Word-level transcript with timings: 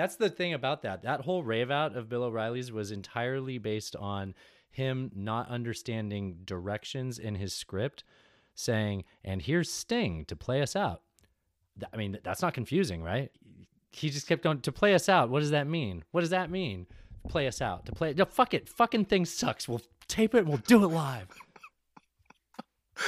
That's 0.00 0.16
the 0.16 0.30
thing 0.30 0.54
about 0.54 0.80
that. 0.80 1.02
That 1.02 1.20
whole 1.20 1.42
rave 1.42 1.70
out 1.70 1.94
of 1.94 2.08
Bill 2.08 2.22
O'Reilly's 2.22 2.72
was 2.72 2.90
entirely 2.90 3.58
based 3.58 3.94
on 3.96 4.34
him 4.70 5.10
not 5.14 5.50
understanding 5.50 6.38
directions 6.46 7.18
in 7.18 7.34
his 7.34 7.52
script, 7.52 8.02
saying, 8.54 9.04
"And 9.22 9.42
here's 9.42 9.70
Sting 9.70 10.24
to 10.24 10.34
play 10.34 10.62
us 10.62 10.74
out." 10.74 11.02
I 11.92 11.98
mean, 11.98 12.18
that's 12.24 12.40
not 12.40 12.54
confusing, 12.54 13.02
right? 13.02 13.30
He 13.92 14.08
just 14.08 14.26
kept 14.26 14.42
going 14.42 14.62
to 14.62 14.72
play 14.72 14.94
us 14.94 15.06
out. 15.10 15.28
What 15.28 15.40
does 15.40 15.50
that 15.50 15.66
mean? 15.66 16.02
What 16.12 16.22
does 16.22 16.30
that 16.30 16.50
mean? 16.50 16.86
Play 17.28 17.46
us 17.46 17.60
out. 17.60 17.84
To 17.84 17.92
play. 17.92 18.14
No, 18.14 18.24
fuck 18.24 18.54
it. 18.54 18.70
Fucking 18.70 19.04
thing 19.04 19.26
sucks. 19.26 19.68
We'll 19.68 19.82
tape 20.08 20.34
it 20.34 20.38
and 20.38 20.48
we'll 20.48 20.56
do 20.66 20.82
it 20.82 20.88
live. 20.88 21.28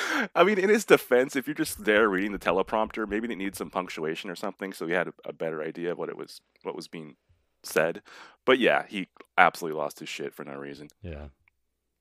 I 0.35 0.45
mean, 0.45 0.59
in 0.59 0.69
his 0.69 0.85
defense, 0.85 1.37
if 1.37 1.47
you're 1.47 1.55
just 1.55 1.85
there 1.85 2.09
reading 2.09 2.33
the 2.33 2.39
teleprompter, 2.39 3.09
maybe 3.09 3.31
it 3.31 3.37
needs 3.37 3.59
some 3.59 3.71
punctuation 3.71 4.31
or 4.31 4.37
something, 4.37 4.73
so 4.73 4.87
he 4.87 4.93
had 4.93 5.09
a, 5.09 5.15
a 5.27 5.33
better 5.33 5.63
idea 5.63 5.93
of 5.93 5.99
what 5.99 6.09
it 6.09 6.17
was, 6.17 6.41
what 6.63 6.75
was 6.77 6.89
being 6.89 7.17
said. 7.63 8.03
But 8.45 8.59
yeah, 8.59 8.85
he 8.89 9.09
absolutely 9.39 9.79
lost 9.79 10.01
his 10.01 10.09
shit 10.09 10.35
for 10.35 10.45
no 10.45 10.55
reason. 10.55 10.89
Yeah. 11.03 11.27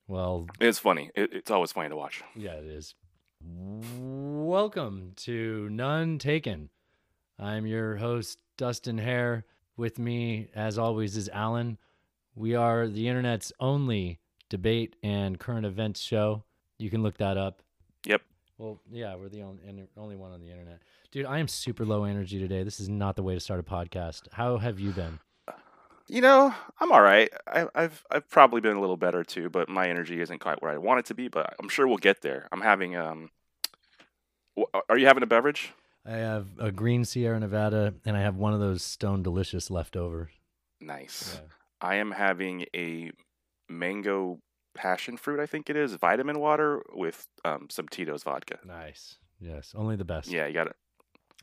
Well, 0.07 0.48
It's 0.59 0.79
funny. 0.79 1.12
It, 1.15 1.31
it's 1.34 1.51
always 1.51 1.71
funny 1.71 1.89
to 1.89 1.95
watch. 1.95 2.23
Yeah, 2.35 2.53
it 2.53 2.65
is. 2.65 2.95
Welcome 3.43 5.13
to 5.17 5.70
None 5.70 6.20
Taken. 6.20 6.70
I'm 7.39 7.65
your 7.65 7.95
host, 7.95 8.39
Dustin 8.57 8.98
Hare. 8.98 9.45
With 9.77 9.98
me, 9.98 10.49
as 10.53 10.77
always, 10.77 11.17
is 11.17 11.29
Alan. 11.29 11.77
We 12.35 12.55
are 12.55 12.87
the 12.87 13.07
internet's 13.07 13.51
only 13.59 14.20
debate 14.49 14.95
and 15.01 15.39
current 15.39 15.65
events 15.65 16.01
show. 16.01 16.43
You 16.77 16.89
can 16.89 17.01
look 17.03 17.17
that 17.17 17.37
up. 17.37 17.62
Yep. 18.05 18.21
Well, 18.57 18.79
yeah, 18.91 19.15
we're 19.15 19.29
the 19.29 19.41
only, 19.41 19.87
only 19.97 20.15
one 20.15 20.31
on 20.31 20.39
the 20.39 20.49
internet. 20.49 20.79
Dude, 21.11 21.25
I 21.25 21.39
am 21.39 21.47
super 21.47 21.85
low 21.85 22.03
energy 22.03 22.39
today. 22.39 22.63
This 22.63 22.79
is 22.79 22.89
not 22.89 23.15
the 23.15 23.23
way 23.23 23.33
to 23.33 23.39
start 23.39 23.59
a 23.59 23.63
podcast. 23.63 24.23
How 24.31 24.57
have 24.57 24.79
you 24.79 24.91
been? 24.91 25.19
You 26.07 26.21
know, 26.21 26.53
I'm 26.79 26.91
all 26.91 27.01
right. 27.01 27.29
I, 27.47 27.67
I've 27.73 28.03
I've 28.11 28.29
probably 28.29 28.59
been 28.59 28.76
a 28.76 28.81
little 28.81 28.98
better 28.98 29.23
too, 29.23 29.49
but 29.49 29.70
my 29.70 29.89
energy 29.89 30.20
isn't 30.20 30.39
quite 30.39 30.61
where 30.61 30.71
I 30.71 30.77
want 30.77 30.99
it 30.99 31.05
to 31.05 31.13
be. 31.13 31.27
But 31.27 31.55
I'm 31.59 31.70
sure 31.70 31.87
we'll 31.87 31.98
get 31.98 32.21
there. 32.21 32.48
I'm 32.51 32.61
having 32.61 32.95
um. 32.95 33.29
Are 34.89 34.98
you 34.98 35.07
having 35.07 35.23
a 35.23 35.27
beverage? 35.27 35.73
I 36.05 36.17
have 36.17 36.48
a 36.59 36.71
green 36.71 37.05
Sierra 37.05 37.39
Nevada, 37.39 37.93
and 38.05 38.17
I 38.17 38.21
have 38.21 38.35
one 38.35 38.54
of 38.54 38.59
those 38.59 38.83
Stone 38.83 39.23
Delicious 39.23 39.71
left 39.71 39.95
over. 39.95 40.29
Nice. 40.81 41.39
I 41.79 41.95
am 41.95 42.11
having 42.11 42.65
a 42.76 43.11
mango 43.70 44.39
passion 44.73 45.17
fruit. 45.17 45.39
I 45.39 45.45
think 45.45 45.69
it 45.69 45.75
is 45.75 45.93
vitamin 45.95 46.39
water 46.39 46.83
with 46.93 47.27
um, 47.45 47.67
some 47.69 47.87
Tito's 47.87 48.23
vodka. 48.23 48.59
Nice. 48.65 49.17
Yes, 49.39 49.73
only 49.75 49.95
the 49.95 50.05
best. 50.05 50.29
Yeah, 50.29 50.47
you 50.47 50.53
got 50.53 50.65
to 50.65 50.73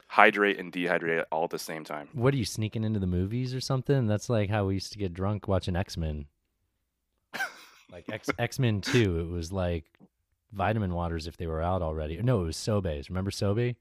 hydrate 0.09 0.59
and 0.59 0.73
dehydrate 0.73 1.25
all 1.31 1.45
at 1.45 1.51
the 1.51 1.59
same 1.59 1.85
time. 1.85 2.09
What 2.13 2.35
are 2.35 2.37
you 2.37 2.45
sneaking 2.45 2.85
into 2.85 3.01
the 3.01 3.07
movies 3.07 3.55
or 3.55 3.61
something? 3.61 4.07
That's 4.07 4.29
like 4.29 4.51
how 4.51 4.67
we 4.67 4.75
used 4.75 4.93
to 4.93 4.99
get 4.99 5.15
drunk 5.15 5.49
watching 5.49 5.77
X 5.77 5.97
Men. 5.97 6.27
like 7.93 8.05
X 8.11 8.29
X 8.39 8.59
Men 8.59 8.81
Two, 8.81 9.19
it 9.21 9.29
was 9.29 9.53
like 9.53 9.85
vitamin 10.53 10.95
waters 10.95 11.27
if 11.27 11.37
they 11.37 11.47
were 11.47 11.63
out 11.63 11.83
already. 11.83 12.17
No, 12.23 12.43
it 12.43 12.45
was 12.45 12.57
SoBes. 12.57 13.09
Remember 13.09 13.31
Sobe? 13.31 13.77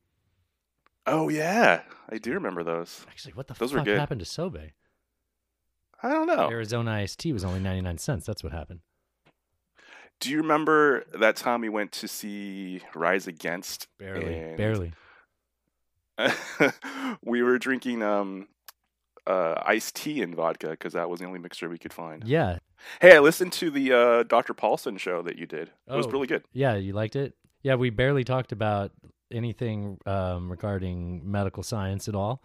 Oh 1.06 1.30
yeah, 1.30 1.82
I 2.10 2.18
do 2.18 2.34
remember 2.34 2.64
those. 2.64 3.06
Actually, 3.08 3.34
what 3.34 3.48
the 3.48 3.54
Those 3.54 3.72
fuck 3.72 3.88
happened 3.88 4.20
to 4.20 4.26
Sobe? 4.26 4.72
I 6.04 6.10
don't 6.10 6.28
know. 6.28 6.50
Arizona 6.50 6.92
iced 6.92 7.20
tea 7.20 7.34
was 7.34 7.46
only 7.46 7.60
ninety 7.60 7.82
nine 7.82 7.98
cents. 7.98 8.26
That's 8.26 8.44
what 8.44 8.52
happened. 8.52 8.82
Do 10.20 10.32
you 10.32 10.38
remember 10.38 11.04
that 11.20 11.36
time 11.36 11.62
we 11.62 11.70
went 11.70 11.92
to 11.94 12.08
see 12.08 12.82
Rise 12.96 13.28
Against? 13.28 13.88
Barely, 14.00 14.56
barely. 14.58 14.94
we 17.24 17.44
were 17.44 17.58
drinking 17.60 18.02
um, 18.02 18.48
uh, 19.28 19.56
iced 19.66 19.96
tea 19.96 20.22
and 20.22 20.36
vodka 20.36 20.70
because 20.70 20.94
that 20.94 21.10
was 21.10 21.20
the 21.20 21.26
only 21.26 21.40
mixture 21.40 21.70
we 21.70 21.78
could 21.78 21.94
find. 21.94 22.24
Yeah, 22.28 22.58
Hey, 23.02 23.16
I 23.16 23.20
listened 23.20 23.54
to 23.54 23.70
the 23.72 23.92
uh, 23.94 24.24
Dr. 24.24 24.54
Paulson 24.54 24.98
show 24.98 25.22
that 25.24 25.38
you 25.38 25.46
did. 25.48 25.72
It 25.88 25.96
was 25.96 26.06
Oh. 26.08 26.12
really 26.12 26.28
good. 26.28 26.44
yeah. 26.54 26.76
You 26.76 26.94
liked 26.94 27.16
it? 27.16 27.34
Yeah, 27.64 27.76
we 27.76 27.90
barely 27.90 28.24
talked 28.24 28.52
about 28.52 28.92
anything 29.32 29.98
um, 30.06 30.50
regarding 30.50 31.30
medical 31.30 31.64
science 31.64 32.08
at 32.08 32.16
all, 32.16 32.42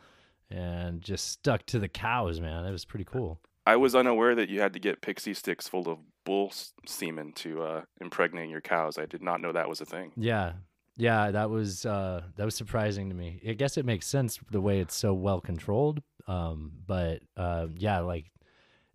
and 0.51 1.01
just 1.03 1.29
stuck 1.29 1.65
to 1.67 1.79
the 1.79 1.89
cows, 1.89 2.41
man. 2.41 2.65
It 2.65 2.73
was 2.73 2.85
pretty 2.85 3.05
cool. 3.05 3.41
I 3.67 3.77
was 3.77 3.95
unaware 3.95 4.35
that 4.35 4.49
you 4.49 4.61
had 4.61 4.73
to 4.73 4.81
get 4.81 5.01
pixie 5.03 5.35
sticks 5.35 5.69
full 5.69 5.89
of 5.89 5.99
bull 6.25 6.53
semen 6.87 7.33
to 7.33 7.63
uh, 7.63 7.83
impregnate 8.01 8.51
your 8.51 8.61
cows. 8.61 8.99
I 8.99 9.07
did 9.07 9.23
not 9.23 9.41
know 9.41 9.53
that 9.53 9.69
was 9.69 9.81
a 9.81 9.87
thing. 9.87 10.13
Yeah. 10.17 10.53
Yeah, 10.97 11.31
that 11.31 11.49
was 11.49 11.87
uh 11.87 12.21
that 12.37 12.45
was 12.45 12.55
surprising 12.55 13.09
to 13.09 13.15
me. 13.15 13.41
I 13.49 13.55
guess 13.55 13.79
it 13.79 13.87
makes 13.87 14.07
sense 14.07 14.39
the 14.51 14.61
way 14.61 14.81
it's 14.81 14.95
so 14.95 15.15
well 15.15 15.41
controlled. 15.41 16.03
Um 16.27 16.73
but 16.87 17.23
uh 17.35 17.69
yeah, 17.75 18.01
like 18.01 18.31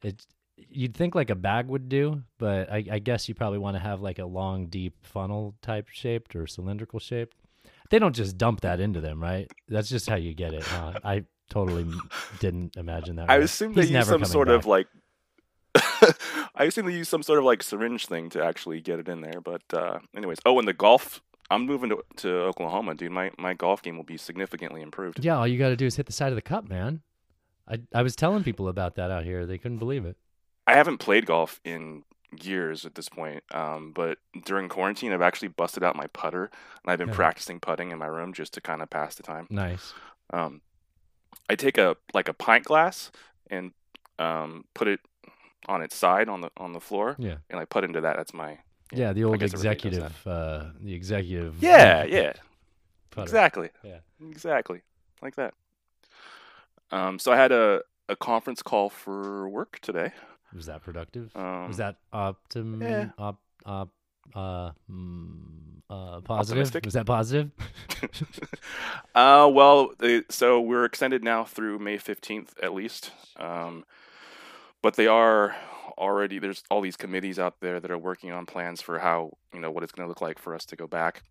it 0.03 0.23
you'd 0.57 0.95
think 0.95 1.15
like 1.15 1.29
a 1.29 1.35
bag 1.35 1.67
would 1.67 1.89
do, 1.89 2.23
but 2.37 2.71
I, 2.71 2.83
I 2.91 2.99
guess 2.99 3.29
you 3.29 3.35
probably 3.35 3.59
want 3.59 3.75
to 3.75 3.79
have 3.79 4.01
like 4.01 4.19
a 4.19 4.25
long, 4.25 4.67
deep 4.67 4.95
funnel 5.03 5.55
type 5.61 5.87
shaped 5.89 6.35
or 6.35 6.47
cylindrical 6.47 6.99
shaped. 6.99 7.37
They 7.89 7.99
don't 7.99 8.15
just 8.15 8.37
dump 8.37 8.61
that 8.61 8.79
into 8.79 8.99
them, 9.01 9.21
right? 9.21 9.49
That's 9.67 9.89
just 9.89 10.09
how 10.09 10.15
you 10.15 10.33
get 10.33 10.53
it. 10.53 10.63
Huh? 10.63 10.93
I 11.03 11.23
totally 11.49 11.85
didn't 12.39 12.75
imagine 12.75 13.15
that. 13.17 13.29
I 13.29 13.35
right. 13.35 13.43
assume 13.43 13.73
they 13.73 13.81
He's 13.81 13.91
use 13.91 14.07
some 14.07 14.25
sort 14.25 14.49
of 14.49 14.65
like. 14.65 14.87
I 16.55 16.63
assume 16.65 16.85
they 16.85 16.93
use 16.93 17.09
some 17.09 17.23
sort 17.23 17.39
of 17.39 17.45
like 17.45 17.61
syringe 17.63 18.05
thing 18.07 18.29
to 18.31 18.43
actually 18.43 18.81
get 18.81 18.99
it 18.99 19.07
in 19.07 19.21
there. 19.21 19.41
But 19.41 19.61
uh, 19.73 19.99
anyways, 20.15 20.39
oh, 20.45 20.57
and 20.59 20.67
the 20.67 20.73
golf. 20.73 21.21
I'm 21.49 21.65
moving 21.65 21.89
to, 21.91 22.03
to 22.17 22.29
Oklahoma, 22.41 22.93
dude. 22.95 23.11
My 23.13 23.31
my 23.37 23.53
golf 23.53 23.81
game 23.81 23.95
will 23.95 24.03
be 24.03 24.17
significantly 24.17 24.81
improved. 24.81 25.23
Yeah, 25.23 25.37
all 25.37 25.47
you 25.47 25.57
got 25.57 25.69
to 25.69 25.77
do 25.77 25.85
is 25.85 25.95
hit 25.95 26.05
the 26.05 26.11
side 26.11 26.33
of 26.33 26.35
the 26.35 26.41
cup, 26.41 26.67
man. 26.67 27.01
I 27.69 27.79
I 27.93 28.01
was 28.01 28.15
telling 28.17 28.43
people 28.43 28.67
about 28.67 28.95
that 28.95 29.11
out 29.11 29.23
here. 29.23 29.45
They 29.45 29.57
couldn't 29.57 29.77
believe 29.77 30.05
it. 30.05 30.17
I 30.65 30.73
haven't 30.73 30.97
played 30.97 31.25
golf 31.25 31.61
in 31.63 32.03
years 32.41 32.85
at 32.85 32.95
this 32.95 33.07
point. 33.07 33.43
Um, 33.51 33.93
but 33.93 34.17
during 34.43 34.67
quarantine, 34.67 35.13
I've 35.13 35.21
actually 35.21 35.47
busted 35.47 35.81
out 35.83 35.95
my 35.95 36.07
putter 36.07 36.43
and 36.83 36.91
I've 36.91 36.99
been 36.99 37.07
Yeah. 37.07 37.13
practicing 37.15 37.61
putting 37.61 37.91
in 37.91 37.97
my 37.97 38.07
room 38.07 38.33
just 38.33 38.53
to 38.55 38.61
kind 38.61 38.81
of 38.81 38.89
pass 38.89 39.15
the 39.15 39.23
time. 39.23 39.47
Nice. 39.49 39.93
Um, 40.33 40.59
I 41.49 41.55
take 41.55 41.77
a 41.77 41.95
like 42.13 42.27
a 42.27 42.33
pint 42.33 42.65
glass 42.65 43.09
and 43.49 43.71
um, 44.19 44.65
put 44.73 44.89
it 44.89 44.99
on 45.67 45.81
its 45.81 45.95
side 45.95 46.29
on 46.29 46.41
the 46.41 46.49
on 46.57 46.73
the 46.73 46.79
floor, 46.79 47.15
Yeah. 47.19 47.37
and 47.49 47.59
I 47.59 47.65
put 47.65 47.83
into 47.83 48.01
that. 48.01 48.15
That's 48.17 48.33
my 48.33 48.59
Yeah, 48.91 49.13
the 49.13 49.23
old 49.23 49.39
guess 49.39 49.53
everybody 49.53 49.75
does 49.79 49.97
executive, 49.97 50.27
uh, 50.27 50.63
the 50.79 50.93
executive. 50.93 51.61
yeah, 51.61 52.03
yeah, 52.05 52.33
putter. 53.11 53.23
exactly, 53.23 53.69
Yeah. 53.83 53.99
exactly 54.29 54.81
like 55.21 55.35
that. 55.35 55.53
Um, 56.91 57.19
so 57.19 57.31
I 57.31 57.35
had 57.37 57.51
a 57.51 57.81
a 58.09 58.15
conference 58.15 58.61
call 58.61 58.89
for 58.89 59.49
work 59.49 59.79
today. 59.81 60.11
Was 60.55 60.67
that 60.67 60.81
productive? 60.81 61.35
Um, 61.35 61.67
was 61.67 61.77
that 61.77 61.97
optim? 62.13 62.81
yeah. 62.81 63.09
Op, 63.17 63.41
op, 63.65 63.89
uh, 64.33 64.71
mm, 64.89 65.81
uh, 65.89 66.21
positive? 66.21 66.57
Optimistic? 66.61 66.85
Was 66.85 66.93
that 66.93 67.05
positive? 67.05 67.51
uh, 69.15 69.49
well, 69.51 69.91
they, 69.99 70.23
so 70.29 70.61
we're 70.61 70.85
extended 70.85 71.21
now 71.23 71.43
through 71.43 71.79
May 71.79 71.97
15th 71.97 72.49
at 72.63 72.73
least. 72.73 73.11
Um, 73.35 73.83
but 74.81 74.95
they 74.95 75.07
are 75.07 75.55
already, 75.97 76.39
there's 76.39 76.63
all 76.69 76.81
these 76.81 76.97
committees 76.97 77.39
out 77.39 77.59
there 77.61 77.79
that 77.79 77.91
are 77.91 77.97
working 77.97 78.31
on 78.31 78.45
plans 78.45 78.81
for 78.81 78.99
how, 78.99 79.31
you 79.53 79.59
know, 79.59 79.71
what 79.71 79.83
it's 79.83 79.91
going 79.91 80.05
to 80.05 80.09
look 80.09 80.21
like 80.21 80.39
for 80.39 80.53
us 80.53 80.65
to 80.65 80.75
go 80.75 80.87
back, 80.87 81.23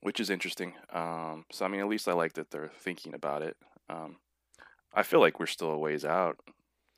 which 0.00 0.20
is 0.20 0.30
interesting. 0.30 0.74
Um, 0.92 1.46
so, 1.50 1.64
I 1.64 1.68
mean, 1.68 1.80
at 1.80 1.88
least 1.88 2.08
I 2.08 2.12
like 2.12 2.34
that 2.34 2.50
they're 2.50 2.70
thinking 2.78 3.14
about 3.14 3.42
it. 3.42 3.56
Um, 3.88 4.16
I 4.92 5.02
feel 5.02 5.20
like 5.20 5.38
we're 5.38 5.46
still 5.46 5.70
a 5.70 5.78
ways 5.78 6.04
out. 6.04 6.38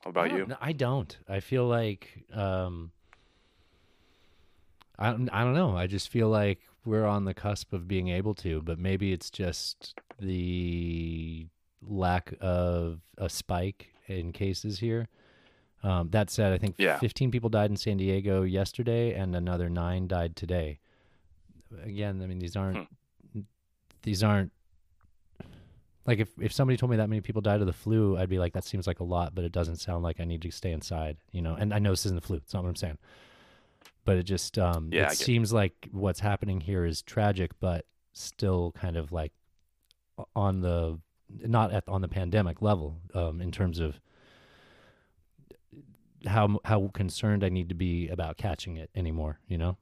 How 0.03 0.11
about 0.11 0.31
don't 0.31 0.39
you? 0.39 0.57
I 0.61 0.73
don't. 0.73 1.17
I 1.29 1.41
feel 1.41 1.67
like 1.67 2.25
um, 2.33 2.91
I 4.99 5.09
I 5.09 5.45
don't 5.45 5.55
know. 5.55 5.77
I 5.77 5.87
just 5.87 6.09
feel 6.09 6.29
like 6.29 6.61
we're 6.85 7.07
on 7.07 7.25
the 7.25 7.35
cusp 7.35 7.73
of 7.73 7.87
being 7.87 8.09
able 8.09 8.35
to, 8.37 8.61
but 8.63 8.79
maybe 8.79 9.13
it's 9.13 9.31
just 9.31 9.95
the 10.19 11.47
lack 11.81 12.35
of 12.41 13.01
a 13.17 13.29
spike 13.29 13.93
in 14.09 14.33
cases 14.33 14.81
here. 14.81 15.09
Um, 15.83 16.11
that 16.11 16.31
said, 16.31 16.53
I 16.53 16.59
think 16.59 16.77
Yeah. 16.79 16.99
15 16.99 17.31
people 17.31 17.51
died 17.51 17.71
in 17.71 17.77
San 17.77 17.97
Diego 17.97 18.43
yesterday, 18.43 19.15
and 19.15 19.35
another 19.35 19.69
nine 19.69 20.07
died 20.07 20.37
today. 20.37 20.79
Again, 21.83 22.21
I 22.23 22.27
mean 22.27 22.39
these 22.39 22.55
aren't 22.57 22.89
these 24.03 24.23
aren't 24.23 24.53
like 26.07 26.19
if 26.19 26.31
if 26.41 26.53
somebody 26.53 26.77
told 26.77 26.91
me 26.91 26.97
that 26.97 27.09
many 27.09 27.21
people 27.21 27.41
died 27.41 27.61
of 27.61 27.67
the 27.67 27.73
flu, 27.73 28.17
I'd 28.17 28.29
be 28.29 28.39
like, 28.39 28.53
that 28.55 28.65
seems 28.65 28.87
like 28.87 29.01
a 29.01 29.05
lot, 29.05 29.35
but 29.35 29.45
it 29.45 29.53
doesn't 29.53 29.77
sound 29.77 30.03
like 30.03 30.21
I 30.21 30.25
need 30.25 30.43
to 30.43 30.51
stay 30.51 30.73
inside, 30.73 31.17
you 31.31 31.41
know. 31.43 31.55
And 31.55 31.73
I 31.73 31.79
know 31.79 31.91
this 31.91 32.07
isn't 32.07 32.21
the 32.21 32.27
flu; 32.27 32.37
it's 32.37 32.53
not 32.53 32.63
what 32.63 32.69
I'm 32.71 32.77
saying. 32.77 32.99
But 34.05 34.17
it 34.17 34.25
just 34.25 34.59
um, 34.59 34.89
Yeah, 34.93 35.11
it 35.13 35.17
seems 35.17 35.53
like 35.53 35.89
what's 35.93 36.21
happening 36.21 36.61
here 36.61 36.85
is 36.85 37.03
tragic, 37.03 37.53
but 37.61 37.87
still 38.13 38.73
kind 38.73 38.97
of 38.97 39.13
like 39.13 39.33
on 40.35 40.61
the 40.61 40.99
not 41.29 41.73
at 41.73 41.89
on 41.89 42.03
the 42.03 42.09
pandemic 42.09 42.61
level 42.61 42.99
um, 43.15 43.41
in 43.41 43.51
terms 43.53 43.79
of 43.79 44.01
how 46.27 46.61
how 46.65 46.91
concerned 46.95 47.45
I 47.45 47.49
need 47.49 47.69
to 47.69 47.75
be 47.75 48.09
about 48.09 48.37
catching 48.37 48.77
it 48.77 48.91
anymore. 48.95 49.41
You 49.47 49.59
know? 49.59 49.79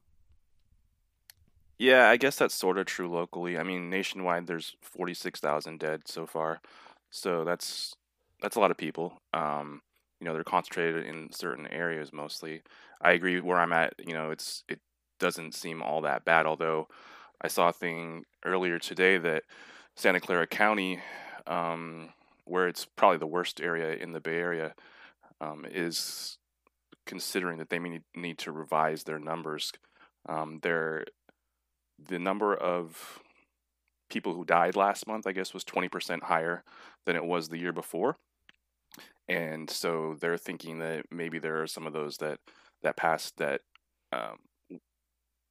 Yeah, 1.78 2.10
I 2.10 2.19
guess 2.19 2.37
that's 2.37 2.54
sort 2.54 2.76
of 2.76 2.84
true 2.84 3.10
locally. 3.10 3.56
I 3.56 3.62
mean, 3.62 3.88
nationwide, 3.88 4.46
there's 4.46 4.76
46,000 4.82 5.81
dead 5.81 6.02
so 6.06 6.26
far. 6.26 6.60
So 7.08 7.42
that's 7.42 7.96
that's 8.42 8.56
a 8.56 8.60
lot 8.60 8.70
of 8.70 8.76
people. 8.76 9.14
Um, 9.32 9.81
you 10.20 10.26
know, 10.26 10.34
they're 10.34 10.44
concentrated 10.44 11.06
in 11.06 11.32
certain 11.32 11.66
areas 11.69 12.12
mostly. 12.12 12.62
I 13.00 13.12
agree 13.12 13.40
where 13.40 13.58
I'm 13.58 13.72
at. 13.72 13.94
You 13.98 14.14
know, 14.14 14.31
it's 14.31 14.62
it 14.69 14.81
doesn't 15.19 15.54
seem 15.54 15.82
all 15.82 16.02
that 16.02 16.25
bad. 16.25 16.46
Although 16.46 16.88
I 17.40 17.48
saw 17.48 17.69
a 17.69 17.72
thing 17.72 18.25
earlier 18.44 18.78
today 18.78 19.16
that 19.16 19.44
Santa 19.96 20.20
Clara 20.20 20.46
County, 20.46 21.00
um, 21.46 22.10
where 22.44 22.69
it's 22.69 22.84
probably 22.84 23.19
the 23.19 23.26
worst 23.26 23.60
area 23.60 23.94
in 23.94 24.12
the 24.12 24.20
Bay 24.20 24.37
Area, 24.37 24.75
um, 25.40 25.64
is 25.69 26.38
considering 27.06 27.58
that 27.58 27.70
they 27.70 27.78
may 27.78 28.00
need 28.14 28.38
to 28.38 28.52
revise 28.52 29.04
their 29.04 29.19
numbers. 29.19 29.72
Um, 30.28 30.60
their 30.62 31.04
the 31.98 32.19
number 32.19 32.54
of 32.54 33.20
people 34.10 34.34
who 34.34 34.44
died 34.44 34.76
last 34.76 35.06
month, 35.06 35.26
I 35.26 35.32
guess, 35.32 35.54
was 35.54 35.64
20% 35.64 36.22
higher 36.25 36.64
than 37.06 37.16
it 37.16 37.25
was 37.25 37.48
the 37.48 37.58
year 37.58 37.72
before. 37.72 38.16
And 39.28 39.70
so 39.70 40.16
they're 40.20 40.37
thinking 40.37 40.81
that 40.81 41.04
maybe 41.10 41.38
there 41.38 41.62
are 41.62 41.66
some 41.66 41.87
of 41.87 41.92
those 41.92 42.16
that 42.19 42.40
that 42.82 42.96
passed 42.96 43.37
that 43.37 43.60
um, 44.12 44.38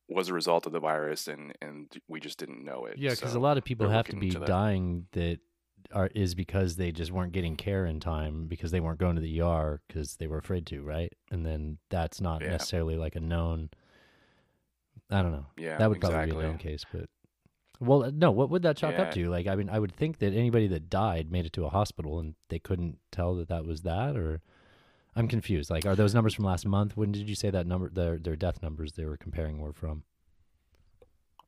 was 0.09 0.27
a 0.27 0.33
result 0.33 0.65
of 0.65 0.73
the 0.73 0.79
virus, 0.79 1.27
and 1.27 1.53
and 1.61 1.87
we 2.07 2.19
just 2.19 2.37
didn't 2.37 2.63
know 2.65 2.85
it. 2.85 2.97
Yeah, 2.97 3.11
because 3.11 3.31
So 3.31 3.39
a 3.39 3.41
lot 3.41 3.57
of 3.57 3.63
people 3.63 3.89
have 3.89 4.07
to 4.07 4.17
be 4.17 4.31
that. 4.31 4.45
dying 4.45 5.07
that 5.13 5.39
are 5.93 6.09
is 6.15 6.35
because 6.35 6.75
they 6.75 6.91
just 6.91 7.11
weren't 7.11 7.31
getting 7.31 7.55
care 7.55 7.85
in 7.85 7.99
time 7.99 8.47
because 8.47 8.71
they 8.71 8.79
weren't 8.79 8.99
going 8.99 9.15
to 9.15 9.21
the 9.21 9.41
ER 9.41 9.81
because 9.87 10.15
they 10.17 10.27
were 10.27 10.37
afraid 10.37 10.65
to, 10.67 10.81
right? 10.81 11.11
And 11.31 11.45
then 11.45 11.77
that's 11.89 12.21
not 12.21 12.41
Yeah. 12.41 12.51
necessarily 12.51 12.95
like 12.95 13.15
a 13.15 13.19
known. 13.19 13.69
I 15.09 15.21
don't 15.21 15.31
know. 15.31 15.47
Yeah, 15.57 15.77
that 15.77 15.89
would 15.89 15.99
probably 15.99 16.17
exactly. 16.19 16.39
be 16.41 16.45
a 16.45 16.49
known 16.49 16.57
case, 16.57 16.85
but 16.91 17.09
well, 17.79 18.03
uh, 18.03 18.11
no. 18.13 18.29
What 18.31 18.49
would 18.49 18.61
that 18.63 18.77
chalk 18.77 18.95
Yeah. 18.95 19.03
up 19.03 19.11
to? 19.13 19.29
Like, 19.29 19.47
I 19.47 19.55
mean, 19.55 19.69
I 19.69 19.79
would 19.79 19.93
think 19.93 20.19
that 20.19 20.33
anybody 20.33 20.67
that 20.67 20.89
died 20.89 21.31
made 21.31 21.45
it 21.45 21.53
to 21.53 21.65
a 21.65 21.69
hospital 21.69 22.19
and 22.19 22.35
they 22.49 22.59
couldn't 22.59 22.99
tell 23.11 23.35
that 23.35 23.47
that 23.47 23.65
was 23.65 23.81
that, 23.83 24.17
or 24.17 24.41
I'm 25.15 25.27
confused. 25.27 25.69
Like, 25.69 25.85
are 25.85 25.95
those 25.95 26.13
numbers 26.13 26.33
from 26.33 26.45
last 26.45 26.65
month? 26.65 26.97
When 26.97 27.11
did 27.11 27.27
you 27.29 27.35
say 27.35 27.49
that 27.49 27.65
number? 27.65 27.89
Their 27.89 28.17
their 28.19 28.35
death 28.35 28.61
numbers 28.61 28.93
they 28.93 29.05
were 29.05 29.17
comparing 29.17 29.59
were 29.59 29.73
from? 29.73 30.03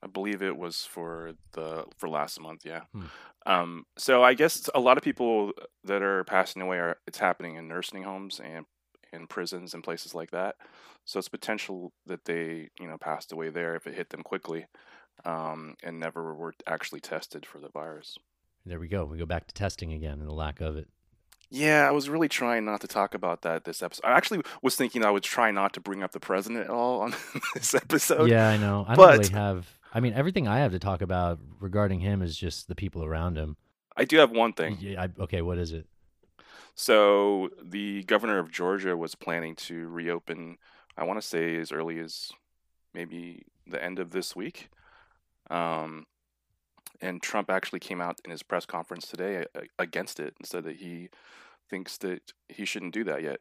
I 0.03 0.07
believe 0.07 0.41
it 0.41 0.57
was 0.57 0.85
for 0.85 1.33
the 1.53 1.85
for 1.97 2.09
last 2.09 2.39
month. 2.39 2.65
Yeah. 2.65 2.81
Hmm. 2.93 3.05
Um, 3.45 3.85
so 3.97 4.23
I 4.23 4.33
guess 4.35 4.69
a 4.75 4.79
lot 4.79 4.97
of 4.97 5.03
people 5.03 5.51
that 5.83 6.01
are 6.03 6.23
passing 6.23 6.61
away 6.61 6.77
are 6.77 6.97
it's 7.07 7.17
happening 7.19 7.55
in 7.55 7.67
nursing 7.67 8.03
homes 8.03 8.39
and 8.43 8.65
in 9.13 9.27
prisons 9.27 9.73
and 9.73 9.83
places 9.83 10.13
like 10.15 10.31
that. 10.31 10.55
So 11.05 11.17
it's 11.19 11.27
potential 11.29 11.91
that 12.05 12.25
they 12.25 12.69
you 12.79 12.87
know 12.87 12.97
passed 12.97 13.31
away 13.31 13.49
there 13.49 13.75
if 13.75 13.87
it 13.87 13.95
hit 13.95 14.09
them 14.09 14.21
quickly, 14.23 14.65
um, 15.25 15.75
and 15.83 15.99
never 15.99 16.33
were 16.33 16.53
actually 16.67 16.99
tested 17.01 17.45
for 17.45 17.59
the 17.59 17.69
virus. 17.69 18.17
There 18.65 18.79
we 18.79 18.87
go. 18.87 19.05
We 19.05 19.17
go 19.17 19.25
back 19.25 19.47
to 19.47 19.53
testing 19.53 19.91
again 19.93 20.19
and 20.19 20.27
the 20.27 20.33
lack 20.33 20.61
of 20.61 20.77
it. 20.77 20.87
Yeah, 21.49 21.85
I 21.87 21.91
was 21.91 22.07
really 22.09 22.29
trying 22.29 22.63
not 22.63 22.79
to 22.81 22.87
talk 22.87 23.13
about 23.13 23.41
that 23.41 23.65
this 23.65 23.81
episode. 23.81 24.05
I 24.05 24.11
actually 24.11 24.41
was 24.61 24.75
thinking 24.75 25.03
I 25.03 25.11
would 25.11 25.23
try 25.23 25.51
not 25.51 25.73
to 25.73 25.81
bring 25.81 26.01
up 26.03 26.11
the 26.11 26.19
president 26.19 26.61
at 26.65 26.69
all 26.69 27.01
on 27.01 27.13
this 27.55 27.73
episode. 27.73 28.29
yeah, 28.29 28.47
I 28.49 28.57
know. 28.57 28.85
I 28.87 28.95
don't 28.95 29.05
but- 29.05 29.19
really 29.19 29.33
have. 29.33 29.67
I 29.93 29.99
mean, 29.99 30.13
everything 30.13 30.47
I 30.47 30.59
have 30.59 30.71
to 30.71 30.79
talk 30.79 31.01
about 31.01 31.39
regarding 31.59 31.99
him 31.99 32.21
is 32.21 32.37
just 32.37 32.67
the 32.67 32.75
people 32.75 33.03
around 33.03 33.37
him. 33.37 33.57
I 33.97 34.05
do 34.05 34.17
have 34.17 34.31
one 34.31 34.53
thing. 34.53 34.77
Yeah, 34.79 35.03
I, 35.03 35.09
okay, 35.23 35.41
what 35.41 35.57
is 35.57 35.73
it? 35.73 35.85
So 36.75 37.49
the 37.61 38.03
governor 38.03 38.39
of 38.39 38.51
Georgia 38.51 38.95
was 38.95 39.15
planning 39.15 39.55
to 39.57 39.87
reopen. 39.89 40.57
I 40.97 41.03
want 41.03 41.21
to 41.21 41.27
say 41.27 41.57
as 41.57 41.71
early 41.71 41.99
as 41.99 42.31
maybe 42.93 43.43
the 43.67 43.83
end 43.83 43.99
of 43.99 44.11
this 44.11 44.35
week. 44.35 44.69
Um, 45.49 46.05
and 47.01 47.21
Trump 47.21 47.49
actually 47.49 47.79
came 47.79 47.99
out 47.99 48.21
in 48.23 48.31
his 48.31 48.43
press 48.43 48.65
conference 48.65 49.07
today 49.07 49.45
uh, 49.55 49.61
against 49.77 50.19
it 50.19 50.35
and 50.39 50.47
said 50.47 50.63
that 50.63 50.77
he 50.77 51.09
thinks 51.69 51.97
that 51.97 52.31
he 52.47 52.63
shouldn't 52.63 52.93
do 52.93 53.03
that 53.03 53.23
yet. 53.23 53.39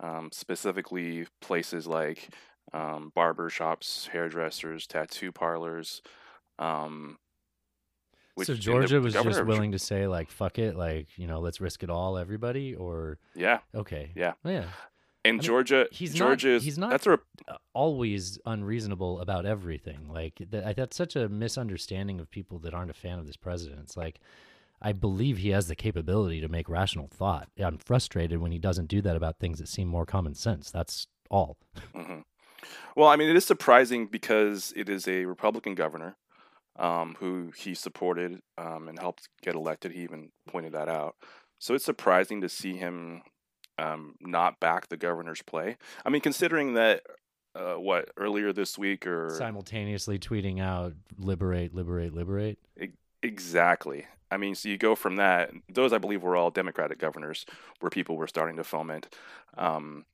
Um, 0.00 0.28
specifically, 0.32 1.26
places 1.40 1.86
like 1.86 2.28
um, 2.72 3.12
barber 3.14 3.48
shops, 3.50 4.08
hairdressers, 4.12 4.86
tattoo 4.86 5.32
parlors. 5.32 6.02
Um, 6.58 7.18
which- 8.34 8.46
so 8.48 8.54
Georgia 8.54 8.94
the 8.96 9.00
was 9.02 9.14
governor 9.14 9.32
just 9.34 9.46
willing 9.46 9.72
to 9.72 9.78
say 9.78 10.06
like, 10.06 10.30
"Fuck 10.30 10.58
it," 10.58 10.76
like 10.76 11.08
you 11.18 11.26
know, 11.26 11.40
let's 11.40 11.60
risk 11.60 11.82
it 11.82 11.90
all, 11.90 12.18
everybody. 12.18 12.74
Or 12.74 13.18
Yeah, 13.34 13.60
okay, 13.74 14.12
Yeah. 14.14 14.34
Oh, 14.44 14.50
yeah. 14.50 14.64
and 15.24 15.36
mean, 15.38 15.40
Georgia, 15.42 15.88
he's 15.90 16.12
not- 16.14 16.18
Georgia 16.18 16.48
is 16.50 16.64
he's 16.64 16.78
not- 16.78 16.90
that's 16.90 17.06
a 17.06 17.18
Always 17.72 18.38
unreasonable 18.46 19.20
about 19.20 19.44
everything. 19.46 20.08
Like 20.10 20.34
that, 20.50 20.76
that's 20.76 20.96
such 20.96 21.14
a 21.16 21.28
misunderstanding 21.28 22.20
of 22.20 22.30
people 22.30 22.58
that 22.60 22.72
aren't 22.74 22.90
a 22.90 22.94
fan 22.94 23.18
of 23.18 23.26
this 23.26 23.36
president. 23.36 23.80
It's 23.82 23.96
like. 23.96 24.18
I 24.82 24.92
believe 24.92 25.38
he 25.38 25.48
has 25.50 25.68
the 25.68 25.74
capability 25.74 26.42
to 26.42 26.48
make 26.48 26.68
rational 26.68 27.06
thought. 27.08 27.48
I'm 27.58 27.78
frustrated 27.78 28.40
when 28.42 28.52
he 28.52 28.58
doesn't 28.58 28.88
do 28.88 29.00
that 29.00 29.16
about 29.16 29.38
things 29.38 29.58
that 29.58 29.68
seem 29.68 29.88
more 29.88 30.04
common 30.04 30.34
sense. 30.34 30.70
That's 30.70 31.06
all. 31.30 31.56
hmm 31.94 32.20
Well, 32.94 33.08
I 33.08 33.16
mean, 33.16 33.28
it 33.28 33.36
is 33.36 33.44
surprising 33.44 34.06
because 34.06 34.72
it 34.76 34.88
is 34.88 35.06
a 35.06 35.24
Republican 35.24 35.74
governor 35.74 36.16
um, 36.78 37.16
who 37.18 37.52
he 37.56 37.74
supported 37.74 38.40
um, 38.58 38.88
and 38.88 38.98
helped 38.98 39.28
get 39.42 39.54
elected. 39.54 39.92
He 39.92 40.02
even 40.02 40.30
pointed 40.48 40.72
that 40.72 40.88
out. 40.88 41.16
So 41.58 41.74
it's 41.74 41.84
surprising 41.84 42.40
to 42.42 42.48
see 42.48 42.76
him 42.76 43.22
um, 43.78 44.14
not 44.20 44.60
back 44.60 44.88
the 44.88 44.96
governor's 44.96 45.42
play. 45.42 45.76
I 46.04 46.10
mean, 46.10 46.20
considering 46.20 46.74
that 46.74 47.02
uh, 47.54 47.74
what 47.74 48.10
earlier 48.16 48.52
this 48.52 48.76
week 48.76 49.06
or 49.06 49.34
Simultaneously 49.36 50.18
tweeting 50.18 50.60
out 50.60 50.92
"liberate, 51.18 51.74
liberate, 51.74 52.12
liberate." 52.12 52.58
Exactly. 53.22 54.06
I 54.30 54.36
mean, 54.36 54.54
so 54.54 54.68
you 54.68 54.76
go 54.76 54.94
from 54.94 55.16
that. 55.16 55.50
Those, 55.68 55.92
I 55.92 55.98
believe, 55.98 56.22
were 56.22 56.36
all 56.36 56.50
Democratic 56.50 56.98
governors 56.98 57.46
where 57.80 57.90
people 57.90 58.16
were 58.16 58.26
starting 58.26 58.56
to 58.56 58.64
foment. 58.64 59.14
Um, 59.56 60.04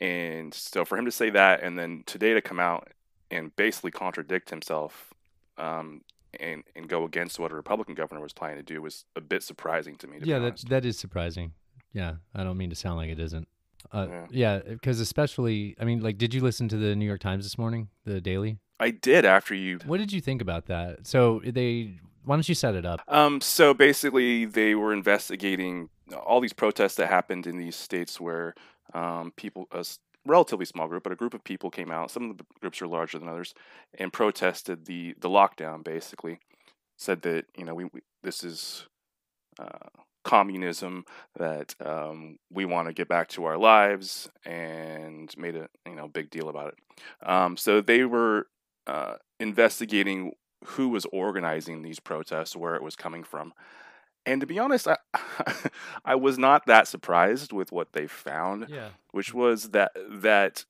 and 0.00 0.52
so 0.52 0.84
for 0.84 0.98
him 0.98 1.04
to 1.04 1.12
say 1.12 1.30
that 1.30 1.62
and 1.62 1.78
then 1.78 2.02
today 2.06 2.34
to 2.34 2.42
come 2.42 2.60
out 2.60 2.88
and 3.30 3.54
basically 3.56 3.90
contradict 3.90 4.50
himself 4.50 5.12
um, 5.58 6.02
and, 6.38 6.62
and 6.74 6.88
go 6.88 7.04
against 7.04 7.38
what 7.38 7.50
a 7.50 7.54
Republican 7.54 7.94
governor 7.94 8.20
was 8.20 8.32
planning 8.32 8.58
to 8.58 8.62
do 8.62 8.82
was 8.82 9.04
a 9.16 9.20
bit 9.20 9.42
surprising 9.42 9.96
to 9.96 10.06
me. 10.06 10.20
To 10.20 10.26
yeah, 10.26 10.38
that 10.38 10.60
that 10.68 10.84
is 10.84 10.98
surprising. 10.98 11.52
Yeah, 11.92 12.16
I 12.34 12.44
don't 12.44 12.58
mean 12.58 12.70
to 12.70 12.76
sound 12.76 12.98
like 12.98 13.08
it 13.08 13.18
isn't. 13.18 13.48
Uh, 13.92 14.06
Yeah. 14.10 14.26
yeah, 14.30 14.58
because 14.58 15.00
especially, 15.00 15.74
I 15.80 15.84
mean, 15.84 16.00
like, 16.00 16.18
did 16.18 16.34
you 16.34 16.40
listen 16.42 16.68
to 16.68 16.76
the 16.76 16.94
New 16.94 17.06
York 17.06 17.20
Times 17.20 17.44
this 17.44 17.56
morning, 17.56 17.88
the 18.04 18.20
Daily? 18.20 18.58
I 18.78 18.90
did 18.90 19.24
after 19.24 19.54
you. 19.54 19.78
What 19.86 19.98
did 19.98 20.12
you 20.12 20.20
think 20.20 20.42
about 20.42 20.66
that? 20.66 21.06
So 21.06 21.40
they, 21.44 21.94
why 22.24 22.36
don't 22.36 22.48
you 22.48 22.54
set 22.54 22.74
it 22.74 22.84
up? 22.84 23.00
Um, 23.08 23.40
so 23.40 23.72
basically, 23.72 24.44
they 24.44 24.74
were 24.74 24.92
investigating 24.92 25.88
all 26.14 26.40
these 26.40 26.52
protests 26.52 26.96
that 26.96 27.08
happened 27.08 27.46
in 27.46 27.56
these 27.56 27.76
states 27.76 28.20
where 28.20 28.54
um, 28.96 29.32
people, 29.36 29.68
a 29.72 29.84
relatively 30.24 30.64
small 30.64 30.88
group, 30.88 31.02
but 31.02 31.12
a 31.12 31.16
group 31.16 31.34
of 31.34 31.44
people 31.44 31.70
came 31.70 31.90
out. 31.90 32.10
Some 32.10 32.30
of 32.30 32.38
the 32.38 32.46
groups 32.60 32.80
are 32.80 32.88
larger 32.88 33.18
than 33.18 33.28
others, 33.28 33.54
and 33.98 34.12
protested 34.12 34.86
the 34.86 35.14
the 35.20 35.28
lockdown. 35.28 35.84
Basically, 35.84 36.38
said 36.96 37.22
that 37.22 37.44
you 37.56 37.64
know 37.64 37.74
we, 37.74 37.84
we 37.84 38.00
this 38.22 38.42
is 38.42 38.86
uh, 39.58 39.88
communism 40.24 41.04
that 41.38 41.74
um, 41.84 42.38
we 42.50 42.64
want 42.64 42.88
to 42.88 42.94
get 42.94 43.08
back 43.08 43.28
to 43.28 43.44
our 43.44 43.58
lives, 43.58 44.30
and 44.44 45.32
made 45.36 45.56
a 45.56 45.68
you 45.86 45.94
know 45.94 46.08
big 46.08 46.30
deal 46.30 46.48
about 46.48 46.68
it. 46.74 47.28
Um, 47.28 47.56
so 47.56 47.82
they 47.82 48.04
were 48.04 48.46
uh, 48.86 49.16
investigating 49.38 50.32
who 50.64 50.88
was 50.88 51.04
organizing 51.12 51.82
these 51.82 52.00
protests, 52.00 52.56
where 52.56 52.74
it 52.74 52.82
was 52.82 52.96
coming 52.96 53.24
from. 53.24 53.52
And 54.26 54.40
to 54.40 54.46
be 54.46 54.58
honest, 54.58 54.88
I, 54.88 54.96
I 56.04 56.16
was 56.16 56.36
not 56.36 56.66
that 56.66 56.88
surprised 56.88 57.52
with 57.52 57.72
what 57.72 57.92
they 57.92 58.06
found, 58.06 58.66
Yeah, 58.68 58.88
which 59.12 59.32
was 59.32 59.70
that 59.70 59.92
that 60.10 60.64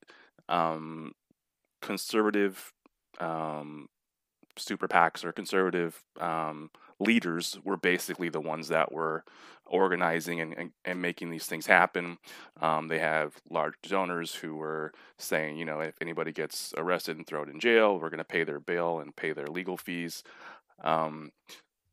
um, 0.49 1.13
conservative 1.81 2.73
um, 3.19 3.89
super 4.59 4.87
PACs 4.89 5.25
or 5.25 5.33
conservative 5.33 6.03
um, 6.21 6.71
leaders 6.99 7.59
were 7.65 7.77
basically 7.77 8.29
the 8.29 8.41
ones 8.41 8.69
that 8.69 8.93
were 8.93 9.25
organizing 9.67 10.41
and, 10.41 10.55
and, 10.57 10.71
and 10.85 11.03
making 11.03 11.31
these 11.31 11.47
things 11.47 11.67
happen. 11.67 12.19
Um, 12.61 12.89
they 12.89 12.99
have 12.99 13.35
large 13.51 13.75
donors 13.83 14.35
who 14.35 14.57
were 14.57 14.93
saying, 15.19 15.57
you 15.57 15.65
know, 15.65 15.81
if 15.81 15.95
anybody 16.01 16.33
gets 16.33 16.73
arrested 16.77 17.17
and 17.17 17.27
thrown 17.27 17.49
in 17.51 17.59
jail, 17.59 17.99
we're 17.99 18.11
going 18.11 18.19
to 18.19 18.25
pay 18.25 18.45
their 18.45 18.61
bail 18.61 19.01
and 19.01 19.17
pay 19.17 19.33
their 19.33 19.49
legal 19.49 19.77
fees. 19.77 20.23
Um, 20.83 21.33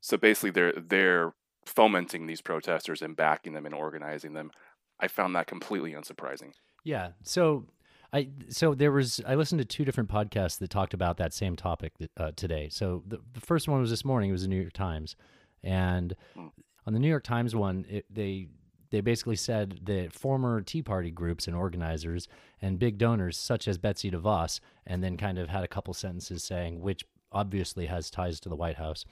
so 0.02 0.18
basically, 0.18 0.52
they're 0.52 0.74
they're 0.74 1.34
fomenting 1.66 2.28
these 2.28 2.42
protesters 2.42 3.02
and 3.02 3.16
backing 3.16 3.54
them 3.54 3.66
and 3.66 3.74
organizing 3.76 4.34
them. 4.34 4.52
I 5.00 5.08
found 5.08 5.36
that 5.36 5.48
completely 5.48 5.94
unsurprising. 5.94 6.52
yeah. 6.84 7.10
So 7.24 7.66
I, 8.14 8.30
so 8.50 8.76
there 8.76 8.92
was, 8.92 9.20
I 9.28 9.34
listened 9.36 9.60
to 9.60 9.66
two 9.66 9.84
different 9.86 10.10
podcasts 10.10 10.60
that 10.60 10.70
talked 10.70 10.94
about 10.94 11.18
that 11.18 11.34
same 11.34 11.56
topic 11.56 11.94
that, 11.98 12.12
uh, 12.16 12.32
today. 12.36 12.70
So 12.70 13.04
the, 13.08 13.20
the 13.34 13.42
first 13.42 13.68
one 13.68 13.82
was 13.82 13.90
this 13.90 14.06
morning. 14.06 14.30
It 14.30 14.34
was 14.34 14.44
the 14.44 14.48
New 14.50 14.62
York 14.62 14.74
Times, 14.74 15.16
and 15.64 16.16
Hmm. 16.36 16.48
on 16.86 16.94
the 16.94 17.00
New 17.00 17.08
York 17.10 17.24
Times 17.24 17.56
one, 17.56 17.86
it, 17.90 18.06
they 18.10 18.50
they 18.92 19.02
basically 19.02 19.36
said 19.36 19.80
that 19.86 20.14
former 20.14 20.62
Tea 20.62 20.84
Party 20.84 21.10
groups 21.10 21.48
and 21.48 21.56
organizers 21.56 22.28
and 22.62 22.78
big 22.78 23.00
donors 23.00 23.36
such 23.36 23.68
as 23.68 23.80
Betsy 23.80 24.12
DeVos, 24.12 24.60
and 24.86 25.04
then 25.04 25.18
kind 25.18 25.40
of 25.40 25.50
had 25.50 25.64
a 25.64 25.68
couple 25.68 25.96
sentences 25.96 26.44
saying 26.44 26.82
which 26.82 27.04
obviously 27.32 27.88
has 27.88 28.12
ties 28.12 28.40
to 28.42 28.50
the 28.50 28.56
White 28.56 28.78
House, 28.78 29.06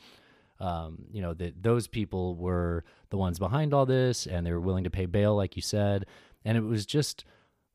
Um, 0.61 1.05
you 1.11 1.21
know 1.23 1.33
that 1.33 1.63
those 1.63 1.87
people 1.87 2.35
were 2.35 2.83
the 3.09 3.17
ones 3.17 3.39
behind 3.39 3.73
all 3.73 3.85
this, 3.87 4.27
and 4.27 4.45
they 4.45 4.51
were 4.53 4.59
willing 4.61 4.83
to 4.83 4.89
pay 4.91 5.07
bail, 5.07 5.35
like 5.35 5.55
you 5.55 5.61
said, 5.61 6.05
and 6.45 6.57
it 6.57 6.61
was 6.61 6.85
just 6.85 7.25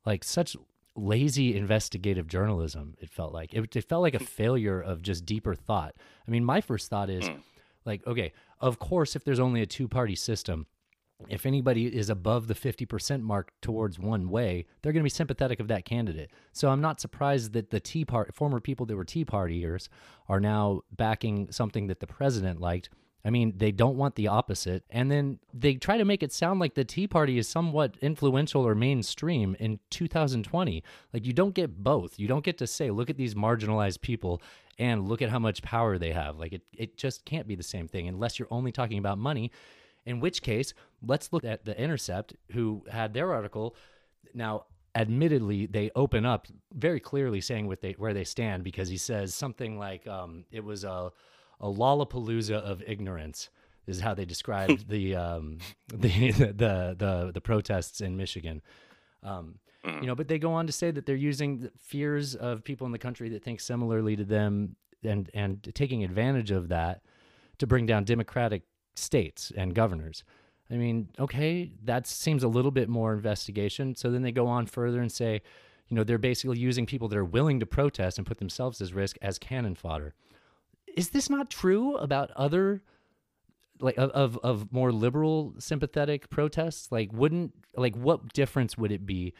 like 0.04 0.22
such 0.22 0.56
lazy 0.94 1.56
investigative 1.56 2.26
journalism. 2.28 2.94
It 3.00 3.10
felt 3.10 3.32
like 3.34 3.52
it, 3.52 3.74
it 3.76 3.84
felt 3.88 4.02
like 4.02 4.14
a 4.14 4.18
failure 4.20 4.80
of 4.80 5.02
just 5.02 5.26
deeper 5.26 5.54
thought. 5.54 5.94
I 6.26 6.30
mean, 6.30 6.44
my 6.44 6.60
first 6.60 6.88
thought 6.88 7.10
is 7.10 7.24
Mm. 7.28 7.42
like, 7.84 8.06
okay, 8.06 8.32
of 8.60 8.78
course, 8.78 9.16
if 9.16 9.24
there's 9.24 9.40
only 9.40 9.62
a 9.62 9.66
two 9.66 9.88
party 9.88 10.14
system, 10.14 10.66
if 11.28 11.46
anybody 11.46 11.86
is 11.86 12.10
above 12.10 12.46
the 12.46 12.54
50% 12.54 13.22
mark 13.22 13.52
towards 13.62 13.98
one 13.98 14.28
way, 14.28 14.66
they're 14.82 14.92
going 14.92 15.02
to 15.02 15.04
be 15.04 15.10
sympathetic 15.10 15.60
of 15.60 15.68
that 15.68 15.84
candidate. 15.84 16.30
So 16.52 16.68
I'm 16.68 16.80
not 16.80 17.00
surprised 17.00 17.52
that 17.54 17.70
the 17.70 17.80
Tea 17.80 18.04
Party, 18.04 18.32
former 18.34 18.60
people 18.60 18.86
that 18.86 18.96
were 18.96 19.04
Tea 19.04 19.24
Partiers, 19.24 19.88
are 20.28 20.40
now 20.40 20.82
backing 20.94 21.50
something 21.50 21.86
that 21.86 22.00
the 22.00 22.06
president 22.06 22.60
liked. 22.60 22.90
I 23.24 23.30
mean, 23.30 23.54
they 23.56 23.72
don't 23.72 23.96
want 23.96 24.14
the 24.14 24.28
opposite. 24.28 24.84
And 24.88 25.10
then 25.10 25.40
they 25.52 25.74
try 25.74 25.96
to 25.96 26.04
make 26.04 26.22
it 26.22 26.32
sound 26.32 26.60
like 26.60 26.74
the 26.74 26.84
Tea 26.84 27.08
Party 27.08 27.38
is 27.38 27.48
somewhat 27.48 27.96
influential 28.00 28.64
or 28.64 28.76
mainstream 28.76 29.56
in 29.58 29.80
2020. 29.90 30.84
Like, 31.12 31.26
you 31.26 31.32
don't 31.32 31.54
get 31.54 31.82
both. 31.82 32.20
You 32.20 32.28
don't 32.28 32.44
get 32.44 32.58
to 32.58 32.68
say, 32.68 32.90
look 32.92 33.10
at 33.10 33.16
these 33.16 33.34
marginalized 33.34 34.00
people 34.00 34.40
and 34.78 35.08
look 35.08 35.22
at 35.22 35.30
how 35.30 35.40
much 35.40 35.62
power 35.62 35.98
they 35.98 36.12
have. 36.12 36.38
Like, 36.38 36.52
it, 36.52 36.62
it 36.72 36.96
just 36.96 37.24
can't 37.24 37.48
be 37.48 37.56
the 37.56 37.64
same 37.64 37.88
thing 37.88 38.06
unless 38.06 38.38
you're 38.38 38.48
only 38.52 38.70
talking 38.70 38.98
about 38.98 39.18
money. 39.18 39.50
In 40.06 40.20
which 40.20 40.40
case, 40.42 40.72
let's 41.02 41.32
look 41.32 41.44
at 41.44 41.64
The 41.64 41.78
Intercept, 41.78 42.34
who 42.52 42.84
had 42.90 43.12
their 43.12 43.32
article. 43.32 43.74
Now, 44.34 44.66
admittedly, 44.94 45.66
they 45.66 45.90
open 45.94 46.24
up 46.24 46.46
very 46.72 47.00
clearly 47.00 47.40
saying 47.40 47.66
what 47.66 47.80
they 47.80 47.92
where 47.92 48.14
they 48.14 48.24
stand 48.24 48.64
because 48.64 48.88
he 48.88 48.96
says 48.96 49.34
something 49.34 49.78
like 49.78 50.06
um, 50.06 50.44
it 50.50 50.64
was 50.64 50.84
a, 50.84 51.10
a 51.60 51.66
lollapalooza 51.66 52.54
of 52.54 52.82
ignorance 52.86 53.50
is 53.86 54.00
how 54.00 54.14
they 54.14 54.24
described 54.24 54.88
the, 54.88 55.14
um, 55.16 55.58
the 55.88 56.30
the 56.30 56.96
the 56.98 57.30
the 57.34 57.40
protests 57.40 58.00
in 58.00 58.16
Michigan. 58.16 58.62
Um, 59.22 59.58
Mm. 59.84 60.00
you 60.00 60.06
know, 60.08 60.16
but 60.16 60.26
they 60.26 60.38
go 60.38 60.52
on 60.52 60.66
to 60.66 60.72
say 60.72 60.90
that 60.90 61.06
they're 61.06 61.14
using 61.14 61.60
the 61.60 61.70
fears 61.78 62.34
of 62.34 62.64
people 62.64 62.86
in 62.86 62.92
the 62.92 62.98
country 62.98 63.28
that 63.28 63.44
think 63.44 63.60
similarly 63.60 64.16
to 64.16 64.24
them 64.24 64.74
and 65.04 65.30
and 65.32 65.70
taking 65.74 66.02
advantage 66.02 66.50
of 66.50 66.68
that 66.68 67.02
to 67.58 67.66
bring 67.68 67.86
down 67.86 68.02
democratic 68.02 68.62
states 68.98 69.52
and 69.56 69.74
governors. 69.74 70.24
I 70.70 70.74
mean, 70.74 71.08
okay, 71.18 71.70
that 71.84 72.06
seems 72.06 72.42
a 72.42 72.48
little 72.48 72.70
bit 72.70 72.88
more 72.88 73.14
investigation. 73.14 73.94
So 73.94 74.10
then 74.10 74.22
they 74.22 74.32
go 74.32 74.46
on 74.46 74.66
further 74.66 75.00
and 75.00 75.10
say, 75.10 75.42
you 75.88 75.94
know, 75.94 76.02
they're 76.02 76.18
basically 76.18 76.58
using 76.58 76.86
people 76.86 77.08
that 77.08 77.18
are 77.18 77.24
willing 77.24 77.60
to 77.60 77.66
protest 77.66 78.18
and 78.18 78.26
put 78.26 78.38
themselves 78.38 78.80
at 78.80 78.92
risk 78.92 79.16
as 79.22 79.38
cannon 79.38 79.76
fodder. 79.76 80.14
Is 80.96 81.10
this 81.10 81.30
not 81.30 81.50
true 81.50 81.96
about 81.96 82.30
other 82.32 82.82
like 83.78 83.96
of, 83.98 84.38
of 84.42 84.72
more 84.72 84.90
liberal 84.90 85.54
sympathetic 85.58 86.28
protests? 86.30 86.90
Like 86.90 87.12
wouldn't 87.12 87.52
like 87.76 87.94
what 87.94 88.32
difference 88.32 88.76
would 88.76 88.90
it 88.90 89.06
be 89.06 89.34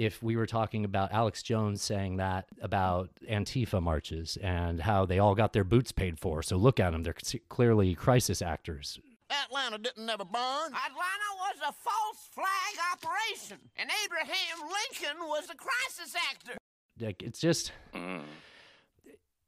if 0.00 0.22
we 0.22 0.34
were 0.34 0.46
talking 0.46 0.84
about 0.86 1.12
Alex 1.12 1.42
Jones 1.42 1.82
saying 1.82 2.16
that 2.16 2.46
about 2.62 3.10
Antifa 3.30 3.82
marches 3.82 4.38
and 4.42 4.80
how 4.80 5.04
they 5.04 5.18
all 5.18 5.34
got 5.34 5.52
their 5.52 5.62
boots 5.64 5.92
paid 5.92 6.18
for. 6.18 6.42
So 6.42 6.56
look 6.56 6.80
at 6.80 6.90
them; 6.92 7.02
they're 7.02 7.14
c- 7.22 7.42
clearly 7.50 7.94
crisis 7.94 8.40
actors. 8.40 8.98
Atlanta 9.44 9.78
didn't 9.78 10.06
never 10.06 10.24
burn. 10.24 10.72
Atlanta 10.72 11.30
was 11.38 11.56
a 11.68 11.72
false 11.72 12.28
flag 12.32 12.74
operation, 12.94 13.58
and 13.76 13.90
Abraham 14.04 14.58
Lincoln 14.62 15.18
was 15.28 15.44
a 15.50 15.54
crisis 15.54 16.16
actor. 16.30 16.56
Like 16.98 17.22
it's 17.22 17.38
just 17.40 17.72
Mm. 17.94 18.22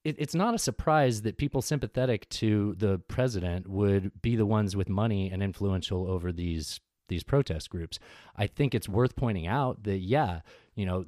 it, 0.05 0.17
it's 0.19 0.35
not 0.35 0.55
a 0.55 0.59
surprise 0.59 1.23
that 1.23 1.39
people 1.39 1.63
sympathetic 1.63 2.29
to 2.29 2.75
the 2.79 2.99
president 3.09 3.69
would 3.69 4.11
be 4.21 4.37
the 4.37 4.47
ones 4.47 4.77
with 4.77 4.89
money 4.89 5.31
and 5.31 5.43
influential 5.43 6.07
over 6.11 6.31
these 6.31 6.79
these 7.13 7.23
protest 7.23 7.71
groups. 7.71 7.99
I 8.37 8.47
think 8.47 8.75
it's 8.75 8.89
worth 8.89 9.15
pointing 9.15 9.47
out 9.47 9.85
that 9.85 9.99
yeah, 9.99 10.41
you 10.75 10.87
know, 10.87 11.05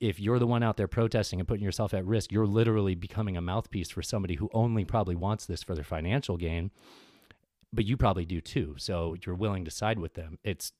if 0.00 0.20
you're 0.20 0.38
the 0.38 0.46
one 0.46 0.62
out 0.62 0.76
there 0.76 0.88
protesting 0.88 1.40
and 1.40 1.48
putting 1.48 1.64
yourself 1.64 1.92
at 1.92 2.06
risk, 2.06 2.30
you're 2.30 2.46
literally 2.46 2.94
becoming 2.94 3.36
a 3.36 3.40
mouthpiece 3.40 3.90
for 3.90 4.02
somebody 4.02 4.36
who 4.36 4.48
only 4.54 4.84
probably 4.84 5.16
wants 5.16 5.46
this 5.46 5.62
for 5.62 5.74
their 5.74 5.84
financial 5.84 6.36
gain. 6.36 6.70
But 7.72 7.84
you 7.84 7.96
probably 7.96 8.24
do 8.24 8.40
too. 8.40 8.76
So 8.78 9.16
you're 9.26 9.34
willing 9.34 9.64
to 9.64 9.70
side 9.70 9.98
with 9.98 10.14
them. 10.14 10.38
It's 10.44 10.72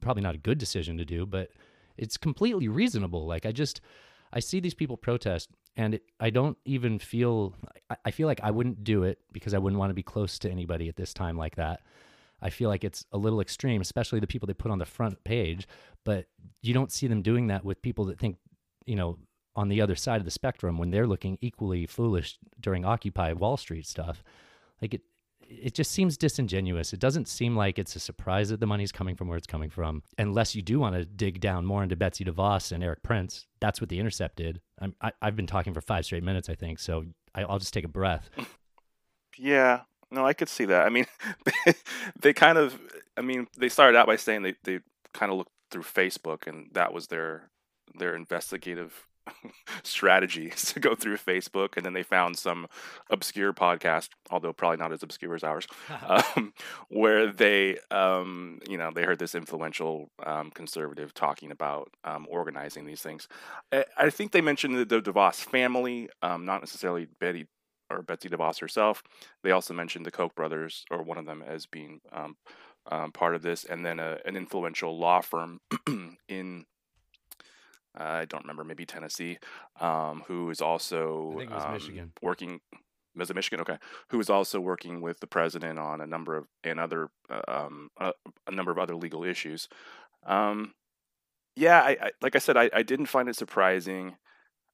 probably 0.00 0.22
not 0.22 0.34
a 0.34 0.38
good 0.38 0.58
decision 0.58 0.98
to 0.98 1.04
do, 1.04 1.24
but 1.24 1.50
it's 1.96 2.16
completely 2.16 2.68
reasonable. 2.68 3.26
Like 3.26 3.46
I 3.46 3.52
just 3.52 3.80
I 4.32 4.40
see 4.40 4.60
these 4.60 4.74
people 4.74 4.96
protest 4.96 5.50
and 5.76 5.94
it, 5.94 6.02
I 6.18 6.30
don't 6.30 6.58
even 6.64 6.98
feel 6.98 7.54
I, 7.88 7.96
I 8.06 8.10
feel 8.10 8.26
like 8.26 8.40
I 8.42 8.50
wouldn't 8.50 8.84
do 8.84 9.04
it 9.04 9.18
because 9.32 9.54
I 9.54 9.58
wouldn't 9.58 9.78
want 9.78 9.90
to 9.90 9.94
be 9.94 10.02
close 10.02 10.38
to 10.40 10.50
anybody 10.50 10.88
at 10.88 10.96
this 10.96 11.14
time 11.14 11.36
like 11.36 11.56
that. 11.56 11.80
I 12.42 12.50
feel 12.50 12.68
like 12.68 12.84
it's 12.84 13.04
a 13.12 13.18
little 13.18 13.40
extreme, 13.40 13.80
especially 13.80 14.20
the 14.20 14.26
people 14.26 14.46
they 14.46 14.54
put 14.54 14.70
on 14.70 14.78
the 14.78 14.86
front 14.86 15.22
page, 15.24 15.66
but 16.04 16.26
you 16.62 16.74
don't 16.74 16.92
see 16.92 17.06
them 17.06 17.22
doing 17.22 17.48
that 17.48 17.64
with 17.64 17.82
people 17.82 18.06
that 18.06 18.18
think, 18.18 18.36
you 18.86 18.96
know, 18.96 19.18
on 19.56 19.68
the 19.68 19.80
other 19.80 19.96
side 19.96 20.20
of 20.20 20.24
the 20.24 20.30
spectrum 20.30 20.78
when 20.78 20.90
they're 20.90 21.06
looking 21.06 21.36
equally 21.40 21.86
foolish 21.86 22.38
during 22.60 22.84
Occupy 22.84 23.32
Wall 23.32 23.56
Street 23.56 23.86
stuff. 23.86 24.22
Like 24.80 24.94
it 24.94 25.02
it 25.50 25.74
just 25.74 25.90
seems 25.90 26.16
disingenuous. 26.16 26.92
It 26.92 27.00
doesn't 27.00 27.26
seem 27.26 27.56
like 27.56 27.78
it's 27.78 27.96
a 27.96 28.00
surprise 28.00 28.50
that 28.50 28.60
the 28.60 28.66
money's 28.66 28.92
coming 28.92 29.16
from 29.16 29.26
where 29.26 29.36
it's 29.36 29.48
coming 29.48 29.68
from, 29.68 30.04
unless 30.16 30.54
you 30.54 30.62
do 30.62 30.78
want 30.78 30.94
to 30.94 31.04
dig 31.04 31.40
down 31.40 31.66
more 31.66 31.82
into 31.82 31.96
Betsy 31.96 32.24
DeVos 32.24 32.70
and 32.70 32.84
Erik 32.84 33.02
Prince. 33.02 33.46
That's 33.60 33.80
what 33.80 33.90
the 33.90 33.98
Intercept 33.98 34.36
did. 34.36 34.60
I'm, 34.80 34.94
I, 35.00 35.10
I've 35.20 35.34
been 35.34 35.48
talking 35.48 35.74
for 35.74 35.80
five 35.80 36.04
straight 36.04 36.22
minutes, 36.22 36.48
I 36.48 36.54
think, 36.54 36.78
so 36.78 37.04
I, 37.34 37.42
I'll 37.42 37.58
just 37.58 37.74
take 37.74 37.84
a 37.84 37.88
breath. 37.88 38.30
Yeah, 39.36 39.80
no, 40.10 40.26
I 40.26 40.32
could 40.32 40.48
see 40.48 40.64
that. 40.66 40.86
I 40.86 40.90
mean, 40.90 41.06
they 42.20 42.32
kind 42.32 42.58
of, 42.58 42.78
I 43.16 43.20
mean, 43.20 43.46
they 43.56 43.68
started 43.68 43.96
out 43.96 44.06
by 44.06 44.16
saying 44.16 44.42
they, 44.42 44.54
they 44.64 44.80
kind 45.12 45.30
of 45.30 45.38
looked 45.38 45.52
through 45.70 45.82
Facebook, 45.82 46.46
and 46.46 46.68
that 46.72 46.92
was 46.92 47.06
their 47.08 47.50
their 47.98 48.14
investigative 48.14 49.06
strategies 49.82 50.64
to 50.72 50.80
go 50.80 50.94
through 50.94 51.16
Facebook, 51.16 51.76
and 51.76 51.84
then 51.84 51.92
they 51.92 52.02
found 52.02 52.36
some 52.38 52.66
obscure 53.10 53.52
podcast, 53.52 54.08
although 54.30 54.52
probably 54.52 54.76
not 54.76 54.92
as 54.92 55.02
obscure 55.02 55.34
as 55.34 55.44
ours, 55.44 55.66
um, 56.06 56.52
where 56.88 57.30
they, 57.30 57.78
um, 57.90 58.60
you 58.68 58.78
know, 58.78 58.90
they 58.94 59.02
heard 59.02 59.18
this 59.18 59.34
influential 59.34 60.10
um, 60.24 60.50
conservative 60.50 61.14
talking 61.14 61.50
about 61.50 61.90
um, 62.04 62.26
organizing 62.28 62.86
these 62.86 63.00
things. 63.00 63.28
I, 63.72 63.84
I 63.96 64.10
think 64.10 64.32
they 64.32 64.40
mentioned 64.40 64.76
the, 64.76 64.84
the 64.84 65.00
DeVos 65.00 65.36
family, 65.36 66.08
um, 66.22 66.44
not 66.44 66.60
necessarily 66.60 67.06
Betty 67.20 67.46
or 67.90 68.02
Betsy 68.02 68.28
DeVos 68.28 68.60
herself. 68.60 69.02
They 69.42 69.50
also 69.50 69.74
mentioned 69.74 70.06
the 70.06 70.10
Koch 70.10 70.34
brothers, 70.34 70.84
or 70.90 71.02
one 71.02 71.18
of 71.18 71.26
them, 71.26 71.42
as 71.46 71.66
being 71.66 72.00
um, 72.12 72.36
um, 72.90 73.12
part 73.12 73.34
of 73.34 73.42
this, 73.42 73.64
and 73.64 73.84
then 73.84 73.98
a, 73.98 74.18
an 74.24 74.36
influential 74.36 74.98
law 74.98 75.20
firm 75.20 75.60
in. 76.28 76.64
I 77.92 78.24
don't 78.24 78.44
remember, 78.44 78.62
maybe 78.62 78.86
Tennessee, 78.86 79.38
um, 79.80 80.22
who 80.28 80.48
is 80.50 80.60
also 80.60 81.32
I 81.34 81.38
think 81.38 81.50
it 81.50 81.54
was 81.54 81.64
um, 81.64 81.72
Michigan. 81.72 82.12
working. 82.22 82.60
Was 83.16 83.30
it 83.30 83.34
Michigan? 83.34 83.60
Okay, 83.62 83.78
who 84.10 84.20
is 84.20 84.30
also 84.30 84.60
working 84.60 85.00
with 85.00 85.18
the 85.18 85.26
president 85.26 85.78
on 85.78 86.00
a 86.00 86.06
number 86.06 86.36
of 86.36 86.46
and 86.62 86.78
other 86.78 87.10
uh, 87.28 87.40
um, 87.48 87.90
a, 87.98 88.12
a 88.46 88.52
number 88.52 88.70
of 88.70 88.78
other 88.78 88.94
legal 88.94 89.24
issues. 89.24 89.68
Um, 90.24 90.74
yeah, 91.56 91.80
I, 91.80 91.96
I 92.00 92.10
like 92.22 92.36
I 92.36 92.38
said, 92.38 92.56
I, 92.56 92.70
I 92.72 92.82
didn't 92.82 93.06
find 93.06 93.28
it 93.28 93.36
surprising. 93.36 94.16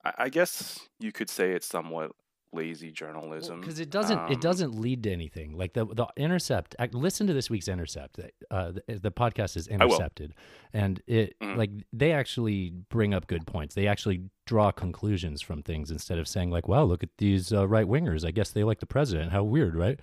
I, 0.05 0.13
I 0.19 0.29
guess 0.29 0.81
you 1.01 1.11
could 1.11 1.31
say 1.31 1.53
it's 1.53 1.67
somewhat 1.67 2.13
lazy 2.53 2.91
journalism 2.91 3.61
because 3.61 3.81
it 3.81 3.91
doesn't 3.91 4.19
Um, 4.19 4.33
it 4.33 4.41
doesn't 4.41 4.79
lead 4.81 5.03
to 5.03 5.11
anything. 5.13 5.57
Like 5.57 5.73
the 5.75 5.85
the 5.85 6.07
intercept 6.17 6.75
listen 6.93 7.27
to 7.27 7.33
this 7.35 7.51
week's 7.51 7.69
intercept. 7.69 8.19
Uh 8.51 8.73
the, 8.73 8.99
the 8.99 9.11
podcast 9.11 9.57
is 9.57 9.67
intercepted. 9.69 10.35
And 10.73 11.03
it 11.07 11.39
Mhm. 11.41 11.57
like 11.57 11.71
they 11.93 12.13
actually 12.13 12.71
bring 12.89 13.13
up 13.15 13.27
good 13.27 13.47
points. 13.47 13.75
They 13.75 13.87
actually 13.87 14.23
draw 14.47 14.71
conclusions 14.71 15.43
from 15.43 15.63
things 15.63 15.91
instead 15.91 16.19
of 16.19 16.27
saying 16.29 16.51
like 16.51 16.69
wow 16.69 16.85
look 16.85 17.03
at 17.03 17.11
these 17.19 17.53
uh, 17.53 17.67
right 17.67 17.87
wingers 17.87 18.25
i 18.25 18.31
guess 18.31 18.51
they 18.51 18.65
like 18.65 18.81
the 18.81 18.87
president. 18.87 19.33
How 19.33 19.43
weird 19.43 19.75
right? 19.75 19.99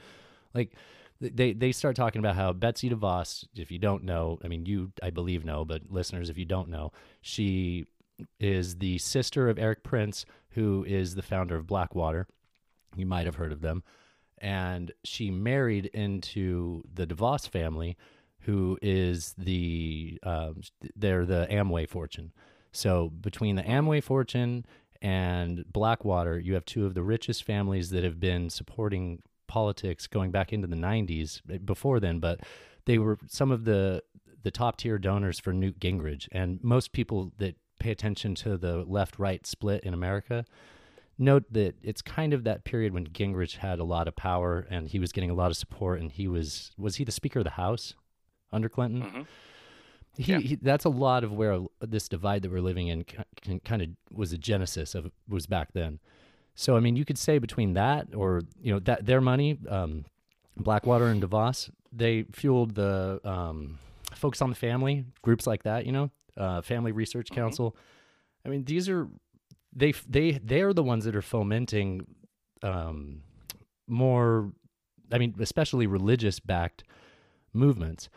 Like 0.54 0.74
they 1.22 1.54
they 1.54 1.72
start 1.72 1.96
talking 1.96 2.20
about 2.20 2.36
how 2.36 2.52
Betsy 2.52 2.90
DeVos, 2.90 3.46
if 3.56 3.72
you 3.72 3.80
don't 3.80 4.04
know, 4.04 4.38
I 4.44 4.48
mean 4.50 4.66
you 4.66 4.92
I 5.02 5.10
believe 5.10 5.46
know, 5.46 5.64
but 5.64 5.84
listeners 5.90 6.30
if 6.30 6.38
you 6.38 6.46
don't 6.46 6.68
know, 6.70 6.92
she 7.22 7.86
is 8.40 8.78
the 8.78 8.98
sister 8.98 9.50
of 9.50 9.60
Erik 9.60 9.84
Prince, 9.84 10.26
who 10.52 10.84
is 10.88 11.16
the 11.16 11.22
founder 11.22 11.56
of 11.56 11.68
Blackwater. 11.68 12.28
You 12.96 13.06
might 13.06 13.26
have 13.26 13.36
heard 13.36 13.52
of 13.52 13.62
them. 13.62 13.84
And 14.40 14.92
she 15.04 15.32
married 15.32 15.88
into 15.88 16.84
the 16.94 17.08
DeVos 17.08 17.48
family, 17.48 17.98
who 18.42 18.78
is 18.82 19.34
the 19.38 20.20
um, 20.24 20.62
they're 20.96 21.26
the 21.26 21.48
Amway 21.50 21.88
fortune. 21.88 22.34
So 22.72 23.10
between 23.10 23.56
the 23.56 23.64
Amway 23.64 24.04
fortune 24.04 24.66
and 25.02 25.64
Blackwater, 25.72 26.40
you 26.40 26.54
have 26.56 26.66
two 26.66 26.86
of 26.86 26.94
the 26.94 27.04
richest 27.04 27.44
families 27.44 27.90
that 27.92 28.04
have 28.04 28.20
been 28.20 28.50
supporting 28.50 29.22
politics 29.48 30.08
going 30.08 30.32
back 30.32 30.52
into 30.52 30.68
the 30.68 30.76
90s 30.76 31.42
eh, 31.52 31.58
before 31.64 32.00
then, 32.00 32.20
but 32.20 32.42
they 32.86 32.98
were 32.98 33.18
some 33.28 33.52
of 33.52 33.66
the 33.66 34.04
the 34.44 34.52
top 34.52 34.76
tier 34.76 34.98
donors 34.98 35.40
for 35.40 35.54
Newt 35.54 35.80
Gingrich. 35.80 36.28
And 36.34 36.62
most 36.62 36.92
people 36.92 37.32
that 37.38 37.56
pay 37.84 37.92
attention 37.92 38.34
to 38.36 38.58
the 38.58 38.78
left 38.98 39.20
right 39.20 39.46
split 39.46 39.84
in 39.84 39.94
America 39.94 40.46
note 41.18 41.44
that 41.52 41.76
it's 41.84 42.02
kind 42.02 42.34
of 42.34 42.44
that 42.44 42.64
period 42.64 42.92
when 42.92 43.06
Gingrich 43.06 43.58
had 43.58 43.78
a 43.80 43.84
lot 43.84 44.08
of 44.08 44.16
power 44.16 44.66
and 44.70 44.88
he 44.88 44.98
was 45.00 45.12
getting 45.12 45.30
a 45.30 45.34
lot 45.36 45.52
of 45.52 45.58
support, 45.58 46.02
and 46.02 46.12
he 46.12 46.28
was 46.28 46.72
was 46.78 46.96
he 46.96 47.04
the 47.04 47.12
Speaker 47.12 47.40
of 47.40 47.46
the 47.46 47.52
House 47.66 47.94
under 48.52 48.68
Clinton? 48.68 49.02
Mhm. 49.04 49.26
He, 50.18 50.32
Yeah. 50.32 50.40
he 50.40 50.56
that's 50.56 50.86
a 50.86 50.90
lot 50.90 51.24
of 51.24 51.32
where 51.32 51.60
this 51.82 52.08
divide 52.10 52.42
that 52.42 52.52
we're 52.52 52.62
living 52.62 52.88
in 52.88 53.04
kind 53.64 53.82
of 53.84 53.90
was 54.12 54.34
a 54.34 54.38
genesis 54.40 54.96
of 54.96 55.12
was 55.28 55.46
back 55.46 55.74
then. 55.74 56.00
So 56.56 56.76
I 56.78 56.80
mean, 56.80 56.96
you 56.96 57.06
could 57.06 57.18
say 57.20 57.38
between 57.38 57.74
that 57.74 58.08
or 58.16 58.42
you 58.62 58.72
know 58.74 58.80
that 58.80 59.06
their 59.06 59.22
money, 59.22 59.60
um, 59.70 60.06
Blackwater 60.58 61.08
and 61.08 61.22
DeVos, 61.22 61.70
they 61.92 62.24
fueled 62.32 62.74
the 62.76 63.20
um, 63.24 63.78
focus 64.16 64.42
on 64.42 64.50
the 64.50 64.56
family 64.56 65.06
groups 65.22 65.46
like 65.48 65.62
that. 65.64 65.86
You 65.86 65.92
know, 65.92 66.12
uh, 66.38 66.62
Family 66.62 66.92
Research 66.92 67.30
Council. 67.30 67.76
I 68.46 68.50
mean, 68.50 68.64
these 68.66 68.90
are 68.90 69.08
they 69.76 69.94
they 70.08 70.32
they 70.32 70.62
are 70.62 70.74
the 70.74 70.84
ones 70.84 71.06
that 71.06 71.16
are 71.16 71.22
fomenting 71.22 72.06
um, 72.62 73.22
more. 73.88 74.52
I 75.12 75.18
mean, 75.18 75.36
especially 75.40 75.88
religious 75.88 76.40
backed 76.40 76.84
movements. 77.54 78.10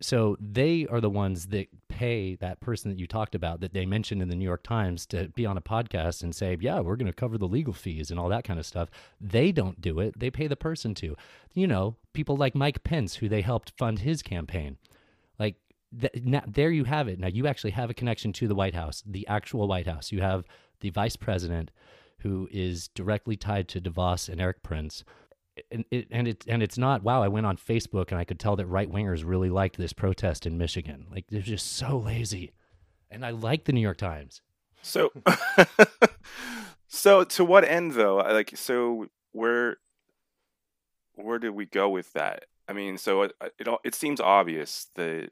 So 0.00 0.36
they 0.38 0.86
are 0.90 1.00
the 1.00 1.08
ones 1.10 1.46
that 1.46 1.68
pay 1.88 2.34
that 2.36 2.60
person 2.60 2.90
that 2.90 2.98
you 2.98 3.06
talked 3.06 3.34
about 3.34 3.60
that 3.60 3.72
they 3.72 3.86
mentioned 3.86 4.20
in 4.20 4.28
the 4.28 4.34
New 4.34 4.44
York 4.44 4.62
Times 4.62 5.06
to 5.06 5.28
be 5.30 5.46
on 5.46 5.56
a 5.56 5.62
podcast 5.62 6.22
and 6.22 6.34
say, 6.34 6.56
"Yeah, 6.60 6.80
we're 6.80 6.96
going 6.96 7.06
to 7.06 7.14
cover 7.14 7.38
the 7.38 7.48
legal 7.48 7.72
fees 7.72 8.10
and 8.10 8.20
all 8.20 8.28
that 8.28 8.44
kind 8.44 8.58
of 8.58 8.66
stuff." 8.66 8.90
They 9.20 9.52
don't 9.52 9.80
do 9.80 9.98
it; 10.00 10.18
they 10.18 10.30
pay 10.30 10.46
the 10.48 10.56
person 10.56 10.94
to. 10.96 11.16
You 11.54 11.66
know, 11.66 11.96
people 12.12 12.36
like 12.36 12.54
Mike 12.54 12.84
Pence, 12.84 13.16
who 13.16 13.28
they 13.28 13.40
helped 13.40 13.72
fund 13.78 14.00
his 14.00 14.22
campaign. 14.22 14.76
Like 15.38 15.56
th- 16.00 16.24
now, 16.24 16.42
there 16.46 16.70
you 16.70 16.84
have 16.84 17.08
it. 17.08 17.18
Now 17.18 17.28
you 17.28 17.46
actually 17.46 17.72
have 17.72 17.90
a 17.90 17.94
connection 17.94 18.32
to 18.34 18.48
the 18.48 18.54
White 18.54 18.74
House, 18.74 19.02
the 19.06 19.26
actual 19.26 19.68
White 19.68 19.86
House. 19.86 20.12
You 20.12 20.20
have 20.22 20.44
the 20.80 20.90
vice 20.90 21.16
president, 21.16 21.70
who 22.20 22.48
is 22.50 22.88
directly 22.88 23.36
tied 23.36 23.68
to 23.68 23.80
DeVos 23.80 24.28
and 24.28 24.40
Erik 24.40 24.62
Prince 24.62 25.04
and 25.70 25.84
it 25.90 26.06
and 26.10 26.28
it 26.28 26.44
and 26.46 26.62
it's 26.62 26.76
not 26.76 27.02
wow 27.02 27.22
i 27.22 27.28
went 27.28 27.46
on 27.46 27.56
facebook 27.56 28.10
and 28.10 28.18
i 28.20 28.24
could 28.24 28.38
tell 28.38 28.56
that 28.56 28.66
right 28.66 28.92
wingers 28.92 29.24
really 29.24 29.48
liked 29.48 29.78
this 29.78 29.94
protest 29.94 30.44
in 30.44 30.58
michigan 30.58 31.06
like 31.10 31.24
they're 31.30 31.40
just 31.40 31.72
so 31.78 31.96
lazy 31.96 32.52
and 33.10 33.24
i 33.24 33.30
like 33.30 33.64
the 33.64 33.72
new 33.72 33.80
york 33.80 33.96
times 33.96 34.42
So, 34.82 35.10
so 36.88 37.24
to 37.24 37.44
what 37.44 37.64
end 37.64 37.92
though? 37.92 38.16
Like, 38.16 38.56
so 38.56 39.06
where 39.32 39.78
where 41.14 41.38
did 41.38 41.50
we 41.50 41.64
go 41.66 41.88
with 41.88 42.12
that? 42.12 42.44
I 42.68 42.72
mean, 42.72 42.98
so 42.98 43.22
it 43.22 43.32
it, 43.58 43.68
all- 43.68 43.80
it 43.84 43.94
seems 43.94 44.20
obvious 44.20 44.88
that 44.96 45.30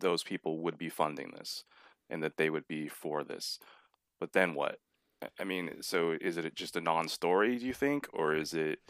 those 0.00 0.22
people 0.22 0.58
would 0.60 0.78
be 0.78 0.88
funding 0.88 1.32
this 1.36 1.64
and 2.10 2.22
that 2.22 2.36
they 2.36 2.50
would 2.50 2.66
be 2.68 2.88
for 2.88 3.24
this, 3.24 3.58
but 4.20 4.32
then 4.32 4.54
what? 4.54 4.78
I- 5.38 5.44
mean, 5.44 5.82
so 5.82 6.16
is 6.20 6.36
it 6.36 6.54
just 6.54 6.76
a 6.76 6.80
non-story? 6.80 7.58
Do 7.58 7.66
you 7.66 7.74
think, 7.74 8.08
or 8.12 8.34
is 8.34 8.54
it? 8.54 8.80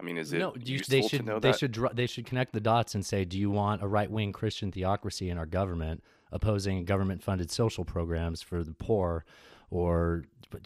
I 0.00 0.04
mean, 0.04 0.16
is 0.16 0.32
it 0.32 0.38
no 0.38 0.54
you, 0.58 0.80
they 0.80 1.02
should 1.02 1.24
know 1.24 1.38
they 1.38 1.52
that? 1.52 1.58
should 1.60 1.78
they 1.94 2.06
should 2.06 2.26
connect 2.26 2.52
the 2.52 2.60
dots 2.60 2.94
and 2.96 3.06
say 3.06 3.24
do 3.24 3.38
you 3.38 3.52
want 3.52 3.82
a 3.84 3.86
right-wing 3.86 4.32
christian 4.32 4.72
theocracy 4.72 5.30
in 5.30 5.38
our 5.38 5.46
government 5.46 6.02
opposing 6.32 6.84
government-funded 6.84 7.52
social 7.52 7.84
programs 7.84 8.42
for 8.42 8.64
the 8.64 8.72
poor 8.72 9.24
or 9.70 10.24
I 10.52 10.58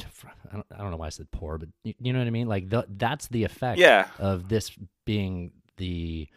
don't, 0.54 0.66
I 0.72 0.78
don't 0.78 0.90
know 0.90 0.96
why 0.96 1.06
i 1.06 1.10
said 1.10 1.30
poor 1.32 1.58
but 1.58 1.68
you, 1.82 1.92
you 2.00 2.12
know 2.14 2.20
what 2.20 2.28
i 2.28 2.30
mean 2.30 2.46
like 2.46 2.70
the, 2.70 2.86
that's 2.88 3.26
the 3.28 3.44
effect 3.44 3.78
Yeah. 3.78 4.08
of 4.18 4.48
this 4.48 4.70
being 5.04 5.52
the 5.76 6.28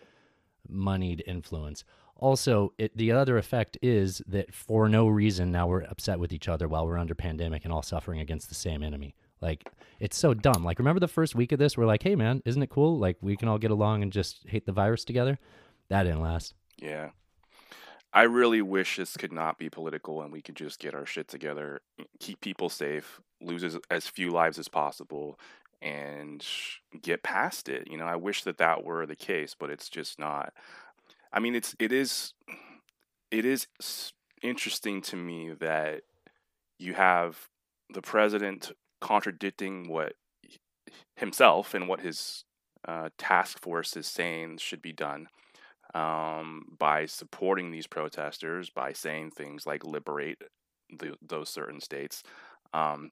moneyed 0.67 1.23
influence. 1.25 1.83
Also, 2.19 2.73
it, 2.77 2.95
the 2.95 3.13
other 3.13 3.37
effect 3.37 3.77
is 3.81 4.21
that 4.27 4.53
for 4.53 4.89
no 4.89 5.07
reason 5.07 5.51
now 5.51 5.67
we're 5.67 5.83
upset 5.83 6.19
with 6.19 6.33
each 6.33 6.49
other 6.49 6.67
while 6.67 6.85
we're 6.85 6.97
under 6.97 7.15
pandemic 7.15 7.63
and 7.63 7.73
all 7.73 7.81
suffering 7.81 8.19
against 8.19 8.49
the 8.49 8.55
same 8.55 8.83
enemy. 8.83 9.15
Like 9.41 9.69
it's 10.01 10.17
so 10.17 10.33
dumb. 10.33 10.63
Like 10.65 10.79
remember 10.79 10.99
the 10.99 11.07
first 11.07 11.33
week 11.33 11.53
of 11.53 11.59
this, 11.59 11.77
we're 11.77 11.85
like, 11.85 12.03
"Hey 12.03 12.15
man, 12.15 12.41
isn't 12.45 12.61
it 12.61 12.69
cool? 12.69 12.97
Like 12.99 13.17
we 13.21 13.37
can 13.37 13.47
all 13.47 13.57
get 13.57 13.71
along 13.71 14.03
and 14.03 14.11
just 14.11 14.47
hate 14.47 14.65
the 14.65 14.73
virus 14.73 15.05
together." 15.05 15.39
That 15.87 16.03
didn't 16.03 16.21
last. 16.21 16.53
Yeah. 16.77 17.11
I 18.11 18.23
really 18.23 18.61
wish 18.61 18.97
this 18.97 19.15
could 19.17 19.31
not 19.31 19.57
be 19.57 19.69
political 19.69 20.21
and 20.21 20.31
we 20.31 20.41
could 20.41 20.55
just 20.55 20.79
get 20.79 20.95
our 20.95 21.05
shit 21.05 21.27
together, 21.27 21.81
keep 22.19 22.41
people 22.41 22.69
safe, 22.69 23.21
lose 23.39 23.63
as, 23.63 23.77
as 23.91 24.07
few 24.07 24.31
lives 24.31 24.57
as 24.57 24.67
possible, 24.67 25.39
and 25.81 26.45
get 27.01 27.23
past 27.23 27.69
it. 27.69 27.87
You 27.89 27.97
know, 27.97 28.05
I 28.05 28.15
wish 28.15 28.43
that 28.43 28.57
that 28.57 28.83
were 28.83 29.05
the 29.05 29.15
case, 29.15 29.55
but 29.57 29.69
it's 29.69 29.89
just 29.89 30.19
not. 30.19 30.53
I 31.31 31.39
mean, 31.39 31.55
it's 31.55 31.75
it 31.79 31.91
is 31.91 32.33
it 33.31 33.45
is 33.45 33.67
interesting 34.41 35.01
to 35.01 35.15
me 35.15 35.51
that 35.59 36.01
you 36.79 36.93
have 36.93 37.37
the 37.93 38.01
president 38.01 38.71
contradicting 39.01 39.89
what 39.89 40.13
himself 41.15 41.73
and 41.73 41.87
what 41.87 42.01
his 42.01 42.45
uh, 42.87 43.09
task 43.17 43.61
force 43.61 43.95
is 43.97 44.07
saying 44.07 44.57
should 44.57 44.81
be 44.81 44.93
done 44.93 45.27
um, 45.93 46.63
by 46.77 47.05
supporting 47.05 47.71
these 47.71 47.87
protesters, 47.87 48.69
by 48.69 48.93
saying 48.93 49.31
things 49.31 49.65
like 49.65 49.83
liberate 49.83 50.37
the, 50.97 51.15
those 51.21 51.49
certain 51.49 51.81
states. 51.81 52.23
Um, 52.73 53.11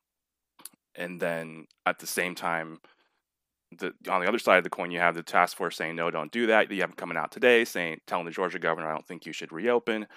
and 0.95 1.19
then 1.19 1.67
at 1.86 1.99
the 1.99 2.08
same 2.08 2.34
time, 2.34 2.80
the, 3.71 3.93
on 4.10 4.21
the 4.21 4.27
other 4.27 4.39
side 4.39 4.58
of 4.58 4.63
the 4.63 4.69
coin, 4.69 4.91
you 4.91 4.99
have 4.99 5.15
the 5.15 5.23
task 5.23 5.58
force 5.58 5.75
saying, 5.75 5.95
no, 5.95 6.10
don't 6.10 6.32
do 6.32 6.47
that. 6.47 6.71
You 6.71 6.82
have 6.82 6.91
them 6.91 6.95
coming 6.95 7.17
out 7.17 7.32
today 7.32 7.65
saying, 7.65 8.01
telling 8.08 8.25
the 8.25 8.32
Georgia 8.32 8.60
governor, 8.60 8.88
I 8.88 8.93
don't 8.93 9.06
think 9.06 9.25
you 9.25 9.34
should 9.34 9.51
reopen. 9.51 10.08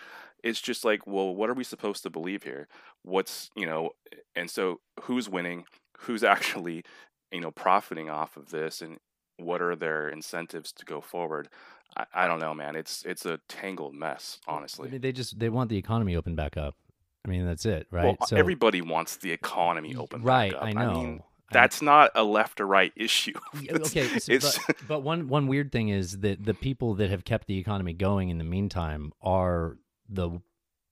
It's 0.43 0.61
just 0.61 0.85
like, 0.85 1.07
well, 1.07 1.35
what 1.35 1.51
are 1.51 1.55
we 1.55 1.65
supposed 1.65 2.03
to 2.05 2.11
believe 2.11 2.45
here? 2.45 2.69
What's, 3.03 3.51
you 3.57 3.67
know, 3.67 3.91
and 4.37 4.49
so 4.51 4.81
who's 5.03 5.29
winning? 5.29 5.65
Who's 6.01 6.23
actually, 6.25 6.85
you 7.33 7.41
know, 7.41 7.51
profiting 7.51 8.09
off 8.09 8.37
of 8.37 8.51
this? 8.51 8.81
And 8.81 8.99
what 9.37 9.61
are 9.61 9.77
their 9.77 10.09
incentives 10.09 10.73
to 10.73 10.85
go 10.85 11.01
forward? 11.01 11.49
I, 11.97 12.07
I 12.15 12.27
don't 12.27 12.39
know, 12.39 12.55
man. 12.55 12.77
It's 12.77 13.03
it's 13.05 13.27
a 13.27 13.41
tangled 13.49 13.95
mess, 13.95 14.39
honestly. 14.47 14.89
I 14.89 14.93
mean, 14.93 15.01
they 15.01 15.13
just 15.13 15.39
they 15.39 15.49
want 15.49 15.71
the 15.71 15.77
economy 15.77 16.15
open 16.15 16.37
back 16.37 16.57
up. 16.57 16.77
I 17.25 17.29
mean, 17.29 17.45
that's 17.45 17.67
it, 17.67 17.87
right? 17.91 18.05
Well, 18.05 18.29
so 18.29 18.37
everybody 18.37 18.81
wants 18.81 19.17
the 19.17 19.33
economy 19.33 19.95
open. 19.97 20.21
back 20.21 20.27
right. 20.27 20.55
I 20.59 20.73
know. 20.73 20.95
mean, 20.95 21.19
I- 21.19 21.25
that's 21.51 21.83
not 21.83 22.11
a 22.15 22.23
left 22.25 22.61
or 22.61 22.67
right 22.67 22.93
issue. 22.97 23.35
Okay, 23.71 24.19
so- 24.19 24.39
but, 24.67 24.77
but 24.89 25.01
one 25.03 25.29
one 25.29 25.47
weird 25.47 25.73
thing 25.73 25.89
is 25.89 26.19
that 26.19 26.45
the 26.45 26.55
people 26.55 26.95
that 26.95 27.11
have 27.11 27.25
kept 27.25 27.47
the 27.47 27.59
economy 27.59 27.93
going 27.93 28.29
in 28.29 28.39
the 28.39 28.45
meantime 28.45 29.13
are 29.21 29.77
the 30.09 30.41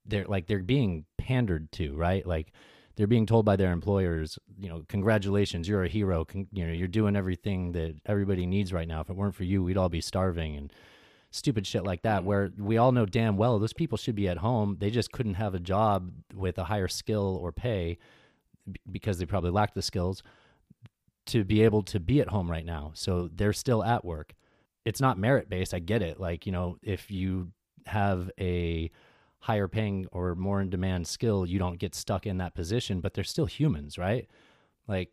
they're 0.06 0.24
like 0.24 0.46
they're 0.46 0.62
being 0.62 1.04
pandered 1.18 1.70
to, 1.72 1.94
right? 1.94 2.26
Like 2.26 2.52
they're 2.96 3.06
being 3.06 3.26
told 3.26 3.44
by 3.44 3.56
their 3.56 3.72
employers, 3.72 4.38
you 4.58 4.68
know, 4.68 4.84
congratulations, 4.88 5.68
you're 5.68 5.84
a 5.84 5.88
hero. 5.88 6.24
Con- 6.24 6.48
you 6.52 6.66
know, 6.66 6.72
you're 6.72 6.88
doing 6.88 7.14
everything 7.14 7.72
that 7.72 7.96
everybody 8.06 8.46
needs 8.46 8.72
right 8.72 8.88
now. 8.88 9.00
If 9.00 9.10
it 9.10 9.16
weren't 9.16 9.34
for 9.34 9.44
you, 9.44 9.62
we'd 9.62 9.76
all 9.76 9.88
be 9.88 10.00
starving 10.00 10.56
and 10.56 10.72
stupid 11.30 11.66
shit 11.66 11.84
like 11.84 12.02
that. 12.02 12.20
Mm-hmm. 12.20 12.26
Where 12.26 12.50
we 12.58 12.78
all 12.78 12.90
know 12.92 13.06
damn 13.06 13.36
well 13.36 13.58
those 13.58 13.72
people 13.72 13.98
should 13.98 14.16
be 14.16 14.28
at 14.28 14.38
home. 14.38 14.78
They 14.80 14.90
just 14.90 15.12
couldn't 15.12 15.34
have 15.34 15.54
a 15.54 15.60
job 15.60 16.10
with 16.34 16.58
a 16.58 16.64
higher 16.64 16.88
skill 16.88 17.38
or 17.40 17.52
pay 17.52 17.98
because 18.90 19.18
they 19.18 19.26
probably 19.26 19.50
lack 19.50 19.74
the 19.74 19.82
skills 19.82 20.22
to 21.28 21.44
be 21.44 21.62
able 21.62 21.82
to 21.84 22.00
be 22.00 22.20
at 22.20 22.28
home 22.28 22.50
right 22.50 22.66
now. 22.66 22.92
So 22.94 23.28
they're 23.32 23.52
still 23.52 23.84
at 23.84 24.04
work. 24.04 24.34
It's 24.84 25.00
not 25.00 25.18
merit 25.18 25.48
based. 25.48 25.74
I 25.74 25.78
get 25.78 26.02
it. 26.02 26.18
Like, 26.20 26.46
you 26.46 26.52
know, 26.52 26.78
if 26.82 27.10
you 27.10 27.52
have 27.86 28.30
a 28.40 28.90
higher 29.40 29.68
paying 29.68 30.06
or 30.12 30.34
more 30.34 30.60
in 30.60 30.70
demand 30.70 31.06
skill, 31.06 31.46
you 31.46 31.58
don't 31.58 31.78
get 31.78 31.94
stuck 31.94 32.26
in 32.26 32.38
that 32.38 32.54
position, 32.54 33.00
but 33.00 33.14
they're 33.14 33.24
still 33.24 33.46
humans, 33.46 33.98
right? 33.98 34.28
Like, 34.86 35.10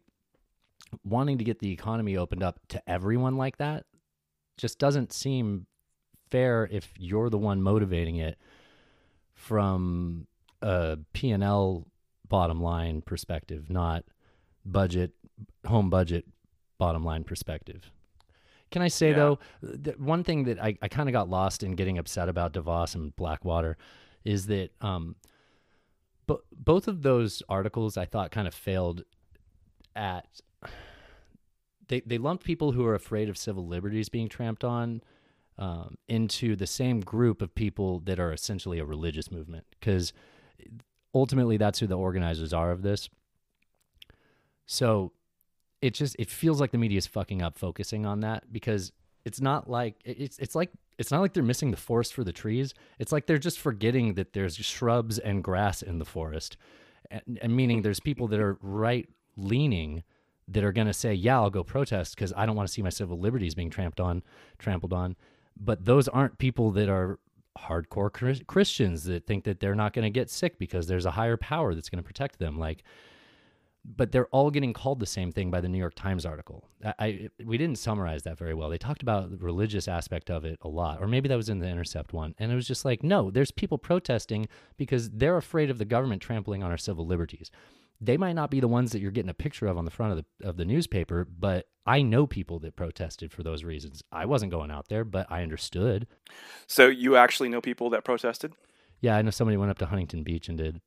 wanting 1.04 1.38
to 1.38 1.44
get 1.44 1.60
the 1.60 1.72
economy 1.72 2.18
opened 2.18 2.44
up 2.44 2.60
to 2.70 2.82
everyone 2.90 3.38
like 3.38 3.58
that 3.58 3.86
just 4.58 4.80
doesn't 4.80 5.12
seem 5.12 5.66
fair 6.32 6.68
if 6.72 6.94
you're 6.98 7.30
the 7.30 7.38
one 7.38 7.62
motivating 7.62 8.18
it 8.18 8.38
from 9.34 10.28
a 10.62 10.98
P&L 11.14 11.86
bottom 12.28 12.62
line 12.62 13.02
perspective, 13.02 13.70
not 13.70 14.06
budget 14.66 15.12
home 15.66 15.90
budget 15.90 16.26
bottom 16.78 17.04
line 17.04 17.24
perspective. 17.24 17.92
Can 18.72 18.82
I 18.82 18.88
say 18.88 19.10
Yeah. 19.10 19.16
though, 19.16 19.40
th- 19.84 19.98
one 19.98 20.24
thing 20.24 20.44
that 20.46 20.62
I, 20.62 20.78
I 20.82 20.88
kind 20.88 21.08
of 21.08 21.14
got 21.14 21.30
lost 21.30 21.64
in 21.64 21.76
getting 21.76 21.98
upset 21.98 22.28
about 22.30 22.54
DeVos 22.54 22.96
and 22.96 23.16
Blackwater 23.16 23.78
is 24.24 24.48
that 24.48 24.72
um, 24.82 25.16
bo- 26.28 26.42
both 26.52 26.88
of 26.88 27.02
those 27.04 27.42
articles 27.48 27.96
I 27.96 28.06
thought 28.06 28.32
kind 28.32 28.48
of 28.48 28.54
failed 28.54 29.04
at. 29.96 30.26
They 31.88 32.00
they 32.02 32.18
lumped 32.18 32.44
people 32.44 32.72
who 32.72 32.84
are 32.86 32.96
afraid 32.96 33.30
of 33.30 33.38
civil 33.38 33.68
liberties 33.68 34.10
being 34.10 34.28
tramped 34.28 34.64
on 34.64 35.02
um, 35.60 35.98
into 36.08 36.56
the 36.56 36.66
same 36.68 37.00
group 37.00 37.42
of 37.44 37.54
people 37.54 38.00
that 38.02 38.20
are 38.20 38.34
essentially 38.34 38.80
a 38.80 38.86
religious 38.86 39.32
movement 39.32 39.66
because 39.80 40.12
ultimately 41.14 41.58
that's 41.58 41.80
who 41.80 41.86
the 41.88 41.96
organizers 41.98 42.52
are 42.54 42.72
of 42.72 42.82
this. 42.82 43.08
So 44.66 45.12
it 45.86 45.94
just 45.94 46.16
it 46.18 46.32
feels 46.32 46.60
like 46.60 46.72
the 46.72 46.80
media 46.80 46.98
is 46.98 47.06
fucking 47.06 47.44
up 47.44 47.60
focusing 47.60 48.08
on 48.08 48.22
that 48.22 48.52
because 48.52 48.92
it's 49.24 49.40
not 49.40 49.70
like 49.70 49.96
it's 50.04 50.40
it's 50.40 50.56
like 50.56 50.72
it's 50.98 51.12
not 51.12 51.22
like 51.22 51.34
they're 51.34 51.44
missing 51.44 51.70
the 51.70 51.78
forest 51.78 52.14
for 52.14 52.24
the 52.24 52.32
trees. 52.32 52.74
It's 52.98 53.12
like 53.12 53.28
they're 53.28 53.38
just 53.38 53.60
forgetting 53.60 54.16
that 54.16 54.34
there's 54.34 54.56
shrubs 54.56 55.20
and 55.20 55.44
grass 55.44 55.84
in 55.84 56.00
the 56.00 56.06
forest, 56.06 56.58
and, 57.12 57.38
and 57.40 57.56
meaning 57.56 57.84
there's 57.84 58.00
people 58.00 58.28
that 58.30 58.40
are 58.40 58.58
right 58.62 59.08
leaning 59.38 60.04
that 60.48 60.64
are 60.64 60.72
going 60.72 60.88
to 60.88 60.94
say, 60.94 61.14
"Yeah, 61.14 61.36
I'll 61.36 61.52
go 61.52 61.64
protest 61.64 62.16
because 62.16 62.34
I 62.36 62.48
don't 62.48 62.56
want 62.56 62.68
to 62.68 62.74
see 62.74 62.82
my 62.82 62.90
civil 62.90 63.20
liberties 63.20 63.54
being 63.54 63.70
trampled 63.70 64.08
on, 64.08 64.24
trampled 64.58 64.94
on." 64.94 65.16
But 65.56 65.86
those 65.86 66.08
aren't 66.08 66.40
people 66.40 66.72
that 66.72 66.90
are 66.90 67.20
hardcore 67.60 68.12
Christians 68.48 69.04
that 69.04 69.28
think 69.28 69.44
that 69.44 69.60
they're 69.60 69.76
not 69.76 69.94
going 69.94 70.04
to 70.04 70.10
get 70.10 70.32
sick 70.32 70.58
because 70.58 70.88
there's 70.88 71.06
a 71.06 71.12
higher 71.12 71.38
power 71.38 71.76
that's 71.76 71.90
going 71.90 72.04
to 72.04 72.08
protect 72.08 72.40
them. 72.40 72.58
Like, 72.58 72.84
but 73.96 74.12
they're 74.12 74.28
all 74.28 74.50
getting 74.50 74.74
called 74.74 75.00
the 75.00 75.06
same 75.06 75.32
thing 75.32 75.52
by 75.52 75.62
the 75.62 75.70
New 75.70 75.78
York 75.78 75.96
Times 75.96 76.26
article. 76.26 76.70
I, 76.84 76.94
I 77.00 77.30
we 77.44 77.58
didn't 77.58 77.78
summarize 77.78 78.24
that 78.24 78.38
very 78.38 78.54
well. 78.54 78.70
They 78.70 78.78
talked 78.78 79.02
about 79.02 79.32
the 79.32 79.38
religious 79.38 79.88
aspect 79.88 80.30
of 80.30 80.46
it 80.46 80.58
a 80.62 80.68
lot, 80.68 81.02
or 81.02 81.08
maybe 81.08 81.30
that 81.30 81.36
was 81.36 81.50
in 81.50 81.60
the 81.60 81.68
Intercept 81.68 82.14
one, 82.14 82.36
and 82.38 82.52
it 82.52 82.56
was 82.56 82.68
just 82.68 82.86
like, 82.86 83.04
no, 83.04 83.30
there's 83.30 83.52
people 83.52 83.78
protesting 83.78 84.48
because 84.78 85.10
they're 85.12 85.38
afraid 85.38 85.70
of 85.70 85.78
the 85.78 85.86
government 85.86 86.22
trampling 86.22 86.64
on 86.64 86.72
our 86.72 86.78
civil 86.78 87.06
liberties. 87.06 87.52
They 88.02 88.18
might 88.18 88.34
not 88.34 88.52
be 88.52 88.60
the 88.60 88.68
ones 88.68 88.92
that 88.92 89.00
you're 89.00 89.12
getting 89.12 89.30
a 89.30 89.36
picture 89.36 89.68
of 89.68 89.78
on 89.78 89.86
the 89.86 89.92
front 89.92 90.12
of 90.12 90.26
the 90.40 90.48
of 90.48 90.58
the 90.58 90.66
newspaper, 90.66 91.26
but 91.26 91.68
I 91.86 92.02
know 92.02 92.26
people 92.26 92.60
that 92.60 92.76
protested 92.76 93.32
for 93.32 93.44
those 93.44 93.64
reasons. 93.64 94.04
I 94.12 94.26
wasn't 94.26 94.52
going 94.52 94.72
out 94.72 94.90
there, 94.90 95.04
but 95.06 95.28
I 95.30 95.44
understood. 95.44 96.08
So 96.68 96.88
you 96.88 97.16
actually 97.16 97.50
know 97.50 97.62
people 97.62 97.90
that 97.92 98.04
protested? 98.04 98.54
Yeah, 99.02 99.16
I 99.16 99.22
know 99.22 99.30
somebody 99.30 99.58
went 99.58 99.72
up 99.72 99.78
to 99.80 99.86
Huntington 99.86 100.24
Beach 100.24 100.50
and 100.50 100.58
did. 100.58 100.82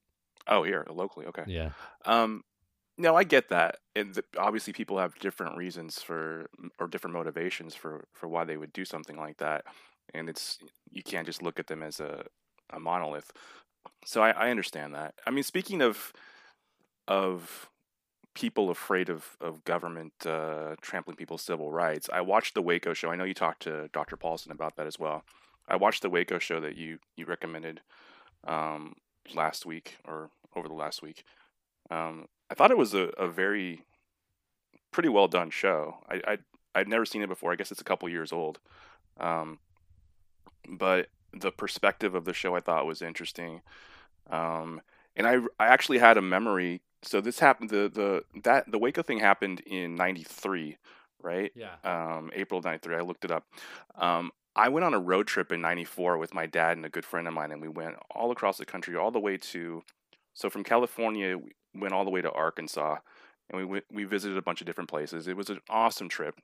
Oh, 0.48 0.62
here 0.62 0.86
locally. 0.90 1.26
Okay. 1.26 1.44
Yeah. 1.46 1.70
Um, 2.04 2.42
no, 2.98 3.14
I 3.14 3.22
get 3.24 3.48
that, 3.50 3.76
and 3.94 4.14
the, 4.14 4.24
obviously 4.36 4.72
people 4.72 4.98
have 4.98 5.18
different 5.20 5.56
reasons 5.56 6.02
for 6.02 6.50
or 6.80 6.88
different 6.88 7.14
motivations 7.14 7.74
for 7.74 8.04
for 8.12 8.28
why 8.28 8.44
they 8.44 8.56
would 8.56 8.72
do 8.72 8.84
something 8.84 9.16
like 9.16 9.38
that, 9.38 9.64
and 10.12 10.28
it's 10.28 10.58
you 10.90 11.02
can't 11.02 11.26
just 11.26 11.42
look 11.42 11.58
at 11.60 11.68
them 11.68 11.82
as 11.82 12.00
a 12.00 12.24
a 12.70 12.80
monolith. 12.80 13.30
So 14.04 14.22
I, 14.22 14.30
I 14.30 14.50
understand 14.50 14.94
that. 14.94 15.14
I 15.26 15.30
mean, 15.30 15.44
speaking 15.44 15.80
of 15.80 16.12
of 17.06 17.70
people 18.34 18.68
afraid 18.70 19.08
of 19.08 19.36
of 19.40 19.64
government 19.64 20.12
uh, 20.26 20.74
trampling 20.80 21.16
people's 21.16 21.42
civil 21.42 21.70
rights, 21.70 22.10
I 22.12 22.20
watched 22.20 22.54
the 22.54 22.62
Waco 22.62 22.94
show. 22.94 23.10
I 23.10 23.16
know 23.16 23.24
you 23.24 23.34
talked 23.34 23.62
to 23.62 23.88
Dr. 23.92 24.16
Paulson 24.16 24.50
about 24.50 24.76
that 24.76 24.88
as 24.88 24.98
well. 24.98 25.24
I 25.68 25.76
watched 25.76 26.02
the 26.02 26.10
Waco 26.10 26.38
show 26.40 26.60
that 26.60 26.76
you 26.76 26.98
you 27.16 27.26
recommended 27.26 27.80
um, 28.44 28.94
last 29.34 29.66
week 29.66 29.98
or 30.04 30.30
over 30.56 30.66
the 30.66 30.74
last 30.74 31.00
week. 31.00 31.22
Um, 31.90 32.26
I 32.50 32.54
thought 32.54 32.70
it 32.70 32.78
was 32.78 32.94
a, 32.94 33.08
a 33.18 33.28
very 33.28 33.82
pretty 34.90 35.08
well 35.08 35.28
done 35.28 35.50
show. 35.50 35.98
I, 36.08 36.20
I 36.26 36.38
I'd 36.74 36.88
never 36.88 37.04
seen 37.04 37.22
it 37.22 37.28
before. 37.28 37.52
I 37.52 37.56
guess 37.56 37.70
it's 37.70 37.80
a 37.80 37.84
couple 37.84 38.08
years 38.08 38.32
old, 38.32 38.58
um, 39.18 39.58
but 40.68 41.08
the 41.32 41.50
perspective 41.50 42.14
of 42.14 42.24
the 42.24 42.32
show 42.32 42.54
I 42.54 42.60
thought 42.60 42.86
was 42.86 43.02
interesting. 43.02 43.62
Um, 44.30 44.80
and 45.16 45.26
I 45.26 45.38
I 45.58 45.66
actually 45.66 45.98
had 45.98 46.16
a 46.16 46.22
memory. 46.22 46.80
So 47.02 47.20
this 47.20 47.38
happened 47.38 47.70
the 47.70 47.90
the 47.92 48.40
that 48.42 48.70
the 48.70 48.78
Waco 48.78 49.02
thing 49.02 49.18
happened 49.18 49.60
in 49.60 49.94
'93, 49.94 50.78
right? 51.22 51.52
Yeah. 51.54 51.74
Um, 51.84 52.30
April 52.34 52.60
'93. 52.62 52.96
I 52.96 53.00
looked 53.00 53.24
it 53.24 53.30
up. 53.30 53.44
Um, 53.96 54.30
I 54.56 54.68
went 54.68 54.84
on 54.84 54.94
a 54.94 54.98
road 54.98 55.26
trip 55.26 55.52
in 55.52 55.60
'94 55.60 56.18
with 56.18 56.34
my 56.34 56.46
dad 56.46 56.76
and 56.76 56.86
a 56.86 56.90
good 56.90 57.04
friend 57.04 57.28
of 57.28 57.34
mine, 57.34 57.52
and 57.52 57.60
we 57.60 57.68
went 57.68 57.96
all 58.10 58.30
across 58.30 58.58
the 58.58 58.66
country, 58.66 58.96
all 58.96 59.10
the 59.10 59.20
way 59.20 59.36
to. 59.36 59.82
So 60.34 60.48
from 60.48 60.62
California, 60.62 61.36
went 61.74 61.94
all 61.94 62.04
the 62.04 62.10
way 62.10 62.22
to 62.22 62.30
Arkansas, 62.30 62.96
and 63.50 63.58
we 63.58 63.64
went, 63.64 63.84
we 63.92 64.04
visited 64.04 64.36
a 64.36 64.42
bunch 64.42 64.60
of 64.60 64.66
different 64.66 64.90
places. 64.90 65.28
It 65.28 65.36
was 65.36 65.50
an 65.50 65.60
awesome 65.68 66.08
trip. 66.08 66.34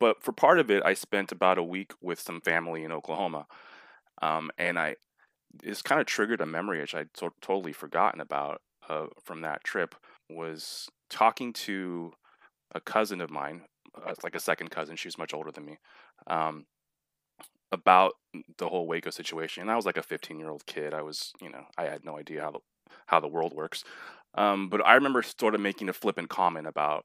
But 0.00 0.22
for 0.22 0.32
part 0.32 0.58
of 0.58 0.70
it, 0.70 0.82
I 0.84 0.94
spent 0.94 1.30
about 1.30 1.58
a 1.58 1.62
week 1.62 1.92
with 2.00 2.18
some 2.20 2.40
family 2.40 2.84
in 2.84 2.92
Oklahoma, 2.92 3.46
um, 4.22 4.50
and 4.56 4.78
I 4.78 4.96
this 5.62 5.82
kind 5.82 6.00
of 6.00 6.06
triggered 6.06 6.40
a 6.40 6.46
memory 6.46 6.80
which 6.80 6.94
I'd 6.94 7.12
to- 7.14 7.32
totally 7.40 7.72
forgotten 7.72 8.20
about 8.20 8.60
uh, 8.88 9.06
from 9.22 9.42
that 9.42 9.62
trip. 9.64 9.94
Was 10.30 10.88
talking 11.10 11.52
to 11.52 12.12
a 12.74 12.80
cousin 12.80 13.20
of 13.20 13.30
mine, 13.30 13.62
uh, 13.94 14.14
like 14.22 14.34
a 14.34 14.40
second 14.40 14.70
cousin. 14.70 14.96
She 14.96 15.08
was 15.08 15.18
much 15.18 15.34
older 15.34 15.50
than 15.52 15.66
me. 15.66 15.78
Um, 16.26 16.66
about 17.70 18.12
the 18.58 18.68
whole 18.68 18.86
Waco 18.86 19.10
situation, 19.10 19.62
and 19.62 19.70
I 19.70 19.76
was 19.76 19.86
like 19.86 19.96
a 19.96 20.02
15 20.02 20.38
year 20.38 20.50
old 20.50 20.66
kid. 20.66 20.94
I 20.94 21.02
was, 21.02 21.32
you 21.40 21.50
know, 21.50 21.64
I 21.76 21.84
had 21.84 22.04
no 22.04 22.18
idea 22.18 22.40
how 22.40 22.52
the 22.52 22.60
how 23.06 23.20
the 23.20 23.28
world 23.28 23.52
works. 23.54 23.84
Um, 24.36 24.68
but 24.68 24.84
I 24.84 24.94
remember 24.94 25.22
sort 25.22 25.54
of 25.54 25.60
making 25.60 25.88
a 25.88 25.92
flippant 25.92 26.28
comment 26.28 26.66
about 26.66 27.04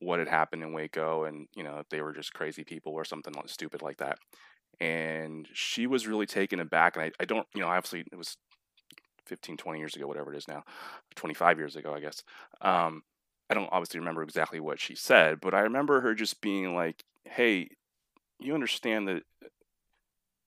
what 0.00 0.18
had 0.18 0.28
happened 0.28 0.62
in 0.62 0.72
Waco, 0.72 1.24
and 1.24 1.48
you 1.56 1.64
know, 1.64 1.78
if 1.78 1.88
they 1.88 2.02
were 2.02 2.12
just 2.12 2.34
crazy 2.34 2.64
people 2.64 2.92
or 2.92 3.04
something 3.04 3.34
stupid 3.46 3.82
like 3.82 3.98
that. 3.98 4.18
And 4.80 5.48
she 5.54 5.86
was 5.86 6.06
really 6.06 6.26
taken 6.26 6.60
aback, 6.60 6.96
and 6.96 7.04
I, 7.06 7.12
I 7.20 7.24
don't, 7.24 7.46
you 7.54 7.62
know, 7.62 7.68
obviously 7.68 8.04
it 8.12 8.16
was 8.16 8.36
15, 9.26 9.56
20 9.56 9.78
years 9.80 9.96
ago, 9.96 10.06
whatever 10.06 10.32
it 10.32 10.36
is 10.38 10.48
now, 10.48 10.64
25 11.16 11.58
years 11.58 11.76
ago, 11.76 11.94
I 11.94 12.00
guess. 12.00 12.22
Um, 12.60 13.02
I 13.50 13.54
don't 13.54 13.68
obviously 13.72 14.00
remember 14.00 14.22
exactly 14.22 14.60
what 14.60 14.80
she 14.80 14.94
said, 14.94 15.40
but 15.40 15.54
I 15.54 15.60
remember 15.60 16.00
her 16.02 16.14
just 16.14 16.40
being 16.40 16.74
like, 16.74 17.02
"Hey, 17.24 17.70
you 18.40 18.54
understand 18.54 19.08
that 19.08 19.22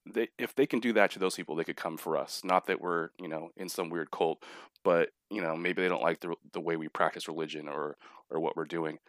they 0.05 0.29
if 0.37 0.55
they 0.55 0.65
can 0.65 0.79
do 0.79 0.93
that 0.93 1.11
to 1.11 1.19
those 1.19 1.35
people, 1.35 1.55
they 1.55 1.63
could 1.63 1.75
come 1.75 1.97
for 1.97 2.17
us. 2.17 2.41
Not 2.43 2.67
that 2.67 2.81
we're 2.81 3.09
you 3.19 3.27
know 3.27 3.49
in 3.55 3.69
some 3.69 3.89
weird 3.89 4.11
cult, 4.11 4.43
but 4.83 5.09
you 5.29 5.41
know 5.41 5.55
maybe 5.55 5.81
they 5.81 5.89
don't 5.89 6.01
like 6.01 6.19
the 6.19 6.35
the 6.53 6.61
way 6.61 6.75
we 6.75 6.87
practice 6.87 7.27
religion 7.27 7.67
or 7.67 7.97
or 8.29 8.39
what 8.39 8.55
we're 8.55 8.65
doing 8.65 8.99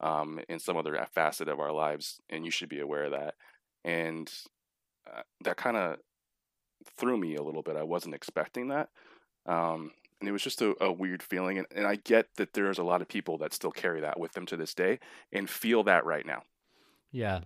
um, 0.00 0.40
in 0.48 0.58
some 0.58 0.76
other 0.76 1.06
facet 1.14 1.48
of 1.48 1.60
our 1.60 1.72
lives, 1.72 2.20
and 2.28 2.44
you 2.44 2.50
should 2.50 2.68
be 2.68 2.80
aware 2.80 3.04
of 3.04 3.12
that." 3.12 3.34
And 3.84 4.32
uh, 5.06 5.22
that 5.44 5.56
kind 5.56 5.76
of 5.76 5.98
threw 6.96 7.16
me 7.16 7.34
a 7.36 7.42
little 7.42 7.62
bit. 7.62 7.76
I 7.76 7.82
wasn't 7.82 8.14
expecting 8.14 8.68
that. 8.68 8.88
Um, 9.46 9.92
and 10.20 10.28
it 10.28 10.32
was 10.32 10.42
just 10.42 10.62
a, 10.62 10.74
a 10.80 10.92
weird 10.92 11.22
feeling. 11.22 11.58
And, 11.58 11.66
and 11.74 11.86
I 11.86 11.96
get 11.96 12.28
that 12.36 12.52
there's 12.52 12.78
a 12.78 12.84
lot 12.84 13.02
of 13.02 13.08
people 13.08 13.38
that 13.38 13.52
still 13.52 13.72
carry 13.72 14.00
that 14.00 14.18
with 14.18 14.32
them 14.32 14.46
to 14.46 14.56
this 14.56 14.74
day 14.74 15.00
and 15.32 15.50
feel 15.50 15.82
that 15.84 16.04
right 16.04 16.24
now. 16.24 16.42
Yeah. 17.10 17.40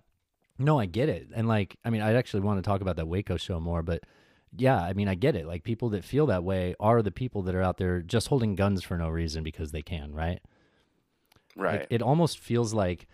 No, 0.59 0.79
I 0.79 0.87
get 0.87 1.09
it. 1.09 1.29
And 1.35 1.47
like, 1.49 1.77
I 1.85 1.91
mean, 1.91 2.03
I 2.03 2.15
actually 2.15 2.41
want 2.41 2.59
to 2.59 2.69
talk 2.69 2.81
about 2.81 2.97
that 2.97 3.09
Waco 3.09 3.37
show 3.37 3.61
more, 3.61 3.83
but 3.83 4.05
yeah, 4.57 4.81
I 4.81 4.93
mean, 4.95 5.09
I 5.09 5.15
get 5.15 5.37
it. 5.37 5.47
Like, 5.47 5.65
people 5.65 5.91
that 5.91 6.05
feel 6.05 6.27
that 6.27 6.45
way 6.45 6.75
are 6.81 7.03
the 7.03 7.11
people 7.11 7.43
that 7.43 7.55
are 7.55 7.63
out 7.63 7.77
there 7.77 8.01
just 8.01 8.29
holding 8.29 8.55
guns 8.55 8.83
for 8.83 8.97
no 8.97 9.09
reason 9.09 9.43
because 9.43 9.71
they 9.73 9.83
can, 9.83 10.15
right? 10.15 10.41
Right. 11.57 11.81
Like, 11.81 11.89
it 11.91 12.01
almost 12.01 12.39
feels 12.39 12.73
like, 12.73 13.07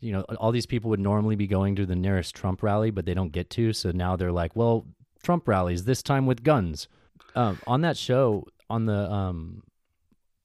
you 0.00 0.12
know, 0.12 0.22
all 0.38 0.52
these 0.52 0.66
people 0.66 0.90
would 0.90 1.00
normally 1.00 1.36
be 1.36 1.46
going 1.46 1.76
to 1.76 1.86
the 1.86 1.96
nearest 1.96 2.34
Trump 2.34 2.62
rally, 2.62 2.90
but 2.90 3.06
they 3.06 3.14
don't 3.14 3.32
get 3.32 3.48
to. 3.50 3.72
So 3.72 3.90
now 3.90 4.16
they're 4.16 4.32
like, 4.32 4.54
well, 4.56 4.84
Trump 5.22 5.46
rallies 5.46 5.84
this 5.84 6.02
time 6.02 6.26
with 6.26 6.42
guns. 6.42 6.88
Um, 7.34 7.58
on 7.66 7.80
that 7.82 7.96
show, 7.96 8.46
on 8.68 8.86
the 8.86 9.10
um, 9.10 9.62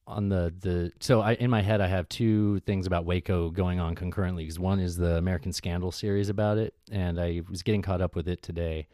on 0.08 0.30
the 0.30 0.54
the 0.60 0.92
so 1.00 1.22
I 1.22 1.34
in 1.34 1.50
my 1.50 1.62
head 1.62 1.82
I 1.82 1.88
have 1.88 2.08
two 2.10 2.60
things 2.62 2.88
about 2.88 3.06
Waco 3.06 3.50
going 3.50 3.80
on 3.80 3.94
concurrently. 3.96 4.44
Because 4.44 4.60
one 4.60 4.80
is 4.80 4.96
the 4.98 5.18
American 5.18 5.52
Scandal 5.54 5.92
series 5.92 6.30
about 6.30 6.58
it, 6.58 6.74
and 6.92 7.20
I 7.20 7.42
was 7.50 7.62
getting 7.64 7.82
caught 7.82 8.02
up 8.02 8.16
with 8.16 8.28
it 8.28 8.42
today. 8.42 8.88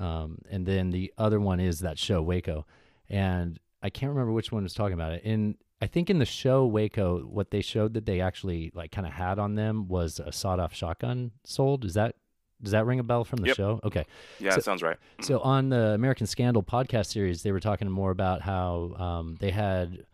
Um, 0.00 0.38
and 0.50 0.64
then 0.66 0.90
the 0.90 1.12
other 1.18 1.40
one 1.40 1.58
is 1.60 1.80
that 1.80 1.98
show 1.98 2.22
Waco, 2.22 2.66
and 3.08 3.58
I 3.82 3.90
can't 3.90 4.10
remember 4.10 4.32
which 4.32 4.52
one 4.52 4.62
was 4.64 4.74
talking 4.74 4.94
about 4.94 5.12
it. 5.12 5.22
In 5.24 5.56
I 5.80 5.86
think 5.86 6.10
in 6.10 6.18
the 6.18 6.24
show 6.24 6.66
Waco, 6.66 7.20
what 7.20 7.50
they 7.52 7.60
showed 7.62 7.94
that 7.94 8.04
they 8.06 8.20
actually 8.20 8.72
like 8.74 8.90
kind 8.92 9.06
of 9.06 9.12
had 9.12 9.38
on 9.38 9.54
them 9.54 9.86
was 9.88 10.18
a 10.20 10.32
sawed-off 10.32 10.74
shotgun 10.74 11.30
sold. 11.44 11.84
Is 11.84 11.94
that 11.94 12.16
does 12.60 12.72
that 12.72 12.86
ring 12.86 12.98
a 12.98 13.04
bell 13.04 13.24
from 13.24 13.38
the 13.38 13.46
Yep. 13.48 13.56
show? 13.56 13.80
Okay. 13.84 14.04
yeah, 14.40 14.50
so- 14.50 14.56
that 14.56 14.64
sounds 14.64 14.82
right. 14.82 14.96
So 15.20 15.38
on 15.40 15.68
the 15.68 15.90
American 15.94 16.26
Scandal 16.26 16.62
podcast 16.64 17.06
series, 17.06 17.44
they 17.44 17.52
were 17.52 17.60
talking 17.60 17.88
more 17.88 18.10
about 18.10 18.42
how 18.42 18.94
um, 18.98 19.36
they 19.38 19.52
had 19.52 20.04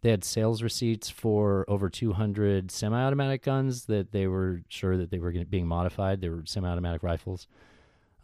they 0.00 0.10
had 0.10 0.22
sales 0.24 0.62
receipts 0.62 1.10
for 1.10 1.64
over 1.68 1.88
200 1.90 2.70
semi-automatic 2.70 3.42
guns 3.42 3.86
that 3.86 4.12
they 4.12 4.26
were 4.26 4.62
sure 4.68 4.96
that 4.96 5.10
they 5.10 5.18
were 5.18 5.32
being 5.48 5.66
modified. 5.66 6.20
They 6.20 6.28
were 6.28 6.42
semi-automatic 6.46 7.02
rifles. 7.02 7.46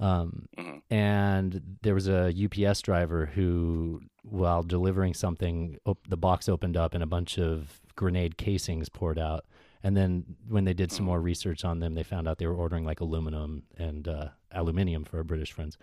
Um, 0.00 0.48
Mhm. 0.58 0.82
and 0.90 1.78
there 1.82 1.94
was 1.94 2.08
a 2.08 2.32
UPS 2.32 2.82
driver 2.82 3.26
who, 3.26 4.02
while 4.22 4.62
delivering 4.62 5.14
something, 5.14 5.78
op- 5.87 6.06
the 6.08 6.16
box 6.16 6.48
opened 6.48 6.76
up 6.76 6.94
and 6.94 7.02
a 7.02 7.06
bunch 7.06 7.38
of 7.38 7.80
grenade 7.94 8.37
casings 8.37 8.88
poured 8.88 9.18
out. 9.18 9.44
And 9.84 9.96
then 9.96 10.24
when 10.48 10.64
they 10.64 10.74
did 10.74 10.90
some 10.90 11.04
more 11.06 11.20
research 11.20 11.64
on 11.64 11.78
them, 11.78 11.94
they 11.94 12.02
found 12.02 12.26
out 12.26 12.38
they 12.38 12.46
were 12.46 12.54
ordering 12.56 12.84
like 12.84 13.00
aluminum 13.00 13.64
and 13.76 14.08
uh, 14.08 14.28
aluminium 14.50 15.04
for 15.04 15.18
our 15.18 15.24
British 15.24 15.52
friends, 15.52 15.76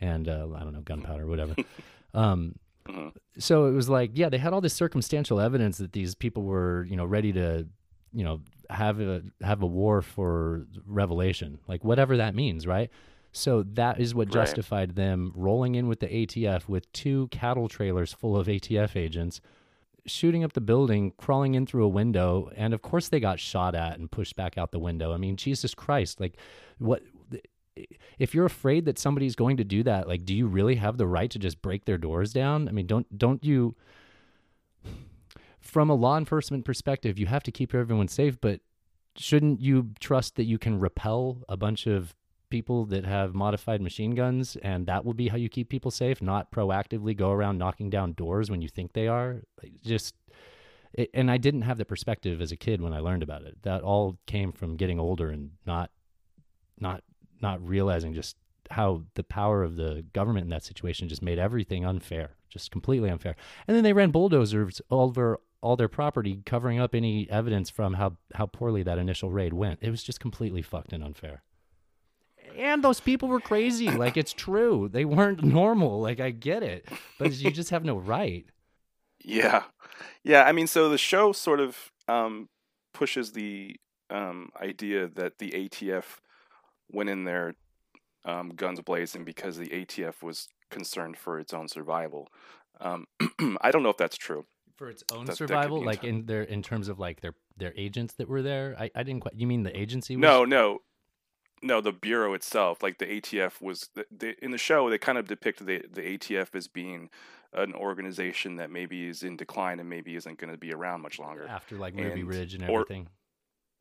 and 0.00 0.28
uh, 0.28 0.48
I 0.54 0.60
don't 0.60 0.72
know 0.72 0.80
gunpowder, 0.80 1.26
whatever. 1.26 1.54
um, 2.14 2.56
Mhm. 2.88 3.12
so 3.38 3.66
it 3.66 3.72
was 3.72 3.88
like, 3.88 4.10
yeah, 4.14 4.28
they 4.28 4.38
had 4.38 4.52
all 4.52 4.60
this 4.60 4.74
circumstantial 4.74 5.40
evidence 5.40 5.78
that 5.78 5.92
these 5.92 6.14
people 6.14 6.42
were, 6.42 6.84
you 6.88 6.96
know, 6.96 7.04
ready 7.04 7.32
to, 7.32 7.66
you 8.12 8.24
know, 8.24 8.40
have 8.70 9.00
a 9.00 9.22
have 9.42 9.62
a 9.62 9.66
war 9.66 10.02
for 10.02 10.66
revelation, 10.86 11.58
like 11.68 11.84
whatever 11.84 12.16
that 12.16 12.34
means, 12.34 12.66
right? 12.66 12.90
So 13.32 13.62
that 13.74 14.00
is 14.00 14.14
what 14.14 14.28
Right. 14.28 14.42
justified 14.44 14.94
them 14.94 15.32
rolling 15.34 15.74
in 15.74 15.88
with 15.88 16.00
the 16.00 16.06
ATF 16.14 16.68
with 16.68 16.90
two 16.92 17.28
cattle 17.28 17.68
trailers 17.68 18.12
full 18.12 18.36
of 18.36 18.48
ATF 18.48 18.94
agents, 18.96 19.40
shooting 20.06 20.44
up 20.44 20.52
the 20.52 20.60
building, 20.60 21.12
crawling 21.16 21.54
in 21.54 21.66
through 21.66 21.84
a 21.84 21.88
window, 21.88 22.50
and 22.56 22.72
of 22.74 22.82
course 22.82 23.08
they 23.08 23.18
got 23.20 23.40
shot 23.40 23.74
at 23.74 23.98
and 23.98 24.10
pushed 24.10 24.36
back 24.36 24.56
out 24.58 24.70
the 24.70 24.78
window. 24.78 25.12
I 25.12 25.16
mean, 25.16 25.36
Jesus 25.36 25.74
Christ, 25.74 26.20
like 26.20 26.36
what 26.78 27.02
if 28.18 28.34
you're 28.34 28.46
afraid 28.46 28.84
that 28.84 28.98
somebody's 28.98 29.34
going 29.34 29.56
to 29.56 29.64
do 29.64 29.82
that, 29.82 30.08
like 30.08 30.24
do 30.24 30.34
you 30.34 30.46
really 30.46 30.76
have 30.76 30.96
the 30.96 31.06
right 31.06 31.30
to 31.30 31.38
just 31.38 31.60
break 31.62 31.84
their 31.84 31.98
doors 31.98 32.32
down? 32.32 32.68
I 32.68 32.72
mean, 32.72 32.86
don't 32.86 33.18
don't 33.18 33.44
you 33.44 33.74
from 35.60 35.90
a 35.90 35.94
law 35.94 36.18
enforcement 36.18 36.64
perspective, 36.64 37.18
you 37.18 37.26
have 37.26 37.42
to 37.42 37.52
keep 37.52 37.74
everyone 37.74 38.08
safe, 38.08 38.40
but 38.40 38.60
shouldn't 39.16 39.60
you 39.60 39.90
trust 39.98 40.36
that 40.36 40.44
you 40.44 40.58
can 40.58 40.78
repel 40.78 41.38
a 41.48 41.56
bunch 41.56 41.86
of 41.86 42.14
people 42.50 42.84
that 42.84 43.04
have 43.04 43.34
modified 43.34 43.80
machine 43.80 44.14
guns 44.14 44.56
and 44.62 44.86
that 44.86 45.04
will 45.04 45.14
be 45.14 45.28
how 45.28 45.36
you 45.36 45.48
keep 45.48 45.68
people 45.68 45.90
safe, 45.90 46.20
not 46.20 46.52
proactively 46.52 47.16
go 47.16 47.30
around 47.30 47.58
knocking 47.58 47.90
down 47.90 48.12
doors 48.12 48.50
when 48.50 48.62
you 48.62 48.68
think 48.68 48.92
they 48.92 49.08
are? 49.08 49.42
Like, 49.62 49.72
just 49.82 50.14
it, 50.92 51.10
and 51.14 51.30
I 51.30 51.38
didn't 51.38 51.62
have 51.62 51.78
the 51.78 51.84
perspective 51.84 52.40
as 52.40 52.52
a 52.52 52.56
kid 52.56 52.80
when 52.80 52.92
I 52.92 53.00
learned 53.00 53.22
about 53.22 53.42
it. 53.42 53.62
That 53.62 53.82
all 53.82 54.18
came 54.26 54.52
from 54.52 54.76
getting 54.76 55.00
older 55.00 55.30
and 55.30 55.50
not 55.66 55.90
not 56.78 57.02
not 57.44 57.64
realizing 57.64 58.14
just 58.14 58.36
how 58.70 59.02
the 59.14 59.22
power 59.22 59.62
of 59.62 59.76
the 59.76 60.04
government 60.14 60.44
in 60.44 60.50
that 60.50 60.64
situation 60.64 61.08
just 61.08 61.22
made 61.22 61.38
everything 61.38 61.84
unfair, 61.84 62.30
just 62.48 62.70
completely 62.70 63.10
unfair. 63.10 63.36
And 63.68 63.76
then 63.76 63.84
they 63.84 63.92
ran 63.92 64.10
bulldozers 64.10 64.80
over 64.90 65.38
all 65.60 65.76
their 65.76 65.88
property, 65.88 66.42
covering 66.44 66.80
up 66.80 66.94
any 66.94 67.28
evidence 67.30 67.70
from 67.70 67.94
how 67.94 68.16
how 68.34 68.46
poorly 68.46 68.82
that 68.82 68.98
initial 68.98 69.30
raid 69.30 69.52
went. 69.52 69.78
It 69.82 69.90
was 69.90 70.02
just 70.02 70.20
completely 70.20 70.62
fucked 70.62 70.92
and 70.92 71.04
unfair. 71.04 71.42
And 72.56 72.82
those 72.82 73.00
people 73.00 73.28
were 73.28 73.40
crazy. 73.40 73.90
Like 74.04 74.16
it's 74.16 74.32
true, 74.32 74.88
they 74.90 75.04
weren't 75.04 75.42
normal. 75.42 76.00
Like 76.00 76.20
I 76.20 76.30
get 76.30 76.62
it, 76.62 76.88
but 77.18 77.32
you 77.32 77.50
just 77.50 77.70
have 77.70 77.84
no 77.84 77.96
right. 77.96 78.46
Yeah, 79.22 79.64
yeah. 80.22 80.44
I 80.44 80.52
mean, 80.52 80.66
so 80.66 80.88
the 80.88 80.98
show 80.98 81.32
sort 81.32 81.60
of 81.60 81.90
um, 82.08 82.48
pushes 82.92 83.32
the 83.32 83.76
um, 84.10 84.50
idea 84.60 85.08
that 85.08 85.38
the 85.38 85.50
ATF 85.50 86.20
went 86.90 87.08
in 87.10 87.24
there 87.24 87.54
um, 88.24 88.50
guns 88.50 88.80
blazing 88.80 89.24
because 89.24 89.56
the 89.56 89.68
ATF 89.68 90.22
was 90.22 90.48
concerned 90.70 91.16
for 91.16 91.38
its 91.38 91.52
own 91.52 91.68
survival. 91.68 92.28
Um, 92.80 93.06
I 93.60 93.70
don't 93.70 93.82
know 93.82 93.90
if 93.90 93.96
that's 93.96 94.16
true. 94.16 94.46
For 94.76 94.88
its 94.88 95.04
own 95.12 95.26
That- 95.26 95.32
that 95.32 95.36
survival, 95.36 95.80
be 95.80 95.86
like 95.86 96.02
in 96.04 96.26
their 96.26 96.42
in 96.42 96.62
terms 96.62 96.88
of 96.88 96.98
like 96.98 97.20
their 97.20 97.34
their 97.56 97.72
agents 97.76 98.14
that 98.14 98.28
were 98.28 98.42
there. 98.42 98.74
I, 98.78 98.90
I 98.94 99.02
didn't 99.04 99.20
quite. 99.20 99.34
You 99.34 99.46
mean 99.46 99.62
the 99.62 99.78
agency? 99.78 100.16
Was, 100.16 100.22
No, 100.22 100.44
no, 100.44 100.78
no. 101.62 101.80
The 101.80 101.92
bureau 101.92 102.34
itself, 102.34 102.82
like 102.82 102.98
the 102.98 103.06
ATF, 103.06 103.60
was 103.62 103.88
the, 103.94 104.04
the, 104.10 104.34
in 104.44 104.50
the 104.50 104.58
show. 104.58 104.90
They 104.90 104.98
kind 104.98 105.16
of 105.18 105.28
depict 105.28 105.64
the 105.64 105.84
the 105.92 106.00
ATF 106.18 106.54
as 106.56 106.66
being 106.66 107.10
an 107.52 107.72
organization 107.72 108.56
that 108.56 108.68
maybe 108.70 109.06
is 109.06 109.22
in 109.22 109.36
decline 109.36 109.78
and 109.78 109.88
maybe 109.88 110.16
isn't 110.16 110.38
going 110.38 110.50
to 110.52 110.58
be 110.58 110.72
around 110.72 111.02
much 111.02 111.20
longer. 111.20 111.46
after 111.46 111.76
like 111.76 111.94
Ruby 111.94 112.20
and- 112.22 112.28
Ridge 112.28 112.54
and 112.54 112.64
or- 112.64 112.80
everything. 112.80 113.08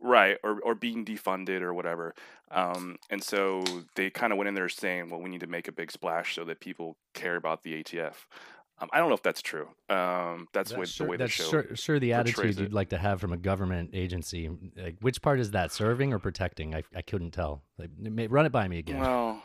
Right, 0.06 0.38
or 0.44 0.60
or 0.60 0.76
being 0.76 1.06
defunded 1.06 1.62
or 1.62 1.74
whatever. 1.74 2.14
Um, 2.52 2.98
and 3.10 3.24
so 3.24 3.64
they 3.96 4.10
kind 4.10 4.34
of 4.34 4.38
went 4.38 4.50
in 4.50 4.54
there 4.54 4.68
saying, 4.68 5.10
"Well, 5.10 5.22
we 5.22 5.30
need 5.30 5.40
to 5.40 5.48
make 5.48 5.70
a 5.70 5.72
big 5.72 5.92
splash 5.92 6.36
so 6.36 6.44
that 6.44 6.60
people 6.60 6.98
care 7.14 7.38
about 7.38 7.64
the 7.64 7.82
ATF." 7.82 8.28
Um, 8.80 8.90
I 8.92 9.00
don't 9.00 9.08
know 9.08 9.16
if 9.16 9.22
that's 9.22 9.42
true. 9.42 9.68
Um, 9.90 10.48
that's, 10.52 10.72
That's 10.72 10.78
what, 10.78 10.90
sure, 10.90 11.06
the 11.06 11.12
way 11.12 11.18
the 11.18 11.28
show. 11.28 11.44
sure, 11.44 11.76
sure 11.76 12.00
the 12.00 12.14
attitude 12.14 12.60
you'd 12.60 12.74
like 12.74 12.90
to 12.90 12.98
have 12.98 13.22
from 13.22 13.32
a 13.32 13.38
government 13.38 13.92
agency. 13.94 14.50
Like, 14.76 14.98
which 15.00 15.22
part 15.22 15.40
is 15.40 15.52
that? 15.52 15.72
Serving 15.72 16.12
or 16.12 16.20
protecting? 16.20 16.76
I, 16.76 16.84
I 16.96 17.02
couldn't 17.02 17.32
tell. 17.32 17.64
Like, 17.78 17.92
run 18.30 18.46
it 18.46 18.52
by 18.52 18.68
me 18.68 18.80
again. 18.80 19.00
Well, 19.00 19.42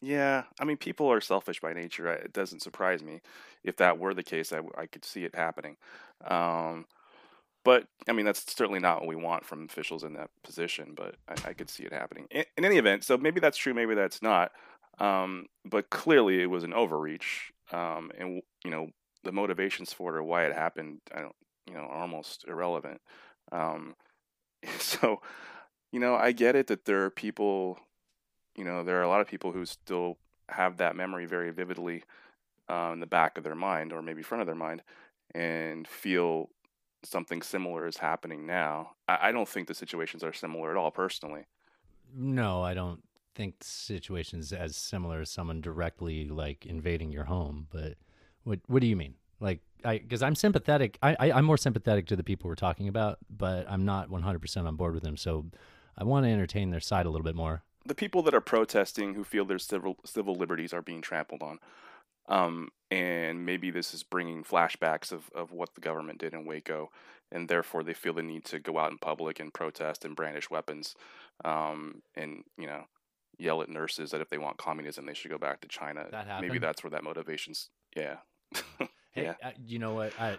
yeah. 0.00 0.44
I 0.60 0.64
mean, 0.64 0.76
people 0.76 1.10
are 1.10 1.20
selfish 1.20 1.60
by 1.60 1.72
nature. 1.72 2.12
It 2.12 2.32
doesn't 2.32 2.60
surprise 2.60 3.02
me. 3.02 3.20
If 3.64 3.76
that 3.78 3.98
were 3.98 4.14
the 4.14 4.22
case, 4.22 4.52
i, 4.52 4.60
I 4.76 4.86
could 4.86 5.04
see 5.04 5.24
it 5.24 5.34
happening. 5.34 5.76
But 7.64 7.86
I 8.08 8.12
mean, 8.12 8.24
that's 8.24 8.44
certainly 8.56 8.80
not 8.80 9.00
what 9.00 9.08
we 9.08 9.16
want 9.16 9.44
from 9.44 9.64
officials 9.64 10.04
in 10.04 10.14
that 10.14 10.30
position. 10.42 10.92
But 10.96 11.16
I, 11.28 11.50
I 11.50 11.52
could 11.52 11.70
see 11.70 11.84
it 11.84 11.92
happening. 11.92 12.26
In, 12.30 12.44
in 12.56 12.64
any 12.64 12.78
event, 12.78 13.04
so 13.04 13.16
maybe 13.18 13.40
that's 13.40 13.58
true, 13.58 13.74
maybe 13.74 13.94
that's 13.94 14.22
not. 14.22 14.52
Um, 14.98 15.46
but 15.64 15.90
clearly, 15.90 16.42
it 16.42 16.50
was 16.50 16.64
an 16.64 16.72
overreach. 16.72 17.52
Um, 17.72 18.10
and 18.18 18.42
you 18.64 18.70
know, 18.70 18.88
the 19.24 19.32
motivations 19.32 19.92
for 19.92 20.14
it 20.14 20.18
or 20.18 20.24
why 20.24 20.44
it 20.44 20.54
happened, 20.54 21.00
I 21.14 21.20
don't, 21.20 21.36
you 21.66 21.74
know, 21.74 21.80
are 21.80 22.02
almost 22.02 22.44
irrelevant. 22.48 23.00
Um, 23.52 23.94
so, 24.78 25.20
you 25.92 26.00
know, 26.00 26.14
I 26.14 26.32
get 26.32 26.56
it 26.56 26.68
that 26.68 26.84
there 26.84 27.04
are 27.04 27.10
people 27.10 27.78
you 28.56 28.64
know, 28.64 28.82
there 28.82 28.98
are 28.98 29.02
a 29.02 29.08
lot 29.08 29.20
of 29.20 29.26
people 29.26 29.52
who 29.52 29.64
still 29.64 30.18
have 30.48 30.76
that 30.78 30.96
memory 30.96 31.26
very 31.26 31.50
vividly 31.50 32.04
uh, 32.68 32.90
in 32.92 33.00
the 33.00 33.06
back 33.06 33.38
of 33.38 33.44
their 33.44 33.54
mind 33.54 33.92
or 33.92 34.02
maybe 34.02 34.22
front 34.22 34.42
of 34.42 34.46
their 34.46 34.54
mind 34.54 34.82
and 35.34 35.86
feel 35.86 36.50
something 37.02 37.42
similar 37.42 37.86
is 37.86 37.98
happening 37.98 38.46
now. 38.46 38.92
I, 39.08 39.28
I 39.28 39.32
don't 39.32 39.48
think 39.48 39.68
the 39.68 39.74
situations 39.74 40.22
are 40.22 40.32
similar 40.32 40.70
at 40.70 40.76
all, 40.76 40.90
personally. 40.90 41.46
No, 42.14 42.62
I 42.62 42.74
don't 42.74 43.02
think 43.34 43.56
situations 43.60 44.52
as 44.52 44.76
similar 44.76 45.20
as 45.20 45.30
someone 45.30 45.60
directly 45.60 46.26
like 46.26 46.66
invading 46.66 47.12
your 47.12 47.24
home. 47.24 47.66
But 47.70 47.94
what 48.44 48.60
what 48.66 48.80
do 48.80 48.86
you 48.86 48.96
mean? 48.96 49.14
Like, 49.38 49.60
I 49.84 49.98
because 49.98 50.22
I'm 50.22 50.34
sympathetic. 50.34 50.98
I, 51.02 51.16
I 51.18 51.32
I'm 51.32 51.44
more 51.44 51.56
sympathetic 51.56 52.06
to 52.06 52.16
the 52.16 52.24
people 52.24 52.48
we're 52.48 52.54
talking 52.56 52.88
about, 52.88 53.18
but 53.30 53.70
I'm 53.70 53.84
not 53.84 54.10
100 54.10 54.38
percent 54.40 54.66
on 54.66 54.76
board 54.76 54.94
with 54.94 55.02
them. 55.02 55.16
So 55.16 55.46
I 55.96 56.04
want 56.04 56.26
to 56.26 56.30
entertain 56.30 56.70
their 56.70 56.80
side 56.80 57.06
a 57.06 57.10
little 57.10 57.24
bit 57.24 57.36
more. 57.36 57.62
The 57.86 57.94
people 57.94 58.22
that 58.24 58.34
are 58.34 58.40
protesting 58.40 59.14
who 59.14 59.24
feel 59.24 59.44
their 59.44 59.58
civil 59.58 59.96
civil 60.04 60.34
liberties 60.34 60.72
are 60.72 60.82
being 60.82 61.00
trampled 61.00 61.42
on, 61.42 61.60
um, 62.30 62.70
and 62.90 63.44
maybe 63.44 63.70
this 63.70 63.92
is 63.92 64.02
bringing 64.02 64.42
flashbacks 64.42 65.12
of, 65.12 65.28
of 65.34 65.52
what 65.52 65.74
the 65.74 65.80
government 65.80 66.18
did 66.18 66.32
in 66.32 66.46
Waco, 66.46 66.90
and 67.30 67.48
therefore 67.48 67.82
they 67.82 67.92
feel 67.94 68.14
the 68.14 68.22
need 68.22 68.44
to 68.46 68.58
go 68.58 68.78
out 68.78 68.90
in 68.90 68.98
public 68.98 69.38
and 69.38 69.52
protest 69.52 70.04
and 70.04 70.16
brandish 70.16 70.48
weapons, 70.50 70.94
um, 71.44 72.02
and 72.14 72.44
you 72.56 72.66
know, 72.66 72.84
yell 73.38 73.60
at 73.62 73.68
nurses 73.68 74.10
that 74.10 74.20
if 74.20 74.28
they 74.30 74.38
want 74.38 74.56
communism 74.56 75.06
they 75.06 75.14
should 75.14 75.30
go 75.30 75.38
back 75.38 75.60
to 75.60 75.68
China. 75.68 76.06
That 76.10 76.40
Maybe 76.40 76.58
that's 76.58 76.82
where 76.82 76.90
that 76.90 77.04
motivation's. 77.04 77.68
Yeah. 77.96 78.16
Hey, 79.12 79.24
Yeah. 79.24 79.34
uh, 79.42 79.50
you 79.66 79.80
know 79.80 79.94
what? 79.94 80.12
I, 80.20 80.38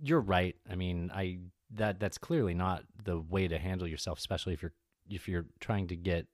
you're 0.00 0.20
right. 0.20 0.56
I 0.68 0.74
mean, 0.74 1.08
I 1.14 1.38
that 1.70 2.00
that's 2.00 2.18
clearly 2.18 2.52
not 2.52 2.82
the 3.04 3.20
way 3.20 3.46
to 3.46 3.58
handle 3.58 3.86
yourself, 3.86 4.18
especially 4.18 4.54
if 4.54 4.62
you're 4.62 4.72
if 5.08 5.28
you're 5.28 5.46
trying 5.60 5.86
to 5.88 5.96
get 5.96 6.26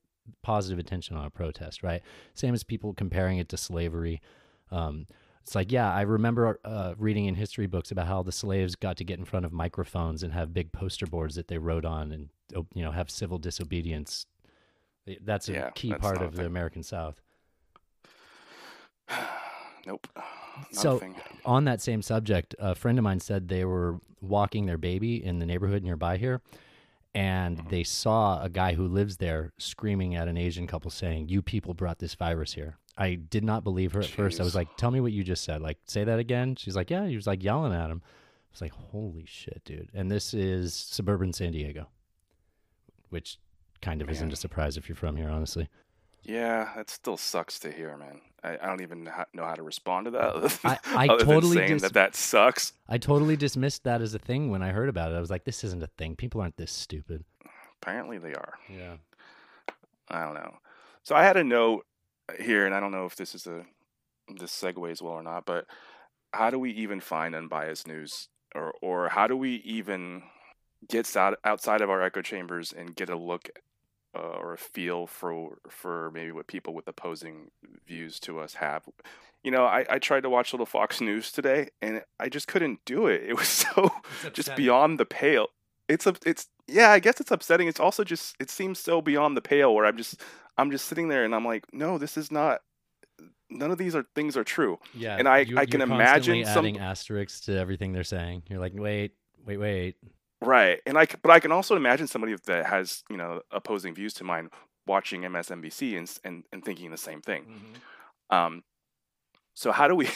positive 0.43 0.79
attention 0.79 1.17
on 1.17 1.27
a 1.27 1.31
protest, 1.31 1.83
right? 1.83 2.01
Same 2.35 2.55
as 2.55 2.65
people 2.65 2.95
comparing 2.95 3.37
it 3.37 3.49
to 3.51 3.57
slavery. 3.59 4.23
Um, 4.73 5.07
it's 5.43 5.55
like, 5.55 5.71
yeah, 5.73 5.93
I 5.93 6.03
remember 6.03 6.61
uh, 6.65 6.95
reading 6.99 7.27
in 7.27 7.35
history 7.35 7.67
books 7.67 7.91
about 7.91 8.07
how 8.07 8.23
the 8.23 8.33
slaves 8.33 8.75
got 8.77 8.97
to 8.99 9.05
get 9.05 9.19
in 9.19 9.25
front 9.25 9.45
of 9.45 9.53
microphones 9.53 10.23
and 10.23 10.33
have 10.33 10.55
big 10.55 10.73
poster 10.73 11.07
boards 11.07 11.35
that 11.35 11.49
they 11.49 11.59
wrote 11.59 11.85
on, 11.85 12.13
and 12.13 12.29
oh, 12.57 12.67
you 12.75 12.83
know, 12.83 12.91
have 12.93 13.11
civil 13.11 13.39
disobedience. 13.39 14.27
That's 15.21 15.49
a 15.49 15.53
Yeah, 15.53 15.71
key 15.71 15.91
that's 15.91 16.01
part 16.01 16.23
of 16.23 16.37
the. 16.37 16.47
American 16.47 16.83
South. 16.85 17.21
nope. 19.87 20.07
Not 20.17 20.75
So- 20.75 21.01
on 21.45 21.65
that 21.65 21.81
same 21.81 22.03
subject, 22.03 22.55
a 22.59 22.75
friend 22.75 22.99
of 22.99 23.03
mine 23.05 23.21
said 23.21 23.49
they 23.49 23.65
were 23.65 24.01
walking 24.21 24.67
their 24.67 24.79
baby 24.79 25.23
in 25.25 25.39
the 25.41 25.47
neighborhood 25.47 25.83
nearby 25.83 26.17
here, 26.19 26.41
and 27.15 27.59
Mm-hmm. 27.59 27.69
they 27.69 27.83
saw 27.85 28.43
a 28.43 28.49
guy 28.49 28.75
who 28.75 28.87
lives 28.87 29.17
there 29.17 29.53
screaming 29.59 30.15
at 30.15 30.29
an 30.29 30.37
Asian 30.37 30.67
couple 30.67 30.91
saying, 30.91 31.29
"You 31.29 31.43
people 31.43 31.75
brought 31.75 31.99
this 31.99 32.15
virus 32.15 32.53
here." 32.55 32.79
I 32.97 33.15
did 33.15 33.43
not 33.45 33.65
believe 33.65 33.93
her 33.93 34.01
at 34.01 34.07
first. 34.07 34.41
I 34.41 34.45
was 34.45 34.55
like, 34.55 34.77
"Tell 34.77 34.91
me 34.91 35.01
what 35.01 35.13
you 35.13 35.25
just 35.25 35.45
said. 35.45 35.63
Like, 35.63 35.79
say 35.87 36.05
that 36.05 36.19
again." 36.19 36.57
She's 36.57 36.77
like, 36.77 36.91
"Yeah." 36.91 37.07
He 37.07 37.17
was 37.17 37.27
like 37.27 37.43
yelling 37.43 37.73
at 37.73 37.91
him. 37.91 38.03
I 38.05 38.49
was 38.53 38.61
like, 38.61 38.73
"Holy 38.73 39.25
shit, 39.27 39.63
dude!" 39.65 39.91
And 39.95 40.11
this 40.11 40.35
is 40.35 40.75
suburban 40.75 41.33
San 41.33 41.53
Diego, 41.53 41.89
which 43.11 43.39
kind 43.81 44.03
of 44.03 44.11
isn't 44.11 44.33
a 44.33 44.37
surprise 44.37 44.77
if 44.77 44.89
you're 44.89 44.97
from 44.97 45.17
here, 45.17 45.29
honestly. 45.29 45.69
Yeah, 46.23 46.71
that 46.77 46.89
still 46.91 47.17
sucks 47.17 47.59
to 47.61 47.73
hear, 47.73 47.97
man. 47.97 48.21
I, 48.45 48.57
I 48.63 48.67
don't 48.67 48.81
even 48.83 49.05
know 49.35 49.45
how 49.45 49.55
to 49.55 49.63
respond 49.63 50.05
to 50.05 50.11
that. 50.13 50.59
I- 50.65 50.79
I 50.95 51.07
totally 51.09 51.57
saying 51.57 51.73
dis- 51.73 51.83
that 51.83 51.95
that 51.95 52.15
sucks. 52.15 52.75
I 52.89 52.99
totally 52.99 53.37
dismissed 53.37 53.85
that 53.85 54.01
as 54.03 54.15
a 54.15 54.19
thing 54.21 54.51
when 54.51 54.63
I 54.63 54.71
heard 54.71 54.89
about 54.89 55.11
it. 55.13 55.17
I 55.17 55.21
was 55.21 55.31
like, 55.31 55.45
"This 55.45 55.65
isn't 55.65 55.83
a 55.83 55.89
thing. 55.99 56.15
People 56.15 56.41
aren't 56.41 56.57
this 56.59 56.71
stupid." 56.73 57.25
Apparently, 57.81 58.19
they 58.19 58.35
are. 58.35 58.55
Yeah. 58.71 58.97
I 60.09 60.25
don't 60.25 60.35
know. 60.35 60.59
So 61.03 61.17
I 61.17 61.25
had 61.25 61.37
a 61.37 61.43
note 61.43 61.85
here, 62.41 62.67
and 62.67 62.75
I 62.75 62.81
don't 62.81 62.93
know 62.93 63.07
if 63.07 63.17
this 63.17 63.35
is 63.35 63.47
a 63.47 63.65
this 64.37 64.53
segues 64.53 65.03
well 65.03 65.15
or 65.15 65.23
not, 65.23 65.45
but 65.47 65.67
how 66.33 66.51
do 66.51 66.59
we 66.59 66.71
even 66.73 67.01
find 67.01 67.35
unbiased 67.35 67.87
news, 67.87 68.29
or 68.55 68.73
or 68.81 69.09
how 69.09 69.27
do 69.27 69.37
we 69.37 69.57
even 69.57 70.23
get 70.89 71.17
out 71.17 71.39
outside 71.45 71.81
of 71.81 71.91
our 71.91 72.03
echo 72.03 72.23
chambers 72.23 72.73
and 72.73 72.97
get 72.97 73.09
a 73.09 73.17
look 73.17 73.51
uh, 74.17 74.21
or 74.21 74.55
a 74.55 74.59
feel 74.59 75.07
for 75.07 75.59
for 75.69 76.11
maybe 76.13 76.33
what 76.33 76.47
people 76.47 76.75
with 76.75 76.89
opposing 76.89 77.51
views 77.87 78.19
to 78.21 78.39
us 78.39 78.55
have? 78.55 78.85
You 79.43 79.51
know, 79.51 79.65
I, 79.65 79.85
I 79.91 79.99
tried 79.99 80.23
to 80.23 80.31
watch 80.31 80.53
little 80.53 80.67
Fox 80.67 81.01
News 81.01 81.33
today, 81.33 81.69
and 81.81 82.03
I 82.21 82.29
just 82.29 82.47
couldn't 82.47 82.85
do 82.85 83.07
it. 83.09 83.23
It 83.23 83.37
was 83.37 83.49
so 83.75 83.91
just 84.33 84.55
beyond 84.57 84.99
the 84.99 85.07
pale. 85.07 85.49
It's 85.89 86.07
a 86.07 86.15
it's 86.25 86.49
yeah, 86.69 86.91
I 86.91 87.01
guess 87.01 87.21
it's 87.21 87.31
upsetting. 87.31 87.69
It's 87.69 87.81
also 87.81 88.05
just 88.05 88.37
it 88.41 88.51
seems 88.51 88.79
so 88.79 89.03
beyond 89.03 89.37
the 89.37 89.43
pale 89.43 89.75
where 89.75 89.85
I'm 89.85 89.97
just 89.97 90.21
I'm 90.59 90.71
just 90.71 90.87
sitting 90.87 91.09
there 91.09 91.25
and 91.25 91.35
I'm 91.35 91.45
like, 91.45 91.65
no, 91.73 91.99
this 91.99 92.17
is 92.17 92.31
not. 92.31 92.61
None 93.51 93.71
of 93.71 93.79
these 93.79 93.95
are 93.95 94.05
things 94.15 94.37
are 94.37 94.45
true. 94.45 94.79
Yeah, 94.95 95.17
And 95.19 95.29
I- 95.29 95.41
you- 95.41 95.59
I 95.59 95.67
can 95.67 95.83
imagine 95.83 96.45
some- 96.47 96.65
adding 96.65 96.79
asterisks 96.79 97.41
to 97.43 97.59
everything 97.59 97.93
they're 97.93 98.05
saying. 98.05 98.45
You're 98.49 98.61
like, 98.61 98.73
wait, 98.75 99.13
wait, 99.45 99.59
wait. 99.59 99.97
Right, 100.41 100.81
and 100.87 100.99
I 100.99 101.07
but 101.23 101.31
I 101.31 101.39
can 101.39 101.53
also 101.53 101.77
imagine 101.77 102.07
somebody 102.09 102.35
that 102.47 102.67
has 102.67 103.05
you 103.09 103.17
know 103.17 103.43
opposing 103.53 103.95
views 103.95 104.13
to 104.15 104.25
mine 104.25 104.51
watching 104.87 105.23
MSNBC 105.23 105.97
and 105.97 106.11
and, 106.25 106.45
and 106.53 106.65
thinking 106.65 106.91
the 106.91 106.97
same 106.97 107.21
thing. 107.21 107.45
Um, 108.31 108.65
so 109.55 109.71
how 109.71 109.87
do 109.87 109.95
we 109.95 110.09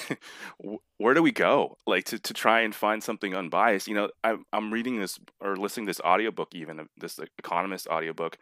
where 0.99 1.15
do 1.15 1.23
we 1.23 1.31
go 1.31 1.77
like 1.87 2.05
to, 2.07 2.19
to 2.19 2.33
try 2.35 2.63
and 2.63 2.75
find 2.75 3.03
something 3.05 3.35
unbiased 3.37 3.87
you 3.87 3.95
know 3.95 4.09
I, 4.25 4.37
i'm 4.53 4.73
reading 4.73 4.99
this 4.99 5.19
or 5.41 5.57
listening 5.57 5.85
to 5.87 5.91
this 5.91 6.01
audiobook 6.01 6.55
even 6.55 6.89
this 6.97 7.21
economist 7.39 7.87
audiobook 7.87 8.39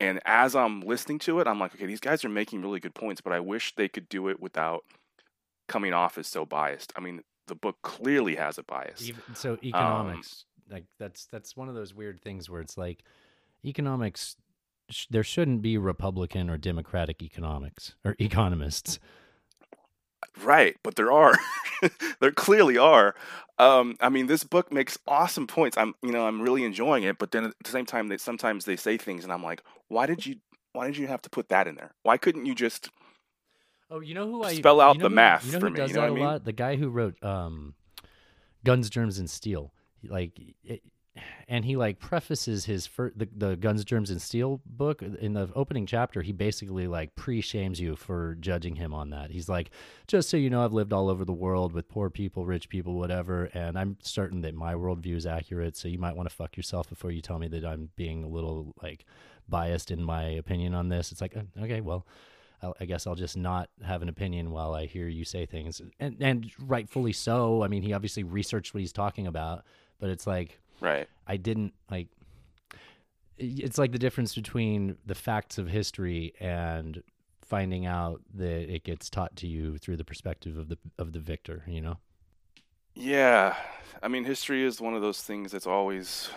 and 0.00 0.20
as 0.24 0.54
i'm 0.54 0.80
listening 0.80 1.18
to 1.18 1.40
it 1.40 1.46
i'm 1.46 1.58
like 1.58 1.74
okay 1.74 1.86
these 1.86 2.00
guys 2.00 2.24
are 2.24 2.28
making 2.28 2.62
really 2.62 2.80
good 2.80 2.94
points 2.94 3.20
but 3.20 3.32
i 3.32 3.40
wish 3.40 3.74
they 3.74 3.88
could 3.88 4.08
do 4.08 4.28
it 4.28 4.40
without 4.40 4.84
coming 5.66 5.92
off 5.92 6.18
as 6.18 6.26
so 6.26 6.44
biased 6.44 6.92
i 6.96 7.00
mean 7.00 7.22
the 7.46 7.54
book 7.54 7.76
clearly 7.82 8.36
has 8.36 8.58
a 8.58 8.62
bias 8.62 9.08
Even, 9.08 9.22
so 9.34 9.58
economics 9.62 10.44
um, 10.70 10.74
like 10.76 10.84
that's 10.98 11.26
that's 11.26 11.56
one 11.56 11.68
of 11.68 11.74
those 11.74 11.94
weird 11.94 12.20
things 12.20 12.48
where 12.48 12.60
it's 12.60 12.76
like 12.76 13.02
economics 13.64 14.36
sh- 14.90 15.06
there 15.10 15.24
shouldn't 15.24 15.62
be 15.62 15.78
republican 15.78 16.50
or 16.50 16.56
democratic 16.56 17.22
economics 17.22 17.94
or 18.04 18.14
economists 18.18 18.98
Right, 20.42 20.76
but 20.82 20.96
there 20.96 21.12
are. 21.12 21.34
there 22.20 22.32
clearly 22.32 22.78
are. 22.78 23.14
Um, 23.58 23.96
I 24.00 24.08
mean, 24.08 24.26
this 24.26 24.44
book 24.44 24.72
makes 24.72 24.98
awesome 25.06 25.46
points. 25.46 25.76
I'm, 25.76 25.94
you 26.02 26.12
know, 26.12 26.26
I'm 26.26 26.40
really 26.40 26.64
enjoying 26.64 27.04
it. 27.04 27.18
But 27.18 27.32
then 27.32 27.44
at 27.44 27.54
the 27.62 27.70
same 27.70 27.86
time, 27.86 28.08
that 28.08 28.20
sometimes 28.20 28.64
they 28.64 28.76
say 28.76 28.96
things, 28.96 29.24
and 29.24 29.32
I'm 29.32 29.42
like, 29.42 29.62
why 29.88 30.06
did 30.06 30.24
you, 30.24 30.36
why 30.72 30.86
did 30.86 30.96
you 30.96 31.06
have 31.06 31.22
to 31.22 31.30
put 31.30 31.48
that 31.48 31.66
in 31.66 31.74
there? 31.74 31.94
Why 32.02 32.16
couldn't 32.16 32.46
you 32.46 32.54
just? 32.54 32.90
Oh, 33.90 34.00
you 34.00 34.14
know 34.14 34.26
who 34.26 34.42
I 34.42 34.54
spell 34.54 34.80
out 34.80 34.96
you 34.96 34.98
know 34.98 35.04
the 35.04 35.08
who, 35.08 35.14
math 35.14 35.46
you 35.46 35.52
know 35.52 35.60
for 35.60 35.70
me. 35.70 35.76
Does 35.76 35.90
you 35.90 35.96
know 35.96 36.02
that 36.02 36.10
what 36.10 36.12
I 36.12 36.20
mean? 36.20 36.24
lot? 36.24 36.44
The 36.44 36.52
guy 36.52 36.76
who 36.76 36.88
wrote 36.90 37.22
um, 37.22 37.74
Guns, 38.64 38.90
Germs, 38.90 39.18
and 39.18 39.30
Steel. 39.30 39.72
Like 40.04 40.38
it, 40.62 40.82
and 41.48 41.64
he 41.64 41.76
like 41.76 41.98
prefaces 41.98 42.64
his 42.64 42.88
the, 42.96 43.28
the 43.36 43.56
guns 43.56 43.84
germs 43.84 44.10
and 44.10 44.20
steel 44.20 44.60
book 44.66 45.02
in 45.02 45.32
the 45.32 45.50
opening 45.54 45.86
chapter 45.86 46.22
he 46.22 46.32
basically 46.32 46.86
like 46.86 47.14
pre-shames 47.14 47.80
you 47.80 47.96
for 47.96 48.36
judging 48.40 48.76
him 48.76 48.94
on 48.94 49.10
that 49.10 49.30
he's 49.30 49.48
like 49.48 49.70
just 50.06 50.28
so 50.28 50.36
you 50.36 50.50
know 50.50 50.64
i've 50.64 50.72
lived 50.72 50.92
all 50.92 51.08
over 51.08 51.24
the 51.24 51.32
world 51.32 51.72
with 51.72 51.88
poor 51.88 52.10
people 52.10 52.44
rich 52.44 52.68
people 52.68 52.94
whatever 52.94 53.44
and 53.54 53.78
i'm 53.78 53.96
certain 54.02 54.40
that 54.42 54.54
my 54.54 54.74
worldview 54.74 55.16
is 55.16 55.26
accurate 55.26 55.76
so 55.76 55.88
you 55.88 55.98
might 55.98 56.16
want 56.16 56.28
to 56.28 56.34
fuck 56.34 56.56
yourself 56.56 56.88
before 56.88 57.10
you 57.10 57.20
tell 57.20 57.38
me 57.38 57.48
that 57.48 57.64
i'm 57.64 57.90
being 57.96 58.24
a 58.24 58.28
little 58.28 58.74
like 58.82 59.04
biased 59.48 59.90
in 59.90 60.02
my 60.02 60.24
opinion 60.24 60.74
on 60.74 60.88
this 60.88 61.12
it's 61.12 61.20
like 61.20 61.36
uh, 61.36 61.62
okay 61.62 61.80
well 61.80 62.06
I 62.80 62.86
guess 62.86 63.06
I'll 63.06 63.14
just 63.14 63.36
not 63.36 63.70
have 63.84 64.02
an 64.02 64.08
opinion 64.08 64.50
while 64.50 64.74
I 64.74 64.86
hear 64.86 65.06
you 65.06 65.24
say 65.24 65.46
things, 65.46 65.80
and 66.00 66.16
and 66.20 66.50
rightfully 66.58 67.12
so. 67.12 67.62
I 67.62 67.68
mean, 67.68 67.82
he 67.82 67.92
obviously 67.92 68.24
researched 68.24 68.74
what 68.74 68.80
he's 68.80 68.92
talking 68.92 69.28
about, 69.28 69.64
but 70.00 70.10
it's 70.10 70.26
like 70.26 70.58
Right. 70.80 71.08
I 71.26 71.36
didn't 71.36 71.74
like 71.90 72.08
it's 73.36 73.78
like 73.78 73.92
the 73.92 73.98
difference 73.98 74.34
between 74.34 74.96
the 75.06 75.14
facts 75.14 75.58
of 75.58 75.68
history 75.68 76.34
and 76.40 77.02
finding 77.42 77.86
out 77.86 78.20
that 78.34 78.72
it 78.72 78.82
gets 78.84 79.08
taught 79.08 79.36
to 79.36 79.46
you 79.46 79.78
through 79.78 79.96
the 79.96 80.04
perspective 80.04 80.56
of 80.56 80.68
the 80.68 80.78
of 80.98 81.12
the 81.12 81.20
victor, 81.20 81.62
you 81.66 81.80
know? 81.80 81.98
Yeah. 82.94 83.56
I 84.02 84.08
mean, 84.08 84.24
history 84.24 84.64
is 84.64 84.80
one 84.80 84.94
of 84.94 85.02
those 85.02 85.22
things 85.22 85.52
that's 85.52 85.66
always 85.66 86.30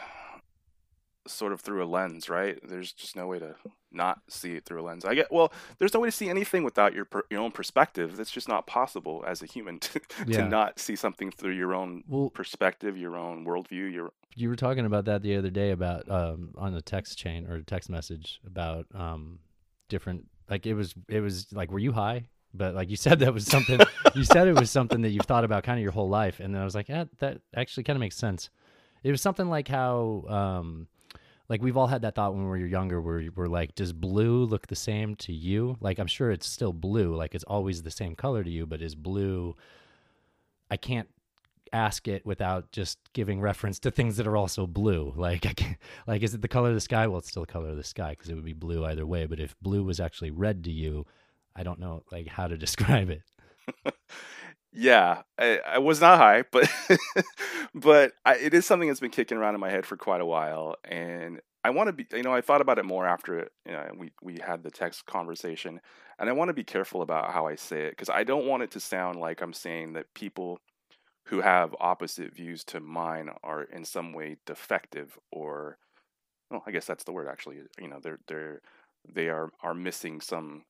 sort 1.28 1.54
of 1.54 1.62
through 1.62 1.84
a 1.84 1.86
lens, 1.86 2.30
right? 2.30 2.58
There's 2.64 2.92
just 2.92 3.16
no 3.16 3.28
way 3.28 3.40
to 3.40 3.56
not 3.92 4.22
see 4.30 4.54
it 4.54 4.66
through 4.66 4.82
a 4.82 4.84
lens. 4.84 5.06
I 5.06 5.16
get 5.16 5.32
well, 5.32 5.52
there's 5.78 5.94
no 5.94 6.00
way 6.00 6.08
to 6.08 6.12
see 6.12 6.30
anything 6.30 6.64
without 6.64 6.94
your 6.94 7.06
per, 7.06 7.24
your 7.30 7.42
own 7.42 7.52
perspective. 7.52 8.18
That's 8.18 8.32
just 8.32 8.48
not 8.48 8.68
possible 8.68 9.24
as 9.28 9.42
a 9.42 9.46
human 9.46 9.80
to, 9.80 10.02
yeah. 10.28 10.38
to 10.38 10.50
not 10.50 10.80
see 10.80 10.96
something 10.96 11.32
through 11.32 11.54
your 11.54 11.74
own 11.74 12.04
well, 12.08 12.30
perspective, 12.30 12.98
your 12.98 13.16
own 13.16 13.46
worldview. 13.46 13.92
Your 13.92 14.12
you 14.36 14.50
were 14.50 14.56
talking 14.56 14.86
about 14.86 15.06
that 15.06 15.22
the 15.22 15.36
other 15.36 15.50
day 15.50 15.72
about 15.72 16.10
um, 16.10 16.54
on 16.58 16.74
a 16.74 16.82
text 16.82 17.18
chain 17.18 17.48
or 17.48 17.56
a 17.56 17.64
text 17.64 17.90
message 17.90 18.40
about 18.46 18.88
um, 18.94 19.40
different 19.90 20.28
like 20.50 20.66
it 20.66 20.74
was 20.74 20.94
it 21.08 21.22
was 21.22 21.52
like 21.52 21.72
were 21.72 21.80
you 21.80 21.92
high? 21.92 22.28
But 22.54 22.76
like 22.76 22.90
you 22.90 22.98
said 22.98 23.20
that 23.20 23.34
was 23.34 23.46
something 23.46 23.80
you 24.16 24.24
said 24.24 24.48
it 24.48 24.60
was 24.60 24.70
something 24.70 25.02
that 25.02 25.10
you've 25.10 25.26
thought 25.26 25.46
about 25.46 25.64
kind 25.64 25.80
of 25.80 25.84
your 25.84 25.94
whole 25.94 26.10
life, 26.10 26.40
and 26.40 26.54
then 26.54 26.62
I 26.62 26.66
was 26.66 26.76
like, 26.76 26.90
yeah, 26.90 27.06
that 27.20 27.40
actually 27.56 27.84
kind 27.84 27.96
of 27.96 28.02
makes 28.02 28.18
sense. 28.18 28.50
It 29.04 29.12
was 29.12 29.22
something 29.22 29.50
like 29.50 29.68
how 29.68 30.26
um, 30.28 30.88
like 31.52 31.62
we've 31.62 31.76
all 31.76 31.88
had 31.88 32.04
that 32.04 32.16
thought 32.16 32.34
when 32.34 32.44
we 32.44 32.50
were 32.50 32.66
younger 32.66 33.02
where 33.02 33.22
we're 33.36 33.48
like 33.48 33.76
does 33.76 33.92
blue 33.92 34.46
look 34.46 34.68
the 34.68 34.76
same 34.76 35.16
to 35.18 35.34
you? 35.34 35.76
Like 35.82 36.00
i'm 36.00 36.08
sure 36.08 36.32
it's 36.32 36.48
still 36.48 36.72
blue 36.72 37.14
like 37.14 37.36
it's 37.36 37.44
always 37.44 37.84
the 37.84 37.92
same 37.92 38.16
color 38.16 38.42
to 38.42 38.50
you 38.50 38.66
but 38.66 38.82
is 38.82 38.96
blue 38.96 39.58
i 40.72 40.78
can't 40.78 41.10
ask 41.74 42.08
it 42.08 42.26
without 42.26 42.72
just 42.72 43.00
giving 43.12 43.42
reference 43.42 43.80
to 43.80 43.92
things 43.92 44.18
that 44.18 44.28
are 44.28 44.38
also 44.38 44.66
blue. 44.66 45.14
Like 45.18 45.46
i 45.46 45.52
can't 45.52 45.78
like 46.08 46.24
is 46.24 46.34
it 46.34 46.42
the 46.42 46.48
color 46.48 46.70
of 46.70 46.76
the 46.76 46.82
sky? 46.82 47.06
Well 47.08 47.20
it's 47.20 47.28
still 47.28 47.44
the 47.44 47.52
color 47.52 47.68
of 47.68 47.76
the 47.76 47.84
sky 47.84 48.12
because 48.12 48.30
it 48.30 48.36
would 48.36 48.46
be 48.46 48.54
blue 48.54 48.86
either 48.86 49.06
way 49.06 49.26
but 49.26 49.42
if 49.42 49.54
blue 49.62 49.84
was 49.84 50.00
actually 50.00 50.32
red 50.32 50.64
to 50.64 50.72
you 50.72 51.06
i 51.54 51.64
don't 51.64 51.80
know 51.80 52.04
like 52.14 52.28
how 52.28 52.48
to 52.48 52.58
describe 52.66 53.10
it 53.10 53.24
yeah, 54.74 55.22
I, 55.38 55.60
I, 55.66 55.78
was 55.80 56.02
not 56.02 56.18
high, 56.18 56.44
but 56.52 56.70
but 57.76 58.14
I, 58.26 58.36
it 58.36 58.54
is 58.54 58.66
something 58.66 58.88
that's 58.88 59.00
been 59.00 59.12
kicking 59.12 59.38
around 59.38 59.56
in 59.56 59.62
my 59.62 59.70
head 59.70 59.86
for 59.86 59.98
quite 59.98 60.22
a 60.22 60.26
while, 60.26 60.76
and 60.84 61.42
I 61.64 61.72
want 61.72 61.88
to 61.88 61.94
be. 61.94 62.08
You 62.12 62.24
know, 62.24 62.34
I 62.34 62.42
thought 62.42 62.62
about 62.62 62.80
it 62.80 62.86
more 62.86 63.06
after. 63.06 63.50
You 63.66 63.74
know, 63.74 63.92
we 63.98 64.12
we 64.22 64.38
had 64.46 64.64
the 64.64 64.72
text 64.72 65.06
conversation, 65.06 65.82
and 66.20 66.30
I 66.30 66.34
want 66.34 66.50
to 66.50 66.54
be 66.54 66.64
careful 66.64 67.02
about 67.02 67.34
how 67.34 67.48
I 67.48 67.56
say 67.56 67.84
it 67.84 67.92
because 67.92 68.10
I 68.10 68.24
don't 68.24 68.46
want 68.46 68.64
it 68.64 68.72
to 68.72 68.80
sound 68.80 69.20
like 69.20 69.42
I'm 69.42 69.54
saying 69.54 69.94
that 69.94 70.14
people 70.14 70.60
who 71.26 71.42
have 71.42 71.76
opposite 71.80 72.36
views 72.36 72.64
to 72.66 72.80
mine 72.80 73.30
are 73.44 73.64
in 73.64 73.86
some 73.86 74.14
way 74.14 74.38
defective 74.46 75.18
or 75.32 75.78
well 76.50 76.64
i 76.68 76.72
guess 76.72 76.86
that's 76.86 77.04
the 77.04 77.12
word 77.12 77.28
actually 77.28 77.60
you 77.80 77.88
know 77.88 78.00
they're 78.02 78.20
they're 78.28 78.62
they 79.08 79.30
are 79.30 79.50
are 79.64 79.74
missing 79.74 80.20
some 80.20 80.64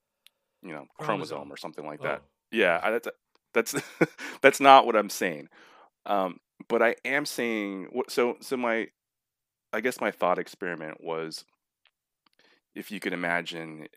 you 0.62 0.72
know 0.72 0.86
chromosome, 1.00 1.38
chromosome 1.38 1.54
or 1.54 1.58
something 1.58 1.86
like 1.86 2.00
oh. 2.02 2.08
that 2.08 2.22
yeah 2.52 2.80
that's 2.92 3.08
that's 3.54 3.76
that's 4.42 4.60
not 4.60 4.86
what 4.86 4.96
I'm 4.96 5.10
saying. 5.10 5.50
Um, 6.06 6.40
but 6.68 6.82
I 6.82 6.96
am 7.06 7.26
saying 7.26 7.90
so. 8.10 8.38
So 8.42 8.58
my, 8.58 8.88
I 9.74 9.82
guess 9.82 10.02
my 10.02 10.12
thought 10.12 10.40
experiment 10.40 11.04
was, 11.04 11.46
if 12.76 12.92
you 12.92 13.00
could 13.00 13.14
imagine 13.14 13.88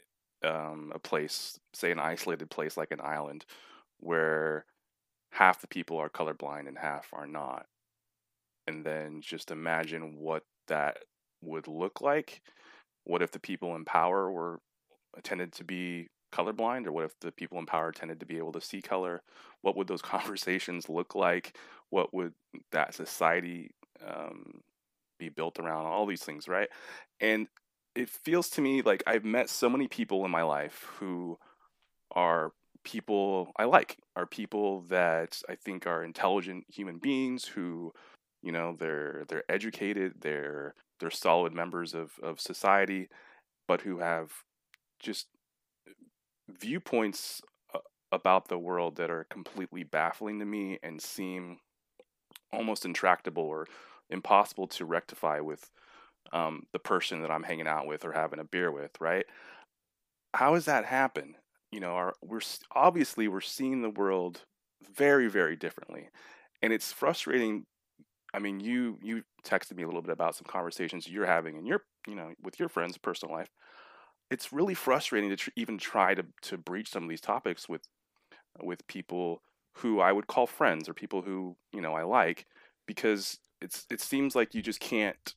um, 0.44 0.92
a 0.94 0.98
place, 0.98 1.58
say 1.72 1.90
an 1.90 1.98
isolated 2.00 2.50
place 2.50 2.76
like 2.76 2.90
an 2.90 3.00
island, 3.02 3.44
where 3.98 4.66
half 5.30 5.60
the 5.60 5.68
people 5.68 5.98
are 5.98 6.10
colorblind 6.10 6.68
and 6.68 6.78
half 6.78 7.08
are 7.12 7.26
not, 7.26 7.66
and 8.66 8.84
then 8.84 9.20
just 9.20 9.50
imagine 9.50 10.16
what 10.18 10.42
that 10.68 10.98
would 11.42 11.68
look 11.68 12.00
like. 12.00 12.42
What 13.04 13.22
if 13.22 13.32
the 13.32 13.40
people 13.40 13.76
in 13.76 13.84
power 13.84 14.30
were 14.30 14.60
tended 15.22 15.52
to 15.54 15.64
be 15.64 16.08
colorblind 16.34 16.86
or 16.86 16.92
what 16.92 17.04
if 17.04 17.18
the 17.20 17.32
people 17.32 17.58
in 17.58 17.66
power 17.66 17.92
tended 17.92 18.20
to 18.20 18.26
be 18.26 18.38
able 18.38 18.52
to 18.52 18.60
see 18.60 18.82
color? 18.82 19.22
What 19.62 19.76
would 19.76 19.88
those 19.88 20.02
conversations 20.16 20.88
look 20.88 21.14
like? 21.14 21.56
What 21.90 22.12
would 22.14 22.34
that 22.72 22.94
society 22.94 23.70
um, 24.06 24.60
be 25.18 25.28
built 25.28 25.58
around? 25.58 25.86
All 25.86 26.06
these 26.06 26.24
things 26.24 26.48
right? 26.48 26.68
And 27.20 27.48
it 27.94 28.08
feels 28.08 28.48
to 28.50 28.60
me 28.60 28.82
like 28.82 29.02
i've 29.06 29.24
met 29.24 29.48
so 29.48 29.68
many 29.68 29.88
people 29.88 30.24
in 30.24 30.30
my 30.30 30.42
life 30.42 30.86
who 30.98 31.38
are 32.12 32.52
people 32.82 33.52
i 33.56 33.64
like 33.64 33.98
are 34.16 34.26
people 34.26 34.82
that 34.82 35.40
i 35.48 35.54
think 35.54 35.86
are 35.86 36.04
intelligent 36.04 36.64
human 36.68 36.98
beings 36.98 37.44
who 37.44 37.92
you 38.42 38.52
know 38.52 38.76
they're 38.78 39.24
they're 39.28 39.50
educated 39.50 40.12
they're 40.20 40.74
they're 41.00 41.10
solid 41.10 41.52
members 41.52 41.94
of 41.94 42.12
of 42.22 42.40
society 42.40 43.08
but 43.66 43.80
who 43.80 43.98
have 43.98 44.30
just 45.00 45.26
viewpoints 46.48 47.40
uh, 47.74 47.78
about 48.12 48.48
the 48.48 48.58
world 48.58 48.96
that 48.96 49.10
are 49.10 49.26
completely 49.30 49.82
baffling 49.82 50.38
to 50.38 50.44
me 50.44 50.78
and 50.82 51.00
seem 51.00 51.58
almost 52.52 52.84
intractable 52.84 53.42
or 53.42 53.66
impossible 54.10 54.66
to 54.68 54.84
rectify 54.84 55.40
with 55.40 55.70
um, 56.32 56.64
the 56.72 56.78
person 56.78 57.22
that 57.22 57.30
I'm 57.30 57.42
hanging 57.42 57.66
out 57.66 57.86
with 57.86 58.04
or 58.04 58.12
having 58.12 58.38
a 58.38 58.44
beer 58.44 58.70
with, 58.70 58.92
right? 59.00 59.26
How 60.34 60.54
does 60.54 60.64
that 60.64 60.84
happen? 60.84 61.36
You 61.70 61.80
know, 61.80 61.92
our, 61.92 62.14
we're 62.22 62.40
obviously 62.74 63.28
we're 63.28 63.40
seeing 63.40 63.82
the 63.82 63.90
world 63.90 64.42
very, 64.96 65.28
very 65.28 65.56
differently, 65.56 66.08
and 66.62 66.72
it's 66.72 66.92
frustrating. 66.92 67.64
I 68.32 68.38
mean, 68.38 68.60
you 68.60 68.98
you 69.02 69.22
texted 69.44 69.76
me 69.76 69.82
a 69.82 69.86
little 69.86 70.02
bit 70.02 70.12
about 70.12 70.36
some 70.36 70.46
conversations 70.46 71.08
you're 71.08 71.26
having 71.26 71.56
in 71.56 71.66
your 71.66 71.82
you 72.06 72.14
know 72.14 72.32
with 72.42 72.58
your 72.60 72.68
friends' 72.68 72.98
personal 72.98 73.34
life 73.34 73.48
it's 74.34 74.52
really 74.52 74.74
frustrating 74.74 75.30
to 75.30 75.36
tr- 75.36 75.50
even 75.54 75.78
try 75.78 76.12
to 76.14 76.26
to 76.42 76.58
breach 76.58 76.90
some 76.90 77.04
of 77.04 77.08
these 77.08 77.20
topics 77.20 77.68
with 77.68 77.82
with 78.60 78.84
people 78.88 79.42
who 79.78 80.00
I 80.00 80.10
would 80.12 80.26
call 80.26 80.46
friends 80.48 80.88
or 80.88 80.92
people 80.94 81.22
who 81.22 81.56
you 81.72 81.80
know 81.80 81.94
I 81.94 82.02
like 82.02 82.46
because 82.84 83.38
it's 83.60 83.86
it 83.90 84.00
seems 84.00 84.34
like 84.34 84.52
you 84.52 84.60
just 84.60 84.80
can't. 84.80 85.34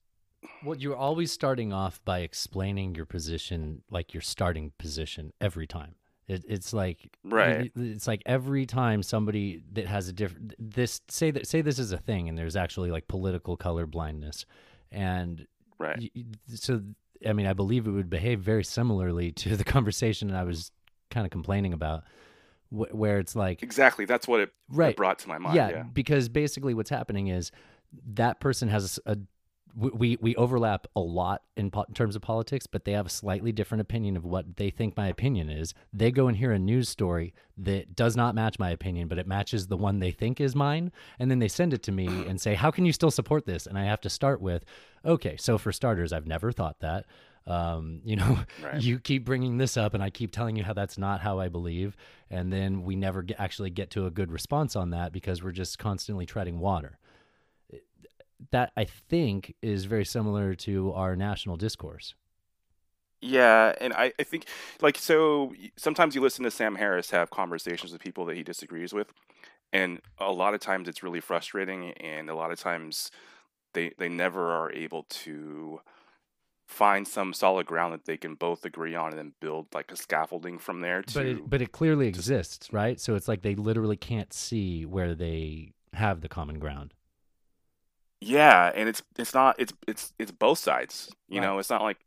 Well, 0.64 0.78
you're 0.78 0.96
always 0.96 1.32
starting 1.32 1.74
off 1.74 2.00
by 2.06 2.20
explaining 2.20 2.96
your 2.96 3.06
position 3.06 3.84
like 3.92 4.14
your 4.16 4.22
starting 4.22 4.72
position 4.80 5.32
every 5.40 5.68
time. 5.68 5.96
It, 6.28 6.44
it's 6.48 6.74
like 6.74 7.16
right. 7.24 7.72
It's 7.76 8.08
like 8.08 8.24
every 8.26 8.66
time 8.66 9.04
somebody 9.04 9.64
that 9.74 9.86
has 9.86 10.08
a 10.08 10.14
different 10.14 10.56
this 10.58 11.02
say 11.08 11.30
that 11.32 11.46
say 11.48 11.62
this 11.62 11.78
is 11.78 11.92
a 11.92 11.98
thing 12.00 12.28
and 12.28 12.38
there's 12.38 12.56
actually 12.56 12.90
like 12.90 13.08
political 13.08 13.58
color 13.58 13.86
blindness, 13.86 14.46
and 14.92 15.46
right. 15.78 16.12
so 16.48 16.82
I 17.26 17.34
mean, 17.34 17.46
I 17.48 17.54
believe 17.54 17.88
it 17.88 17.92
would 17.92 18.10
behave 18.10 18.40
very 18.42 18.64
similarly 18.64 19.32
to 19.44 19.56
the 19.56 19.64
conversation 19.64 20.34
I 20.34 20.44
was 20.44 20.72
kind 21.10 21.26
of 21.26 21.32
complaining 21.32 21.74
about 21.74 22.04
wh- 22.70 22.94
where 22.94 23.20
it's 23.20 23.36
like 23.36 23.64
Exactly. 23.64 24.06
That's 24.06 24.28
what 24.28 24.42
it, 24.42 24.52
it 24.78 24.96
brought 24.98 25.20
to 25.20 25.28
my 25.30 25.38
mind. 25.38 25.56
yeah, 25.56 25.70
Yeah. 25.70 25.84
because 25.84 26.30
basically 26.30 26.74
what's 26.74 26.90
happening 26.90 27.28
is 27.28 27.52
that 28.14 28.40
person 28.40 28.68
has 28.70 29.00
a 29.06 29.12
w- 29.12 29.28
we 29.76 30.18
we 30.22 30.36
overlap 30.36 30.88
a 30.96 31.00
lot 31.00 31.44
in, 31.56 31.70
po- 31.70 31.86
in 31.88 31.94
terms 31.94 32.16
of 32.16 32.22
politics, 32.22 32.66
but 32.68 32.86
they 32.86 32.94
have 32.94 33.06
a 33.06 33.10
slightly 33.10 33.52
different 33.52 33.82
opinion 33.82 34.18
of 34.18 34.26
what 34.26 34.58
they 34.58 34.70
think 34.70 34.98
my 34.98 35.08
opinion 35.08 35.50
is. 35.50 35.74
They 35.94 36.12
go 36.12 36.28
and 36.28 36.38
hear 36.38 36.52
a 36.52 36.60
news 36.60 36.90
story 36.90 37.34
that 37.58 37.96
does 37.96 38.16
not 38.16 38.36
match 38.36 38.60
my 38.60 38.72
opinion, 38.72 39.08
but 39.08 39.20
it 39.20 39.28
matches 39.28 39.68
the 39.68 39.78
one 39.78 40.00
they 40.00 40.12
think 40.12 40.42
is 40.42 40.56
mine, 40.56 40.92
and 41.20 41.30
then 41.30 41.40
they 41.40 41.48
send 41.48 41.74
it 41.74 41.84
to 41.84 41.92
me 41.92 42.08
and 42.28 42.42
say, 42.42 42.56
"How 42.56 42.72
can 42.72 42.86
you 42.86 42.94
still 42.94 43.12
support 43.12 43.46
this?" 43.46 43.68
And 43.68 43.78
I 43.78 43.86
have 43.86 44.02
to 44.02 44.10
start 44.10 44.42
with, 44.42 44.66
"Okay, 45.06 45.38
so 45.38 45.58
for 45.58 45.72
starters, 45.72 46.12
I've 46.14 46.28
never 46.28 46.52
thought 46.52 46.80
that." 46.80 47.06
Um, 47.46 48.02
you 48.04 48.18
know, 48.18 48.40
Right. 48.62 48.82
you 48.82 49.00
keep 49.00 49.24
bringing 49.24 49.58
this 49.58 49.78
up, 49.78 49.94
and 49.94 50.04
I 50.04 50.10
keep 50.10 50.32
telling 50.32 50.56
you 50.56 50.64
how 50.64 50.74
that's 50.74 50.98
not 50.98 51.22
how 51.22 51.40
I 51.40 51.48
believe, 51.48 51.96
and 52.30 52.52
then 52.52 52.84
we 52.84 52.96
never 52.96 53.22
get, 53.22 53.40
actually 53.40 53.70
get 53.70 53.90
to 53.92 54.06
a 54.06 54.12
good 54.12 54.32
response 54.32 54.76
on 54.76 54.90
that 54.90 55.14
because 55.14 55.42
we're 55.42 55.52
just 55.52 55.80
constantly 55.80 56.26
treading 56.26 56.60
water 56.60 57.00
that 58.52 58.72
I 58.78 58.86
think 58.86 59.56
is 59.62 59.86
very 59.86 60.06
similar 60.06 60.56
to 60.56 60.94
our 60.94 61.16
national 61.16 61.58
discourse. 61.58 62.16
Yeah, 63.22 63.74
and 63.82 63.94
I, 63.94 64.14
I 64.20 64.24
think 64.24 64.46
like 64.82 64.98
so 64.98 65.54
sometimes 65.76 66.14
you 66.14 66.22
listen 66.22 66.44
to 66.44 66.52
Sam 66.52 66.76
Harris 66.76 67.10
have 67.10 67.32
conversations 67.32 67.92
with 67.92 68.02
people 68.02 68.26
that 68.26 68.38
he 68.38 68.44
disagrees 68.44 68.94
with, 68.94 69.12
and 69.74 70.02
a 70.20 70.32
lot 70.32 70.54
of 70.54 70.60
times 70.60 70.88
it's 70.88 71.02
really 71.02 71.20
frustrating, 71.20 71.94
and 71.94 72.30
a 72.30 72.36
lot 72.36 72.52
of 72.52 72.60
times 72.60 73.10
they 73.74 73.92
they 73.98 74.10
never 74.10 74.52
are 74.52 74.72
able 74.72 75.04
to 75.10 75.82
find 76.68 77.08
some 77.08 77.34
solid 77.34 77.66
ground 77.66 77.94
that 77.94 78.06
they 78.06 78.18
can 78.18 78.36
both 78.36 78.66
agree 78.66 78.94
on 78.94 79.10
and 79.10 79.18
then 79.18 79.34
build 79.40 79.68
like 79.74 79.92
a 79.92 79.96
scaffolding 79.96 80.60
from 80.60 80.82
there 80.82 81.02
to 81.02 81.14
But 81.14 81.26
it, 81.26 81.50
but 81.50 81.62
it 81.62 81.72
clearly 81.72 82.08
exists, 82.08 82.72
right? 82.74 83.00
So 83.00 83.16
it's 83.16 83.28
like 83.28 83.42
they 83.42 83.56
literally 83.56 83.96
can't 83.98 84.34
see 84.34 84.86
where 84.86 85.16
they 85.16 85.72
have 85.94 86.22
the 86.22 86.30
common 86.30 86.60
ground. 86.60 86.94
Yeah, 88.20 88.72
and 88.74 88.90
it's 88.90 89.02
it's 89.18 89.34
not 89.34 89.56
it's 89.60 89.74
it's 89.88 90.14
it's 90.18 90.32
both 90.32 90.58
sides. 90.60 91.12
You 91.30 91.40
Right. 91.40 91.48
know, 91.48 91.60
it's 91.60 91.70
not 91.70 91.82
like 91.84 91.98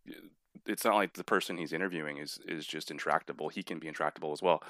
it's 0.67 0.85
not 0.85 0.95
like 0.97 1.15
the 1.15 1.25
person 1.25 1.57
he's 1.57 1.73
interviewing 1.73 2.19
is 2.19 2.39
is 2.47 2.67
just 2.67 2.91
intractable. 2.91 3.49
He 3.49 3.63
can 3.63 3.79
be 3.79 3.87
intractable 3.89 4.33
as 4.33 4.43
well. 4.43 4.63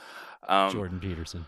Um, 0.49 0.71
Jordan 0.73 1.01
Peterson. 1.01 1.47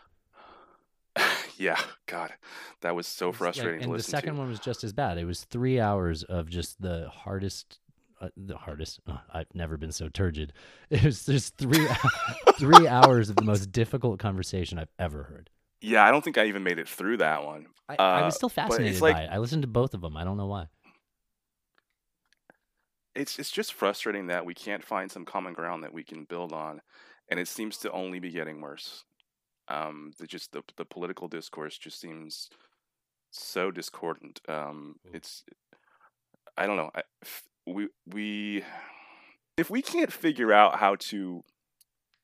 yeah, 1.58 1.78
God, 2.06 2.32
that 2.80 2.94
was 2.96 3.06
so 3.06 3.28
like- 3.28 3.36
frustrating 3.36 3.80
to 3.80 3.84
and 3.90 3.98
the 3.98 4.02
second 4.02 4.34
to. 4.34 4.40
one 4.40 4.48
was 4.48 4.60
just 4.60 4.82
as 4.84 4.92
bad. 4.92 5.18
It 5.18 5.24
was 5.26 5.44
three 5.44 5.78
hours 5.78 6.22
of 6.24 6.48
just 6.48 6.80
the 6.80 7.08
hardest. 7.10 7.78
Uh, 8.20 8.28
the 8.36 8.56
hardest. 8.56 9.00
Uh, 9.06 9.16
I've 9.34 9.52
never 9.52 9.76
been 9.76 9.90
so 9.92 10.08
turgid. 10.08 10.52
It 10.90 11.02
was 11.04 11.26
just 11.26 11.56
three 11.56 11.86
three 12.58 12.86
hours 12.86 13.28
of 13.30 13.36
the 13.36 13.44
most 13.44 13.72
difficult 13.72 14.18
conversation 14.20 14.78
I've 14.78 14.92
ever 14.98 15.24
heard. 15.24 15.50
Yeah, 15.82 16.04
I 16.04 16.10
don't 16.10 16.22
think 16.22 16.38
I 16.38 16.46
even 16.46 16.62
made 16.62 16.78
it 16.78 16.88
through 16.88 17.18
that 17.18 17.44
one. 17.44 17.66
I, 17.88 17.96
I 17.98 18.22
was 18.24 18.34
Uh, 18.34 18.36
still 18.38 18.48
fascinated 18.48 19.00
like- 19.00 19.16
by 19.16 19.22
it. 19.24 19.30
I 19.30 19.38
listened 19.38 19.62
to 19.62 19.68
both 19.68 19.92
of 19.94 20.00
them. 20.00 20.16
I 20.16 20.24
don't 20.24 20.36
know 20.36 20.46
why. 20.46 20.68
It's 23.14 23.38
it's 23.38 23.50
just 23.50 23.74
frustrating 23.74 24.28
that 24.28 24.46
we 24.46 24.54
can't 24.54 24.82
find 24.82 25.10
some 25.10 25.24
common 25.26 25.52
ground 25.52 25.82
that 25.84 25.92
we 25.92 26.02
can 26.02 26.24
build 26.24 26.52
on, 26.52 26.80
and 27.28 27.38
it 27.38 27.46
seems 27.48 27.76
to 27.78 27.90
only 27.90 28.18
be 28.20 28.30
getting 28.30 28.60
worse. 28.62 29.04
Um, 29.68 30.12
the 30.18 30.26
just 30.26 30.52
the 30.52 30.62
the 30.76 30.86
political 30.86 31.28
discourse 31.28 31.76
just 31.76 32.00
seems 32.00 32.48
so 33.30 33.70
discordant. 33.70 34.40
Um, 34.48 34.96
it's 35.12 35.44
I 36.56 36.66
don't 36.66 36.76
know. 36.76 36.90
I, 36.94 37.02
f- 37.22 37.42
we 37.66 37.88
we 38.06 38.64
if 39.58 39.68
we 39.68 39.82
can't 39.82 40.12
figure 40.12 40.52
out 40.52 40.78
how 40.78 40.96
to 40.96 41.44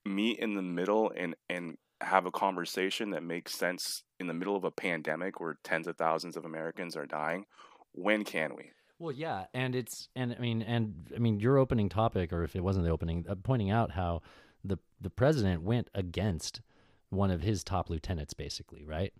meet 0.07 0.39
in 0.39 0.55
the 0.55 0.63
middle 0.63 1.13
and 1.15 1.35
and 1.51 1.77
have 2.01 2.27
a 2.27 2.31
conversation 2.31 3.11
that 3.11 3.23
makes 3.23 3.55
sense 3.55 4.03
in 4.21 4.27
the 4.27 4.35
middle 4.35 4.57
of 4.57 4.65
a 4.65 4.71
pandemic 4.71 5.41
where 5.41 5.59
tens 5.65 5.87
of 5.87 5.97
thousands 5.97 6.37
of 6.37 6.45
Americans 6.45 6.97
are 6.97 7.07
dying, 7.07 7.47
when 7.93 8.25
can 8.25 8.55
we? 8.57 8.71
Well, 8.99 9.13
yeah, 9.13 9.47
and 9.55 9.75
it's 9.75 10.09
and 10.17 10.35
I 10.37 10.41
mean 10.41 10.63
and 10.63 11.09
I 11.15 11.19
mean 11.19 11.39
your 11.39 11.57
opening 11.57 11.89
topic, 11.89 12.33
or 12.33 12.43
if 12.43 12.57
it 12.57 12.65
wasn't 12.65 12.85
the 12.85 12.91
opening, 12.91 13.25
uh, 13.29 13.37
pointing 13.37 13.71
out 13.71 13.93
how 13.93 14.23
the 14.65 14.79
the 15.01 15.11
president 15.11 15.63
went 15.63 15.89
against 15.95 16.61
one 17.11 17.31
of 17.31 17.43
his 17.43 17.63
top 17.63 17.91
lieutenants, 17.91 18.35
basically, 18.35 18.85
right? 18.85 19.13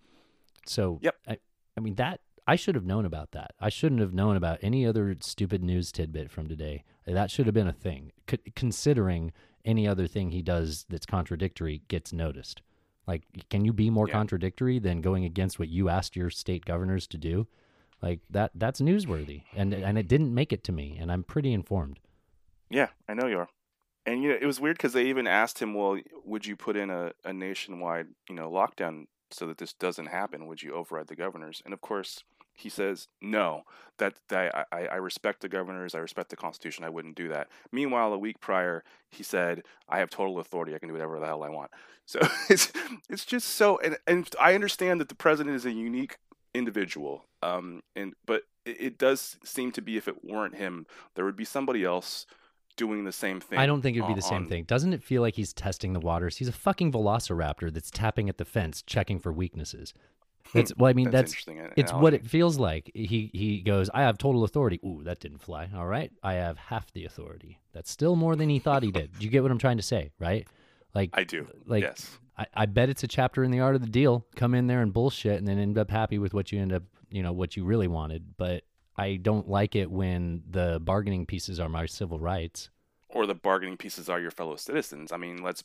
So, 0.67 0.99
Yep. 1.03 1.17
I 1.29 1.39
I 1.77 1.81
mean 1.81 1.95
that 1.95 2.21
I 2.47 2.57
should 2.57 2.75
have 2.75 2.87
known 2.87 3.05
about 3.05 3.33
that. 3.33 3.53
I 3.61 3.69
shouldn't 3.69 4.01
have 4.01 4.15
known 4.15 4.35
about 4.35 4.59
any 4.63 4.87
other 4.87 5.15
stupid 5.21 5.63
news 5.63 5.93
tidbit 5.93 6.31
from 6.31 6.49
today. 6.49 6.83
That 7.07 7.31
should 7.31 7.47
have 7.47 7.55
been 7.55 7.69
a 7.69 7.73
thing, 7.73 8.13
C- 8.29 8.39
considering 8.57 9.33
any 9.65 9.87
other 9.87 10.07
thing 10.07 10.31
he 10.31 10.43
does 10.43 10.87
that's 10.89 11.07
contradictory 11.07 11.83
gets 11.89 12.13
noticed. 12.13 12.63
Like, 13.09 13.25
can 13.49 13.65
you 13.65 13.73
be 13.73 13.91
more 13.91 14.07
Yeah. 14.07 14.13
contradictory 14.13 14.79
than 14.79 15.01
going 15.01 15.25
against 15.25 15.59
what 15.59 15.69
you 15.69 15.89
asked 15.89 16.15
your 16.15 16.31
state 16.31 16.65
governors 16.65 17.09
to 17.09 17.19
do? 17.19 17.49
Like 18.03 18.21
that 18.31 18.53
that's 18.55 18.81
newsworthy. 18.81 19.43
And 19.53 19.75
and 19.75 19.99
it 19.99 20.07
didn't 20.07 20.33
make 20.33 20.53
it 20.53 20.63
to 20.65 20.73
me 20.73 20.97
and 21.01 21.11
I'm 21.11 21.25
pretty 21.25 21.53
informed. 21.53 21.99
Yeah, 22.71 22.91
I 23.09 23.15
know 23.15 23.27
you 23.27 23.39
are. 23.39 23.49
And 24.07 24.23
you 24.23 24.29
know, 24.31 24.39
it 24.41 24.47
was 24.47 24.61
weird 24.61 24.77
because 24.77 24.93
they 24.93 25.07
even 25.07 25.27
asked 25.27 25.59
him, 25.61 25.75
"Well, 25.75 25.99
would 26.25 26.47
you 26.47 26.57
put 26.57 26.77
in 26.77 26.91
a, 26.91 27.13
a 27.25 27.33
nationwide, 27.33 28.09
you 28.29 28.35
know, 28.35 28.51
lockdown 28.51 29.07
so 29.31 29.47
that 29.47 29.59
this 29.59 29.73
doesn't 29.73 30.07
happen? 30.07 30.47
Would 30.47 30.63
you 30.63 30.75
override 30.75 31.09
the 31.09 31.17
governors?" 31.17 31.61
And 31.65 31.75
of 31.75 31.81
course, 31.81 32.25
he 32.59 32.69
says, 32.69 33.09
"No. 33.23 33.63
That, 33.99 34.15
that 34.29 34.69
I, 34.71 34.87
I 34.87 34.97
respect 34.97 35.41
the 35.41 35.49
governors. 35.49 35.95
I 35.95 35.99
respect 35.99 36.31
the 36.31 36.37
Constitution. 36.37 36.85
I 36.85 36.89
wouldn't 36.89 37.17
do 37.17 37.29
that." 37.29 37.49
Meanwhile, 37.73 38.13
a 38.13 38.19
week 38.19 38.41
prior, 38.41 38.85
he 39.11 39.23
said, 39.23 39.63
"I 39.89 39.99
have 39.99 40.11
total 40.11 40.39
authority. 40.41 40.75
I 40.75 40.79
can 40.79 40.89
do 40.89 40.95
whatever 40.95 41.19
the 41.19 41.27
hell 41.27 41.45
I 41.45 41.49
want." 41.49 41.71
So 42.05 42.21
it's 42.51 42.73
it's 43.09 43.25
just 43.25 43.49
so, 43.49 43.79
and 43.79 43.97
and 44.07 44.29
I 44.41 44.55
understand 44.55 45.01
that 45.01 45.09
the 45.09 45.15
president 45.15 45.57
is 45.57 45.65
a 45.65 45.73
unique 45.73 46.19
individual, 46.55 47.25
um, 47.43 47.83
and 47.95 48.15
but 48.27 48.43
it, 48.65 48.77
it 48.81 48.99
does 48.99 49.37
seem 49.45 49.73
to 49.73 49.83
be 49.83 49.97
if 49.97 50.09
it 50.09 50.25
weren't 50.25 50.57
him, 50.57 50.87
there 51.15 51.25
would 51.25 51.37
be 51.37 51.45
somebody 51.45 51.85
else 51.85 52.27
doing 52.77 53.05
the 53.05 53.13
same 53.13 53.41
thing. 53.41 53.59
I 53.59 53.67
don't 53.67 53.83
think 53.83 53.97
it'd 53.97 54.07
be 54.07 54.13
on- 54.13 54.17
the 54.17 54.23
same 54.23 54.47
thing. 54.47 54.65
Doesn't 54.65 54.93
it 54.93 55.03
feel 55.03 55.21
like 55.23 55.35
he's 55.35 55.53
testing 55.53 55.93
the 55.93 56.01
waters? 56.01 56.37
He's 56.37 56.49
a 56.49 56.53
fucking 56.53 56.93
velociraptor 56.93 57.73
that's 57.73 57.91
tapping 57.91 58.29
at 58.29 58.39
the 58.39 58.45
fence, 58.45 58.83
checking 58.83 59.19
for 59.19 59.33
weaknesses. 59.33 59.93
That's 60.55 60.75
well, 60.77 60.89
I 60.89 60.93
mean, 60.95 61.11
That's 61.11 61.45
that's, 61.45 61.73
it's 61.77 61.93
what 61.93 62.15
it 62.15 62.27
feels 62.27 62.59
like. 62.59 62.91
He 62.95 63.31
he 63.33 63.61
goes, 63.61 63.91
I 63.93 64.03
have 64.03 64.19
total 64.19 64.45
authority. 64.45 64.81
Ooh, 64.85 65.03
that 65.05 65.21
didn't 65.21 65.39
fly. 65.39 65.69
All 65.75 65.87
right, 65.87 66.11
I 66.23 66.35
have 66.35 66.59
half 66.59 66.91
the 66.93 67.05
authority. 67.05 67.61
That's 67.73 67.91
still 67.91 68.17
more 68.17 68.37
than 68.37 68.49
he 68.49 68.59
thought 68.59 68.83
he 68.83 68.91
did. 68.91 69.19
Do 69.19 69.25
you 69.25 69.31
get 69.31 69.43
what 69.43 69.53
I'm 69.53 69.59
trying 69.59 69.77
to 69.77 69.83
say, 69.83 70.11
right? 70.19 70.47
Like 70.95 71.11
I 71.13 71.25
do. 71.25 71.43
Uh, 71.43 71.59
like 71.67 71.83
yes. 71.83 72.19
I, 72.37 72.47
I 72.55 72.67
bet 72.67 72.89
it's 72.89 73.03
a 73.03 73.09
chapter 73.09 73.45
in 73.45 73.51
the 73.51 73.61
art 73.61 73.75
of 73.75 73.83
the 73.83 73.89
deal. 73.89 74.27
Come 74.37 74.55
in 74.55 74.67
there 74.67 74.81
and 74.81 74.93
bullshit, 74.93 75.39
and 75.39 75.47
then 75.47 75.59
end 75.59 75.77
up 75.77 75.91
happy 75.91 76.19
with 76.19 76.35
what 76.35 76.53
you 76.53 76.61
end 76.61 76.73
up, 76.73 76.83
you 77.11 77.23
know, 77.23 77.33
what 77.33 77.57
you 77.57 77.65
really 77.65 77.89
wanted. 77.89 78.37
But 78.37 78.63
I 78.97 79.17
don't 79.17 79.49
like 79.49 79.77
it 79.77 79.91
when 79.91 80.43
the 80.49 80.81
bargaining 80.83 81.27
pieces 81.27 81.61
are 81.61 81.69
my 81.69 81.87
civil 81.87 82.19
rights. 82.19 82.71
Or 83.09 83.27
the 83.27 83.35
bargaining 83.35 83.77
pieces 83.77 84.09
are 84.09 84.21
your 84.21 84.31
fellow 84.31 84.57
citizens. 84.57 85.13
I 85.13 85.17
mean, 85.17 85.43
let's. 85.43 85.65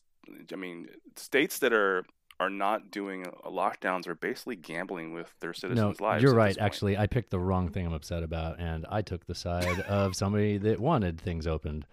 I 0.52 0.56
mean, 0.56 0.88
states 1.18 1.60
that 1.60 1.74
are 1.74 2.06
are 2.40 2.50
not 2.50 2.92
doing 2.92 3.26
lockdowns 3.46 4.08
are 4.08 4.16
basically 4.16 4.56
gambling 4.56 5.14
with 5.14 5.34
their 5.40 5.54
citizens' 5.54 6.00
no, 6.00 6.06
lives. 6.06 6.24
you're 6.24 6.34
right. 6.36 6.58
Actually, 6.58 6.98
I 6.98 7.08
picked 7.08 7.30
the 7.32 7.40
wrong 7.40 7.70
thing 7.70 7.86
I'm 7.86 7.94
upset 7.94 8.24
about, 8.24 8.60
and 8.60 8.86
I 8.90 9.02
took 9.02 9.26
the 9.26 9.36
side 9.36 9.82
of 9.82 10.16
somebody 10.16 10.58
that 10.60 10.80
wanted 10.80 11.20
things 11.22 11.48
opened. 11.48 11.86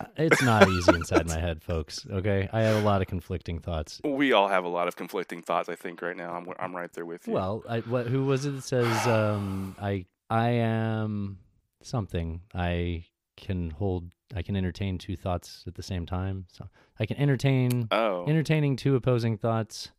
Uh, 0.00 0.06
It's 0.16 0.42
not 0.42 0.68
easy 0.68 0.94
inside 0.94 1.26
my 1.26 1.38
head, 1.40 1.62
folks. 1.62 2.06
Okay, 2.08 2.48
I 2.52 2.60
have 2.62 2.76
a 2.76 2.86
lot 2.86 3.02
of 3.02 3.08
conflicting 3.08 3.58
thoughts. 3.58 4.00
we 4.04 4.32
all 4.32 4.48
have 4.48 4.64
a 4.64 4.68
lot 4.68 4.86
of 4.88 4.94
conflicting 4.96 5.42
thoughts. 5.42 5.68
I 5.68 5.74
think 5.74 6.00
right 6.02 6.16
now. 6.16 6.34
I'm 6.34 6.46
I'm 6.58 6.74
right 6.74 6.92
there 6.92 7.04
with 7.04 7.26
you. 7.26 7.32
Well, 7.34 7.64
I, 7.68 7.80
what, 7.80 8.06
who 8.06 8.24
was 8.24 8.46
it 8.46 8.52
that 8.52 8.62
says 8.62 9.06
um, 9.06 9.74
I 9.80 10.06
I 10.30 10.50
am 10.50 11.38
something? 11.82 12.42
I 12.54 13.04
can 13.36 13.70
hold. 13.70 14.10
I 14.34 14.42
can 14.42 14.56
entertain 14.56 14.98
two 14.98 15.16
thoughts 15.16 15.64
at 15.66 15.74
the 15.74 15.82
same 15.82 16.06
time. 16.06 16.46
So 16.52 16.68
I 16.98 17.06
can 17.06 17.16
entertain 17.16 17.88
oh, 17.90 18.26
entertaining 18.26 18.76
two 18.76 18.94
opposing 18.94 19.38
thoughts. 19.38 19.90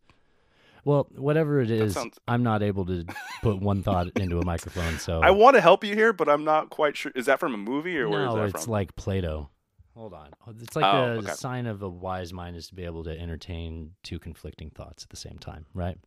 Well, 0.85 1.07
whatever 1.15 1.59
it 1.59 1.69
is, 1.71 1.93
sounds- 1.93 2.17
I'm 2.27 2.43
not 2.43 2.63
able 2.63 2.85
to 2.85 3.05
put 3.41 3.59
one 3.59 3.83
thought 3.83 4.17
into 4.17 4.39
a 4.39 4.45
microphone. 4.45 4.97
So 4.97 5.19
I 5.23 5.31
want 5.31 5.55
to 5.55 5.61
help 5.61 5.83
you 5.83 5.93
here, 5.93 6.13
but 6.13 6.29
I'm 6.29 6.43
not 6.45 6.69
quite 6.69 6.95
sure. 6.95 7.11
Is 7.15 7.25
that 7.25 7.39
from 7.39 7.53
a 7.53 7.57
movie 7.57 7.97
or 7.97 8.07
where 8.07 8.25
is 8.25 8.33
no, 8.33 8.43
it's 8.45 8.63
from? 8.65 8.71
like 8.71 8.95
Plato. 8.95 9.49
Hold 9.95 10.13
on. 10.13 10.29
Oh, 10.47 10.53
it's 10.61 10.75
like 10.77 10.85
Oh, 10.85 11.19
the 11.21 11.27
okay. 11.27 11.33
sign 11.33 11.65
of 11.65 11.81
a 11.81 11.89
wise 11.89 12.31
mind 12.31 12.55
is 12.55 12.67
to 12.67 12.75
be 12.75 12.85
able 12.85 13.03
to 13.03 13.19
entertain 13.19 13.91
two 14.03 14.17
conflicting 14.19 14.69
thoughts 14.69 15.03
at 15.03 15.09
the 15.09 15.17
same 15.17 15.37
time, 15.39 15.65
right? 15.73 15.97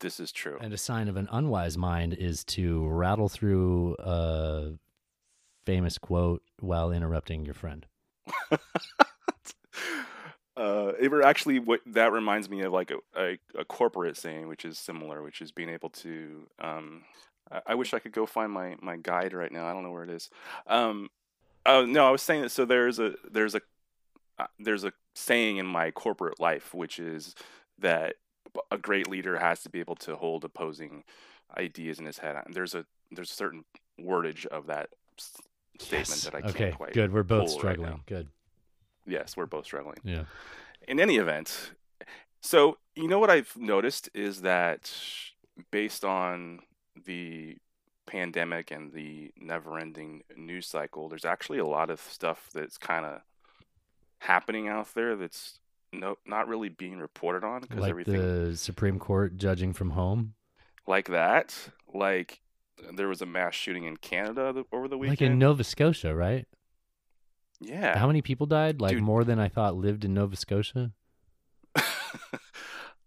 this 0.00 0.18
is 0.20 0.32
true. 0.32 0.58
And 0.60 0.74
a 0.74 0.76
sign 0.76 1.08
of 1.08 1.16
an 1.16 1.28
unwise 1.32 1.78
mind 1.78 2.12
is 2.14 2.44
to 2.46 2.86
rattle 2.88 3.28
through 3.28 3.96
a 4.00 4.72
famous 5.64 5.98
quote 5.98 6.42
while 6.60 6.92
interrupting 6.92 7.44
your 7.44 7.54
friend. 7.54 7.86
uh, 10.56 10.92
it 10.98 11.12
actually 11.22 11.58
what 11.58 11.80
that 11.86 12.12
reminds 12.12 12.48
me 12.48 12.62
of 12.62 12.72
like 12.72 12.90
a, 12.90 12.98
a, 13.20 13.38
a 13.58 13.64
corporate 13.64 14.16
saying, 14.16 14.48
which 14.48 14.64
is 14.64 14.78
similar, 14.78 15.22
which 15.22 15.40
is 15.40 15.52
being 15.52 15.68
able 15.68 15.90
to. 15.90 16.46
Um, 16.58 17.02
I, 17.50 17.60
I 17.68 17.74
wish 17.74 17.94
I 17.94 17.98
could 17.98 18.12
go 18.12 18.26
find 18.26 18.52
my 18.52 18.76
my 18.80 18.96
guide 18.96 19.32
right 19.34 19.52
now. 19.52 19.66
I 19.66 19.72
don't 19.72 19.82
know 19.82 19.90
where 19.90 20.04
it 20.04 20.10
is. 20.10 20.30
Um, 20.66 21.10
oh 21.66 21.84
no, 21.84 22.06
I 22.06 22.10
was 22.10 22.22
saying 22.22 22.42
that. 22.42 22.50
So 22.50 22.64
there's 22.64 22.98
a 22.98 23.14
there's 23.30 23.54
a 23.54 23.60
uh, 24.38 24.46
there's 24.58 24.84
a 24.84 24.92
saying 25.14 25.58
in 25.58 25.66
my 25.66 25.90
corporate 25.90 26.40
life, 26.40 26.74
which 26.74 26.98
is 26.98 27.34
that 27.78 28.16
a 28.70 28.78
great 28.78 29.08
leader 29.08 29.38
has 29.38 29.62
to 29.62 29.68
be 29.68 29.80
able 29.80 29.96
to 29.96 30.16
hold 30.16 30.44
opposing 30.44 31.04
ideas 31.56 31.98
in 31.98 32.06
his 32.06 32.18
head. 32.18 32.36
There's 32.50 32.74
a 32.74 32.86
there's 33.10 33.30
a 33.30 33.34
certain 33.34 33.64
wordage 34.00 34.46
of 34.46 34.66
that 34.66 34.90
statement 35.78 36.08
Yes. 36.08 36.24
that 36.24 36.34
I 36.34 36.40
can't 36.42 36.54
okay, 36.56 36.70
quite. 36.72 36.92
good. 36.92 37.12
We're 37.12 37.22
both 37.22 37.46
pull 37.48 37.56
right 37.60 37.74
struggling. 37.76 38.02
good. 38.06 38.28
Yes, 39.06 39.36
we're 39.36 39.46
both 39.46 39.64
struggling. 39.66 39.98
Yeah. 40.04 40.24
In 40.88 40.98
any 41.00 41.16
event, 41.16 41.72
so 42.40 42.78
you 42.94 43.08
know 43.08 43.18
what 43.18 43.30
I've 43.30 43.54
noticed 43.56 44.08
is 44.14 44.42
that 44.42 44.92
based 45.70 46.04
on 46.04 46.60
the 47.04 47.56
pandemic 48.06 48.70
and 48.70 48.92
the 48.92 49.32
never-ending 49.36 50.22
news 50.36 50.66
cycle, 50.66 51.08
there's 51.08 51.24
actually 51.24 51.58
a 51.58 51.66
lot 51.66 51.90
of 51.90 52.00
stuff 52.00 52.50
that's 52.52 52.76
kind 52.78 53.04
of 53.06 53.20
happening 54.18 54.68
out 54.68 54.92
there 54.94 55.16
that's 55.16 55.58
no 55.92 56.16
not 56.26 56.48
really 56.48 56.68
being 56.68 56.98
reported 56.98 57.44
on 57.44 57.60
because 57.62 57.78
Like 57.78 57.90
everything 57.90 58.48
the 58.50 58.56
Supreme 58.56 58.98
Court 58.98 59.36
judging 59.36 59.72
from 59.72 59.90
home. 59.90 60.34
like 60.86 61.08
that, 61.08 61.54
like 61.92 62.40
there 62.94 63.08
was 63.08 63.22
a 63.22 63.26
mass 63.26 63.54
shooting 63.54 63.84
in 63.84 63.96
Canada 63.96 64.64
over 64.72 64.88
the 64.88 64.98
weekend, 64.98 65.20
Like 65.20 65.22
in 65.32 65.38
Nova 65.38 65.64
Scotia, 65.64 66.14
right? 66.14 66.46
yeah. 67.60 67.96
How 67.98 68.06
many 68.06 68.20
people 68.22 68.46
died? 68.46 68.80
Like 68.80 68.94
Dude. 68.94 69.02
more 69.02 69.24
than 69.24 69.38
I 69.38 69.48
thought 69.48 69.76
lived 69.76 70.04
in 70.04 70.12
Nova 70.14 70.36
Scotia. 70.36 70.92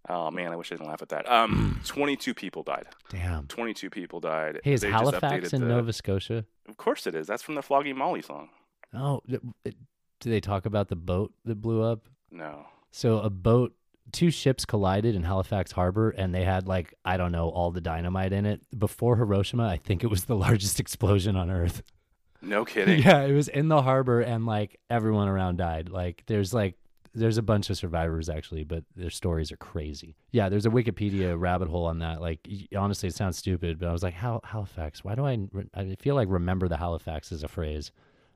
oh 0.09 0.31
man, 0.31 0.51
I 0.51 0.55
wish 0.55 0.71
I 0.71 0.75
didn't 0.75 0.87
laugh 0.89 1.01
at 1.01 1.09
that. 1.09 1.29
Um, 1.29 1.81
22 1.85 2.33
people 2.33 2.63
died. 2.63 2.85
Damn. 3.09 3.47
22 3.47 3.89
people 3.89 4.19
died. 4.19 4.59
Hey, 4.63 4.73
is 4.73 4.81
They 4.81 4.89
Halifax 4.91 5.53
in 5.53 5.61
the- 5.61 5.67
Nova 5.67 5.93
Scotia? 5.93 6.45
Of 6.67 6.77
course 6.77 7.07
it 7.07 7.15
is. 7.15 7.27
That's 7.27 7.43
from 7.43 7.55
the 7.55 7.61
Flogging 7.61 7.97
Molly 7.97 8.21
song. 8.21 8.49
Oh, 8.93 9.21
do 9.25 10.29
they 10.29 10.39
talk 10.41 10.65
about 10.65 10.87
the 10.87 10.95
boat 10.95 11.33
that 11.45 11.61
blew 11.61 11.81
up? 11.83 12.07
No. 12.31 12.65
So 12.91 13.19
a 13.19 13.29
boat, 13.29 13.73
two 14.11 14.31
ships 14.31 14.65
collided 14.65 15.15
in 15.15 15.23
Halifax 15.23 15.71
Harbor, 15.71 16.09
and 16.11 16.33
they 16.33 16.43
had 16.43 16.67
like 16.67 16.93
I 17.05 17.17
don't 17.17 17.31
know 17.31 17.49
all 17.49 17.71
the 17.71 17.81
dynamite 17.81 18.33
in 18.33 18.45
it. 18.45 18.61
Before 18.77 19.15
Hiroshima, 19.17 19.67
I 19.67 19.77
think 19.77 20.03
it 20.03 20.07
was 20.07 20.25
the 20.25 20.35
largest 20.47 20.79
explosion 20.79 21.35
on 21.35 21.49
Earth. 21.49 21.81
No 22.41 22.65
kidding. 22.73 23.01
yeah, 23.01 23.21
it 23.23 23.33
was 23.33 23.47
in 23.47 23.67
the 23.67 23.81
harbor, 23.81 24.21
and 24.21 24.45
like 24.45 24.79
everyone 24.89 25.27
around 25.27 25.57
died. 25.57 25.89
Like 25.89 26.23
there's 26.27 26.53
like 26.53 26.75
there's 27.13 27.37
a 27.39 27.41
bunch 27.41 27.69
of 27.71 27.77
survivors 27.77 28.29
actually, 28.29 28.63
but 28.63 28.83
their 28.95 29.09
stories 29.09 29.51
are 29.51 29.57
crazy. 29.57 30.15
Yeah, 30.31 30.49
there's 30.49 30.67
a 30.67 30.69
Wikipedia 30.69 31.39
rabbit 31.39 31.67
hole 31.67 31.85
on 31.85 31.99
that. 31.99 32.21
Like 32.21 32.47
honestly, 32.77 33.09
it 33.09 33.15
sounds 33.15 33.37
stupid, 33.37 33.79
but 33.79 33.89
I 33.89 33.91
was 33.91 34.03
like, 34.03 34.13
Hal- 34.13 34.41
Halifax. 34.43 35.03
Why 35.03 35.15
do 35.15 35.25
I? 35.25 35.39
re- 35.51 35.69
I 35.73 35.95
feel 35.99 36.13
like 36.15 36.27
remember 36.29 36.67
the 36.67 36.77
Halifax 36.77 37.31
is 37.31 37.43
a 37.43 37.47
phrase. 37.47 37.91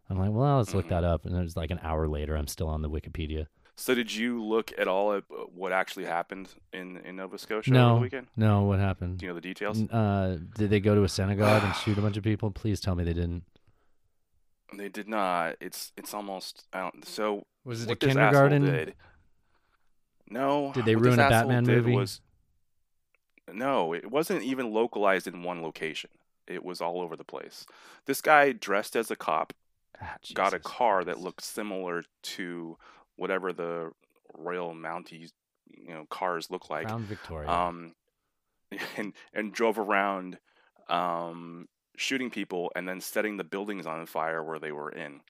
I'm 0.10 0.18
like, 0.18 0.32
well, 0.32 0.58
let's 0.58 0.74
look 0.74 0.88
Mhm. 0.88 0.90
that 0.90 1.04
up, 1.06 1.26
and 1.26 1.36
it 1.38 1.42
was 1.42 1.56
like 1.56 1.72
an 1.72 1.80
hour 1.84 2.08
later, 2.08 2.36
I'm 2.36 2.48
still 2.48 2.68
on 2.68 2.82
the 2.82 2.90
Wikipedia. 2.90 3.46
So 3.78 3.96
did 3.96 4.14
you 4.14 4.44
look 4.44 4.72
at 4.78 4.88
all 4.88 5.14
at 5.14 5.24
uh, 5.32 5.44
what 5.56 5.72
actually 5.72 6.06
happened 6.06 6.50
in, 6.72 6.98
in 6.98 7.16
Nova 7.16 7.38
Scotia 7.38 7.72
No. 7.72 7.86
over 7.92 7.96
the 7.96 8.02
weekend? 8.02 8.28
No, 8.36 8.64
what 8.64 8.80
happened? 8.80 9.18
Do 9.18 9.26
you 9.26 9.32
know 9.32 9.36
the 9.36 9.42
details? 9.42 9.80
N- 9.80 9.90
Uh, 9.90 10.38
did 10.56 10.70
they 10.70 10.80
go 10.80 10.94
to 10.94 11.04
a 11.04 11.10
synagogue 11.10 11.64
and 11.64 11.74
shoot 11.76 11.98
a 11.98 12.02
bunch 12.02 12.18
of 12.18 12.24
people? 12.24 12.52
Please 12.52 12.80
tell 12.80 12.96
me 12.96 13.04
they 13.04 13.14
didn't. 13.14 13.44
They 14.78 14.88
did 14.90 15.08
not. 15.10 15.56
It's 15.60 15.92
it's 15.98 16.14
almost 16.14 16.66
I 16.74 16.80
don't 16.82 17.06
so 17.06 17.46
Was 17.66 17.84
it 17.84 17.92
a 17.92 17.96
kindergarten? 17.96 18.62
did- 18.64 18.94
No. 20.30 20.72
Did 20.74 20.86
they 20.86 20.96
what 20.96 21.06
ruin 21.06 21.20
a 21.20 21.30
Batman 21.30 21.66
movie? 21.66 21.96
Was, 21.96 22.22
no, 23.52 23.94
it 23.94 24.10
wasn't 24.12 24.44
even 24.44 24.72
localized 24.72 25.28
in 25.28 25.44
one 25.44 25.62
location. 25.62 26.10
It 26.48 26.64
was 26.64 26.82
all 26.82 27.02
over 27.02 27.16
the 27.16 27.24
place. 27.24 27.66
This 28.06 28.22
guy 28.22 28.52
dressed 28.52 28.96
as 28.96 29.10
a 29.12 29.16
cop 29.16 29.54
Ah, 30.02 30.16
got 30.34 30.54
a 30.54 30.58
Jesus 30.58 30.72
car 30.72 31.04
that 31.04 31.20
looked 31.20 31.42
similar 31.44 32.04
to 32.24 32.78
whatever 33.22 33.54
the 33.54 33.92
Royal 34.36 34.74
Mounties, 34.74 35.30
you 35.70 35.94
know, 35.94 36.06
cars 36.10 36.50
look 36.50 36.72
like. 36.72 36.88
Crown 36.88 37.04
Victoria. 37.04 37.48
Um, 37.48 37.94
and 38.98 39.14
and 39.32 39.54
drove 39.54 39.78
around, 39.78 40.40
um, 40.90 41.68
shooting 41.96 42.32
people 42.32 42.72
and 42.76 42.88
then 42.90 43.00
setting 43.00 43.38
the 43.38 43.44
buildings 43.44 43.86
on 43.86 44.06
fire 44.08 44.44
where 44.44 44.58
they 44.58 44.72
were 44.72 44.90
in. 44.90 45.22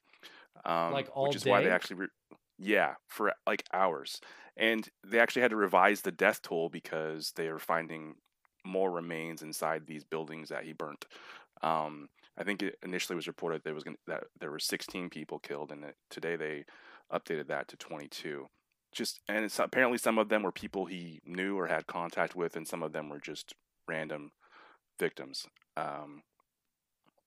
Um, 0.64 0.92
Like 0.92 1.10
all 1.14 1.26
which 1.26 1.36
is 1.36 1.44
why 1.44 1.62
they 1.62 1.70
actually, 1.70 1.96
re- 1.96 2.36
yeah, 2.58 2.94
for 3.08 3.34
like 3.46 3.64
hours. 3.74 4.20
And 4.56 4.88
they 5.06 5.18
actually 5.18 5.42
had 5.42 5.50
to 5.50 5.56
revise 5.56 6.00
the 6.00 6.12
death 6.12 6.40
toll 6.40 6.70
because 6.70 7.32
they 7.36 7.50
were 7.50 7.58
finding 7.58 8.14
more 8.64 8.90
remains 8.90 9.42
inside 9.42 9.86
these 9.86 10.04
buildings 10.04 10.48
that 10.48 10.64
he 10.64 10.72
burnt. 10.72 11.04
Um, 11.62 12.08
I 12.38 12.44
think 12.44 12.62
it 12.62 12.76
initially 12.82 13.16
was 13.16 13.26
reported 13.26 13.62
there 13.64 13.74
was 13.74 13.84
gonna, 13.84 13.96
that 14.06 14.24
there 14.40 14.50
were 14.50 14.58
16 14.58 15.10
people 15.10 15.38
killed, 15.38 15.72
and 15.72 15.84
today 16.10 16.36
they 16.36 16.64
updated 17.12 17.48
that 17.48 17.68
to 17.68 17.76
22. 17.76 18.46
Just 18.92 19.20
and 19.28 19.50
apparently 19.58 19.98
some 19.98 20.18
of 20.18 20.28
them 20.28 20.42
were 20.42 20.52
people 20.52 20.84
he 20.86 21.20
knew 21.24 21.58
or 21.58 21.66
had 21.66 21.86
contact 21.86 22.36
with, 22.36 22.56
and 22.56 22.68
some 22.68 22.82
of 22.82 22.92
them 22.92 23.08
were 23.08 23.20
just 23.20 23.54
random 23.88 24.32
victims. 24.98 25.46
Um, 25.76 26.22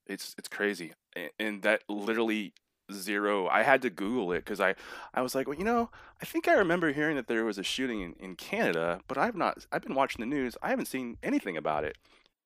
it's 0.05 0.35
it's 0.37 0.47
crazy, 0.47 0.93
A- 1.17 1.31
and 1.39 1.63
that 1.63 1.83
literally 1.89 2.53
zero. 2.91 3.47
I 3.47 3.63
had 3.63 3.81
to 3.81 3.89
Google 3.89 4.31
it 4.33 4.39
because 4.39 4.59
I 4.59 4.75
I 5.13 5.21
was 5.21 5.33
like, 5.33 5.47
well, 5.47 5.57
you 5.57 5.63
know, 5.65 5.89
I 6.21 6.25
think 6.25 6.47
I 6.47 6.53
remember 6.53 6.91
hearing 6.91 7.15
that 7.15 7.27
there 7.27 7.45
was 7.45 7.57
a 7.57 7.63
shooting 7.63 8.01
in, 8.01 8.13
in 8.19 8.35
Canada, 8.35 9.01
but 9.07 9.17
I've 9.17 9.35
not. 9.35 9.65
I've 9.71 9.81
been 9.81 9.95
watching 9.95 10.21
the 10.21 10.35
news. 10.35 10.55
I 10.61 10.69
haven't 10.69 10.87
seen 10.87 11.17
anything 11.23 11.57
about 11.57 11.83
it. 11.83 11.97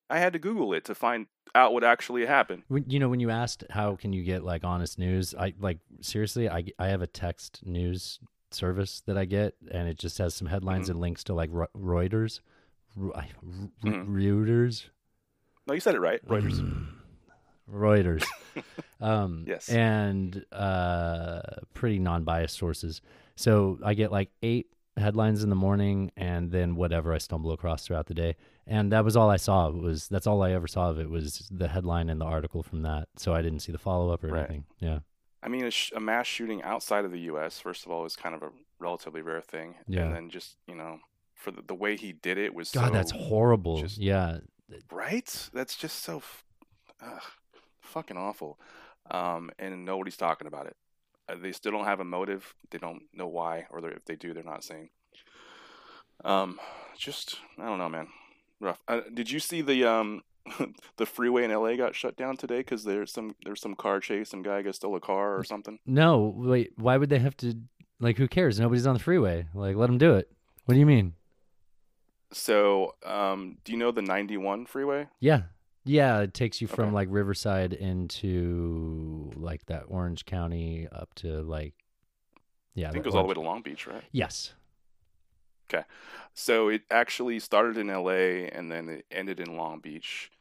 I 0.10 0.20
had 0.20 0.34
to 0.34 0.39
Google 0.39 0.74
it 0.74 0.86
to 0.86 0.95
find 0.95 1.28
out 1.55 1.74
what 1.74 1.84
actually 1.84 2.26
happened. 2.26 2.64
You 2.88 2.99
know, 2.99 3.10
when 3.10 3.20
you 3.20 3.30
asked 3.30 3.64
how 3.70 3.95
can 3.95 4.14
you 4.14 4.24
get 4.24 4.43
like 4.43 4.64
honest 4.64 4.97
news, 4.99 5.34
I 5.38 5.53
like 5.60 5.80
seriously, 6.01 6.49
I 6.49 6.64
I 6.78 6.88
have 6.88 7.01
a 7.01 7.07
text 7.07 7.62
news 7.66 8.20
service 8.51 9.01
that 9.05 9.18
I 9.18 9.26
get, 9.26 9.55
and 9.72 9.88
it 9.88 9.97
just 9.99 10.18
has 10.18 10.34
some 10.34 10.47
headlines 10.47 10.88
Mhm. 10.88 10.91
and 10.91 10.99
links 11.01 11.24
to 11.26 11.34
like 11.34 11.51
Reuters, 11.51 12.39
Re- 12.95 13.12
I- 13.16 13.30
Re- 13.43 13.91
Mhm. 13.91 14.07
Reuters, 14.07 14.89
No, 15.68 15.74
you 15.76 15.80
said 15.80 15.93
it 15.95 15.99
right. 15.99 16.26
Reuters. 16.28 16.60
Reuters. 17.72 18.26
um, 19.01 19.45
Yes. 19.47 19.70
And 19.70 20.43
uh, 20.51 21.41
pretty 21.74 21.99
non 21.99 22.24
biased 22.24 22.57
sources. 22.57 23.01
So 23.36 23.78
I 23.84 23.93
get 23.93 24.12
like 24.12 24.32
eight 24.41 24.68
headlines 24.97 25.43
in 25.43 25.49
the 25.49 25.55
morning 25.55 26.12
and 26.18 26.51
then 26.51 26.76
whatever 26.76 27.14
I 27.14 27.20
stumble 27.20 27.51
across 27.51 27.86
throughout 27.86 28.07
the 28.07 28.14
day. 28.16 28.36
And 28.70 28.91
that 28.91 29.03
was 29.03 29.17
all 29.17 29.30
I 29.30 29.38
saw. 29.38 29.70
Was 29.70 30.07
that's 30.07 30.28
all 30.28 30.41
I 30.43 30.51
ever 30.51 30.67
saw 30.67 30.89
of 30.89 30.99
it 30.99 31.09
was 31.09 31.47
the 31.51 31.67
headline 31.67 32.09
and 32.09 32.22
the 32.22 32.26
article 32.26 32.61
from 32.63 32.84
that. 32.84 33.07
So 33.17 33.34
I 33.34 33.41
didn't 33.41 33.59
see 33.59 33.72
the 33.72 33.78
follow 33.80 34.11
up 34.11 34.24
or 34.24 34.28
Right. 34.30 34.39
anything. 34.45 34.65
Yeah. 34.80 34.99
I 35.41 35.47
mean, 35.47 35.65
a, 35.65 35.72
sh- 35.72 35.91
a 35.95 35.99
mass 35.99 36.28
shooting 36.28 36.61
outside 36.63 37.05
of 37.05 37.11
the 37.11 37.20
U.S. 37.22 37.59
First 37.59 37.86
of 37.86 37.91
all 37.91 38.05
is 38.05 38.15
kind 38.15 38.36
of 38.36 38.43
a 38.43 38.49
relatively 38.80 39.22
rare 39.22 39.41
thing. 39.41 39.76
Yeah. 39.88 40.01
And 40.03 40.15
then 40.15 40.30
just 40.30 40.55
you 40.67 40.76
know, 40.76 40.99
for 41.36 41.51
the, 41.51 41.61
the 41.63 41.74
way 41.76 41.95
he 41.97 42.11
did 42.13 42.38
it 42.38 42.53
was 42.53 42.72
God, 42.72 42.88
so 42.88 42.93
that's 42.93 43.11
horrible. 43.11 43.82
just- 43.82 43.97
yeah. 43.97 44.39
right. 44.91 45.49
That's 45.53 45.76
just 45.76 46.03
so 46.03 46.17
f- 46.17 46.43
ugh, 47.01 47.22
fucking 47.82 48.17
awful. 48.17 48.59
Um, 49.09 49.49
and 49.57 49.86
nobody's 49.86 50.17
talking 50.17 50.45
about 50.47 50.67
it. 50.67 50.76
Uh, 51.28 51.36
they 51.41 51.51
still 51.53 51.72
don't 51.72 51.86
have 51.86 51.99
a 52.01 52.05
motive. 52.05 52.53
They 52.70 52.78
don't 52.78 53.03
know 53.13 53.28
why, 53.28 53.65
or 53.72 53.80
if 53.89 54.05
they 54.05 54.15
do, 54.15 54.34
they're 54.34 54.43
not 54.43 54.63
saying. 54.63 54.89
Um, 56.26 56.59
just 56.97 57.38
I 57.57 57.65
don't 57.65 57.78
know, 57.78 57.89
man. 57.89 58.07
Rough. 58.60 58.82
Uh, 58.88 59.01
did 59.14 59.32
you 59.32 59.39
see 59.39 59.62
the 59.62 59.86
um 59.86 60.22
the 60.97 61.05
freeway 61.05 61.43
in 61.43 61.51
LA 61.51 61.76
got 61.76 61.95
shut 61.95 62.16
down 62.18 62.36
today 62.38 62.57
because 62.60 62.84
there's 62.84 63.12
some 63.12 63.36
there's 63.45 63.62
some 63.62 63.76
car 63.76 63.99
chase. 63.99 64.30
Some 64.30 64.41
guy 64.41 64.62
got 64.62 64.76
stole 64.76 64.95
a 64.95 64.99
car 64.99 65.38
or 65.38 65.43
something. 65.43 65.80
No, 65.86 66.34
wait. 66.36 66.72
Why 66.78 66.97
would 66.97 67.10
they 67.10 67.20
have 67.20 67.38
to? 67.38 67.55
Like, 67.99 68.18
who 68.18 68.28
cares? 68.28 68.60
Nobody's 68.60 68.88
on 68.88 68.93
the 68.93 68.99
freeway. 68.99 69.47
Like, 69.53 69.76
let 69.76 69.88
them 69.88 69.97
do 69.97 70.16
it. 70.16 70.32
What 70.66 70.74
do 70.74 70.80
you 70.80 70.86
mean? 70.86 71.14
So, 72.32 72.95
um, 73.05 73.57
do 73.64 73.72
you 73.72 73.78
know 73.78 73.91
the 73.91 74.01
91 74.01 74.68
freeway? 74.68 75.07
Yeah. 75.20 75.43
Yeah, 75.84 76.20
it 76.22 76.34
takes 76.34 76.62
you 76.62 76.68
from 76.68 76.86
Okay. 76.88 76.93
like 76.93 77.07
Riverside 77.12 77.74
into 77.74 79.32
like 79.36 79.66
that 79.66 79.84
Orange 79.88 80.26
County 80.26 80.88
up 80.91 81.14
to 81.16 81.41
like 81.41 81.74
yeah. 82.76 82.89
I 82.89 82.91
think 82.91 83.03
it 83.03 83.10
goes 83.10 83.16
all 83.16 83.24
the 83.24 83.28
way 83.30 83.34
to 83.34 83.41
Long 83.41 83.62
Beach, 83.62 83.88
right? 83.88 84.03
Yes. 84.12 84.53
So 86.34 86.70
it 86.70 86.84
actually 86.89 87.39
started 87.39 87.78
in 87.78 87.88
LA 87.88 88.47
and 88.51 88.72
then 88.72 88.89
it 88.89 89.05
ended 89.11 89.39
in 89.39 89.57
Long 89.57 89.80
Beach. 89.80 90.32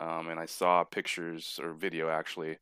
Um, 0.00 0.28
and 0.28 0.38
I 0.38 0.46
saw 0.46 0.84
pictures 0.84 1.58
or 1.62 1.72
video 1.72 2.08
actually 2.08 2.58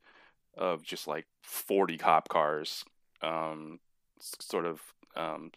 of 0.56 0.82
just 0.82 1.06
like 1.06 1.26
40 1.42 1.98
cop 1.98 2.28
cars 2.28 2.84
um, 3.22 3.80
sort 4.18 4.64
of 4.64 4.80
um, 5.16 5.50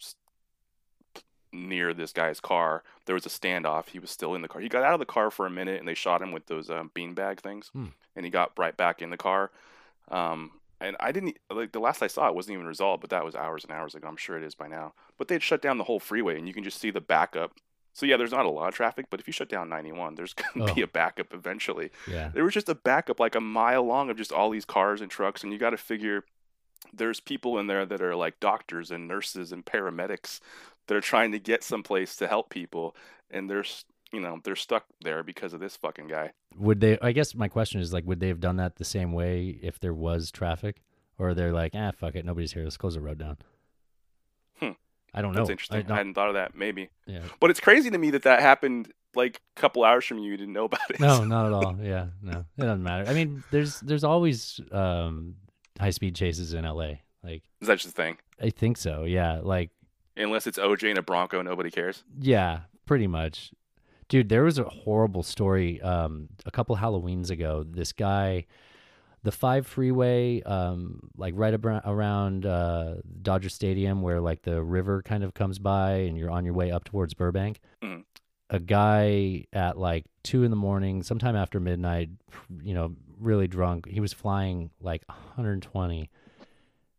near 1.54 1.94
this 1.94 2.12
guy's 2.12 2.40
car. 2.40 2.84
There 3.06 3.16
was 3.16 3.26
a 3.26 3.30
standoff. 3.30 3.90
He 3.90 4.00
was 4.00 4.12
still 4.12 4.36
in 4.36 4.42
the 4.42 4.48
car. 4.48 4.62
He 4.62 4.70
got 4.70 4.84
out 4.84 4.94
of 4.94 5.00
the 5.00 5.06
car 5.06 5.32
for 5.32 5.46
a 5.46 5.50
minute 5.50 5.80
and 5.80 5.88
they 5.88 5.94
shot 5.94 6.22
him 6.22 6.32
with 6.32 6.48
those 6.48 6.70
um, 6.70 6.92
beanbag 6.94 7.40
things. 7.40 7.70
Hmm. 7.74 7.88
And 8.16 8.26
he 8.26 8.30
got 8.30 8.52
right 8.58 8.76
back 8.76 9.02
in 9.02 9.10
the 9.10 9.18
car. 9.18 9.52
Um, 10.10 10.52
and 10.82 10.96
I 11.00 11.12
didn't 11.12 11.38
like 11.54 11.72
the 11.72 11.80
last 11.80 12.02
I 12.02 12.08
saw 12.08 12.28
it 12.28 12.36
wasn't 12.36 12.54
even 12.54 12.66
resolved, 12.68 13.02
but 13.02 13.10
that 13.10 13.26
was 13.26 13.36
hours 13.36 13.64
and 13.64 13.72
hours 13.74 13.96
ago. 13.96 14.08
I'm 14.08 14.18
sure 14.18 14.38
it 14.38 14.44
is 14.44 14.56
by 14.56 14.68
now. 14.68 14.94
But 15.18 15.28
they'd 15.28 15.44
shut 15.44 15.62
down 15.62 15.78
the 15.78 15.84
whole 15.84 16.00
freeway, 16.00 16.38
and 16.38 16.48
you 16.48 16.54
can 16.54 16.64
just 16.64 16.80
see 16.80 16.92
the 16.92 17.02
backup. 17.02 17.54
So 17.94 18.06
yeah, 18.06 18.18
there's 18.18 18.32
not 18.32 18.46
a 18.46 18.50
lot 18.50 18.70
of 18.70 18.76
traffic, 18.76 19.08
but 19.10 19.20
if 19.20 19.28
you 19.28 19.34
shut 19.34 19.50
down 19.50 19.68
91, 19.68 20.16
there's 20.16 20.34
gonna 20.34 20.74
be 20.74 20.82
Oh. 20.82 20.86
a 20.86 20.88
backup 20.88 21.34
eventually. 21.34 21.92
Yeah. 22.08 22.30
There 22.34 22.44
was 22.46 22.54
just 22.54 22.70
a 22.70 22.76
backup 22.76 23.20
like 23.20 23.36
a 23.36 23.42
mile 23.42 23.84
long 23.84 24.10
of 24.10 24.18
just 24.18 24.32
all 24.32 24.50
these 24.50 24.66
cars 24.66 25.02
and 25.02 25.10
trucks, 25.12 25.44
and 25.44 25.52
you 25.52 25.60
got 25.60 25.72
to 25.72 25.78
figure 25.78 26.24
there's 26.94 27.20
people 27.20 27.60
in 27.60 27.68
there 27.68 27.86
that 27.86 28.02
are 28.02 28.16
like 28.16 28.40
doctors 28.40 28.90
and 28.92 29.08
nurses 29.08 29.52
and 29.52 29.66
paramedics 29.66 30.40
that 30.88 30.96
are 30.96 31.02
trying 31.02 31.32
to 31.34 31.40
get 31.40 31.64
someplace 31.64 32.16
to 32.16 32.28
help 32.28 32.50
people, 32.50 32.96
and 33.30 33.50
they're 33.50 33.60
s- 33.60 33.86
you 34.12 34.20
know 34.20 34.40
they're 34.44 34.56
stuck 34.56 34.86
there 35.02 35.24
because 35.24 35.54
of 35.54 35.60
this 35.60 35.76
fucking 35.76 36.08
guy. 36.08 36.32
Would 36.58 36.80
they? 36.82 36.98
I 37.02 37.12
guess 37.12 37.36
my 37.36 37.48
question 37.48 37.82
is 37.82 37.94
like, 37.94 38.06
would 38.06 38.20
they 38.20 38.28
have 38.30 38.40
done 38.40 38.58
that 38.58 38.76
the 38.78 38.86
same 38.86 39.12
way 39.14 39.60
if 39.62 39.80
there 39.80 39.94
was 39.94 40.32
traffic, 40.32 40.82
or 41.18 41.34
they're 41.34 41.54
like, 41.54 41.74
ah, 41.76 41.92
fuck 41.92 42.16
it, 42.16 42.26
nobody's 42.26 42.54
here, 42.54 42.64
let's 42.64 42.78
close 42.78 42.96
the 42.96 43.02
road 43.02 43.18
down. 43.20 43.38
Hmm. 44.60 44.72
I 45.14 45.22
don't 45.22 45.34
know. 45.34 45.40
That's 45.40 45.50
interesting. 45.50 45.78
I, 45.80 45.82
don't- 45.84 45.98
hadn't 45.98 46.14
thought 46.16 46.30
of 46.30 46.34
that. 46.36 46.56
Maybe, 46.56 46.90
yeah. 47.06 47.22
but 47.40 47.50
it's 47.50 47.60
crazy 47.60 47.90
to 47.90 47.98
me 47.98 48.12
that 48.12 48.24
that 48.24 48.42
happened 48.42 48.92
like 49.16 49.42
a 49.58 49.60
couple 49.60 49.84
hours 49.84 50.06
from 50.06 50.20
you. 50.20 50.32
You 50.32 50.38
didn't 50.38 50.54
know 50.54 50.66
about 50.66 50.90
it. 50.92 51.00
No, 51.00 51.24
not 51.26 51.48
at 51.48 51.54
all. 51.54 51.78
Yeah, 51.82 52.08
no, 52.22 52.46
it 52.58 52.62
doesn't 52.62 52.84
matter. 52.84 53.10
I 53.10 53.14
mean, 53.14 53.44
there's 53.52 53.80
there's 53.82 54.04
always 54.04 54.60
um, 54.72 55.36
high 55.80 55.90
speed 55.92 56.16
chases 56.16 56.54
in 56.54 56.66
L.A. 56.66 57.02
Like, 57.24 57.44
Is 57.60 57.68
that 57.68 57.80
just 57.80 57.90
a 57.90 57.92
thing? 57.92 58.18
I 58.42 58.50
think 58.50 58.78
so. 58.78 59.04
Yeah, 59.04 59.42
like, 59.44 59.72
Unless 60.16 60.48
it's 60.48 60.58
OJ 60.58 60.90
and 60.90 60.98
a 60.98 61.02
Bronco, 61.02 61.42
nobody 61.42 61.70
cares. 61.70 62.04
yeah, 62.20 62.62
pretty 62.86 63.08
much. 63.08 63.52
Dude, 64.10 64.28
there 64.30 64.44
was 64.44 64.58
a 64.58 64.64
horrible 64.64 65.22
story 65.22 65.80
um, 65.82 66.30
a 66.46 66.52
couple 66.52 66.76
Halloweens 66.76 67.30
ago. 67.30 67.64
This 67.64 67.94
guy, 67.94 68.48
the 69.22 69.32
five 69.32 69.68
freeway, 69.68 70.42
um, 70.42 71.12
like 71.16 71.36
right 71.38 71.54
abra- 71.54 71.84
around 71.86 72.46
uh, 72.46 72.96
Dodger 73.22 73.50
Stadium, 73.50 74.02
where 74.02 74.20
like 74.20 74.42
the 74.42 74.64
river 74.64 75.04
kind 75.04 75.24
of 75.24 75.36
comes 75.36 75.60
by, 75.60 75.92
and 75.92 76.18
you're 76.18 76.32
on 76.32 76.44
your 76.44 76.56
way 76.56 76.72
up 76.72 76.86
towards 76.86 77.14
Burbank. 77.14 77.60
Mhm. 77.84 78.04
A 78.50 78.60
guy 78.60 79.46
at 79.54 79.78
like 79.78 80.06
two 80.24 80.44
in 80.44 80.50
the 80.50 80.58
morning, 80.58 81.04
sometime 81.04 81.36
after 81.36 81.60
midnight, 81.60 82.10
you 82.64 82.74
know, 82.74 82.96
really 83.20 83.48
drunk. 83.48 83.88
He 83.88 84.00
was 84.00 84.12
flying 84.12 84.72
like 84.82 85.04
120, 85.08 86.10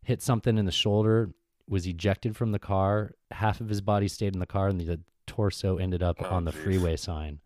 hit 0.03 0.21
something 0.21 0.57
in 0.57 0.63
the 0.65 0.71
shoulder, 0.71 1.31
was 1.67 1.85
ejected 1.85 2.37
from 2.37 2.53
the 2.53 2.59
car. 2.59 3.15
Half 3.31 3.59
of 3.59 3.67
his 3.67 3.81
body 3.81 4.07
stayed 4.07 4.31
in 4.33 4.39
the 4.39 4.45
car, 4.45 4.69
and 4.69 4.79
the 4.79 5.01
torso 5.31 5.77
ended 5.77 6.03
up 6.03 6.17
Oh, 6.19 6.25
on 6.25 6.45
the 6.45 6.51
jeez. 6.51 6.63
freeway 6.63 6.95
sign, 6.97 7.39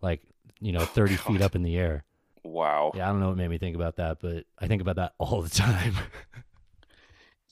like 0.00 0.22
you 0.60 0.72
know, 0.72 0.84
30 0.84 1.16
feet 1.16 1.40
up 1.40 1.54
in 1.54 1.62
the 1.62 1.76
air. 1.76 2.04
Wow. 2.42 2.92
Yeah, 2.94 3.08
I 3.08 3.12
don't 3.12 3.20
know 3.20 3.28
what 3.28 3.36
made 3.36 3.48
me 3.48 3.58
think 3.58 3.76
about 3.76 3.96
that, 3.96 4.18
but 4.20 4.44
I 4.58 4.66
think 4.66 4.82
about 4.82 4.96
that 4.96 5.12
all 5.18 5.40
the 5.42 5.48
time. 5.50 5.94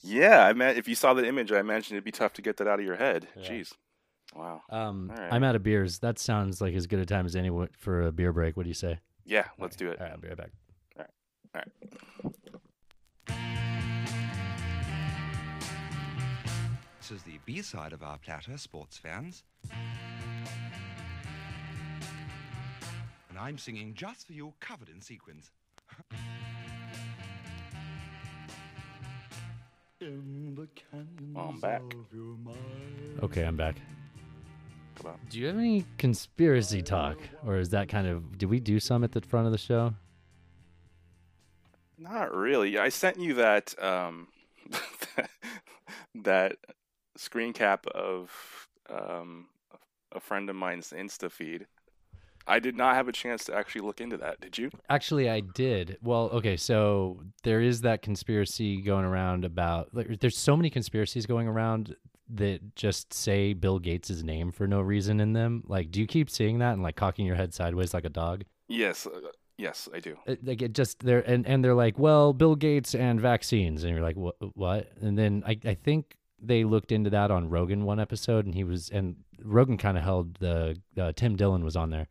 Yeah, 0.01 0.45
I 0.45 0.53
mean, 0.53 0.69
if 0.69 0.87
you 0.87 0.95
saw 0.95 1.13
the 1.13 1.25
image, 1.25 1.51
I 1.51 1.59
imagine 1.59 1.95
it'd 1.95 2.03
be 2.03 2.11
tough 2.11 2.33
to 2.33 2.41
get 2.41 2.57
that 2.57 2.67
out 2.67 2.79
of 2.79 2.85
your 2.85 2.95
head. 2.97 3.27
Yeah. 3.35 3.49
Jeez. 3.49 3.73
Wow. 4.35 4.61
um, 4.69 5.09
All 5.15 5.21
right. 5.23 5.31
I'm 5.33 5.43
out 5.43 5.55
of 5.55 5.63
beers. 5.63 5.99
That 5.99 6.19
sounds 6.19 6.59
like 6.61 6.73
as 6.75 6.85
good 6.85 6.99
a 6.99 7.05
time 7.05 7.25
as 7.25 7.35
any 7.35 7.49
for 7.77 8.01
a 8.07 8.11
beer 8.11 8.33
break. 8.33 8.57
What 8.57 8.63
do 8.63 8.69
you 8.69 8.73
say? 8.75 8.99
Yeah, 9.25 9.45
let's 9.57 9.75
do 9.77 9.89
it. 9.89 9.99
All 9.99 10.05
right, 10.05 10.13
I'll 10.13 10.19
be 10.19 10.27
right 10.27 10.37
back. 10.37 10.51
This 17.07 17.19
is 17.19 17.23
the 17.23 17.39
B 17.45 17.61
side 17.61 17.93
of 17.93 18.03
our 18.03 18.17
platter, 18.17 18.57
sports 18.57 18.97
fans. 18.97 19.45
And 23.29 23.39
I'm 23.39 23.57
singing 23.57 23.93
just 23.93 24.27
for 24.27 24.33
you, 24.33 24.53
covered 24.59 24.89
in 24.89 24.99
sequins. 24.99 25.51
I'm 30.01 31.59
back. 31.61 31.81
Okay, 33.23 33.43
I'm 33.43 33.55
back. 33.55 33.77
Come 34.95 35.11
on. 35.11 35.19
Do 35.29 35.39
you 35.39 35.47
have 35.47 35.57
any 35.57 35.85
conspiracy 35.97 36.81
talk, 36.81 37.19
or 37.45 37.55
is 37.55 37.69
that 37.69 37.87
kind 37.87 38.07
of? 38.07 38.37
Did 38.37 38.49
we 38.49 38.59
do 38.59 38.81
some 38.81 39.05
at 39.05 39.13
the 39.13 39.21
front 39.21 39.45
of 39.45 39.53
the 39.53 39.57
show? 39.57 39.93
Not 41.97 42.35
really. 42.35 42.77
I 42.77 42.89
sent 42.89 43.17
you 43.17 43.35
that 43.35 43.81
um, 43.81 44.27
that 46.15 46.57
screen 47.17 47.53
cap 47.53 47.85
of 47.87 48.67
um, 48.89 49.47
a 50.11 50.19
friend 50.19 50.49
of 50.49 50.55
mine's 50.55 50.89
Insta 50.89 51.31
feed. 51.31 51.67
I 52.49 52.59
did 52.59 52.77
not 52.77 52.95
have 52.95 53.09
a 53.09 53.11
chance 53.11 53.43
to 53.45 53.55
actually 53.55 53.81
look 53.81 53.99
into 53.99 54.15
that. 54.17 54.39
Did 54.39 54.57
you? 54.57 54.71
Actually, 54.89 55.29
I 55.29 55.41
did. 55.41 55.97
Well, 56.01 56.29
okay, 56.33 56.55
so 56.55 57.21
there 57.43 57.61
is 57.61 57.81
that 57.81 58.01
conspiracy 58.01 58.81
going 58.81 59.03
around 59.03 59.43
about. 59.43 59.93
Like, 59.93 60.19
there's 60.21 60.37
so 60.37 60.55
many 60.55 60.69
conspiracies 60.69 61.25
going 61.25 61.47
around 61.47 61.95
that 62.29 62.75
just 62.75 63.13
say 63.13 63.53
Bill 63.53 63.79
Gates' 63.79 64.21
name 64.23 64.51
for 64.51 64.65
no 64.65 64.81
reason 64.81 65.19
in 65.19 65.33
them. 65.33 65.63
Like, 65.67 65.91
do 65.91 65.99
you 65.99 66.07
keep 66.07 66.29
seeing 66.29 66.59
that 66.59 66.73
and 66.73 66.83
like 66.83 66.95
cocking 66.95 67.25
your 67.25 67.35
head 67.35 67.53
sideways 67.53 67.93
like 67.93 68.05
a 68.05 68.09
dog? 68.09 68.43
Yes. 68.69 69.05
Uh, 69.05 69.19
yes, 69.57 69.89
I 69.93 69.99
do. 69.99 70.17
It, 70.25 70.45
like 70.45 70.61
it 70.61 70.73
just 70.73 70.99
they're 70.99 71.21
and, 71.21 71.45
and 71.45 71.63
they're 71.63 71.73
like, 71.73 71.99
well, 71.99 72.33
Bill 72.33 72.55
Gates 72.55 72.95
and 72.95 73.19
vaccines, 73.19 73.83
and 73.83 73.93
you're 73.93 74.03
like, 74.03 74.17
what? 74.17 74.35
What? 74.55 74.91
And 75.01 75.17
then 75.17 75.43
I 75.45 75.57
I 75.65 75.73
think 75.73 76.17
they 76.41 76.63
looked 76.63 76.91
into 76.91 77.09
that 77.09 77.31
on 77.31 77.49
Rogan 77.49 77.85
one 77.85 77.99
episode, 77.99 78.45
and 78.45 78.53
he 78.53 78.63
was 78.63 78.89
and 78.89 79.15
Rogan 79.43 79.77
kind 79.77 79.97
of 79.97 80.03
held 80.03 80.35
the 80.35 80.79
uh, 80.97 81.11
Tim 81.15 81.35
Dillon 81.35 81.63
was 81.63 81.75
on 81.75 81.89
there, 81.89 82.07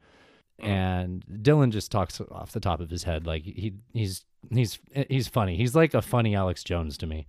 and 0.59 1.25
Dillon 1.43 1.71
just 1.71 1.91
talks 1.91 2.21
off 2.31 2.53
the 2.53 2.61
top 2.61 2.81
of 2.81 2.91
his 2.91 3.05
head 3.05 3.27
like 3.27 3.45
he 3.45 3.75
he's 3.93 4.25
he's 4.51 4.79
he's 5.09 5.29
funny. 5.29 5.57
He's 5.57 5.75
like 5.75 5.95
a 5.95 6.03
funny 6.03 6.35
Alex 6.35 6.65
Jones 6.65 6.99
to 6.99 7.07
me. 7.07 7.27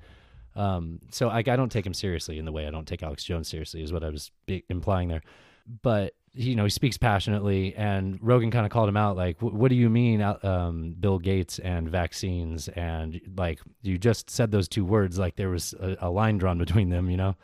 Um, 0.55 0.99
so 1.11 1.29
I, 1.29 1.39
I 1.39 1.55
don't 1.55 1.71
take 1.71 1.85
him 1.85 1.93
seriously 1.93 2.39
in 2.39 2.45
the 2.45 2.51
way 2.51 2.65
I 2.65 2.71
don't 2.71 2.87
take 2.87 3.03
Alex 3.03 3.23
Jones 3.23 3.47
seriously, 3.47 3.83
is 3.83 3.93
what 3.93 4.03
I 4.03 4.09
was 4.09 4.31
be- 4.47 4.65
implying 4.69 5.07
there. 5.07 5.21
But 5.81 6.13
you 6.33 6.55
know, 6.55 6.65
he 6.65 6.69
speaks 6.69 6.97
passionately, 6.97 7.73
and 7.75 8.19
Rogan 8.21 8.51
kind 8.51 8.65
of 8.65 8.71
called 8.71 8.87
him 8.87 8.97
out, 8.97 9.17
like, 9.17 9.41
"What 9.41 9.69
do 9.69 9.75
you 9.75 9.89
mean, 9.89 10.21
uh, 10.21 10.37
um, 10.43 10.95
Bill 10.99 11.17
Gates 11.17 11.57
and 11.59 11.89
vaccines?" 11.89 12.67
And 12.69 13.19
like, 13.35 13.59
you 13.81 13.97
just 13.97 14.29
said 14.29 14.51
those 14.51 14.67
two 14.67 14.85
words, 14.85 15.17
like 15.17 15.35
there 15.35 15.49
was 15.49 15.73
a, 15.73 15.97
a 16.01 16.09
line 16.09 16.37
drawn 16.37 16.57
between 16.59 16.89
them, 16.89 17.09
you 17.09 17.17
know. 17.17 17.35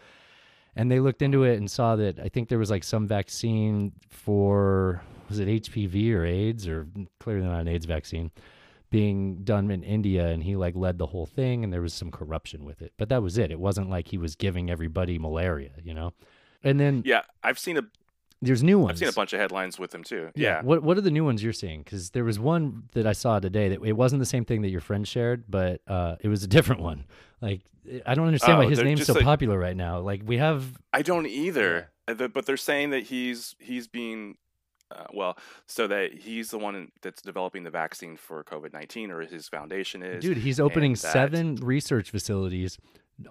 And 0.76 0.92
they 0.92 1.00
looked 1.00 1.22
into 1.22 1.44
it 1.44 1.58
and 1.58 1.70
saw 1.70 1.96
that 1.98 2.20
I 2.20 2.30
think 2.30 2.50
there 2.50 2.60
was 2.60 2.72
like 2.72 2.84
some 2.84 3.08
vaccine 3.08 3.94
for 4.10 5.02
was 5.30 5.40
it 5.40 5.48
HPV 5.48 6.14
or 6.14 6.26
AIDS 6.26 6.68
or 6.68 6.88
clearly 7.20 7.46
not 7.46 7.62
an 7.62 7.68
AIDS 7.68 7.86
vaccine 7.86 8.32
being 8.90 9.44
done 9.44 9.72
in 9.72 9.84
India 9.84 10.28
and 10.28 10.44
he 10.44 10.56
like 10.56 10.76
led 10.76 11.00
the 11.00 11.08
whole 11.08 11.26
thing 11.26 11.64
and 11.64 11.74
there 11.74 11.82
was 11.82 11.94
some 11.94 12.12
corruption 12.12 12.64
with 12.66 12.82
it. 12.82 12.94
But 12.98 13.10
that 13.10 13.24
was 13.24 13.38
it. 13.38 13.52
It 13.52 13.60
wasn't 13.60 13.90
like 13.90 14.08
he 14.08 14.18
was 14.18 14.36
giving 14.36 14.70
everybody 14.70 15.18
malaria, 15.18 15.72
you 15.84 15.94
know. 15.94 16.14
And 16.64 16.80
then 16.80 17.04
Yeah, 17.06 17.22
I've 17.44 17.60
seen 17.60 17.78
a 17.78 17.84
there's 18.46 18.64
new 18.64 18.80
ones. 18.80 18.92
I've 18.92 19.00
seen 19.00 19.08
a 19.10 19.14
bunch 19.14 19.34
of 19.34 19.40
headlines 19.40 19.80
with 19.80 19.94
him 19.94 20.04
too. 20.04 20.30
Yeah. 20.36 20.62
What 20.62 20.84
What 20.84 20.98
are 20.98 21.02
the 21.02 21.12
new 21.12 21.26
ones 21.26 21.44
you're 21.44 21.54
seeing? 21.54 21.82
Because 21.84 22.12
there 22.12 22.24
was 22.24 22.40
one 22.40 22.84
that 22.94 23.08
I 23.08 23.14
saw 23.14 23.40
today 23.40 23.70
that 23.70 23.84
it 23.84 23.94
wasn't 23.94 24.20
the 24.20 24.26
same 24.26 24.46
thing 24.46 24.62
that 24.64 24.70
your 24.70 24.82
friend 24.82 25.08
shared, 25.08 25.46
but 25.50 25.82
uh, 25.88 26.16
it 26.22 26.28
was 26.28 26.44
a 26.44 26.48
different 26.48 26.82
one. 26.82 27.06
Like 27.42 27.62
I 28.06 28.16
don't 28.16 28.28
understand 28.28 28.58
why 28.60 28.66
Oh, 28.66 28.70
his 28.70 28.82
name's 28.82 29.06
so 29.06 29.14
like- 29.14 29.24
popular 29.24 29.58
right 29.60 29.76
now. 29.76 30.00
Like 30.00 30.22
we 30.26 30.38
have 30.38 30.64
I 30.94 31.02
don't 31.02 31.28
either. 31.28 31.90
Uh, 32.08 32.14
But 32.28 32.46
they're 32.46 32.58
saying 32.58 32.90
that 32.92 33.04
he's 33.04 33.56
he's 33.60 33.88
being 33.88 34.36
uh, 34.92 35.06
well, 35.14 35.38
so 35.66 35.88
that 35.88 36.14
he's 36.14 36.52
the 36.52 36.58
one 36.60 36.92
that's 37.02 37.22
developing 37.22 37.64
the 37.64 37.72
vaccine 37.72 38.16
for 38.16 38.44
COVID 38.44 38.74
nineteen, 38.74 39.10
or 39.10 39.22
his 39.22 39.48
foundation 39.48 40.04
is. 40.04 40.22
Dude, 40.24 40.38
he's 40.38 40.60
opening 40.60 40.92
that- 40.94 41.00
seven 41.00 41.56
research 41.56 42.12
facilities 42.12 42.78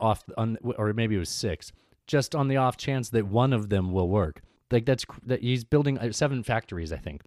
off 0.00 0.24
on, 0.36 0.56
or 0.62 0.92
maybe 0.92 1.14
it 1.14 1.18
was 1.18 1.28
six, 1.28 1.70
just 2.06 2.34
on 2.34 2.48
the 2.48 2.56
off 2.56 2.76
chance 2.76 3.10
that 3.10 3.26
one 3.26 3.52
of 3.52 3.68
them 3.68 3.92
will 3.92 4.08
work. 4.08 4.40
Like 4.72 4.86
that's 4.86 5.04
that 5.26 5.42
he's 5.42 5.64
building 5.64 5.98
uh, 5.98 6.12
seven 6.12 6.42
factories, 6.42 6.92
I 6.92 6.96
think, 6.96 7.22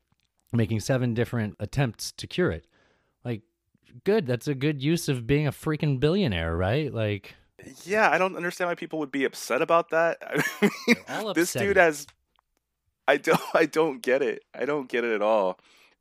making 0.52 0.80
seven 0.80 1.14
different 1.14 1.56
attempts 1.60 2.12
to 2.14 2.28
cure 2.28 2.52
it. 2.52 2.66
Like, 3.24 3.42
good. 4.04 4.26
That's 4.28 4.48
a 4.48 4.56
good 4.56 4.82
use 4.82 5.08
of 5.10 5.26
being 5.28 5.48
a 5.48 5.52
freaking 5.52 6.00
billionaire, 6.00 6.56
right? 6.56 6.94
Like, 6.94 7.36
Yeah, 7.84 8.10
I 8.10 8.18
don't 8.18 8.36
understand 8.36 8.70
why 8.70 8.76
people 8.76 9.00
would 9.00 9.12
be 9.12 9.26
upset 9.26 9.62
about 9.62 9.90
that. 9.90 10.18
I 10.62 11.24
mean, 11.24 11.34
this 11.34 11.54
dude 11.54 11.78
has. 11.78 12.08
I 13.08 13.18
don't. 13.18 13.42
I 13.54 13.66
don't 13.66 14.02
get 14.02 14.22
it. 14.22 14.44
I 14.54 14.66
don't 14.66 14.90
get 14.90 15.04
it 15.04 15.14
at 15.14 15.22
all. 15.22 15.60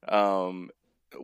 Um, 0.08 0.70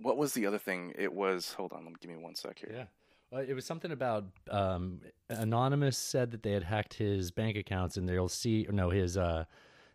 what 0.02 0.16
was 0.16 0.34
the 0.34 0.46
other 0.46 0.58
thing? 0.58 0.94
It 0.96 1.12
was. 1.12 1.52
Hold 1.54 1.72
on. 1.72 1.94
Give 2.00 2.10
me 2.10 2.16
one 2.16 2.34
sec 2.34 2.58
here. 2.58 2.70
Yeah. 2.72 2.84
Well, 3.30 3.44
it 3.46 3.54
was 3.54 3.64
something 3.64 3.92
about 3.92 4.24
um, 4.50 5.00
anonymous 5.28 5.96
said 5.96 6.32
that 6.32 6.42
they 6.42 6.50
had 6.50 6.64
hacked 6.64 6.94
his 6.94 7.30
bank 7.30 7.56
accounts, 7.56 7.96
and 7.96 8.08
they'll 8.08 8.28
see. 8.28 8.66
No, 8.70 8.90
his 8.90 9.16
uh, 9.16 9.44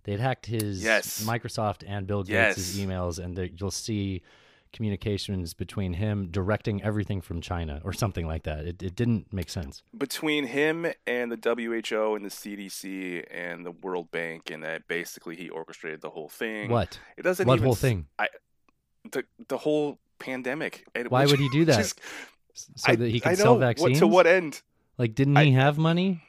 they 0.05 0.13
had 0.13 0.21
hacked 0.21 0.45
his 0.45 0.83
Yes. 0.83 1.23
Microsoft 1.23 1.83
and 1.85 2.07
Bill 2.07 2.23
Gates' 2.23 2.75
Yes. 2.75 2.85
emails, 2.85 3.23
and 3.23 3.35
they, 3.37 3.51
you'll 3.57 3.69
see 3.71 4.21
communications 4.73 5.53
between 5.53 5.93
him 5.93 6.27
directing 6.31 6.83
everything 6.83 7.21
from 7.21 7.39
China 7.39 7.79
or 7.85 7.93
something 7.93 8.27
like 8.27 8.43
that. 8.43 8.65
It, 8.65 8.83
it 8.83 8.95
didn't 8.95 9.31
make 9.31 9.49
sense. 9.49 9.83
between 9.97 10.47
him 10.47 10.85
and 11.07 11.31
the 11.31 11.37
WHO 11.37 12.15
and 12.15 12.25
the 12.25 12.29
CDC 12.29 13.25
and 13.31 13.65
the 13.65 13.71
World 13.71 14.11
Bank, 14.11 14.51
and 14.51 14.63
that 14.63 14.87
basically 14.87 15.35
he 15.37 15.49
orchestrated 15.49 16.01
the 16.01 16.09
whole 16.09 16.27
thing. 16.29 16.69
What? 16.69 16.99
It 17.17 17.21
doesn't 17.23 17.47
What 17.47 17.55
even 17.55 17.65
whole 17.65 17.75
thing? 17.75 18.07
the 19.11 19.23
the 19.47 19.57
whole 19.59 19.99
pandemic. 20.19 20.85
Why 21.09 21.21
which- 21.23 21.31
would 21.31 21.39
he 21.39 21.49
do 21.49 21.65
that? 21.69 21.77
just- 21.77 21.99
So 22.53 22.91
I- 22.91 22.95
that 22.95 23.09
he 23.09 23.17
I 23.23 23.29
could 23.29 23.37
sell 23.37 23.45
know, 23.45 23.53
what- 23.53 23.59
vaccines? 23.61 23.99
to 23.99 24.07
what 24.07 24.27
end? 24.27 24.61
Like, 24.97 25.13
didn't 25.15 25.37
I- 25.37 25.45
he 25.45 25.51
have 25.53 25.77
money? 25.77 26.21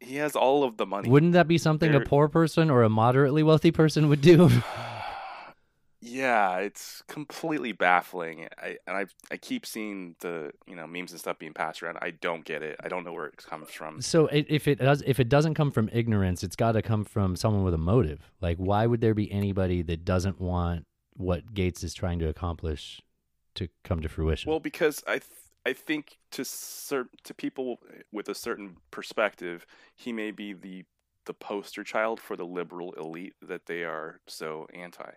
He 0.00 0.16
has 0.16 0.36
all 0.36 0.64
of 0.64 0.76
the 0.76 0.86
money. 0.86 1.08
Wouldn't 1.08 1.32
that 1.32 1.48
be 1.48 1.58
something 1.58 1.94
a 1.94 2.00
poor 2.00 2.28
person 2.28 2.70
or 2.70 2.82
a 2.82 2.88
moderately 2.88 3.42
wealthy 3.42 3.72
person 3.72 4.08
would 4.08 4.20
do? 4.20 4.50
Yeah, 6.00 6.58
it's 6.58 7.02
completely 7.08 7.72
baffling. 7.72 8.46
I 8.56 8.78
and 8.86 8.96
I 8.96 9.06
I 9.32 9.36
keep 9.36 9.66
seeing 9.66 10.14
the 10.20 10.52
you 10.66 10.76
know 10.76 10.86
memes 10.86 11.10
and 11.10 11.18
stuff 11.18 11.38
being 11.38 11.54
passed 11.54 11.82
around. 11.82 11.98
I 12.00 12.10
don't 12.10 12.44
get 12.44 12.62
it. 12.62 12.76
I 12.82 12.88
don't 12.88 13.04
know 13.04 13.12
where 13.12 13.26
it 13.26 13.36
comes 13.38 13.70
from. 13.70 14.00
So 14.00 14.28
if 14.30 14.68
it 14.68 14.78
does, 14.78 15.02
if 15.06 15.18
it 15.18 15.28
doesn't 15.28 15.54
come 15.54 15.72
from 15.72 15.88
ignorance, 15.92 16.44
it's 16.44 16.54
got 16.54 16.72
to 16.72 16.82
come 16.82 17.04
from 17.04 17.34
someone 17.34 17.64
with 17.64 17.74
a 17.74 17.78
motive. 17.78 18.30
Like, 18.40 18.58
why 18.58 18.86
would 18.86 19.00
there 19.00 19.14
be 19.14 19.30
anybody 19.32 19.82
that 19.82 20.04
doesn't 20.04 20.40
want 20.40 20.86
what 21.14 21.52
Gates 21.52 21.82
is 21.82 21.94
trying 21.94 22.20
to 22.20 22.28
accomplish 22.28 23.02
to 23.56 23.68
come 23.82 24.00
to 24.02 24.08
fruition? 24.08 24.50
Well, 24.50 24.60
because 24.60 25.02
I 25.06 25.14
th- 25.14 25.24
I 25.68 25.72
think 25.74 26.18
to 26.32 26.44
cer- 26.44 27.10
to 27.24 27.34
people 27.34 27.80
with 28.12 28.28
a 28.28 28.34
certain 28.34 28.76
perspective, 28.90 29.66
he 29.94 30.12
may 30.12 30.30
be 30.30 30.52
the 30.52 30.84
the 31.26 31.34
poster 31.34 31.84
child 31.84 32.20
for 32.20 32.36
the 32.36 32.46
liberal 32.46 32.92
elite 32.94 33.34
that 33.42 33.66
they 33.66 33.84
are 33.84 34.20
so 34.26 34.66
anti. 34.72 35.10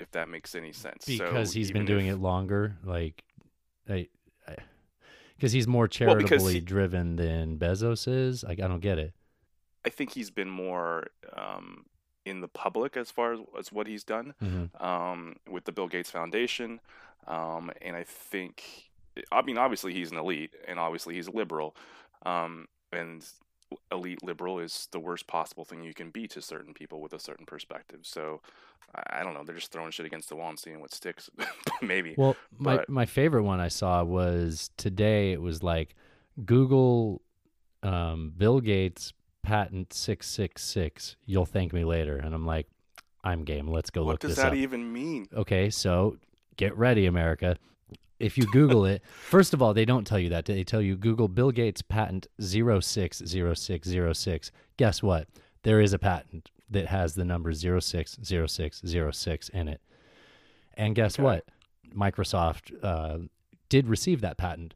If 0.00 0.10
that 0.12 0.28
makes 0.28 0.54
any 0.54 0.72
sense. 0.72 1.04
because 1.06 1.50
so 1.50 1.54
he's 1.58 1.70
been 1.70 1.84
doing 1.86 2.06
if- 2.06 2.14
it 2.14 2.18
longer. 2.18 2.76
Like, 2.84 3.24
I, 3.88 4.08
because 5.36 5.52
he's 5.52 5.66
more 5.66 5.82
Well, 5.84 5.88
charitably 5.88 6.54
he- 6.54 6.60
driven 6.60 7.16
than 7.16 7.58
Bezos 7.58 8.08
is. 8.08 8.42
Like, 8.42 8.60
I 8.60 8.68
don't 8.68 8.80
get 8.80 8.98
it. 8.98 9.12
I 9.84 9.90
think 9.90 10.12
he's 10.12 10.30
been 10.30 10.50
more 10.50 11.08
um, 11.34 11.84
in 12.24 12.40
the 12.40 12.48
public 12.48 12.96
as 12.96 13.10
far 13.10 13.34
as, 13.34 13.40
as 13.58 13.70
what 13.72 13.86
he's 13.86 14.02
done. 14.04 14.34
Mhm. 14.42 14.82
um, 14.82 15.36
with 15.48 15.64
the 15.64 15.72
Bill 15.72 15.88
Gates 15.88 16.10
Foundation, 16.10 16.80
um, 17.26 17.70
and 17.82 17.94
I 17.96 18.04
think, 18.04 18.90
I 19.32 19.42
mean, 19.42 19.58
obviously 19.58 19.92
he's 19.92 20.10
an 20.10 20.18
elite, 20.18 20.54
and 20.68 20.78
obviously 20.78 21.14
he's 21.14 21.26
a 21.28 21.32
liberal, 21.32 21.74
um, 22.24 22.66
and 22.92 23.24
elite 23.90 24.22
liberal 24.22 24.58
is 24.60 24.88
the 24.92 25.00
worst 25.00 25.26
possible 25.26 25.64
thing 25.64 25.82
you 25.82 25.92
can 25.94 26.10
be 26.10 26.28
to 26.28 26.40
certain 26.40 26.72
people 26.72 27.00
with 27.00 27.12
a 27.12 27.18
certain 27.18 27.44
perspective. 27.46 28.00
So 28.02 28.40
I, 29.10 29.24
don't 29.24 29.34
know, 29.34 29.42
they're 29.44 29.56
just 29.56 29.72
throwing 29.72 29.90
shit 29.90 30.06
against 30.06 30.28
the 30.28 30.36
wall 30.36 30.50
and 30.50 30.58
seeing 30.58 30.80
what 30.80 30.94
sticks, 30.94 31.28
maybe. 31.82 32.14
Well, 32.16 32.36
my 32.56 32.76
But- 32.78 32.88
my 32.88 33.06
favorite 33.06 33.42
one 33.42 33.60
I 33.60 33.68
saw 33.68 34.04
was 34.04 34.70
today. 34.76 35.32
It 35.32 35.40
was 35.42 35.62
like 35.62 35.94
Google, 36.44 37.22
um, 37.82 38.32
Bill 38.36 38.60
Gates 38.60 39.12
patent 39.42 39.92
six 39.92 40.28
six 40.28 40.62
six. 40.62 41.16
You'll 41.24 41.46
thank 41.46 41.72
me 41.72 41.84
later, 41.84 42.16
and 42.16 42.34
I'm 42.34 42.46
like, 42.46 42.66
I'm 43.24 43.44
game. 43.44 43.66
Let's 43.68 43.90
go 43.90 44.02
what 44.04 44.12
look 44.12 44.22
What 44.22 44.28
does 44.28 44.36
that 44.36 44.48
up. 44.48 44.54
even 44.54 44.92
mean? 44.92 45.26
Okay, 45.34 45.70
so 45.70 46.18
get 46.56 46.76
ready, 46.76 47.06
America. 47.06 47.56
If 48.18 48.38
you 48.38 48.46
Google 48.46 48.86
it, 48.86 49.02
first 49.04 49.52
of 49.52 49.60
all, 49.60 49.74
they 49.74 49.84
don't 49.84 50.06
tell 50.06 50.18
you 50.18 50.30
that. 50.30 50.46
They 50.46 50.64
tell 50.64 50.80
you 50.80 50.96
Google 50.96 51.28
Bill 51.28 51.50
Gates 51.50 51.82
patent 51.82 52.26
060606. 52.40 54.50
Guess 54.76 55.02
what? 55.02 55.28
There 55.62 55.80
is 55.80 55.92
a 55.92 55.98
patent 55.98 56.50
that 56.70 56.86
has 56.86 57.14
the 57.14 57.24
number 57.24 57.52
060606 57.52 59.48
in 59.50 59.68
it. 59.68 59.80
And 60.74 60.94
guess 60.94 61.14
Okay. 61.18 61.22
what? 61.22 61.44
Microsoft 61.94 62.72
uh, 62.82 63.18
did 63.68 63.88
receive 63.88 64.20
that 64.20 64.36
patent. 64.36 64.74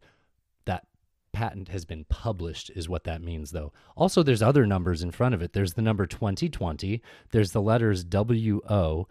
That 0.64 0.86
patent 1.32 1.68
has 1.68 1.84
been 1.84 2.04
published, 2.04 2.70
is 2.74 2.88
what 2.88 3.04
that 3.04 3.22
means, 3.22 3.50
though. 3.50 3.72
Also, 3.96 4.22
there's 4.22 4.42
other 4.42 4.66
numbers 4.66 5.02
in 5.02 5.10
front 5.10 5.34
of 5.34 5.42
it. 5.42 5.52
There's 5.52 5.74
the 5.74 5.82
number 5.82 6.06
2020, 6.06 7.02
there's 7.30 7.52
the 7.52 7.62
letters 7.62 8.04
WO. 8.04 9.08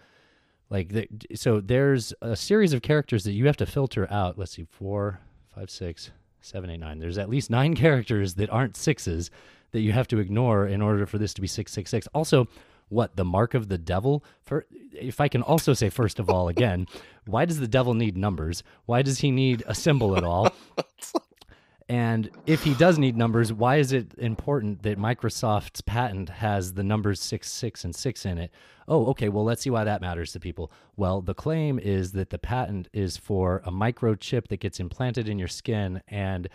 Like, 0.70 0.90
the, 0.90 1.08
so 1.36 1.62
there's 1.62 2.14
a 2.22 2.36
series 2.36 2.74
of 2.74 2.82
characters 2.82 3.24
that 3.24 3.32
you 3.32 3.48
have 3.48 3.58
to 3.58 3.66
filter 3.66 4.08
out. 4.12 4.38
Let's 4.38 4.52
see, 4.52 4.66
four, 4.70 5.20
five, 5.56 5.70
six, 5.70 6.12
seven, 6.42 6.70
eight, 6.70 6.80
nine. 6.80 7.00
There's 7.00 7.18
at 7.18 7.30
least 7.30 7.50
nine 7.50 7.76
characters 7.86 8.36
that 8.36 8.50
aren't 8.50 8.78
sixes 8.78 9.32
that 9.72 9.82
you 9.82 9.92
have 9.92 10.08
to 10.10 10.20
ignore 10.20 10.68
in 10.68 10.82
order 10.82 11.06
for 11.06 11.18
this 11.18 11.34
to 11.36 11.42
be 11.42 11.48
666. 11.48 12.08
Also, 12.14 12.48
what 12.90 13.16
the 13.16 13.26
mark 13.26 13.54
of 13.54 13.70
the 13.70 13.78
devil 13.78 14.24
for 14.44 14.66
if 14.94 15.22
i 15.22 15.28
can 15.28 15.42
also 15.44 15.74
say 15.74 15.90
first 15.90 16.20
of 16.20 16.30
all 16.30 16.48
again 16.48 16.88
why 17.26 17.46
does 17.46 17.60
the 17.60 17.68
devil 17.68 17.94
need 17.94 18.18
numbers 18.18 18.64
why 18.88 19.02
does 19.02 19.20
he 19.20 19.32
need 19.32 19.64
a 19.68 19.76
symbol 19.76 20.18
at 20.18 20.24
all 20.24 20.52
and 21.90 22.30
if 22.46 22.64
he 22.64 22.76
does 22.76 23.00
need 23.00 23.18
numbers 23.18 23.52
why 23.52 23.78
is 23.78 23.92
it 23.92 24.14
important 24.20 24.84
that 24.84 25.00
microsoft's 25.00 25.82
patent 25.82 26.30
has 26.30 26.74
the 26.74 26.84
numbers 26.84 27.20
6 27.20 27.50
6 27.52 27.84
and 27.84 27.96
6 27.96 28.26
in 28.26 28.38
it? 28.38 28.52
Oh 28.88 29.08
okay 29.08 29.28
well 29.28 29.44
let's 29.44 29.64
see 29.64 29.70
why 29.70 29.84
that 29.84 30.02
matters 30.02 30.32
to 30.34 30.40
people. 30.40 30.72
Well 30.96 31.22
the 31.22 31.34
claim 31.34 31.80
is 31.80 32.12
that 32.14 32.30
the 32.30 32.38
patent 32.38 32.88
is 32.94 33.18
for 33.18 33.62
a 33.66 33.72
microchip 33.72 34.48
that 34.48 34.60
gets 34.60 34.80
implanted 34.80 35.28
in 35.28 35.40
your 35.40 35.48
skin 35.48 36.02
and 36.08 36.48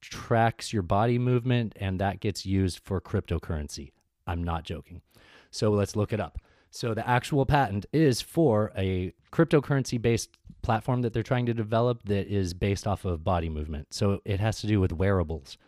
tracks 0.00 0.72
your 0.72 0.82
body 0.82 1.18
movement 1.18 1.74
and 1.76 2.00
that 2.00 2.20
gets 2.20 2.44
used 2.44 2.80
for 2.80 3.00
cryptocurrency. 3.00 3.92
I'm 4.26 4.42
not 4.42 4.64
joking. 4.64 5.00
So 5.50 5.70
let's 5.70 5.94
look 5.96 6.12
it 6.12 6.20
up. 6.20 6.38
So 6.74 6.94
the 6.94 7.06
actual 7.06 7.44
patent 7.44 7.84
is 7.92 8.22
for 8.22 8.72
a 8.76 9.12
cryptocurrency 9.30 10.00
based 10.00 10.30
platform 10.62 11.02
that 11.02 11.12
they're 11.12 11.22
trying 11.22 11.44
to 11.46 11.54
develop 11.54 12.02
that 12.04 12.28
is 12.28 12.54
based 12.54 12.86
off 12.86 13.04
of 13.04 13.22
body 13.22 13.50
movement. 13.50 13.92
So 13.92 14.20
it 14.24 14.40
has 14.40 14.60
to 14.62 14.66
do 14.66 14.80
with 14.80 14.90
wearables, 14.90 15.58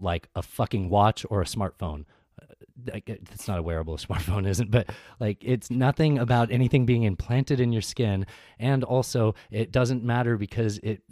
like 0.00 0.28
a 0.34 0.42
fucking 0.42 0.88
watch 0.88 1.26
or 1.28 1.42
a 1.42 1.44
smartphone. 1.44 2.06
Uh, 2.40 2.98
It's 3.06 3.46
not 3.46 3.58
a 3.58 3.62
wearable, 3.62 3.94
a 3.94 3.98
smartphone 4.08 4.46
isn't, 4.46 4.70
but 4.70 4.88
like 5.20 5.36
it's 5.42 5.70
nothing 5.70 6.18
about 6.18 6.50
anything 6.50 6.86
being 6.86 7.02
implanted 7.02 7.60
in 7.60 7.70
your 7.70 7.82
skin. 7.82 8.24
And 8.58 8.84
also, 8.84 9.34
it 9.50 9.70
doesn't 9.70 10.02
matter 10.02 10.38
because 10.38 10.78
it 10.78 11.02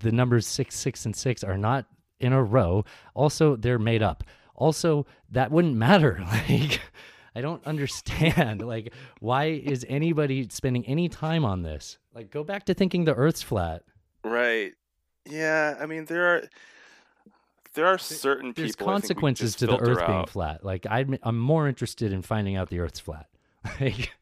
the 0.00 0.10
numbers 0.10 0.44
six, 0.44 0.74
six, 0.76 1.06
and 1.06 1.14
six 1.14 1.44
are 1.44 1.56
not 1.56 1.86
in 2.18 2.32
a 2.32 2.42
row. 2.42 2.84
Also, 3.14 3.54
they're 3.54 3.78
made 3.78 4.02
up. 4.02 4.24
Also, 4.56 5.06
that 5.30 5.52
wouldn't 5.52 5.76
matter. 5.76 6.20
Like, 6.48 6.80
I 7.36 7.42
don't 7.42 7.64
understand. 7.66 8.62
Like, 8.66 8.92
why 9.20 9.44
is 9.46 9.84
anybody 9.88 10.48
spending 10.50 10.84
any 10.86 11.08
time 11.08 11.44
on 11.44 11.62
this? 11.62 11.98
Like, 12.14 12.30
go 12.30 12.42
back 12.42 12.64
to 12.66 12.74
thinking 12.74 13.04
the 13.04 13.14
Earth's 13.14 13.42
flat. 13.42 13.82
Right. 14.24 14.72
Yeah, 15.28 15.76
I 15.78 15.86
mean, 15.86 16.06
there 16.06 16.34
are. 16.34 16.42
There 17.74 17.86
are 17.86 17.98
certain 17.98 18.54
There's 18.56 18.74
people. 18.74 18.88
I 18.88 18.92
think 18.92 19.02
we 19.02 19.14
consequences 19.14 19.54
to 19.56 19.66
the 19.66 19.78
Earth 19.78 19.98
being 19.98 20.20
out. 20.20 20.30
flat. 20.30 20.64
Like, 20.64 20.86
I'm, 20.88 21.18
I'm 21.22 21.38
more 21.38 21.68
interested 21.68 22.12
in 22.12 22.22
finding 22.22 22.56
out 22.56 22.70
the 22.70 22.80
Earth's 22.80 23.00
flat. 23.00 23.26
Like, 23.80 24.12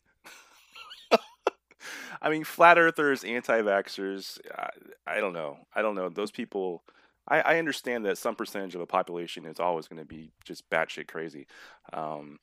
I 2.20 2.30
mean, 2.30 2.44
flat 2.44 2.78
earthers, 2.78 3.22
anti-vaxxers. 3.22 4.38
I, 4.56 4.70
I 5.06 5.20
don't 5.20 5.34
know. 5.34 5.58
I 5.74 5.82
don't 5.82 5.94
know. 5.94 6.08
Those 6.08 6.30
people. 6.30 6.82
I, 7.28 7.40
I 7.40 7.58
understand 7.58 8.06
that 8.06 8.18
some 8.18 8.34
percentage 8.34 8.74
of 8.74 8.80
a 8.80 8.86
population 8.86 9.44
is 9.46 9.60
always 9.60 9.88
going 9.88 10.00
to 10.00 10.06
be 10.06 10.32
just 10.44 10.68
batshit 10.70 11.06
crazy, 11.06 11.46
um, 11.92 12.38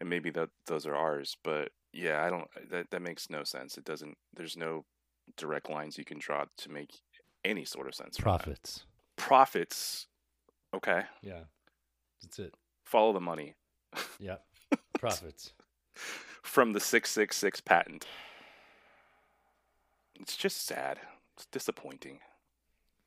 and 0.00 0.08
maybe 0.10 0.30
that 0.30 0.50
those 0.66 0.86
are 0.86 0.94
ours. 0.94 1.36
But 1.42 1.70
yeah, 1.92 2.24
I 2.24 2.30
don't. 2.30 2.48
That 2.70 2.90
that 2.90 3.02
makes 3.02 3.30
no 3.30 3.44
sense. 3.44 3.76
It 3.78 3.84
doesn't. 3.84 4.16
There's 4.34 4.56
no 4.56 4.84
direct 5.36 5.68
lines 5.70 5.98
you 5.98 6.04
can 6.04 6.18
draw 6.18 6.44
to 6.58 6.70
make 6.70 7.00
any 7.44 7.64
sort 7.64 7.86
of 7.88 7.94
sense. 7.94 8.16
profits. 8.18 8.84
Profits. 9.16 10.06
Okay. 10.74 11.02
Yeah. 11.22 11.44
That's 12.22 12.38
it. 12.38 12.54
Follow 12.84 13.12
the 13.12 13.20
money 13.20 13.54
Yeah. 14.18 14.36
Profits. 14.98 15.52
from 16.42 16.72
the 16.72 16.80
six 16.80 17.10
six 17.10 17.36
six 17.36 17.60
patent. 17.60 18.06
It's 20.20 20.36
just 20.36 20.66
sad. 20.66 20.98
It's 21.36 21.46
disappointing. 21.46 22.20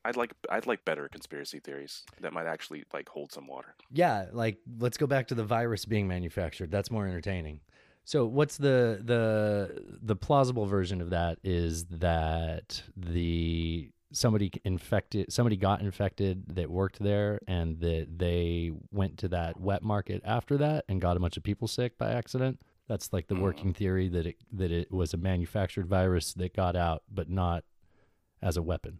I'd 0.04 0.16
like 0.16 0.32
I'd 0.50 0.66
like 0.66 0.84
better 0.84 1.08
conspiracy 1.08 1.60
theories 1.60 2.04
that 2.20 2.32
might 2.32 2.46
actually 2.46 2.84
like 2.92 3.08
hold 3.08 3.32
some 3.32 3.46
water. 3.46 3.74
Yeah, 3.90 4.26
like 4.32 4.58
let's 4.78 4.96
go 4.96 5.06
back 5.06 5.28
to 5.28 5.34
the 5.34 5.44
virus 5.44 5.84
being 5.84 6.08
manufactured. 6.08 6.70
That's 6.70 6.90
more 6.90 7.06
entertaining. 7.06 7.60
So 8.04 8.26
what's 8.26 8.56
the 8.56 9.00
the 9.04 9.98
the 10.02 10.16
plausible 10.16 10.66
version 10.66 11.00
of 11.00 11.10
that 11.10 11.38
is 11.44 11.84
that 11.86 12.82
the 12.96 13.90
somebody 14.12 14.50
infected 14.64 15.30
somebody 15.32 15.56
got 15.56 15.82
infected 15.82 16.44
that 16.56 16.68
worked 16.70 16.98
there 16.98 17.38
and 17.46 17.78
that 17.80 18.06
they 18.16 18.72
went 18.90 19.18
to 19.18 19.28
that 19.28 19.60
wet 19.60 19.82
market 19.82 20.20
after 20.24 20.56
that 20.56 20.84
and 20.88 21.00
got 21.00 21.16
a 21.16 21.20
bunch 21.20 21.36
of 21.36 21.42
people 21.42 21.68
sick 21.68 21.96
by 21.98 22.10
accident. 22.10 22.60
That's 22.88 23.12
like 23.12 23.28
the 23.28 23.36
Mm. 23.36 23.42
working 23.42 23.74
theory 23.74 24.08
that 24.08 24.26
it 24.26 24.36
that 24.52 24.72
it 24.72 24.90
was 24.90 25.12
a 25.14 25.16
manufactured 25.18 25.86
virus 25.86 26.32
that 26.34 26.54
got 26.56 26.74
out 26.74 27.02
but 27.12 27.28
not 27.28 27.64
as 28.42 28.56
a 28.56 28.62
weapon. 28.62 28.98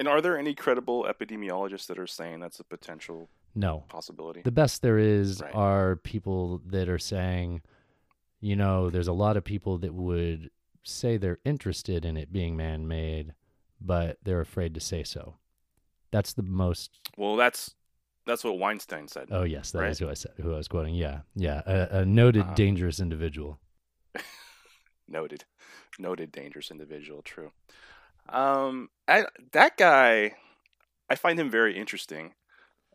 And 0.00 0.08
are 0.08 0.22
there 0.22 0.38
any 0.38 0.54
credible 0.54 1.04
epidemiologists 1.04 1.86
that 1.88 1.98
are 1.98 2.06
saying 2.06 2.40
that's 2.40 2.58
a 2.58 2.64
potential 2.64 3.28
No. 3.54 3.84
possibility? 3.88 4.40
The 4.40 4.50
best 4.50 4.80
there 4.80 4.96
is 4.96 5.42
Right. 5.42 5.54
are 5.54 5.96
people 5.96 6.62
that 6.64 6.88
are 6.88 6.98
saying, 6.98 7.60
you 8.40 8.56
know, 8.56 8.88
there's 8.88 9.08
a 9.08 9.12
lot 9.12 9.36
of 9.36 9.44
people 9.44 9.76
that 9.76 9.92
would 9.92 10.50
say 10.84 11.18
they're 11.18 11.40
interested 11.44 12.06
in 12.06 12.16
it 12.16 12.32
being 12.32 12.56
man 12.56 12.88
made, 12.88 13.34
but 13.78 14.16
they're 14.22 14.40
afraid 14.40 14.72
to 14.72 14.80
say 14.80 15.04
so. 15.04 15.36
That's 16.10 16.32
the 16.32 16.42
most. 16.42 16.98
well, 17.18 17.36
that's 17.36 17.74
that's 18.24 18.42
what 18.42 18.58
Weinstein 18.58 19.06
said. 19.06 19.28
Oh 19.30 19.42
yes, 19.42 19.70
that 19.72 19.84
is 19.90 20.00
Right. 20.00 20.06
who 20.06 20.10
I 20.10 20.14
said, 20.14 20.32
who 20.38 20.54
I 20.54 20.56
was 20.56 20.68
quoting. 20.68 20.94
Yeah, 20.94 21.20
yeah, 21.34 21.60
a, 21.66 21.98
a 22.00 22.04
noted 22.06 22.46
Uh-huh. 22.46 22.54
dangerous 22.54 23.00
individual. 23.00 23.60
Noted, 25.08 25.44
noted 25.98 26.30
dangerous 26.32 26.70
individual. 26.70 27.20
True. 27.22 27.52
Um, 28.30 28.88
I, 29.08 29.26
that 29.52 29.76
guy, 29.76 30.34
I 31.08 31.14
find 31.16 31.38
him 31.38 31.50
very 31.50 31.76
interesting. 31.76 32.34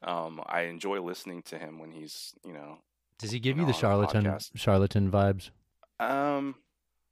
Um, 0.03 0.41
I 0.45 0.61
enjoy 0.61 1.01
listening 1.01 1.41
to 1.43 1.57
him 1.57 1.79
when 1.79 1.91
he's, 1.91 2.33
you 2.45 2.53
know, 2.53 2.77
Does 3.17 3.31
he 3.31 3.39
give 3.39 3.57
you 3.57 3.65
the 3.65 3.73
charlatan 3.73 4.23
podcast. 4.23 4.51
charlatan 4.55 5.09
vibes? 5.11 5.49
Um, 5.99 6.55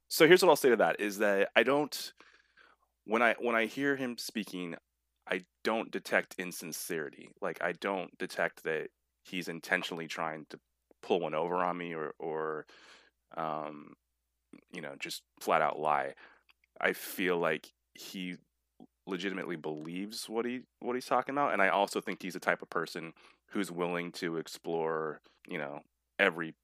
so 0.08 0.26
here's 0.26 0.42
what 0.42 0.48
I'll 0.50 0.56
say 0.56 0.70
to 0.70 0.76
that 0.76 1.00
is 1.00 1.18
that 1.18 1.48
I 1.56 1.62
don't 1.62 2.12
when 3.06 3.22
I 3.22 3.34
when 3.40 3.56
I 3.56 3.66
hear 3.66 3.96
him 3.96 4.16
speaking, 4.18 4.76
I 5.28 5.44
don't 5.62 5.90
detect 5.90 6.34
insincerity. 6.38 7.30
Like 7.40 7.58
I 7.62 7.72
don't 7.72 8.16
detect 8.18 8.64
that 8.64 8.88
he's 9.22 9.48
intentionally 9.48 10.06
trying 10.06 10.46
to 10.50 10.60
pull 11.02 11.20
one 11.20 11.34
over 11.34 11.56
on 11.56 11.76
me 11.76 11.94
or 11.94 12.14
or 12.18 12.66
um 13.36 13.94
you 14.72 14.80
know, 14.80 14.94
just 15.00 15.22
flat 15.40 15.62
out 15.62 15.80
lie. 15.80 16.14
I 16.80 16.92
feel 16.92 17.38
like 17.38 17.72
he 17.94 18.36
legitimately 19.06 19.56
believes 19.56 20.28
what 20.28 20.46
he 20.46 20.62
what 20.80 20.94
he's 20.94 21.04
talking 21.04 21.34
about 21.34 21.52
and 21.52 21.60
I 21.60 21.68
also 21.68 22.00
think 22.00 22.22
he's 22.22 22.32
the 22.32 22.40
type 22.40 22.62
of 22.62 22.70
person 22.70 23.12
who's 23.48 23.70
willing 23.70 24.10
to 24.10 24.36
explore, 24.36 25.20
you 25.46 25.58
know, 25.58 25.80
every 26.18 26.54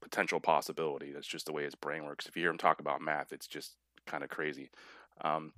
potential 0.00 0.40
possibility. 0.40 1.12
That's 1.12 1.26
just 1.26 1.46
the 1.46 1.52
way 1.52 1.64
his 1.64 1.74
brain 1.74 2.04
works. 2.04 2.26
If 2.26 2.36
you 2.36 2.42
hear 2.42 2.50
him 2.50 2.58
talk 2.58 2.80
about 2.80 3.00
math, 3.00 3.32
it's 3.32 3.46
just 3.46 3.76
kind 4.06 4.24
of 4.24 4.30
crazy. 4.30 4.70
Um, 5.20 5.52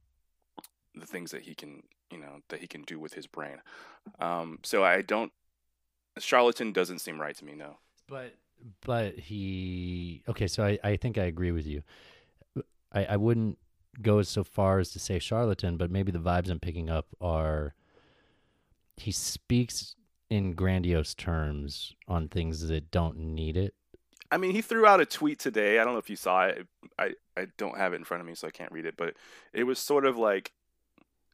the 0.95 1.07
things 1.07 1.30
that 1.30 1.43
he 1.43 1.55
can, 1.55 1.83
you 2.11 2.18
know, 2.18 2.41
that 2.51 2.61
he 2.61 2.66
can 2.66 2.83
do 2.83 2.99
with 2.99 3.14
his 3.14 3.26
brain. 3.26 3.62
Um, 4.20 4.59
so 4.62 4.85
I 4.85 5.03
don't. 5.03 5.33
Charlatan 6.18 6.72
doesn't 6.72 6.99
seem 6.99 7.18
right 7.18 7.37
to 7.37 7.45
me. 7.45 7.55
No. 7.55 7.78
But 8.07 8.35
but 8.85 9.18
he 9.18 10.22
okay. 10.28 10.47
So 10.47 10.64
I 10.64 10.78
I 10.85 10.97
think 10.97 11.16
I 11.16 11.24
agree 11.24 11.53
with 11.53 11.66
you. 11.66 11.83
I 12.93 13.05
I 13.07 13.16
wouldn't 13.16 13.57
go 14.01 14.22
so 14.22 14.45
far 14.45 14.78
as 14.78 14.90
to 14.90 14.99
say 14.99 15.18
charlatan, 15.18 15.76
but 15.76 15.90
maybe 15.90 16.12
the 16.12 16.18
vibes 16.18 16.51
I'm 16.51 16.61
picking 16.61 16.88
up 16.88 17.07
are 17.20 17.74
he 18.97 19.12
speaks 19.12 19.95
in 20.30 20.53
grandiose 20.53 21.14
terms 21.14 21.95
on 22.09 22.28
things 22.28 22.68
that 22.68 22.90
don't 22.90 23.18
need 23.18 23.57
it. 23.57 23.74
I 24.30 24.38
mean, 24.38 24.53
he 24.53 24.62
threw 24.62 24.86
out 24.86 25.01
a 25.01 25.05
tweet 25.05 25.38
today. 25.38 25.78
I 25.78 25.84
don't 25.84 25.93
know 25.93 25.99
if 25.99 26.09
you 26.09 26.16
saw 26.16 26.47
it. 26.47 26.66
I, 26.99 27.12
I 27.36 27.49
don't 27.59 27.76
have 27.76 27.93
it 27.93 27.97
in 27.97 28.05
front 28.05 28.22
of 28.22 28.26
me, 28.26 28.34
so 28.34 28.49
I 28.49 28.51
can't 28.51 28.72
read 28.72 28.86
it. 28.86 28.97
But 28.97 29.14
it 29.53 29.64
was 29.64 29.78
sort 29.78 30.07
of 30.07 30.16
like 30.16 30.53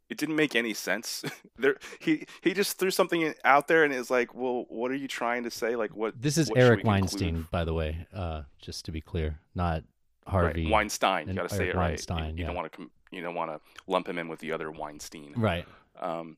it 0.09 0.19
didn't 0.19 0.35
make 0.35 0.57
any 0.57 0.75
sense. 0.75 1.25
there, 1.59 1.77
he 2.01 2.27
he 2.43 2.55
just 2.55 2.79
threw 2.79 2.91
something 2.91 3.35
out 3.45 3.69
there, 3.69 3.85
and 3.85 3.93
it's 3.93 4.11
like, 4.11 4.35
well, 4.35 4.67
what 4.69 4.91
are 4.91 4.97
you 4.97 5.07
trying 5.07 5.45
to 5.45 5.51
say? 5.51 5.77
Like, 5.77 5.95
what? 5.95 6.21
This 6.21 6.39
is 6.39 6.49
what 6.49 6.59
Eric 6.59 6.83
Weinstein, 6.83 7.47
by 7.53 7.65
the 7.65 7.75
way. 7.75 8.07
Uh, 8.13 8.43
just 8.61 8.85
to 8.87 8.93
be 8.93 9.01
clear, 9.01 9.39
not 9.55 9.85
Right, 10.29 10.43
Harvey 10.45 10.71
Weinstein. 10.71 11.29
You 11.29 11.35
got 11.35 11.49
to 11.49 11.55
say 11.55 11.69
it 11.69 11.75
right. 11.75 11.91
Weinstein, 11.91 12.31
you, 12.31 12.31
you 12.31 12.41
yeah. 12.43 12.47
don't 12.47 12.57
want 12.57 12.73
to 12.73 12.91
you 13.11 13.23
don't 13.23 13.35
want 13.35 13.51
to 13.51 13.61
lump 13.87 14.09
him 14.09 14.19
in 14.19 14.29
with 14.29 14.41
the 14.41 14.53
other 14.53 14.71
Weinstein. 14.71 15.33
Right. 15.37 15.65
Um, 15.99 16.37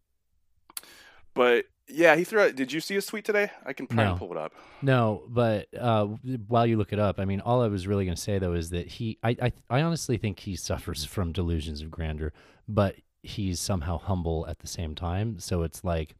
but 1.34 1.64
yeah, 1.88 2.16
he 2.16 2.24
threw 2.24 2.40
out. 2.40 2.54
Did 2.54 2.72
you 2.72 2.80
see 2.80 2.94
his 2.94 3.06
tweet 3.06 3.24
today? 3.24 3.50
I 3.64 3.72
can 3.72 3.86
try 3.86 4.04
No. 4.04 4.16
pull 4.16 4.30
it 4.30 4.36
up. 4.36 4.52
No, 4.82 5.22
but 5.28 5.66
uh, 5.78 6.06
while 6.46 6.66
you 6.66 6.76
look 6.76 6.92
it 6.92 6.98
up, 6.98 7.18
I 7.18 7.24
mean, 7.24 7.40
all 7.40 7.62
I 7.62 7.68
was 7.68 7.86
really 7.86 8.04
going 8.04 8.14
to 8.16 8.20
say 8.20 8.38
though 8.38 8.54
is 8.54 8.70
that 8.70 8.86
he, 8.86 9.18
I, 9.22 9.36
I, 9.42 9.52
I 9.68 9.82
honestly 9.82 10.16
think 10.16 10.40
he 10.40 10.56
suffers 10.56 11.04
from 11.04 11.32
delusions 11.32 11.82
of 11.82 11.90
grandeur, 11.90 12.32
but 12.68 12.96
he's 13.22 13.60
somehow 13.60 13.98
humble 13.98 14.46
at 14.48 14.60
the 14.60 14.68
same 14.68 14.94
time. 14.94 15.38
So 15.40 15.62
it's 15.62 15.82
like 15.84 16.14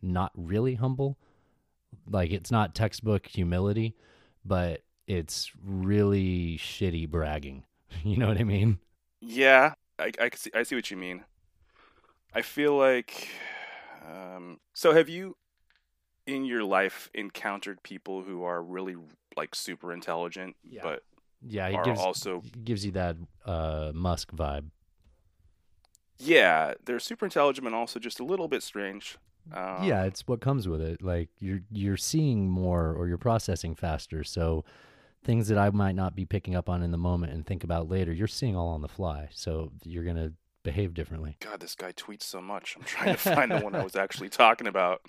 not 0.00 0.30
really 0.36 0.74
humble, 0.74 1.18
like 2.08 2.30
it's 2.30 2.50
not 2.50 2.74
textbook 2.74 3.26
humility, 3.26 3.96
but 4.44 4.82
it's 5.06 5.52
really 5.62 6.58
shitty 6.58 7.08
bragging. 7.08 7.64
You 8.04 8.16
know 8.18 8.28
what 8.28 8.38
I 8.38 8.44
mean? 8.44 8.78
Yeah, 9.20 9.74
I, 9.98 10.12
I 10.20 10.30
see. 10.34 10.50
I 10.54 10.62
see 10.62 10.74
what 10.74 10.90
you 10.90 10.96
mean. 10.96 11.24
I 12.34 12.42
feel 12.42 12.76
like. 12.76 13.28
Um, 14.08 14.60
so, 14.74 14.92
have 14.92 15.08
you, 15.08 15.36
in 16.26 16.44
your 16.44 16.64
life, 16.64 17.10
encountered 17.14 17.82
people 17.82 18.22
who 18.22 18.44
are 18.44 18.62
really 18.62 18.96
like 19.36 19.54
super 19.54 19.92
intelligent, 19.92 20.56
Yeah. 20.64 20.82
but 20.82 21.04
Yeah, 21.42 21.68
he 21.70 21.76
are 21.76 21.84
gives 21.84 22.00
also 22.00 22.42
gives 22.64 22.84
you 22.84 22.92
that 22.92 23.16
uh, 23.44 23.92
Musk 23.94 24.32
vibe. 24.32 24.70
yeah, 26.18 26.74
they're 26.84 26.98
super 27.00 27.26
intelligent 27.26 27.66
and 27.66 27.74
also 27.76 27.98
just 27.98 28.20
a 28.20 28.24
little 28.24 28.48
bit 28.48 28.62
strange. 28.62 29.18
Um, 29.52 29.82
yeah, 29.82 30.04
it's 30.04 30.26
what 30.26 30.40
comes 30.40 30.66
with 30.68 30.80
it. 30.80 31.02
Like 31.02 31.28
you're 31.38 31.60
you're 31.70 31.96
seeing 31.96 32.48
more 32.50 32.92
or 32.92 33.08
you're 33.08 33.18
processing 33.18 33.74
faster. 33.74 34.24
So 34.24 34.64
things 35.26 35.48
that 35.48 35.58
I 35.58 35.68
might 35.70 35.94
not 35.94 36.16
be 36.16 36.24
picking 36.24 36.54
up 36.54 36.70
on 36.70 36.82
in 36.82 36.92
the 36.92 36.98
moment 36.98 37.32
and 37.32 37.44
think 37.44 37.64
about 37.64 37.90
later, 37.90 38.12
you're 38.12 38.26
seeing 38.28 38.56
all 38.56 38.68
on 38.68 38.80
the 38.80 38.88
fly. 38.88 39.28
So 39.32 39.72
you're 39.84 40.04
gonna 40.04 40.32
behave 40.62 40.94
differently. 40.94 41.36
God, 41.40 41.60
this 41.60 41.74
guy 41.74 41.92
tweets 41.92 42.22
so 42.22 42.40
much. 42.40 42.76
I'm 42.76 42.84
trying 42.84 43.14
to 43.14 43.18
find 43.18 43.50
the 43.50 43.60
one 43.60 43.74
I 43.74 43.84
was 43.84 43.96
actually 43.96 44.30
talking 44.30 44.66
about. 44.66 45.02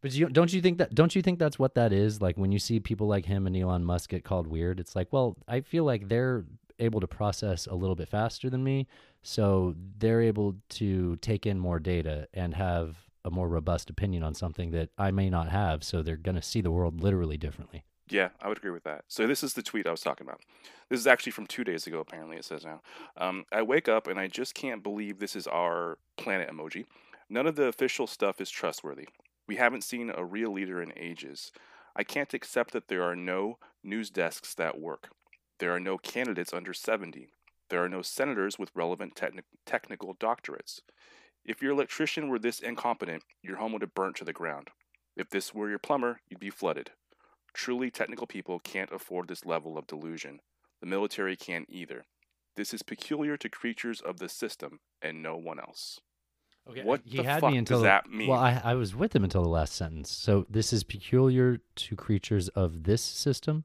But 0.00 0.12
you 0.12 0.28
don't 0.28 0.52
you 0.52 0.60
think 0.60 0.78
that 0.78 0.94
don't 0.94 1.14
you 1.14 1.22
think 1.22 1.38
that's 1.38 1.58
what 1.58 1.74
that 1.74 1.92
is? 1.92 2.20
Like 2.20 2.36
when 2.36 2.50
you 2.50 2.58
see 2.58 2.80
people 2.80 3.06
like 3.06 3.26
him 3.26 3.46
and 3.46 3.56
Elon 3.56 3.84
Musk 3.84 4.10
get 4.10 4.24
called 4.24 4.46
weird, 4.46 4.80
it's 4.80 4.96
like, 4.96 5.08
well, 5.12 5.36
I 5.46 5.60
feel 5.60 5.84
like 5.84 6.08
they're 6.08 6.44
able 6.78 7.00
to 7.00 7.08
process 7.08 7.66
a 7.66 7.74
little 7.74 7.96
bit 7.96 8.08
faster 8.08 8.48
than 8.48 8.62
me, 8.62 8.86
so 9.22 9.74
they're 9.98 10.22
able 10.22 10.54
to 10.68 11.16
take 11.16 11.44
in 11.44 11.58
more 11.58 11.80
data 11.80 12.28
and 12.32 12.54
have 12.54 12.96
a 13.24 13.30
more 13.30 13.48
robust 13.48 13.90
opinion 13.90 14.22
on 14.22 14.34
something 14.34 14.70
that 14.70 14.90
I 14.96 15.10
may 15.10 15.28
not 15.28 15.48
have, 15.48 15.82
so 15.82 16.02
they're 16.02 16.16
going 16.16 16.36
to 16.36 16.42
see 16.42 16.60
the 16.60 16.70
world 16.70 17.02
literally 17.02 17.36
differently. 17.36 17.84
Yeah, 18.10 18.30
I 18.40 18.48
would 18.48 18.58
agree 18.58 18.70
with 18.70 18.84
that. 18.84 19.04
So 19.08 19.26
this 19.26 19.42
is 19.42 19.54
the 19.54 19.62
tweet 19.62 19.86
I 19.86 19.90
was 19.90 20.00
talking 20.00 20.26
about. 20.26 20.40
This 20.88 21.00
is 21.00 21.06
actually 21.06 21.32
from 21.32 21.46
two 21.46 21.64
days 21.64 21.86
ago. 21.86 22.00
Apparently, 22.00 22.36
it 22.36 22.44
says 22.44 22.64
now. 22.64 22.80
Um, 23.16 23.44
I 23.52 23.62
wake 23.62 23.88
up 23.88 24.06
and 24.06 24.18
I 24.18 24.28
just 24.28 24.54
can't 24.54 24.82
believe 24.82 25.18
this 25.18 25.36
is 25.36 25.46
our 25.46 25.98
planet 26.16 26.50
emoji. 26.50 26.86
None 27.28 27.46
of 27.46 27.56
the 27.56 27.64
official 27.64 28.06
stuff 28.06 28.40
is 28.40 28.50
trustworthy. 28.50 29.08
We 29.46 29.56
haven't 29.56 29.84
seen 29.84 30.10
a 30.14 30.24
real 30.24 30.52
leader 30.52 30.80
in 30.80 30.92
ages. 30.96 31.52
I 31.94 32.04
can't 32.04 32.32
accept 32.32 32.72
that 32.72 32.88
there 32.88 33.02
are 33.02 33.16
no 33.16 33.58
news 33.82 34.10
desks 34.10 34.54
that 34.54 34.80
work. 34.80 35.10
There 35.58 35.74
are 35.74 35.80
no 35.80 35.98
candidates 35.98 36.54
under 36.54 36.72
70. 36.72 37.28
There 37.68 37.82
are 37.82 37.88
no 37.88 38.00
senators 38.02 38.58
with 38.58 38.70
relevant 38.74 39.14
techni- 39.14 39.42
technical 39.66 40.14
doctorates. 40.14 40.80
If 41.44 41.62
your 41.62 41.72
electrician 41.72 42.28
were 42.28 42.38
this 42.38 42.60
incompetent, 42.60 43.24
your 43.42 43.56
home 43.56 43.72
would 43.72 43.82
have 43.82 43.94
burnt 43.94 44.16
to 44.16 44.24
the 44.24 44.32
ground. 44.32 44.68
If 45.16 45.28
this 45.30 45.52
were 45.52 45.68
your 45.68 45.78
plumber, 45.78 46.20
you'd 46.28 46.40
be 46.40 46.50
flooded. 46.50 46.92
Truly 47.52 47.90
technical 47.90 48.26
people 48.26 48.60
can't 48.60 48.92
afford 48.92 49.28
this 49.28 49.44
level 49.44 49.76
of 49.78 49.86
delusion. 49.86 50.40
The 50.80 50.86
military 50.86 51.36
can't 51.36 51.66
either. 51.68 52.04
This 52.56 52.74
is 52.74 52.82
peculiar 52.82 53.36
to 53.36 53.48
creatures 53.48 54.00
of 54.00 54.18
the 54.18 54.28
system 54.28 54.80
and 55.02 55.22
no 55.22 55.36
one 55.36 55.58
else. 55.58 56.00
Okay, 56.68 56.82
What 56.82 57.02
he 57.04 57.18
the 57.18 57.24
had 57.24 57.40
fuck 57.40 57.52
me 57.52 57.58
until 57.58 57.78
does 57.78 57.84
that 57.84 58.10
mean? 58.10 58.28
Well, 58.28 58.38
I 58.38 58.60
I 58.62 58.74
was 58.74 58.94
with 58.94 59.14
him 59.14 59.24
until 59.24 59.42
the 59.42 59.48
last 59.48 59.74
sentence. 59.74 60.10
So 60.10 60.44
this 60.50 60.72
is 60.72 60.84
peculiar 60.84 61.60
to 61.76 61.96
creatures 61.96 62.48
of 62.50 62.84
this 62.84 63.02
system. 63.02 63.64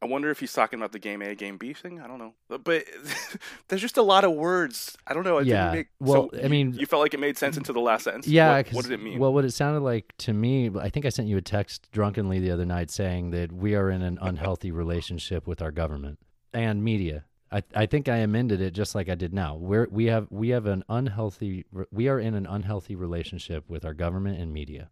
I 0.00 0.06
wonder 0.06 0.30
if 0.30 0.38
he's 0.38 0.52
talking 0.52 0.78
about 0.78 0.92
the 0.92 0.98
game 1.00 1.22
A, 1.22 1.34
game 1.34 1.56
B 1.56 1.72
thing. 1.72 2.00
I 2.00 2.06
don't 2.06 2.18
know, 2.18 2.34
but 2.48 2.84
there's 3.68 3.80
just 3.80 3.96
a 3.96 4.02
lot 4.02 4.24
of 4.24 4.32
words. 4.32 4.96
I 5.06 5.14
don't 5.14 5.24
know. 5.24 5.38
It 5.38 5.46
Yeah, 5.46 5.64
Didn't 5.64 5.74
make, 5.74 5.88
well, 5.98 6.30
so 6.32 6.40
I 6.44 6.48
mean- 6.48 6.74
you 6.74 6.86
felt 6.86 7.02
like 7.02 7.14
it 7.14 7.20
made 7.20 7.36
sense 7.36 7.56
until 7.56 7.74
the 7.74 7.80
last 7.80 8.04
sentence. 8.04 8.28
Yeah, 8.28 8.56
What, 8.56 8.72
what 8.72 8.84
did 8.84 8.92
it 8.92 9.02
mean? 9.02 9.18
Well, 9.18 9.32
what 9.32 9.44
it 9.44 9.52
sounded 9.52 9.80
like 9.80 10.14
to 10.18 10.32
me, 10.32 10.70
I 10.78 10.88
think 10.88 11.04
I 11.04 11.08
sent 11.08 11.26
you 11.28 11.36
a 11.36 11.42
text 11.42 11.88
drunkenly 11.90 12.38
the 12.38 12.52
other 12.52 12.64
night 12.64 12.90
saying 12.90 13.30
that 13.30 13.52
we 13.52 13.74
are 13.74 13.90
in 13.90 14.02
an 14.02 14.18
unhealthy 14.20 14.70
relationship 14.70 15.46
with 15.46 15.60
our 15.60 15.72
government 15.72 16.18
and 16.52 16.82
media. 16.84 17.24
I, 17.50 17.62
I 17.74 17.86
think 17.86 18.08
I 18.08 18.18
amended 18.18 18.60
it 18.60 18.72
just 18.72 18.94
like 18.94 19.08
I 19.08 19.14
did 19.14 19.32
now. 19.32 19.56
We're, 19.56 19.88
we 19.90 20.06
have 20.06 20.26
we 20.30 20.50
have 20.50 20.66
an 20.66 20.84
unhealthy 20.88 21.64
we 21.90 22.08
are 22.08 22.20
in 22.20 22.34
an 22.34 22.46
unhealthy 22.46 22.94
relationship 22.94 23.64
with 23.68 23.84
our 23.84 23.94
government 23.94 24.38
and 24.38 24.52
media. 24.52 24.90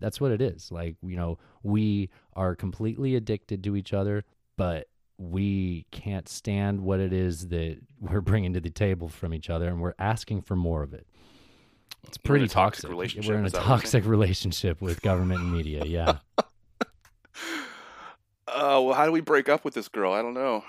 That's 0.00 0.20
what 0.20 0.32
it 0.32 0.40
is. 0.40 0.70
Like 0.70 0.96
you 1.02 1.16
know, 1.16 1.38
we 1.62 2.10
are 2.34 2.54
completely 2.54 3.14
addicted 3.16 3.62
to 3.64 3.76
each 3.76 3.92
other, 3.92 4.24
but 4.56 4.88
we 5.18 5.86
can't 5.90 6.28
stand 6.28 6.80
what 6.80 7.00
it 7.00 7.12
is 7.12 7.48
that 7.48 7.78
we're 8.00 8.20
bringing 8.20 8.52
to 8.54 8.60
the 8.60 8.70
table 8.70 9.08
from 9.08 9.34
each 9.34 9.50
other, 9.50 9.68
and 9.68 9.80
we're 9.80 9.94
asking 9.98 10.42
for 10.42 10.56
more 10.56 10.82
of 10.82 10.94
it. 10.94 11.06
It's 12.06 12.16
pretty 12.16 12.46
toxic 12.46 12.82
toxic. 12.82 12.90
relationship, 12.90 13.30
We're 13.30 13.38
in 13.38 13.44
a 13.44 13.46
is 13.46 13.52
that 13.52 13.58
what 13.58 13.68
you're 13.68 13.78
toxic 13.78 14.06
relationship 14.06 14.80
with 14.80 15.02
government 15.02 15.40
and 15.40 15.52
media. 15.52 15.84
Yeah, 15.84 16.18
Oh 18.46 18.82
well, 18.84 18.94
how 18.94 19.04
do 19.04 19.12
we 19.12 19.20
break 19.20 19.48
up 19.48 19.64
with 19.64 19.74
this 19.74 19.88
girl? 19.88 20.12
I 20.12 20.22
don't 20.22 20.34
know. 20.34 20.64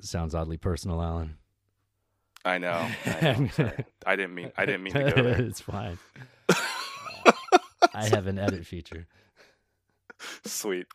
sounds 0.00 0.34
oddly 0.34 0.56
personal, 0.56 1.02
Alan. 1.02 1.36
I 2.44 2.58
know. 2.58 2.88
I, 3.06 3.50
know. 3.58 3.70
I 4.06 4.16
didn't 4.16 4.34
mean. 4.34 4.52
I 4.56 4.66
didn't 4.66 4.82
mean 4.82 4.92
to 4.92 5.12
go 5.12 5.22
there. 5.22 5.40
it's 5.40 5.60
fine. 5.62 5.98
I 7.94 8.08
have 8.08 8.26
an 8.26 8.38
edit 8.38 8.66
feature. 8.66 9.06
Sweet. 10.44 10.86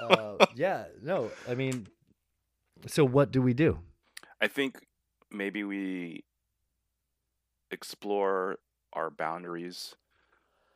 Uh, 0.00 0.46
yeah, 0.54 0.84
no, 1.02 1.30
I 1.48 1.54
mean, 1.54 1.86
so 2.86 3.04
what 3.04 3.30
do 3.30 3.42
we 3.42 3.52
do? 3.52 3.78
I 4.40 4.48
think 4.48 4.78
maybe 5.30 5.64
we 5.64 6.24
explore 7.70 8.58
our 8.92 9.10
boundaries, 9.10 9.94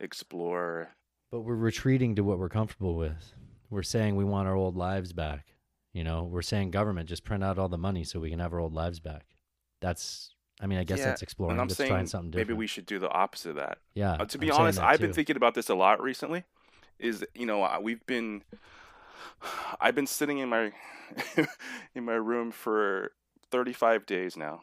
explore. 0.00 0.90
But 1.30 1.40
we're 1.40 1.54
retreating 1.54 2.14
to 2.16 2.22
what 2.22 2.38
we're 2.38 2.48
comfortable 2.48 2.96
with. 2.96 3.32
We're 3.70 3.82
saying 3.82 4.16
we 4.16 4.24
want 4.24 4.48
our 4.48 4.54
old 4.54 4.76
lives 4.76 5.12
back. 5.12 5.46
You 5.92 6.04
know, 6.04 6.24
we're 6.24 6.42
saying 6.42 6.70
government 6.70 7.08
just 7.08 7.24
print 7.24 7.44
out 7.44 7.58
all 7.58 7.68
the 7.68 7.78
money 7.78 8.04
so 8.04 8.20
we 8.20 8.30
can 8.30 8.40
have 8.40 8.52
our 8.52 8.58
old 8.58 8.74
lives 8.74 9.00
back. 9.00 9.26
That's, 9.80 10.33
I 10.60 10.66
mean, 10.66 10.78
I 10.78 10.84
guess 10.84 10.98
Yeah, 10.98 11.06
that's 11.06 11.22
exploring. 11.22 11.52
and 11.52 11.60
I'm 11.60 11.68
That's 11.68 11.78
saying 11.78 12.06
something 12.06 12.30
different. 12.30 12.48
maybe 12.48 12.56
we 12.58 12.66
should 12.66 12.86
do 12.86 12.98
the 12.98 13.10
opposite 13.10 13.50
of 13.50 13.56
that. 13.56 13.78
yeah. 13.94 14.12
Uh, 14.12 14.24
to 14.26 14.38
be 14.38 14.50
I'm 14.52 14.60
honest, 14.60 14.78
I've 14.78 15.00
been 15.00 15.12
thinking 15.12 15.36
about 15.36 15.54
this 15.54 15.68
a 15.68 15.74
lot 15.74 16.00
recently. 16.00 16.44
Is 16.98 17.24
you 17.34 17.44
know 17.46 17.78
we've 17.82 18.04
been, 18.06 18.42
I've 19.80 19.94
been 19.94 20.06
sitting 20.06 20.38
in 20.38 20.48
my, 20.48 20.72
in 21.94 22.04
my 22.04 22.14
room 22.14 22.52
for 22.52 23.12
35 23.50 24.06
days 24.06 24.36
now 24.36 24.62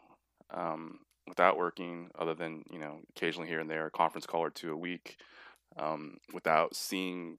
um, 0.53 0.99
without 1.27 1.57
working, 1.57 2.09
other 2.17 2.33
than 2.33 2.63
you 2.71 2.79
know 2.79 2.99
occasionally 3.15 3.49
here 3.49 3.59
and 3.59 3.69
there, 3.69 3.85
a 3.85 3.91
conference 3.91 4.25
call 4.25 4.41
or 4.41 4.49
two 4.49 4.71
a 4.71 4.77
week, 4.77 5.17
um, 5.77 6.17
without 6.33 6.75
seeing 6.75 7.37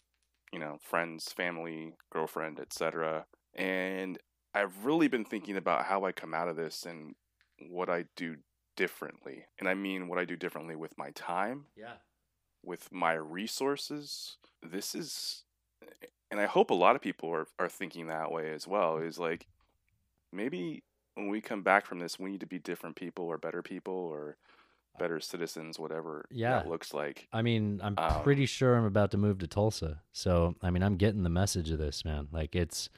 you 0.52 0.58
know 0.58 0.78
friends, 0.82 1.32
family, 1.32 1.94
girlfriend, 2.12 2.60
etc. 2.60 3.24
And 3.54 4.18
I've 4.54 4.84
really 4.84 5.08
been 5.08 5.24
thinking 5.24 5.56
about 5.56 5.86
how 5.86 6.04
I 6.04 6.12
come 6.12 6.34
out 6.34 6.48
of 6.48 6.56
this 6.56 6.84
and 6.84 7.14
what 7.70 7.88
I 7.88 8.04
do 8.16 8.36
differently. 8.76 9.44
And 9.58 9.68
I 9.68 9.74
mean 9.74 10.08
what 10.08 10.18
I 10.18 10.24
do 10.24 10.36
differently 10.36 10.76
with 10.76 10.96
my 10.96 11.10
time, 11.10 11.66
Yeah. 11.76 11.94
with 12.62 12.90
my 12.92 13.12
resources. 13.14 14.36
This 14.62 14.94
is 14.94 15.44
and 16.30 16.40
I 16.40 16.46
hope 16.46 16.70
a 16.70 16.74
lot 16.74 16.96
of 16.96 17.02
people 17.02 17.28
are, 17.30 17.46
are 17.58 17.68
thinking 17.68 18.06
that 18.06 18.32
way 18.32 18.52
as 18.52 18.66
well, 18.66 18.96
is 18.96 19.18
like 19.18 19.46
maybe 20.32 20.82
when 21.14 21.28
we 21.28 21.42
come 21.42 21.62
back 21.62 21.84
from 21.84 21.98
this, 21.98 22.18
we 22.18 22.30
need 22.30 22.40
to 22.40 22.46
be 22.46 22.58
different 22.58 22.96
people 22.96 23.26
or 23.26 23.36
better 23.36 23.60
people 23.60 23.92
or 23.92 24.38
better 24.98 25.20
citizens, 25.20 25.78
whatever 25.78 26.24
Yeah. 26.30 26.52
that 26.52 26.68
looks 26.68 26.94
like. 26.94 27.28
I 27.32 27.42
mean, 27.42 27.80
I'm 27.82 27.98
Um, 27.98 28.22
pretty 28.22 28.46
sure 28.46 28.76
I'm 28.76 28.84
about 28.86 29.10
to 29.10 29.18
move 29.18 29.38
to 29.40 29.46
Tulsa. 29.46 30.02
So, 30.12 30.54
I 30.62 30.70
mean, 30.70 30.82
I'm 30.82 30.96
getting 30.96 31.22
the 31.22 31.28
message 31.30 31.70
of 31.70 31.78
this, 31.78 32.02
man. 32.04 32.28
Like, 32.32 32.54
it's 32.56 32.88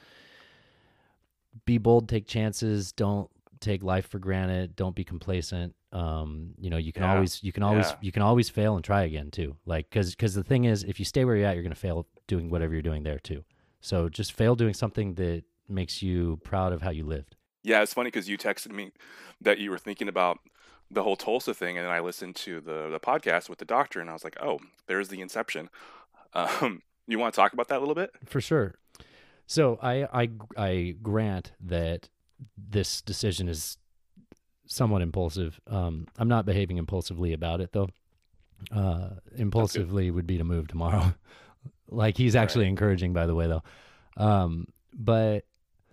be 1.65 1.77
bold, 1.77 2.07
take 2.09 2.27
chances, 2.27 2.91
don't 2.91 3.29
take 3.65 3.83
life 3.83 4.07
for 4.07 4.19
granted, 4.19 4.75
don't 4.75 4.95
be 4.95 5.03
complacent. 5.03 5.75
Um, 5.91 6.51
you 6.59 6.69
know, 6.69 6.77
you 6.77 6.93
can 6.93 7.03
Yeah. 7.03 7.13
always, 7.15 7.43
you 7.43 7.51
can 7.51 7.63
always, 7.63 7.89
Yeah. 7.91 7.97
you 8.01 8.11
can 8.11 8.21
always 8.21 8.49
fail 8.49 8.75
and 8.75 8.83
try 8.83 9.03
again 9.03 9.31
too. 9.31 9.55
Like, 9.65 9.89
cause, 9.91 10.15
cause 10.15 10.33
the 10.33 10.43
thing 10.43 10.65
is, 10.65 10.83
if 10.83 10.99
you 10.99 11.05
stay 11.05 11.25
where 11.25 11.35
you're 11.35 11.47
at, 11.47 11.55
you're 11.55 11.63
gonna 11.63 11.75
fail 11.75 12.07
doing 12.27 12.49
whatever 12.49 12.73
you're 12.73 12.81
doing 12.81 13.03
there 13.03 13.19
too. 13.19 13.43
So 13.81 14.09
just 14.09 14.33
fail 14.33 14.55
doing 14.55 14.73
something 14.73 15.15
that 15.15 15.43
makes 15.67 16.01
you 16.01 16.37
proud 16.43 16.73
of 16.73 16.81
how 16.81 16.91
you 16.91 17.05
lived. 17.05 17.35
Yeah, 17.63 17.81
it's 17.81 17.93
funny 17.93 18.07
because 18.07 18.29
you 18.29 18.37
texted 18.37 18.71
me 18.71 18.91
that 19.41 19.57
you 19.57 19.71
were 19.71 19.79
thinking 19.79 20.07
about 20.07 20.39
the 20.91 21.01
whole 21.03 21.15
Tulsa 21.15 21.53
thing, 21.53 21.77
and 21.77 21.85
then 21.85 21.91
I 21.93 21.99
listened 21.99 22.35
to 22.37 22.61
the 22.61 22.89
the 22.89 22.99
podcast 22.99 23.49
with 23.49 23.57
the 23.59 23.65
doctor, 23.65 23.99
and 23.99 24.09
I 24.09 24.13
was 24.13 24.23
like, 24.23 24.37
oh, 24.41 24.59
there's 24.87 25.09
the 25.09 25.19
inception. 25.21 25.69
Um, 26.33 26.81
you 27.07 27.17
want 27.17 27.33
to 27.33 27.39
talk 27.39 27.53
about 27.53 27.69
that 27.69 27.77
a 27.77 27.79
little 27.79 27.95
bit? 27.95 28.11
For 28.25 28.41
sure. 28.41 28.75
So 29.47 29.79
I 29.81 30.03
I 30.23 30.29
I 30.57 30.95
grant 31.01 31.53
that 31.61 32.09
this 32.57 33.01
decision 33.01 33.47
is 33.47 33.77
somewhat 34.65 35.01
impulsive. 35.01 35.59
Um, 35.67 36.07
I'm 36.17 36.27
not 36.27 36.45
behaving 36.45 36.77
impulsively 36.77 37.33
about 37.33 37.61
it 37.61 37.71
though. 37.71 37.89
Uh, 38.71 39.09
impulsively 39.35 40.09
would 40.09 40.25
be 40.25 40.37
to 40.37 40.43
move 40.43 40.67
tomorrow. 40.67 41.13
like 41.89 42.17
he's 42.17 42.35
actually 42.35 42.67
encouraging, 42.67 43.13
by 43.13 43.25
the 43.25 43.35
way, 43.35 43.47
though. 43.47 43.63
Um, 44.17 44.67
but 44.93 45.45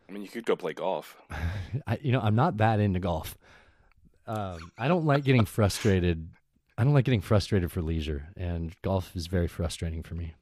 I 0.09 0.13
mean, 0.13 0.23
you 0.23 0.29
could 0.29 0.47
go 0.47 0.57
play 0.57 0.73
golf. 0.73 1.17
I, 1.87 1.99
you 2.01 2.13
know, 2.13 2.21
I'm 2.21 2.35
not 2.35 2.59
that 2.59 2.81
into 2.81 3.01
golf. 3.01 3.37
Um, 4.27 4.73
I 4.79 4.89
don't 4.89 5.05
like 5.05 5.25
getting 5.25 5.45
frustrated. 5.45 6.29
I 6.79 6.85
don't 6.85 6.95
like 6.95 7.05
getting 7.05 7.21
frustrated 7.21 7.71
for 7.71 7.83
leisure, 7.83 8.29
and 8.37 8.75
golf 8.83 9.15
is 9.15 9.27
very 9.27 9.49
frustrating 9.49 10.03
for 10.03 10.15
me. 10.15 10.35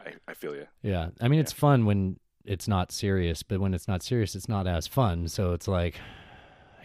I, 0.00 0.12
I 0.28 0.34
feel 0.34 0.54
you. 0.54 0.66
Yeah. 0.82 1.10
I 1.20 1.28
mean, 1.28 1.40
it's 1.40 1.52
fun 1.52 1.84
when 1.84 2.18
it's 2.44 2.68
not 2.68 2.92
serious, 2.92 3.42
but 3.42 3.60
when 3.60 3.74
it's 3.74 3.88
not 3.88 4.02
serious, 4.02 4.34
it's 4.34 4.48
not 4.48 4.66
as 4.66 4.86
fun. 4.86 5.28
So 5.28 5.52
it's 5.52 5.66
like, 5.68 5.96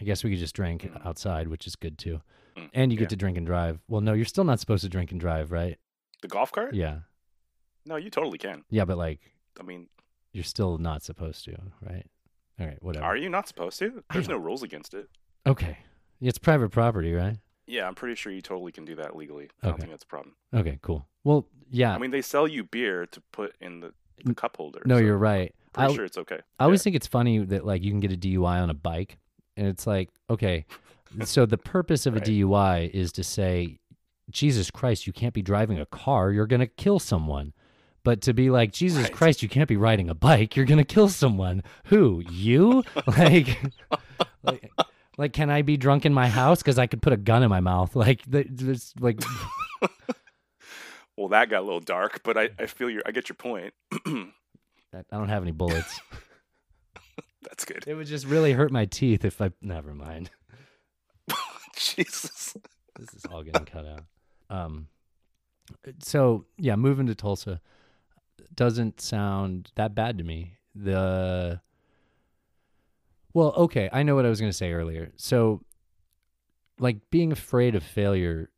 I 0.00 0.04
guess 0.04 0.24
we 0.24 0.30
could 0.30 0.38
just 0.38 0.54
drink 0.54 0.82
Mm. 0.82 1.06
outside, 1.06 1.48
which 1.48 1.66
is 1.66 1.76
good 1.76 1.98
too. 1.98 2.20
Mm, 2.56 2.70
And 2.74 2.92
you 2.92 2.98
get 2.98 3.10
to 3.10 3.16
drink 3.16 3.36
and 3.36 3.46
drive. 3.46 3.80
Well, 3.88 4.00
no, 4.00 4.12
you're 4.14 4.24
still 4.24 4.44
not 4.44 4.60
supposed 4.60 4.82
to 4.82 4.88
drink 4.88 5.10
and 5.12 5.20
drive, 5.20 5.52
right? 5.52 5.78
The 6.22 6.28
golf 6.28 6.52
cart? 6.52 6.74
Yeah. 6.74 7.00
No, 7.86 7.96
you 7.96 8.10
totally 8.10 8.38
can. 8.38 8.64
Yeah, 8.70 8.84
but 8.84 8.98
like, 8.98 9.20
I 9.58 9.62
mean, 9.62 9.88
you're 10.32 10.44
still 10.44 10.78
not 10.78 11.02
supposed 11.02 11.44
to, 11.46 11.56
right? 11.82 12.06
All 12.58 12.66
right, 12.66 12.82
whatever. 12.82 13.04
are 13.06 13.16
you 13.16 13.28
not 13.30 13.48
supposed 13.48 13.78
to? 13.78 14.04
There's 14.12 14.28
no 14.28 14.36
rules 14.36 14.62
against 14.62 14.92
it. 14.94 15.08
Okay. 15.46 15.78
It's 16.20 16.36
private 16.38 16.68
property, 16.70 17.14
right? 17.14 17.38
Yeah, 17.66 17.86
I'm 17.86 17.94
pretty 17.94 18.14
sure 18.16 18.30
you 18.32 18.42
totally 18.42 18.72
can 18.72 18.84
do 18.84 18.96
that 18.96 19.16
legally. 19.16 19.48
I 19.62 19.68
don't 19.68 19.78
think 19.78 19.90
that's 19.90 20.02
a 20.04 20.06
problem. 20.06 20.34
Okay, 20.52 20.78
cool. 20.82 21.06
Well, 21.24 21.46
yeah. 21.70 21.94
I 21.94 21.98
mean, 21.98 22.10
they 22.10 22.20
sell 22.20 22.46
you 22.48 22.64
beer 22.64 23.06
to 23.06 23.22
put 23.32 23.54
in 23.60 23.80
the, 23.80 23.94
the 24.24 24.34
cup 24.34 24.56
holder. 24.56 24.82
no, 24.84 24.96
so 24.98 25.04
you're 25.04 25.16
right. 25.18 25.54
Pretty 25.72 25.92
I, 25.92 25.94
sure 25.96 26.04
it's 26.04 26.18
okay. 26.18 26.40
I 26.58 26.64
always 26.64 26.82
think 26.82 26.96
it's 26.96 27.06
funny 27.06 27.38
that 27.38 27.64
like 27.64 27.82
you 27.84 27.90
can 27.90 28.00
get 28.00 28.12
a 28.12 28.16
DUI 28.16 28.60
on 28.62 28.70
a 28.70 28.74
bike, 28.74 29.18
and 29.56 29.66
it's 29.66 29.86
like, 29.86 30.10
okay, 30.28 30.64
so 31.24 31.46
the 31.46 31.58
purpose 31.58 32.06
of 32.06 32.14
a 32.14 32.18
Right. 32.18 32.26
DUI 32.26 32.90
is 32.90 33.12
to 33.12 33.24
say, 33.24 33.78
Jesus 34.30 34.70
Christ, 34.70 35.06
you 35.06 35.12
can't 35.12 35.34
be 35.34 35.42
driving 35.42 35.78
a 35.78 35.86
car, 35.86 36.30
you're 36.32 36.46
gonna 36.46 36.66
kill 36.66 36.98
someone. 36.98 37.52
But 38.02 38.22
to 38.22 38.32
be 38.32 38.48
like, 38.48 38.72
Jesus 38.72 39.02
Right. 39.04 39.12
Christ, 39.12 39.42
you 39.42 39.48
can't 39.48 39.68
be 39.68 39.76
riding 39.76 40.08
a 40.08 40.14
bike, 40.14 40.56
you're 40.56 40.64
gonna 40.66 40.84
kill 40.84 41.08
someone. 41.08 41.62
Who? 41.86 42.22
You? 42.30 42.82
like, 43.06 43.60
like, 44.42 44.70
like, 45.18 45.32
can 45.34 45.50
I 45.50 45.60
be 45.62 45.76
drunk 45.76 46.06
in 46.06 46.14
my 46.14 46.28
house? 46.28 46.58
Because 46.62 46.78
I 46.78 46.86
could 46.86 47.02
put 47.02 47.12
a 47.12 47.16
gun 47.18 47.42
in 47.42 47.50
my 47.50 47.60
mouth. 47.60 47.94
Like, 47.94 48.22
the- 48.26 48.46
there's 48.48 48.94
like, 48.98 49.20
Well, 51.20 51.28
that 51.28 51.50
got 51.50 51.60
a 51.60 51.66
little 51.66 51.80
dark, 51.80 52.22
but 52.22 52.38
I, 52.38 52.48
I 52.58 52.64
feel 52.64 52.88
your 52.88 53.02
I 53.04 53.10
get 53.10 53.28
your 53.28 53.36
point. 53.36 53.74
I 54.06 55.02
don't 55.10 55.28
have 55.28 55.42
any 55.42 55.52
bullets. 55.52 56.00
That's 57.42 57.66
good. 57.66 57.84
It 57.86 57.92
would 57.92 58.06
just 58.06 58.24
really 58.24 58.52
hurt 58.52 58.72
my 58.72 58.86
teeth 58.86 59.26
if 59.26 59.38
I. 59.42 59.50
Never 59.60 59.94
mind. 59.94 60.30
Jesus. 61.76 62.56
this 62.98 63.12
is 63.12 63.26
all 63.30 63.42
getting 63.42 63.66
cut 63.66 63.84
out. 63.84 64.04
Um, 64.48 64.88
so 66.02 66.46
yeah, 66.56 66.76
moving 66.76 67.06
to 67.08 67.14
Tulsa 67.14 67.60
doesn't 68.54 69.02
sound 69.02 69.72
that 69.74 69.94
bad 69.94 70.16
to 70.16 70.24
me. 70.24 70.54
The 70.74 71.60
well, 73.34 73.52
okay, 73.58 73.90
I 73.92 74.04
know 74.04 74.14
what 74.14 74.24
I 74.24 74.30
was 74.30 74.40
going 74.40 74.52
to 74.52 74.56
say 74.56 74.72
earlier. 74.72 75.12
So, 75.16 75.60
like 76.78 77.10
being 77.10 77.30
afraid 77.30 77.74
of 77.74 77.82
failure 77.82 78.48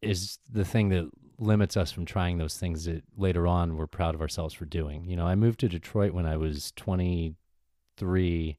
is 0.00 0.38
the 0.48 0.64
thing 0.64 0.90
that 0.90 1.10
limits 1.44 1.76
us 1.76 1.92
from 1.92 2.04
trying 2.04 2.38
those 2.38 2.56
things 2.58 2.84
that 2.86 3.04
later 3.16 3.46
on 3.46 3.76
we're 3.76 3.86
proud 3.86 4.14
of 4.14 4.20
ourselves 4.20 4.54
for 4.54 4.64
doing. 4.64 5.04
You 5.04 5.16
know, 5.16 5.26
I 5.26 5.34
moved 5.34 5.60
to 5.60 5.68
Detroit 5.68 6.12
when 6.12 6.26
I 6.26 6.36
was 6.36 6.72
23 6.76 8.56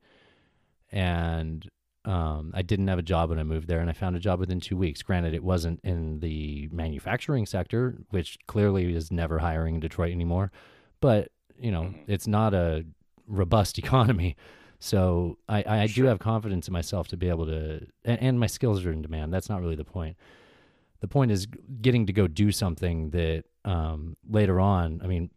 and 0.92 1.68
um, 2.06 2.52
I 2.54 2.62
didn't 2.62 2.88
have 2.88 3.00
a 3.00 3.04
job 3.04 3.30
when 3.32 3.40
I 3.40 3.44
moved 3.44 3.68
there, 3.68 3.80
and 3.80 3.90
I 3.90 3.94
found 3.94 4.16
a 4.16 4.20
job 4.20 4.40
within 4.40 4.60
two 4.60 4.78
weeks. 4.78 5.02
Granted, 5.02 5.34
it 5.34 5.44
wasn't 5.44 5.80
in 5.84 6.20
the 6.20 6.70
manufacturing 6.72 7.48
sector, 7.48 7.98
which 8.12 8.38
clearly 8.46 8.94
is 8.94 9.12
never 9.12 9.40
hiring 9.40 9.76
in 9.76 9.80
Detroit 9.82 10.12
anymore. 10.12 10.52
But 11.02 11.30
you 11.58 11.72
know, 11.72 11.84
Mhm. 11.84 12.04
it's 12.08 12.28
not 12.28 12.54
a 12.54 12.86
robust 13.28 13.80
economy, 13.84 14.36
so 14.80 15.40
I, 15.50 15.64
I, 15.64 15.80
I 15.84 15.88
do 15.88 16.06
have 16.06 16.20
confidence 16.20 16.68
in 16.68 16.74
myself 16.74 17.08
to 17.08 17.18
be 17.18 17.28
able 17.30 17.48
to, 17.48 17.88
and, 18.04 18.22
and 18.22 18.40
my 18.40 18.48
skills 18.48 18.86
are 18.86 18.92
in 18.92 19.02
demand. 19.02 19.34
That's 19.34 19.50
not 19.50 19.62
really 19.62 19.76
the 19.76 19.84
point. 19.86 20.16
The 21.02 21.08
point 21.08 21.32
is 21.32 21.48
getting 21.82 22.06
to 22.08 22.14
go 22.14 22.28
do 22.28 22.52
something 22.52 23.10
that 23.12 23.44
um, 23.64 24.16
later 24.30 24.60
on. 24.60 25.02
I 25.04 25.08
mean, 25.08 25.30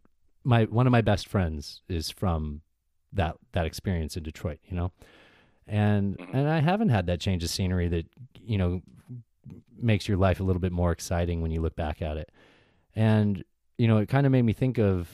my 0.43 0.65
one 0.65 0.87
of 0.87 0.91
my 0.91 1.01
best 1.01 1.27
friends 1.27 1.81
is 1.89 2.09
from 2.09 2.61
that 3.13 3.35
that 3.51 3.65
experience 3.65 4.15
in 4.17 4.23
Detroit. 4.23 4.59
You 4.65 4.75
know 4.77 4.91
and 5.67 6.17
Mhm. 6.17 6.33
and 6.33 6.47
I 6.49 6.59
haven't 6.61 6.89
had 6.89 7.05
that 7.07 7.19
change 7.19 7.43
of 7.43 7.49
scenery 7.49 7.87
that 7.89 8.07
you 8.41 8.57
know 8.57 8.81
makes 9.77 10.07
your 10.07 10.17
life 10.17 10.39
a 10.39 10.43
little 10.43 10.59
bit 10.59 10.71
more 10.71 10.91
exciting 10.91 11.41
when 11.41 11.51
you 11.51 11.61
look 11.61 11.75
back 11.75 12.01
at 12.01 12.17
it. 12.17 12.31
And 12.95 13.43
you 13.77 13.87
know, 13.87 13.97
it 13.97 14.09
kind 14.09 14.25
of 14.25 14.31
made 14.31 14.41
me 14.43 14.53
think 14.53 14.77
of 14.77 15.09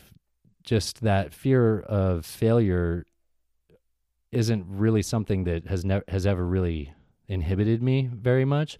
just 0.63 1.01
that 1.01 1.33
fear 1.33 1.81
of 1.81 2.25
failure 2.25 3.05
isn't 4.31 4.65
really 4.67 5.01
something 5.01 5.43
that 5.45 5.67
has 5.67 5.85
never 5.85 6.03
has 6.07 6.25
ever 6.25 6.45
really 6.45 6.93
inhibited 7.27 7.81
me 7.81 8.09
very 8.11 8.45
much. 8.45 8.77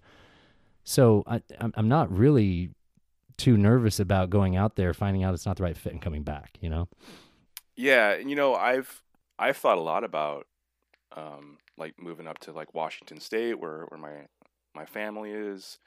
So 0.86 1.24
I 1.26 1.42
I'm, 1.60 1.74
I'm 1.76 1.88
not 1.88 2.10
really 2.10 2.70
too 3.36 3.56
nervous 3.58 4.00
about 4.00 4.30
going 4.30 4.56
out 4.56 4.76
there, 4.76 4.94
finding 4.94 5.24
out 5.24 5.34
it's 5.34 5.44
not 5.44 5.56
the 5.56 5.64
right 5.64 5.76
fit, 5.76 5.92
and 5.92 6.00
coming 6.00 6.22
back. 6.22 6.56
You 6.60 6.70
know. 6.70 6.88
Yeah, 7.76 8.16
you 8.16 8.36
know, 8.36 8.54
I've 8.54 9.02
I've 9.38 9.56
thought 9.56 9.78
a 9.78 9.82
lot 9.82 10.04
about 10.04 10.46
um, 11.14 11.58
like 11.76 11.94
moving 11.98 12.26
up 12.26 12.38
to 12.40 12.52
like 12.52 12.72
Washington 12.72 13.20
State, 13.20 13.58
where 13.58 13.84
where 13.88 14.00
my 14.00 14.26
my 14.74 14.86
family 14.86 15.32
is. 15.32 15.78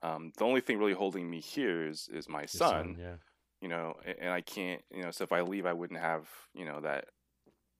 Um, 0.00 0.30
the 0.38 0.44
only 0.44 0.60
thing 0.60 0.78
really 0.78 0.92
holding 0.92 1.28
me 1.28 1.40
here 1.40 1.86
is 1.86 2.08
is 2.12 2.28
my 2.28 2.42
Your 2.42 2.46
son. 2.48 2.96
yeah. 2.98 3.14
You 3.60 3.68
know, 3.68 3.94
a- 4.06 4.22
and 4.22 4.32
I 4.32 4.40
can't. 4.40 4.80
You 4.94 5.02
know, 5.02 5.10
so 5.10 5.24
if 5.24 5.32
I 5.32 5.40
leave, 5.40 5.66
I 5.66 5.72
wouldn't 5.72 6.00
have 6.00 6.28
you 6.54 6.64
know 6.64 6.80
that 6.80 7.06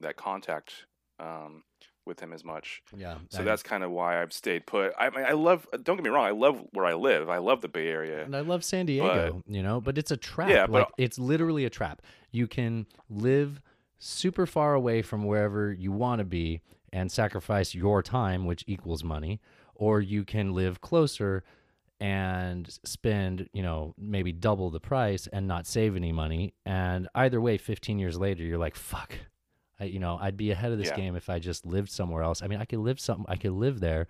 that 0.00 0.16
contact 0.16 0.86
um, 1.20 1.62
with 2.08 2.18
him 2.20 2.32
as 2.32 2.42
much. 2.44 2.82
Yeah. 2.96 3.18
So 3.28 3.40
I- 3.40 3.44
that's 3.44 3.62
kind 3.62 3.84
of 3.84 3.90
why 3.92 4.20
I've 4.20 4.32
stayed 4.32 4.66
put. 4.66 4.92
I 4.98 5.10
mean, 5.10 5.24
I 5.24 5.32
love. 5.32 5.68
Don't 5.84 5.96
get 5.96 6.02
me 6.02 6.10
wrong. 6.10 6.24
I 6.26 6.30
love 6.32 6.60
where 6.72 6.84
I 6.86 6.94
live. 6.94 7.28
I 7.28 7.38
love 7.38 7.60
the 7.60 7.68
Bay 7.68 7.86
Area. 7.88 8.24
And 8.24 8.34
I 8.34 8.40
love 8.40 8.64
San 8.64 8.86
Diego, 8.86 9.42
you 9.46 9.62
know, 9.62 9.80
but 9.80 9.96
it's 9.98 10.10
a 10.10 10.16
trap. 10.16 10.50
Yeah, 10.50 10.66
but- 10.66 10.72
like 10.72 10.88
it's 10.98 11.18
literally 11.18 11.64
a 11.64 11.70
trap. 11.70 12.02
You 12.32 12.48
can 12.48 12.86
live 13.08 13.60
super 14.00 14.46
far 14.46 14.74
away 14.74 15.02
from 15.02 15.24
wherever 15.24 15.72
you 15.72 15.92
want 15.92 16.18
to 16.20 16.24
be 16.24 16.60
and 16.92 17.12
sacrifice 17.12 17.74
your 17.74 18.02
time, 18.02 18.46
which 18.46 18.64
equals 18.66 19.04
money, 19.04 19.40
or 19.74 20.00
you 20.00 20.24
can 20.24 20.52
live 20.54 20.80
closer 20.80 21.44
and 22.00 22.78
spend, 22.84 23.48
you 23.52 23.62
know, 23.62 23.94
maybe 23.98 24.30
double 24.32 24.70
the 24.70 24.78
price 24.80 25.26
and 25.32 25.48
not 25.48 25.66
save 25.66 25.96
any 25.96 26.12
money. 26.12 26.54
And 26.64 27.08
either 27.14 27.40
way, 27.40 27.58
15 27.58 27.98
years 27.98 28.16
later, 28.18 28.44
you're 28.44 28.56
like, 28.58 28.76
fuck, 28.76 29.14
I, 29.80 29.84
you 29.84 29.98
know, 29.98 30.18
I'd 30.20 30.36
be 30.36 30.50
ahead 30.50 30.72
of 30.72 30.78
this 30.78 30.88
Yeah. 30.88 30.96
game 30.96 31.16
if 31.16 31.28
I 31.30 31.38
just 31.38 31.64
lived 31.66 31.90
somewhere 31.90 32.22
else. 32.22 32.42
I 32.42 32.46
mean, 32.48 32.60
I 32.60 32.64
could 32.64 32.80
live 32.80 32.98
some, 33.00 33.24
I 33.28 33.36
could 33.36 33.52
live 33.52 33.80
there, 33.80 34.06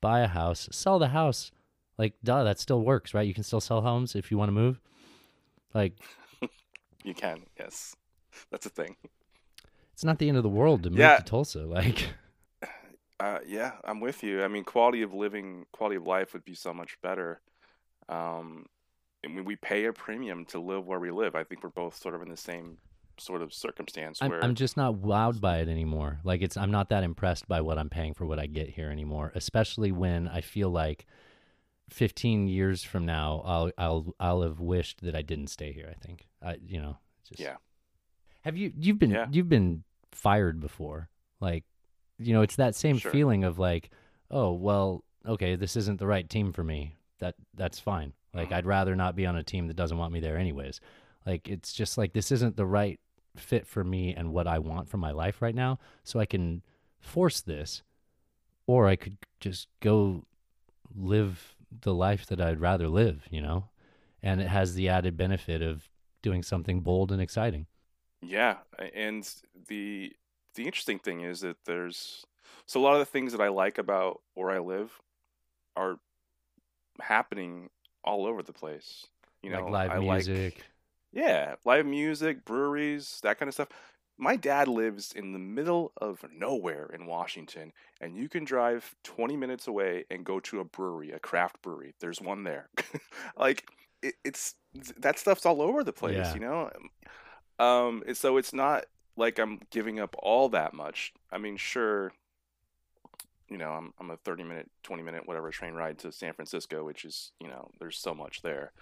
buy 0.00 0.20
a 0.20 0.26
house, 0.28 0.68
sell 0.72 0.98
the 0.98 1.08
house. 1.08 1.50
Like, 1.98 2.14
duh, 2.22 2.44
that 2.44 2.58
still 2.58 2.82
works, 2.82 3.14
right? 3.14 3.26
You 3.26 3.32
can 3.34 3.42
still 3.44 3.60
sell 3.60 3.80
homes 3.80 4.14
if 4.14 4.30
you 4.30 4.36
want 4.36 4.48
to 4.48 4.52
move. 4.52 4.80
Like, 5.72 5.94
You 7.04 7.14
can, 7.14 7.44
yes. 7.58 7.94
That's 8.50 8.66
a 8.66 8.70
thing. 8.70 8.96
it's 9.92 10.04
not 10.04 10.18
the 10.18 10.28
end 10.28 10.36
of 10.36 10.42
the 10.42 10.48
world 10.50 10.82
to 10.82 10.90
move 10.90 11.00
Yeah. 11.00 11.16
to 11.16 11.22
Tulsa. 11.22 11.60
Like, 11.66 12.08
Uh, 13.18 13.38
yeah, 13.46 13.72
I'm 13.82 14.00
with 14.00 14.22
you. 14.22 14.42
I 14.44 14.48
mean, 14.48 14.62
quality 14.64 15.00
of 15.00 15.14
living, 15.14 15.64
quality 15.72 15.96
of 15.96 16.06
life 16.06 16.34
would 16.34 16.44
be 16.44 16.54
so 16.54 16.74
much 16.74 16.98
better. 17.02 17.40
Um, 18.10 18.66
I 19.24 19.28
mean, 19.28 19.46
we 19.46 19.56
pay 19.56 19.86
a 19.86 19.92
premium 19.94 20.44
to 20.46 20.60
live 20.60 20.84
where 20.86 21.00
we 21.00 21.10
live. 21.10 21.34
I 21.34 21.42
think 21.44 21.64
we're 21.64 21.70
both 21.70 21.96
sort 21.96 22.14
of 22.14 22.20
in 22.20 22.28
the 22.28 22.36
same 22.36 22.76
sort 23.18 23.42
of 23.42 23.52
circumstance 23.54 24.20
I'm, 24.20 24.30
where 24.30 24.44
I'm 24.44 24.54
just 24.54 24.76
not 24.76 24.94
wowed 24.94 25.40
by 25.40 25.58
it 25.58 25.68
anymore. 25.68 26.20
Like, 26.24 26.42
it's, 26.42 26.56
I'm 26.56 26.70
not 26.70 26.88
that 26.90 27.02
impressed 27.04 27.48
by 27.48 27.60
what 27.60 27.78
I'm 27.78 27.88
paying 27.88 28.14
for 28.14 28.26
what 28.26 28.38
I 28.38 28.46
get 28.46 28.70
here 28.70 28.90
anymore, 28.90 29.32
especially 29.34 29.92
when 29.92 30.28
I 30.28 30.40
feel 30.40 30.70
like 30.70 31.06
15 31.90 32.48
years 32.48 32.82
from 32.82 33.06
now, 33.06 33.42
I'll, 33.44 33.70
I'll, 33.78 34.14
I'll 34.18 34.42
have 34.42 34.60
wished 34.60 35.02
that 35.02 35.14
I 35.14 35.22
didn't 35.22 35.48
stay 35.48 35.72
here. 35.72 35.88
I 35.90 35.94
think, 36.04 36.26
I, 36.44 36.56
you 36.64 36.80
know, 36.80 36.98
just, 37.28 37.40
yeah, 37.40 37.56
Have 38.42 38.56
you 38.56 38.72
you've 38.78 38.98
been 38.98 39.10
Yeah. 39.10 39.26
you've 39.30 39.48
been 39.48 39.82
fired 40.12 40.60
before? 40.60 41.08
Like, 41.40 41.64
you 42.18 42.32
know, 42.32 42.42
it's 42.42 42.56
that 42.56 42.74
same 42.74 42.98
Sure. 42.98 43.10
feeling 43.10 43.44
of 43.44 43.58
like, 43.58 43.90
oh 44.30 44.52
well, 44.52 45.04
okay, 45.26 45.56
this 45.56 45.76
isn't 45.76 45.98
the 45.98 46.06
right 46.06 46.28
team 46.28 46.52
for 46.52 46.62
me. 46.64 46.96
That 47.18 47.34
that's 47.54 47.78
fine. 47.80 48.12
Like, 48.34 48.50
Mhm. 48.50 48.56
I'd 48.56 48.66
rather 48.66 48.94
not 48.96 49.16
be 49.16 49.26
on 49.26 49.36
a 49.36 49.42
team 49.42 49.66
that 49.68 49.74
doesn't 49.76 49.98
want 49.98 50.12
me 50.12 50.20
there 50.20 50.36
anyways. 50.36 50.80
Like, 51.24 51.48
it's 51.48 51.72
just 51.72 51.98
like 51.98 52.12
this 52.12 52.30
isn't 52.30 52.56
the 52.56 52.66
right 52.66 53.00
fit 53.40 53.66
for 53.66 53.84
me 53.84 54.14
and 54.14 54.32
what 54.32 54.46
I 54.46 54.58
want 54.58 54.88
for 54.88 54.96
my 54.98 55.10
life 55.12 55.42
right 55.42 55.54
now. 55.54 55.78
So 56.04 56.20
I 56.20 56.26
can 56.26 56.62
force 57.00 57.40
this, 57.40 57.82
or 58.66 58.86
I 58.88 58.96
could 58.96 59.18
just 59.40 59.68
go 59.80 60.24
live 60.94 61.56
the 61.82 61.94
life 61.94 62.26
that 62.26 62.40
I'd 62.40 62.60
rather 62.60 62.88
live. 62.88 63.26
You 63.30 63.42
know, 63.42 63.68
and 64.22 64.40
it 64.40 64.48
has 64.48 64.74
the 64.74 64.88
added 64.88 65.16
benefit 65.16 65.62
of 65.62 65.88
doing 66.22 66.42
something 66.42 66.80
bold 66.80 67.12
and 67.12 67.20
exciting. 67.22 67.66
yeah. 68.22 68.58
And 68.94 69.28
the 69.68 70.12
the 70.54 70.64
interesting 70.66 70.98
thing 70.98 71.20
is 71.20 71.40
that 71.40 71.56
there's 71.66 72.24
so 72.66 72.80
a 72.80 72.82
lot 72.82 72.94
of 72.94 73.00
the 73.00 73.04
things 73.06 73.32
that 73.32 73.40
I 73.40 73.48
like 73.48 73.78
about 73.78 74.22
where 74.34 74.50
I 74.50 74.58
live 74.58 75.00
are 75.76 75.98
happening 77.00 77.70
all 78.04 78.26
over 78.26 78.42
the 78.42 78.52
place. 78.52 79.06
You 79.42 79.50
know, 79.50 79.68
like 79.68 79.90
live 79.90 79.90
I 79.90 79.98
music. 79.98 80.56
like 80.56 80.64
Yeah, 81.16 81.56
live 81.64 81.86
music, 81.86 82.44
breweries, 82.44 83.20
that 83.22 83.38
kind 83.38 83.48
of 83.48 83.54
stuff. 83.54 83.68
My 84.18 84.36
dad 84.36 84.68
lives 84.68 85.12
in 85.12 85.32
the 85.32 85.38
middle 85.38 85.92
of 85.98 86.24
nowhere 86.32 86.90
in 86.92 87.06
Washington, 87.06 87.72
and 88.00 88.16
you 88.16 88.28
can 88.28 88.44
drive 88.44 88.94
20 89.04 89.36
minutes 89.36 89.66
away 89.66 90.04
and 90.10 90.24
go 90.26 90.40
to 90.40 90.60
a 90.60 90.64
brewery, 90.64 91.12
a 91.12 91.18
craft 91.18 91.62
brewery. 91.62 91.94
There's 92.00 92.20
one 92.20 92.44
there. 92.44 92.68
like 93.38 93.68
it, 94.02 94.14
it's 94.24 94.56
that 94.98 95.18
stuff's 95.18 95.46
all 95.46 95.62
over 95.62 95.84
the 95.84 95.92
place, 95.92 96.16
Yeah. 96.16 96.34
you 96.34 96.40
know. 96.40 96.70
Um, 97.58 98.02
and 98.06 98.16
so 98.16 98.36
it's 98.38 98.52
not 98.54 98.86
like 99.16 99.38
I'm 99.38 99.60
giving 99.70 100.00
up 100.00 100.16
all 100.20 100.50
that 100.50 100.74
much. 100.74 101.14
I 101.32 101.38
mean, 101.38 101.56
sure, 101.56 102.12
you 103.48 103.58
know, 103.58 103.70
I'm 103.70 103.92
I'm 103.98 104.10
a 104.10 104.16
30 104.16 104.44
minute, 104.44 104.70
20 104.82 105.02
minute, 105.02 105.26
whatever 105.26 105.50
train 105.50 105.74
ride 105.74 105.98
to 106.00 106.12
San 106.12 106.32
Francisco, 106.34 106.84
which 106.84 107.04
is, 107.04 107.32
you 107.40 107.48
know, 107.48 107.70
there's 107.80 107.98
so 107.98 108.14
much 108.14 108.42
there. 108.42 108.72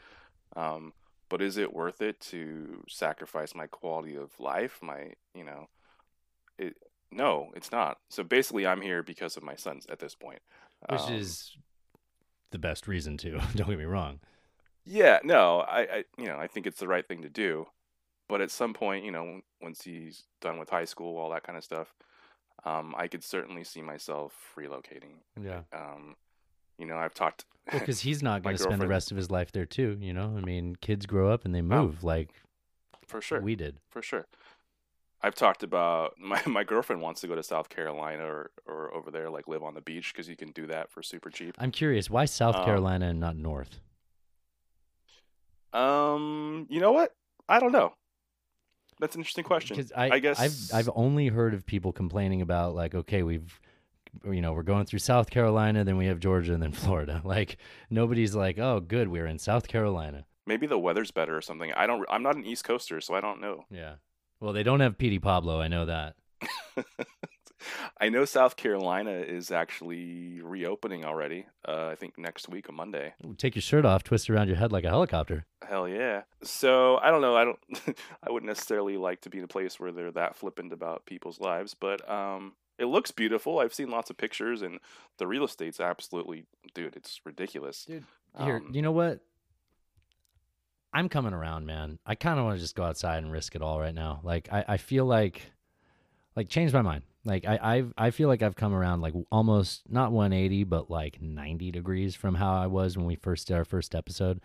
Um, 0.56 0.94
but 1.34 1.42
is 1.42 1.56
it 1.56 1.74
worth 1.74 2.00
it 2.00 2.20
to 2.20 2.84
sacrifice 2.88 3.56
my 3.56 3.66
quality 3.66 4.14
of 4.14 4.30
life? 4.38 4.78
My, 4.80 5.14
you 5.34 5.42
know, 5.42 5.66
it 6.60 6.76
no, 7.10 7.50
it's 7.56 7.72
not. 7.72 7.98
So 8.08 8.22
basically, 8.22 8.68
I'm 8.68 8.80
here 8.80 9.02
because 9.02 9.36
of 9.36 9.42
my 9.42 9.56
sons 9.56 9.84
at 9.90 9.98
this 9.98 10.14
point. 10.14 10.38
which 10.88 11.00
Um, 11.00 11.12
is 11.12 11.56
the 12.52 12.58
best 12.60 12.86
reason 12.86 13.16
to. 13.16 13.30
Don't 13.56 13.68
get 13.68 13.78
me 13.78 13.84
wrong. 13.84 14.20
Yeah, 14.84 15.18
no, 15.24 15.62
I, 15.62 15.80
I, 15.80 16.04
you 16.16 16.26
know, 16.26 16.38
I 16.38 16.46
think 16.46 16.68
it's 16.68 16.78
the 16.78 16.86
right 16.86 17.04
thing 17.04 17.22
to 17.22 17.28
do. 17.28 17.66
But 18.28 18.40
at 18.40 18.52
some 18.52 18.72
point, 18.72 19.04
you 19.04 19.10
know, 19.10 19.40
once 19.60 19.82
he's 19.82 20.22
done 20.40 20.60
with 20.60 20.70
high 20.70 20.84
school, 20.84 21.18
all 21.18 21.30
that 21.32 21.42
kind 21.42 21.58
of 21.58 21.64
stuff, 21.64 21.92
um, 22.64 22.94
I 22.96 23.08
could 23.08 23.24
certainly 23.24 23.64
see 23.64 23.82
myself 23.82 24.54
relocating. 24.56 25.16
Yeah, 25.42 25.62
Um, 25.72 26.14
you 26.78 26.86
know, 26.86 26.96
I've 26.96 27.14
talked. 27.14 27.44
because 27.70 28.00
he's 28.00 28.22
not 28.22 28.42
going 28.44 28.56
to 28.56 28.62
spend 28.62 28.80
the 28.82 28.88
rest 28.88 29.10
of 29.10 29.16
his 29.16 29.30
life 29.30 29.52
there 29.52 29.66
too. 29.66 29.96
You 30.00 30.12
know, 30.12 30.34
I 30.36 30.40
mean, 30.40 30.76
kids 30.80 31.06
grow 31.06 31.30
up 31.32 31.44
and 31.44 31.54
they 31.54 31.62
move 31.62 32.04
like 32.04 32.30
for 33.06 33.20
sure, 33.20 33.40
we 33.40 33.54
did. 33.56 33.76
for 33.90 34.02
sure. 34.02 34.26
I've 35.22 35.34
talked 35.34 35.62
about 35.62 36.14
my 36.18 36.40
my 36.46 36.64
girlfriend 36.64 37.00
wants 37.02 37.20
to 37.22 37.26
go 37.28 37.34
to 37.34 37.42
South 37.42 37.68
Carolina 37.70 38.24
or 38.24 38.50
or 38.66 38.92
over 38.94 39.10
there, 39.10 39.30
like 39.30 39.48
live 39.48 39.62
on 39.62 39.74
the 39.74 39.80
beach 39.80 40.12
because 40.12 40.28
you 40.28 40.36
can 40.36 40.50
do 40.52 40.66
that 40.66 40.90
for 40.90 41.02
super 41.02 41.30
cheap. 41.30 41.54
I'm 41.58 41.70
curious, 41.70 42.10
why 42.10 42.24
South 42.26 42.56
Um, 42.56 42.64
Carolina 42.64 43.06
and 43.08 43.20
not 43.20 43.36
North? 43.36 43.80
Um, 45.72 46.66
you 46.70 46.80
know 46.80 46.92
what? 46.92 47.14
I 47.48 47.58
don't 47.58 47.72
know. 47.72 47.94
That's 49.00 49.16
an 49.16 49.20
interesting 49.22 49.44
question. 49.44 49.76
Because 49.76 49.92
I, 49.92 50.10
I 50.10 50.18
guess 50.20 50.38
I've 50.38 50.78
I've 50.78 50.90
only 50.94 51.26
heard 51.28 51.52
of 51.52 51.66
people 51.66 51.92
complaining 51.92 52.42
about 52.42 52.74
like, 52.74 52.94
okay, 52.94 53.22
we've 53.22 53.60
you 54.24 54.40
know 54.40 54.52
we're 54.52 54.62
going 54.62 54.86
through 54.86 54.98
South 55.00 55.30
Carolina, 55.30 55.84
then 55.84 55.96
we 55.96 56.06
have 56.06 56.20
Georgia, 56.20 56.54
and 56.54 56.62
then 56.62 56.72
Florida. 56.84 57.20
Like 57.24 57.56
nobody's 57.90 58.34
like, 58.34 58.58
oh, 58.58 58.80
good, 58.80 59.08
we're 59.08 59.26
in 59.26 59.38
South 59.38 59.68
Carolina. 59.68 60.24
maybe 60.46 60.66
the 60.66 60.78
weather's 60.78 61.10
better 61.10 61.36
or 61.36 61.42
something. 61.42 61.72
I 61.74 61.86
don't. 61.86 62.04
I'm 62.10 62.22
not 62.22 62.36
an 62.36 62.44
East 62.44 62.64
Coaster, 62.64 63.00
so 63.00 63.14
I 63.14 63.20
don't 63.20 63.40
know. 63.40 63.64
Yeah. 63.70 63.94
Well, 64.40 64.52
they 64.52 64.62
don't 64.62 64.80
have 64.80 64.98
Petey 64.98 65.18
Pablo. 65.18 65.60
I 65.60 65.68
know 65.68 65.86
that. 65.86 66.16
I 67.98 68.10
know 68.10 68.26
South 68.26 68.56
Carolina 68.56 69.12
is 69.12 69.50
actually 69.50 70.40
reopening 70.42 71.04
already. 71.04 71.46
Uh, 71.66 71.86
I 71.86 71.94
think 71.94 72.18
next 72.18 72.48
week 72.50 72.68
on 72.68 72.74
Monday. 72.74 73.14
Take 73.38 73.54
your 73.54 73.62
shirt 73.62 73.86
off, 73.86 74.02
twist 74.04 74.28
around 74.28 74.48
your 74.48 74.58
head 74.58 74.70
like 74.70 74.84
a 74.84 74.90
helicopter. 74.90 75.46
Hell 75.66 75.88
yeah! 75.88 76.22
So 76.42 76.98
I 76.98 77.10
don't 77.10 77.22
know. 77.22 77.36
I 77.36 77.44
don't. 77.44 77.58
I 78.22 78.30
wouldn't 78.30 78.48
necessarily 78.48 78.98
like 78.98 79.22
to 79.22 79.30
be 79.30 79.38
in 79.38 79.44
a 79.44 79.48
place 79.48 79.80
where 79.80 79.92
they're 79.92 80.10
that 80.12 80.36
flippant 80.36 80.74
about 80.74 81.06
people's 81.06 81.40
lives, 81.40 81.74
but 81.74 82.06
um, 82.10 82.52
it 82.78 82.86
looks 82.86 83.10
beautiful. 83.10 83.58
I've 83.58 83.74
seen 83.74 83.90
lots 83.90 84.10
of 84.10 84.16
pictures, 84.16 84.62
and 84.62 84.80
the 85.18 85.26
real 85.26 85.44
estate's 85.44 85.80
absolutely, 85.80 86.46
dude. 86.74 86.96
It's 86.96 87.20
ridiculous. 87.24 87.84
Dude, 87.84 88.04
Here, 88.40 88.56
Um, 88.56 88.70
you 88.72 88.82
know 88.82 88.92
what? 88.92 89.20
I'm 90.92 91.08
coming 91.08 91.32
around, 91.34 91.66
man. 91.66 91.98
I 92.06 92.14
kind 92.14 92.38
of 92.38 92.44
want 92.44 92.56
to 92.56 92.62
just 92.62 92.76
go 92.76 92.84
outside 92.84 93.18
and 93.22 93.32
risk 93.32 93.54
it 93.54 93.62
all 93.62 93.80
right 93.80 93.94
now. 93.94 94.20
Like, 94.22 94.48
I, 94.52 94.64
I 94.68 94.76
feel 94.76 95.04
like, 95.04 95.42
like, 96.36 96.48
change 96.48 96.72
my 96.72 96.82
mind. 96.82 97.02
Like, 97.24 97.44
I, 97.46 97.58
I, 97.62 98.06
I 98.06 98.10
feel 98.10 98.28
like 98.28 98.42
I've 98.42 98.54
come 98.54 98.74
around, 98.74 99.00
like, 99.00 99.14
almost 99.32 99.82
not 99.88 100.12
180, 100.12 100.64
but 100.64 100.90
like 100.90 101.20
90 101.20 101.70
degrees 101.72 102.14
from 102.14 102.34
how 102.36 102.54
I 102.54 102.66
was 102.66 102.96
when 102.96 103.06
we 103.06 103.16
first 103.16 103.48
did 103.48 103.56
our 103.56 103.64
first 103.64 103.94
episode. 103.94 104.40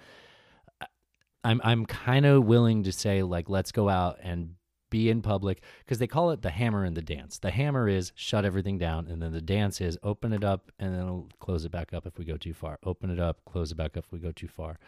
I'm, 1.43 1.61
I'm 1.63 1.85
kind 1.85 2.25
of 2.25 2.45
willing 2.45 2.83
to 2.83 2.91
say, 2.91 3.21
like, 3.21 3.49
let's 3.49 3.71
go 3.71 3.87
out 3.89 4.17
and 4.21 4.55
be 4.89 5.09
in 5.09 5.21
public 5.21 5.61
because 5.79 5.99
they 5.99 6.07
call 6.07 6.31
it 6.31 6.41
the 6.41 6.49
hammer 6.49 6.83
and 6.83 6.95
the 6.95 7.01
dance. 7.01 7.37
The 7.37 7.51
hammer 7.51 7.87
is 7.87 8.11
shut 8.15 8.45
everything 8.45 8.77
down, 8.77 9.07
and 9.07 9.21
then 9.21 9.31
the 9.31 9.41
dance 9.41 9.81
is 9.81 9.97
open 10.03 10.33
it 10.33 10.43
up 10.43 10.71
and 10.79 10.95
then 10.95 11.25
close 11.39 11.65
it 11.65 11.71
back 11.71 11.93
up 11.93 12.05
if 12.05 12.17
we 12.17 12.25
go 12.25 12.37
too 12.37 12.53
far. 12.53 12.79
Open 12.83 13.09
it 13.09 13.19
up, 13.19 13.39
close 13.45 13.71
it 13.71 13.75
back 13.75 13.97
up 13.97 14.05
if 14.05 14.11
we 14.11 14.19
go 14.19 14.31
too 14.31 14.47
far. 14.47 14.79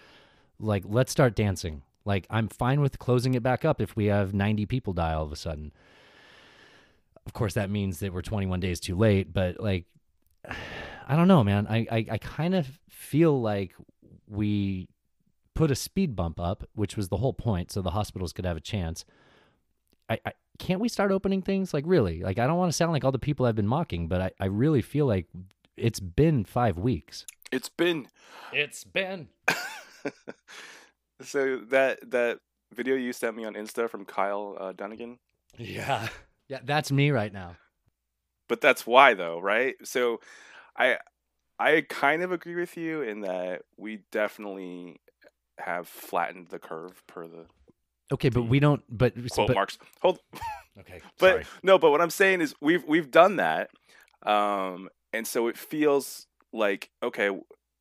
Like, 0.60 0.84
let's 0.86 1.12
start 1.12 1.36
dancing. 1.36 1.84
Like, 2.06 2.26
I'm 2.30 2.48
fine 2.48 2.82
with 2.82 3.00
closing 3.00 3.34
it 3.36 3.44
back 3.44 3.64
up 3.64 3.82
if 3.82 3.96
we 3.96 4.06
have 4.06 4.34
90 4.34 4.66
people 4.66 4.94
die 4.94 5.14
all 5.14 5.24
of 5.24 5.32
a 5.32 5.36
sudden. 5.36 5.72
Of 7.26 7.34
course, 7.34 7.54
that 7.54 7.70
means 7.70 8.00
that 8.00 8.14
we're 8.14 8.22
21 8.22 8.60
days 8.60 8.80
too 8.80 8.96
late, 8.96 9.32
but 9.32 9.60
like, 9.60 9.86
I 11.08 11.16
don't 11.16 11.28
know, 11.28 11.44
man. 11.44 11.68
I, 11.68 11.88
I, 11.92 12.06
I 12.12 12.18
kind 12.18 12.56
of 12.56 12.80
feel 12.90 13.40
like 13.42 13.74
we 14.28 14.88
put 15.54 15.72
a 15.72 15.76
speed 15.76 16.16
bump 16.16 16.40
up, 16.40 16.68
which 16.74 16.96
was 16.96 17.10
the 17.10 17.18
whole 17.18 17.34
point, 17.34 17.72
so 17.72 17.82
the 17.82 17.92
hospitals 17.92 18.34
could 18.34 18.46
have 18.46 18.58
a 18.58 18.62
chance. 18.62 19.06
I, 20.12 20.20
I 20.26 20.34
can't 20.60 20.80
we 20.80 20.90
start 20.90 21.12
opening 21.12 21.42
things? 21.42 21.74
Like 21.74 21.84
really? 21.88 22.22
Like 22.22 22.40
i 22.40 22.48
don't 22.48 22.58
want 22.58 22.72
to 22.72 22.76
sound 22.76 22.92
like 22.92 23.04
all 23.04 23.12
the 23.12 23.20
people 23.20 23.46
i've 23.46 23.56
been 23.56 23.68
mocking 23.68 24.08
but 24.08 24.22
i, 24.22 24.32
I 24.40 24.46
really 24.46 24.82
feel 24.82 25.06
like 25.06 25.28
it's 25.78 26.00
been 26.00 26.46
five 26.46 26.78
weeks. 26.78 27.26
It's 27.52 27.70
been. 27.70 28.08
It's 28.54 28.84
been. 28.84 29.30
So 31.24 31.58
that 31.70 32.10
that 32.12 32.40
video 32.74 32.96
you 32.96 33.14
sent 33.14 33.36
me 33.36 33.46
on 33.46 33.54
Insta 33.54 33.88
from 33.88 34.06
Kyle 34.06 34.58
uh, 34.60 34.72
Dunnigan. 34.72 35.20
yeah. 35.58 36.08
Yeah 36.48 36.60
that's 36.64 36.92
me 36.92 37.12
right 37.12 37.32
now. 37.32 37.58
But 38.50 38.60
that's 38.60 38.88
why 38.88 39.14
though 39.14 39.40
right? 39.40 39.76
So 39.84 40.20
i 40.76 40.98
i 41.60 41.86
kind 41.90 42.24
of 42.24 42.32
agree 42.32 42.56
with 42.56 42.76
you 42.76 43.02
in 43.04 43.22
that 43.22 43.62
we 43.78 44.00
definitely 44.12 45.00
have 45.60 45.88
flattened 45.88 46.48
the 46.48 46.60
curve 46.60 47.04
per 47.08 47.28
the 47.28 47.46
okay 48.12 48.30
but 48.30 48.44
we 48.44 48.60
don't 48.60 48.84
but, 48.90 49.14
quote 49.32 49.48
but 49.48 49.56
marks 49.56 49.78
hold 50.02 50.20
okay 50.80 51.02
but 51.20 51.32
sorry. 51.32 51.46
no 51.64 51.78
but 51.78 51.92
what 51.92 52.02
i'm 52.02 52.10
saying 52.10 52.42
is 52.42 52.54
we've 52.62 52.84
we've 52.86 53.12
done 53.12 53.38
that 53.38 53.70
um 54.24 54.90
and 55.14 55.26
so 55.26 55.48
it 55.48 55.58
feels 55.58 56.28
like 56.54 56.90
okay 57.02 57.30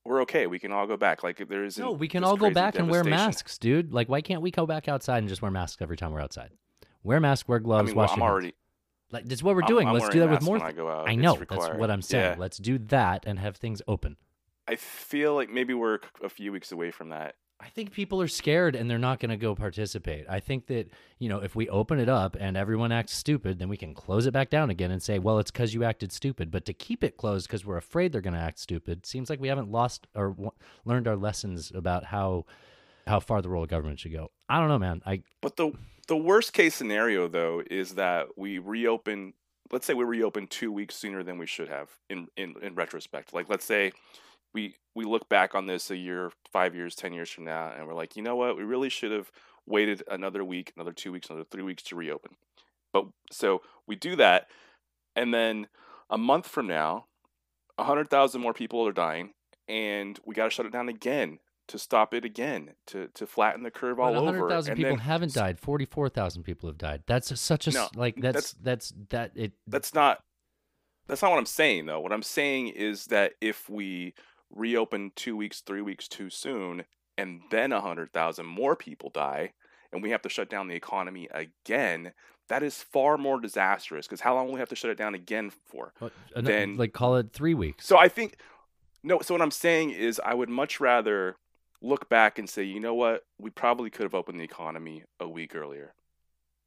we're 0.05 0.23
okay 0.23 0.47
we 0.47 0.59
can 0.59 0.73
all 0.73 0.87
go 0.87 0.97
back 0.97 1.23
like 1.23 1.47
there 1.49 1.65
isn't 1.65 1.85
no 1.85 1.93
we 1.93 2.09
can 2.09 2.25
all 2.25 2.37
go 2.37 2.51
back 2.51 2.79
and 2.79 2.89
wear 2.89 3.05
masks 3.05 3.59
dude 3.59 3.93
like 3.93 4.09
why 4.09 4.21
can't 4.21 4.43
we 4.43 4.51
go 4.51 4.67
back 4.67 4.89
outside 4.89 5.19
and 5.19 5.29
just 5.29 5.43
wear 5.43 5.51
masks 5.51 5.83
every 5.83 5.97
time 5.97 6.13
we're 6.13 6.21
outside 6.21 6.51
wear 7.03 7.21
masks 7.21 7.47
wear 7.49 7.59
i 7.59 7.63
gloves 7.63 7.89
mean 7.89 7.97
well, 7.97 8.07
wash 8.07 8.17
i'm 8.17 8.23
your 8.23 8.41
hands. 8.41 8.53
Like 9.13 9.25
that's 9.25 9.43
what 9.43 9.57
we're 9.57 9.63
I'm- 9.63 9.69
doing. 9.69 9.89
I'm 9.89 9.95
Let's 9.95 10.05
wearing 10.05 10.15
do 10.15 10.21
that 10.21 10.31
with 10.31 10.43
more. 10.43 10.63
I 10.63 10.71
out. 10.71 11.09
I 11.09 11.15
know 11.17 11.35
that's 11.35 11.69
what 11.77 11.91
I'm 11.91 12.03
saying. 12.03 12.35
Yeah. 12.35 12.37
Let's 12.39 12.59
do 12.59 12.79
that 12.79 13.25
and 13.27 13.39
have 13.39 13.57
things 13.57 13.83
open. 13.89 14.17
I 14.69 14.77
feel 14.77 15.35
like 15.35 15.51
maybe 15.51 15.75
we're 15.75 15.99
a 16.23 16.29
few 16.29 16.53
weeks 16.53 16.71
away 16.71 16.93
from 16.93 17.09
that. 17.09 17.35
I 17.61 17.69
think 17.69 17.93
people 17.93 18.23
are 18.23 18.29
scared 18.29 18.75
and 18.75 18.91
they're 18.91 18.99
not 18.99 19.21
going 19.21 19.31
to 19.31 19.37
go 19.37 19.55
participate. 19.55 20.25
I 20.29 20.41
think 20.41 20.67
that, 20.69 20.89
you 21.19 21.29
know, 21.29 21.41
if 21.41 21.55
we 21.55 21.69
open 21.69 21.99
it 21.99 22.09
up 22.09 22.37
and 22.41 22.57
everyone 22.57 22.91
acts 22.91 23.13
stupid, 23.13 23.59
then 23.59 23.69
we 23.69 23.77
can 23.77 23.93
close 23.93 24.27
it 24.27 24.33
back 24.33 24.49
down 24.49 24.71
again 24.71 24.91
and 24.91 25.03
say, 25.03 25.19
well, 25.19 25.39
it's 25.39 25.51
because 25.51 25.75
you 25.75 25.85
acted 25.85 26.11
stupid. 26.11 26.51
But 26.51 26.65
to 26.65 26.73
keep 26.73 27.05
it 27.05 27.19
closed 27.19 27.47
because 27.47 27.67
we're 27.67 27.77
afraid 27.77 28.13
they're 28.13 28.23
going 28.23 28.35
to 28.35 28.41
act 28.41 28.61
stupid 28.61 29.05
seems 29.05 29.29
like 29.29 29.41
we 29.41 29.49
haven't 29.49 29.71
lost 29.71 30.07
or 30.15 30.31
w- 30.31 30.53
learned 30.87 31.07
our 31.07 31.17
lessons 31.17 31.71
about 31.75 32.05
how 32.05 32.47
how 33.07 33.21
far 33.21 33.43
the 33.43 33.49
role 33.49 33.65
of 33.65 33.69
government 33.69 33.99
should 33.99 34.13
go. 34.13 34.31
I 34.49 34.59
don't 34.59 34.69
know, 34.69 34.79
man. 34.79 35.03
I 35.05 35.23
But 35.43 35.57
the 35.57 35.73
the 36.09 36.17
worst 36.17 36.53
case 36.53 36.75
scenario 36.75 37.29
though 37.29 37.63
is 37.71 37.95
that 37.97 38.39
we 38.39 38.59
reopen. 38.59 39.35
Let's 39.73 39.87
say 39.87 39.95
we 39.95 40.05
reopen 40.05 40.47
two 40.47 40.73
weeks 40.73 40.97
sooner 40.97 41.23
than 41.23 41.39
we 41.39 41.47
should 41.47 41.69
have 41.69 41.91
in 42.09 42.29
in, 42.37 42.55
in 42.63 42.75
retrospect. 42.75 43.35
Like 43.35 43.49
let's 43.49 43.65
say 43.65 43.93
we 44.55 44.77
we 44.95 45.05
look 45.05 45.29
back 45.29 45.55
on 45.55 45.67
this 45.67 45.91
a 45.91 45.97
year, 45.97 46.33
five 46.53 46.75
years, 46.75 46.95
ten 46.95 47.13
years 47.13 47.31
from 47.31 47.45
now, 47.45 47.73
and 47.77 47.87
we're 47.87 47.95
like, 47.95 48.17
you 48.17 48.23
know 48.23 48.37
what, 48.37 48.57
we 48.57 48.65
really 48.65 48.89
should 48.89 49.13
have 49.13 49.31
waited 49.67 50.03
another 50.11 50.45
week, 50.45 50.73
another 50.77 50.93
two 50.93 51.13
weeks, 51.13 51.29
another 51.31 51.47
three 51.51 51.63
weeks 51.63 51.83
to 51.85 51.97
reopen. 51.97 52.33
But 52.93 53.07
so 53.31 53.63
we 53.87 53.97
do 53.97 54.17
that, 54.17 54.47
and 55.15 55.33
then 55.33 55.69
a 56.09 56.19
month 56.19 56.49
from 56.49 56.67
now, 56.67 57.07
a 57.79 57.85
hundred 57.85 58.11
thousand 58.11 58.41
more 58.41 58.55
people 58.55 58.87
are 58.87 58.93
dying, 58.93 59.35
and 59.69 60.19
we 60.25 60.35
got 60.35 60.45
to 60.45 60.51
shut 60.51 60.67
it 60.67 60.73
down 60.73 60.89
again 60.89 61.39
to 61.69 61.79
stop 61.79 62.13
it 62.13 62.25
again 62.25 62.71
to 62.89 63.09
to 63.15 63.27
flatten 63.27 63.63
the 63.63 63.71
curve 63.71 64.01
all 64.01 64.13
but 64.13 64.19
over. 64.19 64.27
100,000 64.27 64.75
people 64.75 64.91
then- 64.91 64.99
haven't 64.99 65.33
died. 65.33 65.59
44,000 65.59 66.43
people 66.43 66.69
have 66.69 66.79
died. 66.79 67.05
That's 67.07 67.31
a, 67.31 67.37
such 67.37 67.69
a 67.69 67.71
No, 67.71 67.89
like 67.95 68.17
that's 68.21 68.53
that's 68.55 68.93
that 69.11 69.31
it 69.37 69.53
that's 69.69 69.95
not 69.95 70.19
that's 71.07 71.23
not 71.23 71.31
what 71.31 71.39
I'm 71.39 71.47
saying 71.47 71.87
though. 71.87 72.01
What 72.01 72.13
I'm 72.13 72.25
saying 72.25 72.69
is 72.69 73.07
that 73.07 73.35
if 73.41 73.69
we 73.71 74.15
reopen 74.51 75.13
two 75.17 75.37
weeks, 75.37 75.61
three 75.61 75.83
weeks 75.83 76.09
too 76.09 76.31
soon, 76.31 76.85
and 77.17 77.41
then 77.51 77.73
a 77.73 77.81
hundred 77.81 78.13
thousand 78.13 78.47
more 78.47 78.77
people 78.77 79.11
die, 79.11 79.53
and 79.93 80.03
we 80.03 80.11
have 80.11 80.23
to 80.23 80.29
shut 80.29 80.49
down 80.51 80.69
the 80.69 80.75
economy 80.75 81.29
again, 81.33 82.13
that 82.49 82.63
is 82.63 82.83
far 82.83 83.17
more 83.17 83.41
disastrous. 83.41 84.07
Because 84.07 84.21
how 84.21 84.35
long 84.35 84.47
will 84.47 84.55
we 84.55 84.61
have 84.61 84.69
to 84.71 84.77
shut 84.77 84.91
it 84.91 84.99
down 84.99 85.15
again 85.15 85.51
for? 85.51 85.93
ano- 86.01 86.11
then- 86.49 86.77
like 86.77 86.93
call 86.93 87.17
it 87.17 87.33
3 87.33 87.55
weeks. 87.55 87.87
So 87.87 87.99
I 87.99 88.09
think 88.09 88.37
no. 89.03 89.21
So 89.21 89.35
what 89.35 89.43
I'm 89.43 89.51
saying 89.51 89.91
is, 89.91 90.21
I 90.25 90.35
would 90.35 90.49
much 90.49 90.81
rather 90.81 91.37
look 91.83 92.09
back 92.09 92.39
and 92.39 92.49
say, 92.51 92.63
you 92.63 92.79
know 92.81 92.95
what, 92.95 93.23
we 93.39 93.49
probably 93.51 93.89
could 93.89 94.03
have 94.03 94.15
opened 94.15 94.39
the 94.39 94.45
economy 94.45 95.05
a 95.19 95.27
week 95.29 95.55
earlier, 95.57 95.95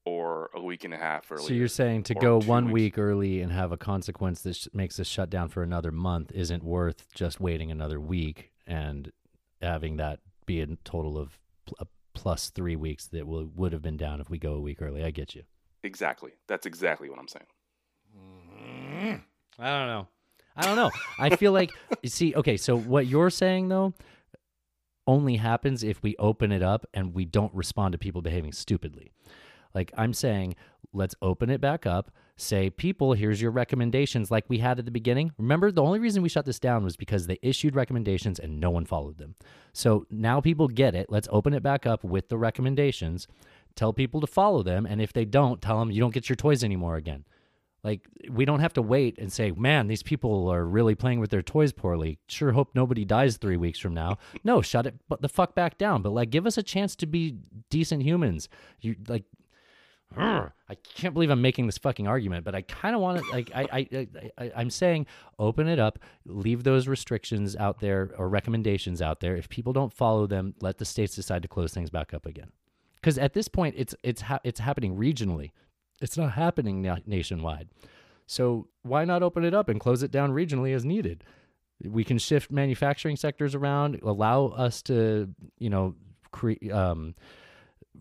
or 0.05 0.49
a 0.53 0.61
week 0.61 0.83
and 0.83 0.93
a 0.93 0.97
half 0.97 1.31
earlier. 1.31 1.47
So 1.47 1.53
you're 1.53 1.67
saying 1.67 2.03
to 2.03 2.15
go 2.15 2.39
one 2.39 2.65
weeks. 2.65 2.73
week 2.73 2.97
early 2.97 3.41
and 3.41 3.51
have 3.51 3.71
a 3.71 3.77
consequence 3.77 4.41
that 4.41 4.55
sh- 4.55 4.67
makes 4.73 4.99
us 4.99 5.07
shut 5.07 5.29
down 5.29 5.49
for 5.49 5.63
another 5.63 5.91
month 5.91 6.31
isn't 6.33 6.63
worth 6.63 7.05
just 7.13 7.39
waiting 7.39 7.71
another 7.71 7.99
week 7.99 8.51
and 8.67 9.11
having 9.61 9.97
that 9.97 10.19
be 10.45 10.59
a 10.61 10.67
total 10.83 11.17
of 11.17 11.39
pl- 11.65 11.77
a 11.79 11.87
plus 12.13 12.49
three 12.49 12.75
weeks 12.75 13.07
that 13.07 13.25
will 13.25 13.49
would 13.55 13.71
have 13.73 13.81
been 13.81 13.97
down 13.97 14.19
if 14.19 14.29
we 14.29 14.37
go 14.37 14.53
a 14.53 14.59
week 14.61 14.81
early. 14.81 15.03
I 15.03 15.11
get 15.11 15.35
you. 15.35 15.43
exactly. 15.83 16.31
That's 16.47 16.65
exactly 16.65 17.09
what 17.09 17.17
I'm 17.19 17.27
saying. 17.27 17.45
Mm-hmm. 18.17 19.15
I 19.59 19.69
don't 19.79 19.87
know. 19.87 20.07
I 20.55 20.61
don't 20.63 20.75
know. 20.75 20.91
I 21.17 21.35
feel 21.35 21.51
like 21.51 21.71
you 22.03 22.09
see. 22.09 22.35
Okay, 22.35 22.57
so 22.57 22.77
what 22.77 23.07
you're 23.07 23.29
saying 23.29 23.69
though 23.69 23.93
only 25.07 25.35
happens 25.37 25.83
if 25.83 26.01
we 26.03 26.15
open 26.17 26.51
it 26.51 26.61
up 26.63 26.85
and 26.93 27.13
we 27.13 27.25
don't 27.25 27.53
respond 27.53 27.91
to 27.91 27.97
people 27.97 28.21
behaving 28.21 28.51
stupidly. 28.53 29.11
Like 29.73 29.91
I'm 29.97 30.13
saying, 30.13 30.55
let's 30.93 31.15
open 31.21 31.49
it 31.49 31.61
back 31.61 31.85
up. 31.85 32.11
Say, 32.35 32.71
people, 32.71 33.13
here's 33.13 33.41
your 33.41 33.51
recommendations, 33.51 34.31
like 34.31 34.45
we 34.47 34.57
had 34.57 34.79
at 34.79 34.85
the 34.85 34.91
beginning. 34.91 35.31
Remember, 35.37 35.71
the 35.71 35.83
only 35.83 35.99
reason 35.99 36.23
we 36.23 36.29
shut 36.29 36.45
this 36.45 36.59
down 36.59 36.83
was 36.83 36.97
because 36.97 37.27
they 37.27 37.37
issued 37.43 37.75
recommendations 37.75 38.39
and 38.39 38.59
no 38.59 38.71
one 38.71 38.85
followed 38.85 39.19
them. 39.19 39.35
So 39.71 40.07
now 40.09 40.41
people 40.41 40.67
get 40.67 40.95
it. 40.95 41.07
Let's 41.09 41.27
open 41.31 41.53
it 41.53 41.61
back 41.61 41.85
up 41.85 42.03
with 42.03 42.29
the 42.29 42.37
recommendations. 42.37 43.27
Tell 43.75 43.93
people 43.93 44.19
to 44.21 44.27
follow 44.27 44.63
them, 44.63 44.85
and 44.85 44.99
if 44.99 45.13
they 45.13 45.25
don't, 45.25 45.61
tell 45.61 45.79
them 45.79 45.91
you 45.91 45.99
don't 45.99 46.13
get 46.13 46.27
your 46.27 46.35
toys 46.35 46.63
anymore 46.63 46.95
again. 46.95 47.23
Like 47.83 48.07
we 48.29 48.45
don't 48.45 48.61
have 48.61 48.73
to 48.73 48.81
wait 48.81 49.17
and 49.19 49.31
say, 49.31 49.51
"Man, 49.51 49.87
these 49.87 50.03
people 50.03 50.47
are 50.47 50.65
really 50.65 50.95
playing 50.95 51.19
with 51.19 51.31
their 51.31 51.41
toys 51.41 51.73
poorly." 51.73 52.17
Sure 52.27 52.53
hope 52.53 52.69
nobody 52.73 53.03
dies 53.03 53.37
3 53.37 53.57
weeks 53.57 53.77
from 53.77 53.93
now. 53.93 54.17
No, 54.43 54.61
shut 54.61 54.87
it 54.87 54.95
the 55.19 55.27
fuck 55.27 55.53
back 55.53 55.77
down. 55.77 56.01
But 56.01 56.13
like 56.13 56.29
give 56.29 56.47
us 56.47 56.57
a 56.57 56.63
chance 56.63 56.95
to 56.97 57.05
be 57.05 57.39
decent 57.69 58.03
humans. 58.03 58.47
You 58.79 58.95
like 59.07 59.25
I 60.69 60.75
can't 60.75 61.13
believe 61.13 61.29
I'm 61.29 61.41
making 61.41 61.65
this 61.65 61.77
fucking 61.77 62.07
argument, 62.07 62.45
but 62.45 62.55
I 62.55 62.61
kind 62.61 62.95
of 62.95 63.01
want 63.01 63.23
to 63.23 63.31
like 63.31 63.51
I, 63.53 63.67
I 63.71 63.87
I 63.93 64.07
I 64.37 64.51
I'm 64.55 64.69
saying 64.69 65.05
open 65.39 65.67
it 65.67 65.79
up, 65.79 65.99
leave 66.25 66.63
those 66.63 66.87
restrictions 66.87 67.55
out 67.55 67.79
there 67.79 68.11
or 68.17 68.29
recommendations 68.29 69.01
out 69.01 69.19
there. 69.19 69.35
If 69.35 69.49
people 69.49 69.73
don't 69.73 69.93
follow 69.93 70.25
them, 70.27 70.55
let 70.61 70.77
the 70.77 70.85
states 70.85 71.15
decide 71.15 71.41
to 71.43 71.47
close 71.47 71.73
things 71.73 71.89
back 71.89 72.13
up 72.13 72.25
again. 72.25 72.51
Because 72.95 73.17
at 73.17 73.33
this 73.33 73.47
point, 73.47 73.75
it's 73.77 73.93
it's 74.03 74.21
ha- 74.21 74.39
it's 74.43 74.59
happening 74.59 74.95
regionally. 74.95 75.51
It's 76.01 76.17
not 76.17 76.31
happening 76.33 76.81
na- 76.81 76.97
nationwide. 77.05 77.69
So 78.25 78.67
why 78.81 79.05
not 79.05 79.21
open 79.23 79.43
it 79.43 79.53
up 79.53 79.69
and 79.69 79.79
close 79.79 80.01
it 80.03 80.11
down 80.11 80.31
regionally 80.31 80.73
as 80.73 80.85
needed? 80.85 81.23
We 81.83 82.03
can 82.03 82.17
shift 82.17 82.49
manufacturing 82.49 83.17
sectors 83.17 83.53
around, 83.55 83.99
allow 84.01 84.47
us 84.47 84.81
to, 84.83 85.29
you 85.59 85.69
know, 85.69 85.95
create. 86.31 86.71
um, 86.71 87.15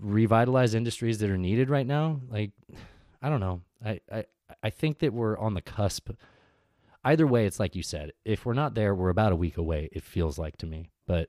revitalize 0.00 0.74
industries 0.74 1.18
that 1.18 1.30
are 1.30 1.38
needed 1.38 1.70
right 1.70 1.86
now. 1.86 2.20
Like, 2.28 2.50
I 3.20 3.28
don't 3.28 3.40
know. 3.40 3.62
I, 3.84 4.00
I 4.10 4.24
I 4.62 4.70
think 4.70 4.98
that 4.98 5.12
we're 5.12 5.38
on 5.38 5.54
the 5.54 5.62
cusp. 5.62 6.10
Either 7.04 7.26
way, 7.26 7.46
it's 7.46 7.58
like 7.58 7.74
you 7.74 7.82
said. 7.82 8.12
If 8.24 8.46
we're 8.46 8.52
not 8.54 8.74
there, 8.74 8.94
we're 8.94 9.08
about 9.08 9.32
a 9.32 9.36
week 9.36 9.56
away. 9.56 9.88
It 9.92 10.04
feels 10.04 10.38
like 10.38 10.56
to 10.58 10.66
me, 10.66 10.90
but 11.06 11.28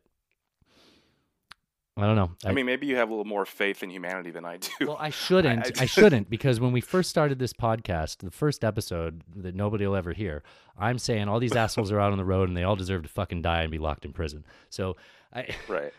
I 1.96 2.08
don't 2.08 2.16
know. 2.16 2.32
I, 2.44 2.54
mean, 2.54 2.66
maybe 2.66 2.88
you 2.88 2.96
have 2.96 3.10
a 3.10 3.12
little 3.12 3.26
more 3.26 3.46
faith 3.46 3.84
in 3.84 3.92
humanity 3.92 4.32
than 4.32 4.46
I 4.46 4.58
do. 4.58 4.70
Well, 4.82 4.98
I 5.00 5.10
shouldn't. 5.12 5.80
I, 5.80 5.84
I- 5.84 5.86
shouldn't 5.86 6.30
because 6.30 6.60
when 6.60 6.72
we 6.72 6.82
first 6.82 7.10
started 7.10 7.38
this 7.38 7.54
podcast, 7.54 8.18
the 8.18 8.32
first 8.32 8.64
episode 8.64 9.24
that 9.36 9.54
nobody 9.54 9.86
will 9.86 9.96
ever 9.96 10.14
hear, 10.14 10.42
I'm 10.78 10.98
saying 10.98 11.28
all 11.28 11.40
these 11.40 11.56
assholes 11.56 11.92
are 11.92 12.00
out 12.00 12.12
on 12.12 12.18
the 12.18 12.26
road 12.26 12.50
and 12.50 12.58
they 12.58 12.64
all 12.64 12.76
deserve 12.76 13.04
to 13.04 13.10
fucking 13.10 13.44
die 13.44 13.62
and 13.62 13.72
be 13.72 13.78
locked 13.78 14.06
in 14.06 14.14
prison. 14.14 14.44
So 14.70 14.96
I 15.34 15.50
right. 15.68 15.94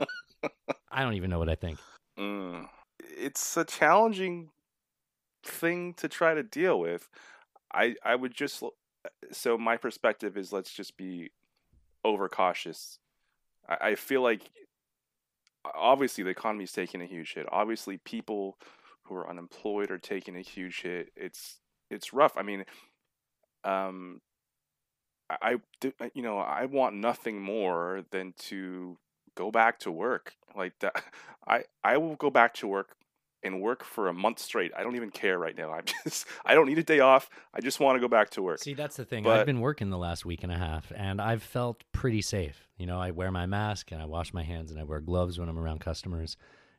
I 0.94 1.02
don't 1.02 1.14
even 1.14 1.28
know 1.28 1.40
what 1.40 1.48
I 1.48 1.56
think. 1.56 1.78
Mm. 2.16 2.68
It's 3.00 3.56
a 3.56 3.64
challenging 3.64 4.50
thing 5.44 5.92
to 5.94 6.08
try 6.08 6.34
to 6.34 6.42
deal 6.44 6.78
with. 6.78 7.10
I 7.72 7.96
I 8.04 8.14
would 8.14 8.32
just 8.32 8.62
so 9.32 9.58
my 9.58 9.76
perspective 9.76 10.36
is 10.36 10.52
let's 10.52 10.72
just 10.72 10.96
be 10.96 11.32
overcautious. 12.04 13.00
I, 13.68 13.88
I 13.88 13.94
feel 13.96 14.22
like 14.22 14.50
obviously 15.74 16.22
the 16.22 16.30
economy's 16.30 16.72
taking 16.72 17.02
a 17.02 17.06
huge 17.06 17.34
hit. 17.34 17.46
Obviously 17.50 17.96
people 17.98 18.56
who 19.02 19.16
are 19.16 19.28
unemployed 19.28 19.90
are 19.90 19.98
taking 19.98 20.36
a 20.36 20.42
huge 20.42 20.82
hit. 20.82 21.10
It's 21.16 21.58
it's 21.90 22.12
rough. 22.12 22.36
I 22.36 22.42
mean, 22.42 22.64
um, 23.64 24.20
I, 25.28 25.56
I 26.00 26.10
you 26.14 26.22
know 26.22 26.38
I 26.38 26.66
want 26.66 26.94
nothing 26.94 27.42
more 27.42 28.04
than 28.12 28.32
to 28.50 28.96
go 29.34 29.50
back 29.50 29.80
to 29.80 29.90
work 29.92 30.34
like 30.56 30.78
that. 30.80 31.02
I 31.46 31.64
I 31.82 31.98
will 31.98 32.16
go 32.16 32.30
back 32.30 32.54
to 32.54 32.66
work 32.66 32.96
and 33.42 33.60
work 33.60 33.84
for 33.84 34.08
a 34.08 34.14
month 34.14 34.38
straight. 34.38 34.72
I 34.76 34.82
don't 34.82 34.96
even 34.96 35.10
care 35.10 35.38
right 35.38 35.56
now. 35.56 35.72
I'm 35.74 35.84
just 36.04 36.26
I 36.44 36.54
don't 36.54 36.66
need 36.66 36.78
a 36.78 36.82
day 36.82 37.00
off. 37.00 37.28
I 37.52 37.60
just 37.60 37.80
want 37.80 37.96
to 37.96 38.00
go 38.00 38.08
back 38.08 38.30
to 38.30 38.42
work. 38.42 38.60
See, 38.60 38.74
that's 38.74 38.96
the 38.96 39.04
thing. 39.04 39.24
But- 39.24 39.38
I've 39.40 39.46
been 39.46 39.60
working 39.60 39.90
the 39.90 39.98
last 39.98 40.24
week 40.24 40.42
and 40.42 40.52
a 40.52 40.58
half, 40.58 40.92
and 40.96 41.20
I've 41.20 41.42
felt 41.42 41.84
pretty 41.92 42.22
safe. 42.22 42.68
You 42.76 42.86
know, 42.86 43.00
I 43.00 43.10
wear 43.10 43.30
my 43.30 43.46
mask 43.46 43.92
and 43.92 44.02
I 44.02 44.06
wash 44.06 44.32
my 44.32 44.42
hands 44.42 44.70
and 44.70 44.80
I 44.80 44.84
wear 44.84 45.00
gloves 45.00 45.38
when 45.38 45.48
I'm 45.48 45.58
around 45.58 45.80
customers. 45.80 46.36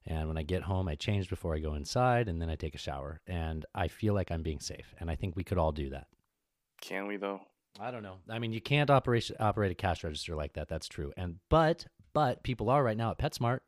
And 0.08 0.28
when 0.28 0.38
I 0.38 0.44
get 0.44 0.62
home, 0.62 0.88
I 0.88 0.94
change 0.94 1.30
before 1.30 1.56
I 1.56 1.60
go 1.60 1.74
inside, 1.74 2.30
and 2.30 2.40
then 2.40 2.48
I 2.48 2.56
take 2.56 2.76
a 2.76 2.78
shower. 2.78 3.22
And 3.26 3.66
I 3.74 3.88
feel 3.88 4.14
like 4.14 4.32
I'm 4.32 4.44
being 4.44 4.60
safe. 4.60 4.94
And 5.00 5.10
I 5.10 5.16
think 5.16 5.36
we 5.36 5.44
could 5.44 5.58
all 5.58 5.72
do 5.72 5.90
that. 5.90 6.06
Can 6.80 7.08
we 7.08 7.18
though? 7.18 7.42
I 7.80 7.90
don't 7.92 8.04
know. 8.04 8.18
I 8.30 8.38
mean, 8.40 8.54
you 8.54 8.62
can't 8.62 8.90
operate 8.90 9.32
operate 9.40 9.72
a 9.72 9.76
cash 9.76 10.04
register 10.04 10.36
like 10.36 10.54
that. 10.54 10.70
That's 10.70 10.88
true. 10.88 11.12
And 11.18 11.38
but 11.50 11.88
but 12.16 12.42
people 12.42 12.72
are 12.72 12.84
right 12.84 12.98
now 12.98 13.12
at 13.12 13.20
PetSmart. 13.20 13.60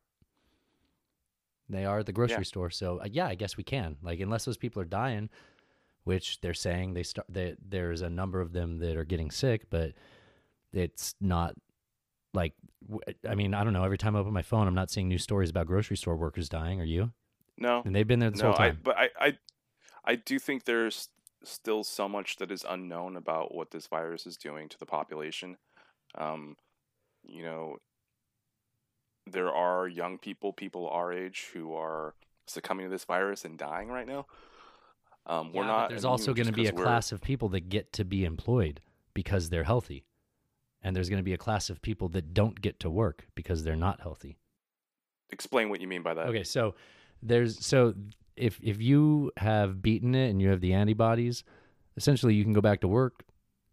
They 1.69 1.85
are 1.85 1.99
at 1.99 2.05
the 2.05 2.13
grocery 2.13 2.37
Yeah. 2.37 2.43
store. 2.43 2.69
So 2.71 2.99
uh, 3.01 3.07
yeah, 3.11 3.27
I 3.27 3.35
guess 3.35 3.57
we 3.57 3.63
can. 3.63 3.97
Like 4.01 4.19
unless 4.19 4.45
those 4.45 4.57
people 4.57 4.81
are 4.81 4.85
dying, 4.85 5.29
which 6.05 6.39
they're 6.41 6.53
saying 6.53 6.93
they 6.93 7.03
start. 7.03 7.27
They, 7.29 7.55
there's 7.63 8.01
a 8.01 8.09
number 8.09 8.39
of 8.41 8.53
them 8.53 8.79
that 8.79 8.95
are 8.95 9.03
getting 9.03 9.29
sick, 9.29 9.69
but 9.69 9.91
it's 10.73 11.13
not 11.19 11.53
like. 12.33 12.53
w- 12.89 13.01
I 13.29 13.35
mean, 13.35 13.53
I 13.53 13.63
don't 13.65 13.73
know. 13.73 13.83
Every 13.83 13.97
time 13.97 14.15
I 14.15 14.19
open 14.19 14.31
my 14.33 14.41
phone, 14.41 14.67
I'm 14.67 14.75
not 14.75 14.89
seeing 14.89 15.09
new 15.09 15.17
stories 15.17 15.49
about 15.49 15.67
grocery 15.67 15.97
store 15.97 16.15
workers 16.15 16.47
dying. 16.47 16.79
Are 16.79 16.85
you? 16.85 17.11
No. 17.57 17.81
And 17.85 17.93
they've 17.93 18.07
been 18.07 18.19
there 18.19 18.29
this 18.31 18.41
no, 18.41 18.51
whole 18.53 18.61
I, 18.61 18.69
time. 18.69 18.79
but 18.83 18.95
I, 18.97 19.09
I 19.19 19.37
I 20.05 20.15
do 20.15 20.39
think 20.39 20.63
there's 20.63 21.09
still 21.43 21.83
so 21.83 22.07
much 22.07 22.37
that 22.37 22.49
is 22.51 22.65
unknown 22.67 23.17
about 23.17 23.53
what 23.53 23.71
this 23.71 23.87
virus 23.87 24.25
is 24.25 24.37
doing 24.37 24.69
to 24.69 24.79
the 24.79 24.85
population. 24.85 25.57
Um, 26.15 26.55
you 27.23 27.43
know, 27.43 27.77
there 29.31 29.51
are 29.51 29.87
young 29.87 30.17
people, 30.17 30.53
people 30.53 30.89
our 30.89 31.11
age, 31.13 31.47
who 31.53 31.73
are 31.75 32.13
succumbing 32.45 32.85
to 32.85 32.89
this 32.89 33.03
virus 33.05 33.45
and 33.45 33.57
dying 33.57 33.89
right 33.89 34.07
now. 34.07 34.25
Um, 35.25 35.51
we're 35.53 35.63
Yeah, 35.63 35.67
not. 35.67 35.89
There's 35.89 36.05
also 36.05 36.33
going 36.33 36.47
to 36.47 36.53
be 36.53 36.67
a 36.67 36.73
we're- 36.73 36.83
class 36.83 37.11
of 37.11 37.21
people 37.21 37.49
that 37.49 37.69
get 37.69 37.91
to 37.93 38.05
be 38.05 38.23
employed 38.23 38.81
because 39.13 39.49
they're 39.49 39.65
healthy, 39.65 40.05
and 40.81 40.95
there's 40.95 41.09
going 41.09 41.19
to 41.19 41.23
be 41.23 41.33
a 41.33 41.37
class 41.37 41.69
of 41.69 41.81
people 41.81 42.07
that 42.09 42.33
don't 42.33 42.61
get 42.61 42.79
to 42.81 42.89
work 42.89 43.27
because 43.35 43.63
they're 43.63 43.75
not 43.75 43.99
healthy. 44.01 44.37
Explain 45.31 45.69
what 45.69 45.81
you 45.81 45.87
mean 45.87 46.03
by 46.03 46.13
that. 46.13 46.27
Okay, 46.27 46.43
so 46.43 46.75
there's 47.21 47.65
so 47.65 47.93
if 48.37 48.59
if 48.63 48.81
you 48.81 49.31
have 49.37 49.81
beaten 49.81 50.15
it 50.15 50.29
and 50.29 50.41
you 50.41 50.49
have 50.49 50.61
the 50.61 50.73
antibodies, 50.73 51.43
essentially 51.97 52.33
you 52.33 52.43
can 52.45 52.53
go 52.53 52.61
back 52.61 52.79
to 52.81 52.87
work 52.87 53.23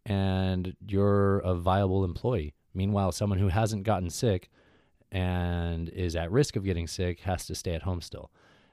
and 0.07 0.75
you're 0.87 1.39
a 1.41 1.55
viable 1.55 2.05
employee. 2.05 2.55
Meanwhile, 2.75 3.13
someone 3.13 3.39
who 3.39 3.49
hasn't 3.49 3.85
gotten 3.85 4.11
sick 4.11 4.51
and 5.15 5.89
is 5.91 6.17
at 6.17 6.31
risk 6.31 6.57
of 6.57 6.65
getting 6.65 6.89
sick 6.89 7.21
has 7.21 7.47
to 7.47 7.55
stay 7.55 7.73
at 7.73 7.83
home 7.83 8.03
still. 8.03 8.31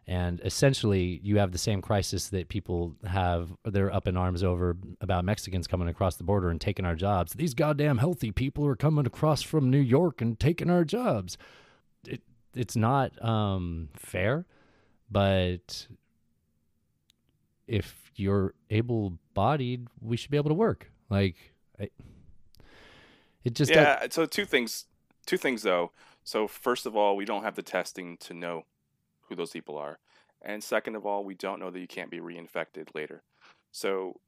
And 0.08 0.42
essentially, 0.44 1.22
you 1.24 1.38
have 1.38 1.52
the 1.52 1.60
same 1.60 1.82
crisis 1.82 2.30
that 2.30 2.50
people 2.50 2.96
have. 3.06 3.56
They're 3.64 3.94
up 3.94 4.08
in 4.08 4.18
arms 4.18 4.44
over 4.44 4.76
about 5.00 5.24
Mexicans 5.24 5.68
coming 5.68 5.88
across 5.88 6.16
the 6.16 6.24
border 6.24 6.50
and 6.50 6.60
taking 6.60 6.86
our 6.86 6.96
jobs. 6.96 7.34
These 7.34 7.54
goddamn 7.54 8.00
healthy 8.00 8.32
people 8.32 8.66
are 8.66 8.76
coming 8.76 9.06
across 9.06 9.44
from 9.44 9.70
New 9.70 9.80
York 9.80 10.20
and 10.20 10.40
taking 10.40 10.72
our 10.72 10.84
jobs. 10.84 11.38
It, 12.08 12.24
it's 12.56 12.76
not 12.76 13.24
um, 13.24 13.90
fair, 13.96 14.48
but 15.12 15.86
if 17.68 18.12
you're 18.16 18.56
able-bodied, 18.72 19.88
we 20.02 20.18
should 20.18 20.32
be 20.32 20.38
able 20.38 20.50
to 20.50 20.56
work. 20.56 20.92
Like, 21.12 21.36
I, 21.80 21.90
it 23.44 23.54
just 23.54 23.72
yeah. 23.72 24.08
So 24.10 24.26
two 24.26 24.46
things. 24.46 24.86
Two 25.28 25.38
things 25.38 25.62
though. 25.62 25.92
So 26.24 26.48
first 26.48 26.86
of 26.86 26.96
all, 26.96 27.16
we 27.16 27.26
don't 27.26 27.44
have 27.44 27.56
the 27.56 27.64
testing 27.64 28.18
to 28.18 28.34
know 28.34 28.66
who 29.28 29.36
those 29.36 29.52
people 29.52 29.78
are, 29.78 30.00
and 30.42 30.64
second 30.64 30.96
of 30.96 31.06
all, 31.06 31.24
we 31.24 31.36
don't 31.36 31.60
know 31.60 31.70
that 31.70 31.80
you 31.80 31.88
can't 31.88 32.12
be 32.12 32.20
reinfected 32.20 32.94
later. 32.94 33.24
So 33.72 34.20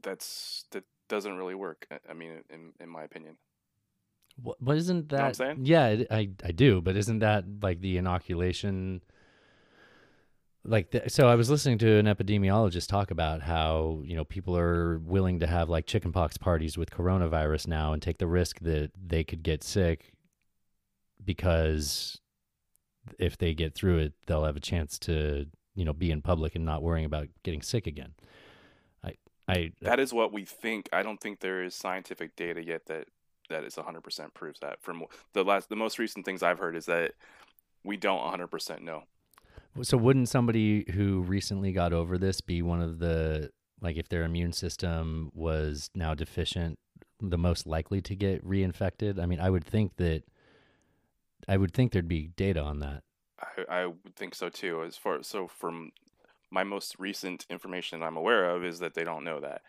that's 0.00 0.64
that 0.70 0.84
doesn't 1.08 1.36
really 1.36 1.54
work. 1.54 1.86
I- 2.08 2.14
mean, 2.14 2.42
in 2.50 2.72
in 2.80 2.88
my 2.88 3.02
opinion. 3.04 3.36
What, 4.36 4.56
but 4.60 4.76
isn't 4.78 5.10
that? 5.10 5.18
know 5.18 5.24
I'm 5.24 5.34
saying? 5.34 5.58
Yeah, 5.62 6.04
I 6.10 6.30
I 6.44 6.52
do. 6.52 6.80
But 6.80 6.96
isn't 6.96 7.18
that 7.20 7.44
like 7.62 7.80
the 7.80 7.98
inoculation? 7.98 9.02
Like, 10.64 10.92
the, 10.92 11.10
so 11.10 11.28
I 11.28 11.34
was 11.34 11.50
listening 11.50 11.78
to 11.78 11.98
an 11.98 12.06
epidemiologist 12.06 12.86
talk 12.86 13.10
about 13.10 13.42
how 13.42 14.02
you 14.04 14.14
know 14.14 14.24
people 14.24 14.56
are 14.56 14.98
willing 15.00 15.40
to 15.40 15.46
have 15.46 15.68
like 15.68 15.86
chickenpox 15.86 16.38
parties 16.38 16.78
with 16.78 16.90
coronavirus 16.90 17.66
now 17.66 17.92
and 17.92 18.00
take 18.00 18.18
the 18.18 18.28
risk 18.28 18.60
that 18.60 18.92
they 19.04 19.24
could 19.24 19.42
get 19.42 19.64
sick 19.64 20.11
because 21.24 22.20
if 23.18 23.36
they 23.38 23.54
get 23.54 23.74
through 23.74 23.98
it, 23.98 24.12
they'll 24.26 24.44
have 24.44 24.56
a 24.56 24.60
chance 24.60 24.98
to 25.00 25.46
you 25.74 25.84
know 25.84 25.92
be 25.92 26.10
in 26.10 26.22
public 26.22 26.54
and 26.54 26.64
not 26.64 26.82
worrying 26.82 27.04
about 27.06 27.28
getting 27.42 27.62
sick 27.62 27.86
again. 27.86 28.14
I 29.04 29.14
I 29.48 29.72
That 29.80 30.00
is 30.00 30.12
what 30.12 30.32
we 30.32 30.44
think. 30.44 30.88
I 30.92 31.02
don't 31.02 31.20
think 31.20 31.40
there 31.40 31.62
is 31.62 31.74
scientific 31.74 32.36
data 32.36 32.64
yet 32.64 32.86
that 32.86 33.08
that 33.48 33.64
is 33.64 33.74
100% 33.74 34.34
proves 34.34 34.60
that. 34.60 34.80
From 34.80 35.04
the 35.34 35.44
last, 35.44 35.68
the 35.68 35.76
most 35.76 35.98
recent 35.98 36.24
things 36.24 36.42
I've 36.42 36.58
heard 36.58 36.76
is 36.76 36.86
that 36.86 37.12
we 37.84 37.96
don't 37.96 38.20
100% 38.20 38.80
know. 38.80 39.04
So 39.82 39.96
wouldn't 39.96 40.28
somebody 40.28 40.84
who 40.92 41.20
recently 41.22 41.72
got 41.72 41.92
over 41.92 42.18
this 42.18 42.40
be 42.40 42.62
one 42.62 42.80
of 42.80 42.98
the 42.98 43.50
like 43.80 43.96
if 43.96 44.08
their 44.08 44.22
immune 44.22 44.52
system 44.52 45.30
was 45.34 45.90
now 45.94 46.14
deficient, 46.14 46.78
the 47.20 47.38
most 47.38 47.66
likely 47.66 48.00
to 48.02 48.14
get 48.14 48.46
reinfected? 48.46 49.20
I 49.20 49.26
mean, 49.26 49.40
I 49.40 49.50
would 49.50 49.64
think 49.64 49.96
that 49.96 50.24
I 51.48 51.56
would 51.56 51.72
think 51.72 51.92
there'd 51.92 52.08
be 52.08 52.28
data 52.28 52.60
on 52.60 52.80
that. 52.80 53.02
I, 53.40 53.82
I 53.82 53.86
would 53.86 54.14
think 54.16 54.34
so 54.34 54.48
too. 54.48 54.82
As 54.82 54.96
far 54.96 55.22
so 55.22 55.46
from 55.46 55.92
my 56.50 56.64
most 56.64 56.96
recent 56.98 57.46
information 57.50 58.02
I'm 58.02 58.16
aware 58.16 58.50
of 58.50 58.64
is 58.64 58.78
that 58.80 58.94
they 58.94 59.04
don't 59.04 59.24
know 59.24 59.40
that. 59.40 59.62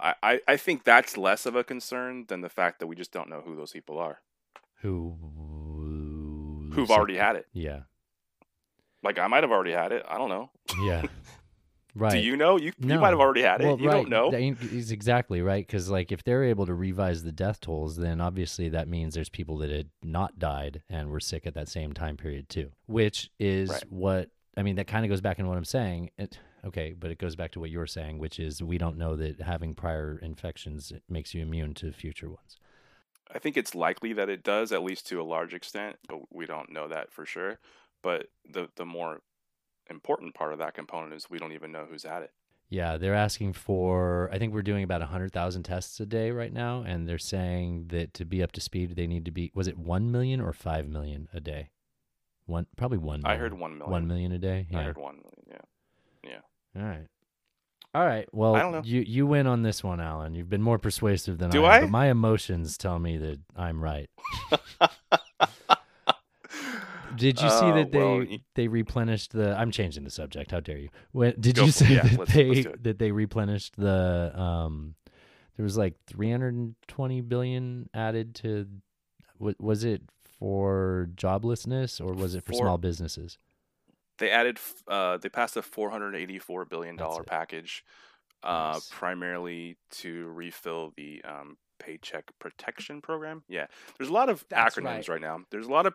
I, 0.00 0.14
I, 0.22 0.40
I 0.48 0.56
think 0.56 0.84
that's 0.84 1.16
less 1.16 1.44
of 1.44 1.54
a 1.54 1.62
concern 1.62 2.24
than 2.28 2.40
the 2.40 2.48
fact 2.48 2.80
that 2.80 2.86
we 2.86 2.96
just 2.96 3.12
don't 3.12 3.28
know 3.28 3.42
who 3.44 3.54
those 3.54 3.72
people 3.72 3.98
are 3.98 4.20
Who 4.80 5.16
who've 6.72 6.90
already 6.90 7.16
had 7.16 7.36
it. 7.36 7.46
Yeah. 7.52 7.80
Like 9.02 9.18
I 9.18 9.26
might 9.26 9.42
have 9.42 9.52
already 9.52 9.72
had 9.72 9.92
it. 9.92 10.04
I 10.08 10.16
don't 10.18 10.30
know. 10.30 10.50
Yeah. 10.82 11.02
right. 11.94 12.12
Do 12.12 12.18
you 12.18 12.36
know? 12.36 12.56
You 12.56 12.72
you 12.78 12.98
might 12.98 13.10
have 13.10 13.20
already 13.20 13.42
had 13.42 13.60
it. 13.60 13.66
Well, 13.66 13.78
you 13.80 13.88
right. 13.88 13.94
don't 13.94 14.08
know. 14.08 14.30
Is 14.32 14.90
exactly 14.92 15.42
right 15.42 15.66
because 15.66 15.90
like 15.90 16.12
if 16.12 16.24
they're 16.24 16.44
able 16.44 16.66
to 16.66 16.74
revise 16.74 17.22
the 17.22 17.32
death 17.32 17.60
tolls, 17.60 17.96
then 17.96 18.20
obviously 18.20 18.68
that 18.70 18.88
means 18.88 19.14
there's 19.14 19.28
people 19.28 19.58
that 19.58 19.70
had 19.70 19.90
not 20.02 20.38
died 20.38 20.82
and 20.88 21.10
were 21.10 21.20
sick 21.20 21.46
at 21.46 21.54
that 21.54 21.68
same 21.68 21.92
time 21.92 22.16
period 22.16 22.48
too. 22.48 22.70
Which 22.86 23.30
is 23.38 23.70
Right. 23.70 23.84
what 23.90 24.30
I 24.56 24.62
mean. 24.62 24.76
That 24.76 24.86
kind 24.86 25.04
of 25.04 25.08
goes 25.08 25.20
back 25.20 25.38
into 25.38 25.48
what 25.48 25.58
I'm 25.58 25.64
saying. 25.64 26.10
It, 26.18 26.38
okay, 26.64 26.94
but 26.98 27.10
it 27.10 27.18
goes 27.18 27.36
back 27.36 27.52
to 27.52 27.60
what 27.60 27.70
you 27.70 27.78
were 27.78 27.86
saying, 27.86 28.18
which 28.18 28.38
is 28.38 28.62
we 28.62 28.78
don't 28.78 28.98
know 28.98 29.16
that 29.16 29.40
having 29.40 29.74
prior 29.74 30.18
infections 30.22 30.92
makes 31.08 31.34
you 31.34 31.42
immune 31.42 31.74
to 31.74 31.92
future 31.92 32.28
ones. 32.28 32.56
I 33.34 33.38
think 33.38 33.56
it's 33.56 33.74
likely 33.74 34.12
that 34.12 34.28
it 34.28 34.42
does, 34.42 34.72
at 34.72 34.82
least 34.82 35.06
to 35.06 35.20
a 35.20 35.24
large 35.24 35.54
extent, 35.54 35.96
but 36.06 36.18
we 36.30 36.44
don't 36.44 36.70
know 36.70 36.88
that 36.88 37.10
for 37.10 37.24
sure. 37.24 37.58
But 38.02 38.26
the 38.50 38.68
the 38.76 38.84
more 38.84 39.20
important 39.92 40.34
part 40.34 40.52
of 40.52 40.58
that 40.58 40.74
component 40.74 41.12
is 41.14 41.30
we 41.30 41.38
don't 41.38 41.52
even 41.52 41.70
know 41.70 41.86
who's 41.88 42.04
at 42.04 42.22
it. 42.22 42.32
Yeah, 42.68 42.96
they're 42.96 43.14
asking 43.14 43.52
for. 43.52 44.30
I 44.32 44.38
think 44.38 44.54
we're 44.54 44.62
doing 44.62 44.82
about 44.82 45.02
hundred 45.02 45.32
thousand 45.32 45.64
tests 45.64 46.00
a 46.00 46.06
day 46.06 46.30
right 46.30 46.52
now, 46.52 46.82
and 46.86 47.06
they're 47.06 47.18
saying 47.18 47.88
that 47.88 48.14
to 48.14 48.24
be 48.24 48.42
up 48.42 48.50
to 48.52 48.60
speed, 48.60 48.96
they 48.96 49.06
need 49.06 49.26
to 49.26 49.30
be. 49.30 49.52
Was 49.54 49.68
it 49.68 49.76
one 49.78 50.10
million 50.10 50.40
or 50.40 50.52
five 50.54 50.88
million 50.88 51.28
a 51.34 51.40
day? 51.40 51.68
One, 52.46 52.66
probably 52.76 52.98
one. 52.98 53.22
I 53.24 53.36
heard 53.36 53.52
one 53.52 53.76
million. 53.76 53.90
One 53.90 54.06
million 54.06 54.32
a 54.32 54.38
day. 54.38 54.66
Yeah. 54.70 54.80
I 54.80 54.82
heard 54.84 54.96
one 54.96 55.16
million. 55.16 55.62
Yeah. 56.24 56.30
Yeah. 56.74 56.80
All 56.82 56.88
right. 56.88 57.06
All 57.94 58.06
right. 58.06 58.26
Well, 58.32 58.56
I 58.56 58.60
don't 58.60 58.72
know. 58.72 58.82
you 58.84 59.02
you 59.02 59.26
win 59.26 59.46
on 59.46 59.62
this 59.62 59.84
one, 59.84 60.00
Alan. 60.00 60.34
You've 60.34 60.48
been 60.48 60.62
more 60.62 60.78
persuasive 60.78 61.36
than 61.36 61.50
Do 61.50 61.64
I. 61.64 61.76
I? 61.76 61.80
But 61.82 61.90
my 61.90 62.06
emotions 62.10 62.78
tell 62.78 62.98
me 62.98 63.18
that 63.18 63.38
I'm 63.54 63.82
right. 63.82 64.08
Did 67.22 67.40
you 67.40 67.48
see 67.50 67.66
Uh, 67.70 67.74
that 67.76 67.92
they 67.92 67.98
well, 67.98 68.26
they 68.56 68.66
replenished 68.68 69.32
the? 69.32 69.56
I'm 69.56 69.70
changing 69.70 70.02
the 70.02 70.10
subject. 70.10 70.50
How 70.50 70.58
dare 70.60 70.78
you? 70.78 70.88
When, 71.12 71.34
did 71.40 71.54
Go 71.56 71.66
you 71.66 71.70
say 71.70 71.94
Yeah, 71.94 72.02
that 72.02 72.18
let's- 72.18 72.34
they 72.34 72.62
let's 72.64 72.82
that 72.82 72.98
they 72.98 73.12
replenished 73.12 73.76
the? 73.76 74.32
Um, 74.38 74.94
there 75.56 75.62
was 75.64 75.76
like 75.76 75.94
320 76.06 77.20
billion 77.20 77.88
added 77.94 78.34
to. 78.36 78.66
Was 79.38 79.84
it 79.84 80.02
for 80.38 81.08
joblessness 81.14 82.00
or 82.04 82.12
was 82.14 82.34
it 82.34 82.44
for, 82.44 82.52
For- 82.52 82.58
small 82.58 82.78
businesses? 82.78 83.38
They 84.18 84.30
added. 84.30 84.58
Uh, 84.88 85.16
they 85.18 85.28
passed 85.28 85.56
a 85.56 85.62
484 85.62 86.64
billion 86.66 86.96
dollar 86.96 87.22
package, 87.24 87.84
uh, 88.42 88.72
Nice. 88.74 88.88
primarily 88.90 89.76
to 90.02 90.26
refill 90.28 90.92
the 90.96 91.22
um, 91.24 91.56
paycheck 91.78 92.30
protection 92.38 93.00
program. 93.00 93.42
Yeah, 93.48 93.66
there's 93.98 94.10
a 94.10 94.12
lot 94.12 94.28
of 94.28 94.44
That's 94.48 94.76
acronyms 94.76 94.84
right. 94.84 95.08
right. 95.08 95.20
now. 95.20 95.40
There's 95.50 95.66
a 95.66 95.70
lot 95.70 95.86
of. 95.86 95.94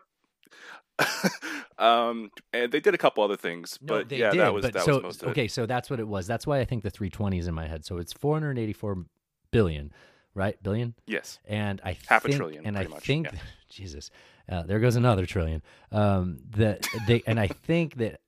um, 1.78 2.30
and 2.52 2.72
they 2.72 2.80
did 2.80 2.94
a 2.94 2.98
couple 2.98 3.22
other 3.22 3.36
things, 3.36 3.78
No, 3.80 4.02
but 4.02 4.10
yeah, 4.12 4.30
did. 4.30 4.40
that 4.40 4.52
was 4.54 4.64
that 4.70 4.82
so 4.82 4.94
was 4.94 5.02
most 5.02 5.22
of 5.22 5.28
it. 5.28 5.30
okay, 5.32 5.48
so 5.48 5.66
that's 5.66 5.90
what 5.90 6.00
it 6.00 6.08
was. 6.08 6.26
That's 6.26 6.46
why 6.46 6.58
I 6.60 6.64
think 6.64 6.82
the 6.82 6.90
320 6.90 7.38
is 7.38 7.46
in 7.46 7.54
my 7.54 7.66
head. 7.66 7.84
So 7.84 7.98
it's 7.98 8.12
484 8.12 9.04
billion, 9.50 9.92
right? 10.34 10.60
Billion, 10.62 10.94
Yes. 11.06 11.38
and 11.46 11.80
I 11.84 11.96
Half 12.06 12.24
a 12.24 12.28
think, 12.28 12.36
trillion, 12.36 12.66
and 12.66 12.76
I 12.76 12.84
much, 12.86 13.04
think, 13.04 13.26
yeah. 13.32 13.38
Jesus, 13.70 14.10
uh, 14.48 14.62
there 14.62 14.80
goes 14.80 14.96
another 14.96 15.24
trillion. 15.26 15.62
Um, 15.92 16.38
that 16.50 16.86
they 17.06 17.22
and 17.26 17.38
I 17.38 17.46
think 17.48 17.96
that 17.96 18.20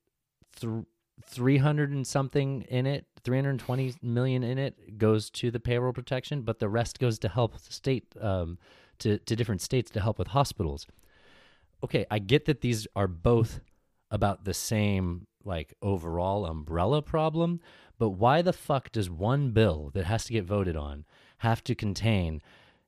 th- 0.60 0.84
300 1.26 1.90
and 1.90 2.06
something 2.06 2.62
in 2.62 2.86
it, 2.86 3.06
320 3.24 3.94
million 4.02 4.42
in 4.42 4.58
it 4.58 4.96
goes 4.98 5.28
to 5.30 5.50
the 5.50 5.60
payroll 5.60 5.92
protection, 5.92 6.42
but 6.42 6.58
the 6.60 6.68
rest 6.68 6.98
goes 6.98 7.18
to 7.20 7.28
help 7.28 7.58
state 7.58 8.14
um, 8.20 8.58
to 9.00 9.18
to 9.18 9.34
different 9.34 9.60
states 9.60 9.90
to 9.90 10.00
help 10.00 10.18
with 10.18 10.28
hospitals 10.28 10.86
okay, 11.82 12.06
I 12.10 12.18
get 12.18 12.44
that 12.46 12.60
these 12.60 12.86
are 12.94 13.08
both 13.08 13.60
about 14.10 14.44
the 14.44 14.54
same 14.54 15.26
like 15.44 15.74
overall 15.82 16.46
umbrella 16.46 17.02
problem, 17.02 17.60
but 17.98 18.10
why 18.10 18.42
the 18.42 18.52
fuck 18.52 18.92
does 18.92 19.08
one 19.08 19.52
bill 19.52 19.90
that 19.94 20.04
has 20.04 20.24
to 20.24 20.32
get 20.32 20.44
voted 20.44 20.76
on 20.76 21.04
have 21.38 21.64
to 21.64 21.74
contain 21.74 22.42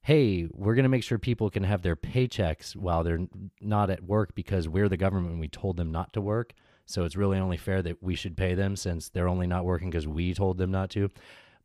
hey, 0.05 0.49
we're 0.53 0.75
going 0.75 0.83
to 0.83 0.89
make 0.89 1.05
sure 1.05 1.17
people 1.17 1.49
can 1.49 1.63
have 1.63 1.83
their 1.83 1.95
paychecks 1.95 2.75
while 2.75 3.05
they're 3.05 3.27
not 3.61 3.89
at 3.89 4.03
work 4.03 4.35
because 4.35 4.69
we're 4.69 4.89
the 4.89 4.97
government 4.97 5.31
and 5.31 5.41
we 5.41 5.47
told 5.47 5.77
them 5.77 5.93
not 5.93 6.13
to 6.13 6.21
work. 6.21 6.55
So 6.87 7.05
it's 7.05 7.15
really 7.15 7.39
only 7.39 7.57
fair 7.57 7.83
that 7.83 8.03
we 8.03 8.17
should 8.17 8.37
pay 8.37 8.55
them 8.55 8.75
since 8.75 9.09
they're 9.09 9.29
only 9.29 9.47
not 9.47 9.65
working 9.65 9.91
because 9.91 10.09
we 10.09 10.35
told 10.35 10.59
them 10.59 10.73
not 10.73 10.91
to. 10.91 11.09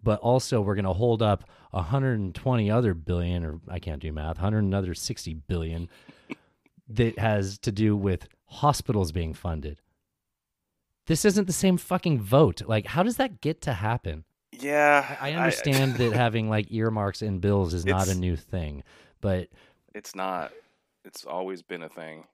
But 0.03 0.19
also, 0.19 0.61
we're 0.61 0.75
going 0.75 0.85
to 0.85 0.93
hold 0.93 1.23
up 1.23 1.45
120 1.71 2.69
other 2.69 2.93
billion, 2.93 3.43
or 3.43 3.59
I 3.67 3.79
can't 3.79 3.99
do 3.99 4.11
math, 4.11 4.37
100 4.37 4.59
another 4.59 4.93
60 4.93 5.33
billion 5.33 5.89
that 6.89 7.19
has 7.19 7.57
to 7.59 7.71
do 7.71 7.95
with 7.95 8.27
hospitals 8.45 9.11
being 9.11 9.33
funded. 9.33 9.81
This 11.07 11.25
isn't 11.25 11.47
the 11.47 11.53
same 11.53 11.77
fucking 11.77 12.21
vote. 12.21 12.61
Like, 12.65 12.87
how 12.87 13.03
does 13.03 13.17
that 13.17 13.41
get 13.41 13.61
to 13.61 13.73
happen? 13.73 14.25
Yeah, 14.51 15.17
I 15.21 15.33
understand 15.33 15.95
that 15.95 16.13
having 16.13 16.49
like 16.49 16.71
earmarks 16.71 17.21
in 17.21 17.39
bills 17.39 17.73
is 17.73 17.85
not 17.85 18.07
a 18.07 18.15
new 18.15 18.35
thing, 18.35 18.83
but 19.21 19.49
it's 19.93 20.15
not. 20.15 20.51
It's 21.05 21.25
always 21.25 21.61
been 21.61 21.83
a 21.83 21.89
thing. 21.89 22.25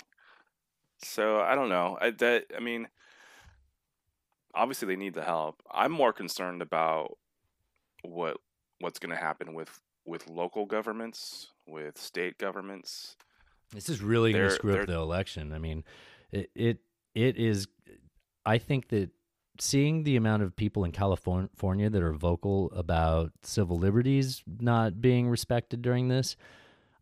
So 1.03 1.41
I 1.41 1.55
don't 1.55 1.69
know. 1.69 1.97
I 1.99 2.11
that 2.11 2.45
I 2.55 2.59
mean, 2.59 2.87
obviously 4.53 4.87
they 4.87 4.95
need 4.95 5.13
the 5.13 5.23
help. 5.23 5.61
I'm 5.71 5.91
more 5.91 6.13
concerned 6.13 6.61
about 6.61 7.17
what 8.03 8.37
what's 8.79 8.99
going 8.99 9.15
to 9.15 9.21
happen 9.21 9.53
with 9.53 9.79
with 10.05 10.27
local 10.27 10.65
governments, 10.65 11.51
with 11.67 11.97
state 11.97 12.37
governments. 12.37 13.15
This 13.71 13.89
is 13.89 14.01
really 14.01 14.31
going 14.33 14.49
to 14.49 14.55
screw 14.55 14.79
up 14.79 14.87
the 14.87 14.93
election. 14.93 15.53
I 15.53 15.59
mean, 15.59 15.83
it, 16.31 16.49
it 16.55 16.77
it 17.15 17.37
is. 17.37 17.67
I 18.45 18.57
think 18.57 18.89
that 18.89 19.09
seeing 19.59 20.03
the 20.03 20.15
amount 20.15 20.43
of 20.43 20.55
people 20.55 20.83
in 20.83 20.91
California 20.91 21.89
that 21.89 22.01
are 22.01 22.13
vocal 22.13 22.71
about 22.75 23.31
civil 23.43 23.77
liberties 23.77 24.41
not 24.59 24.99
being 24.99 25.29
respected 25.29 25.81
during 25.81 26.07
this, 26.07 26.35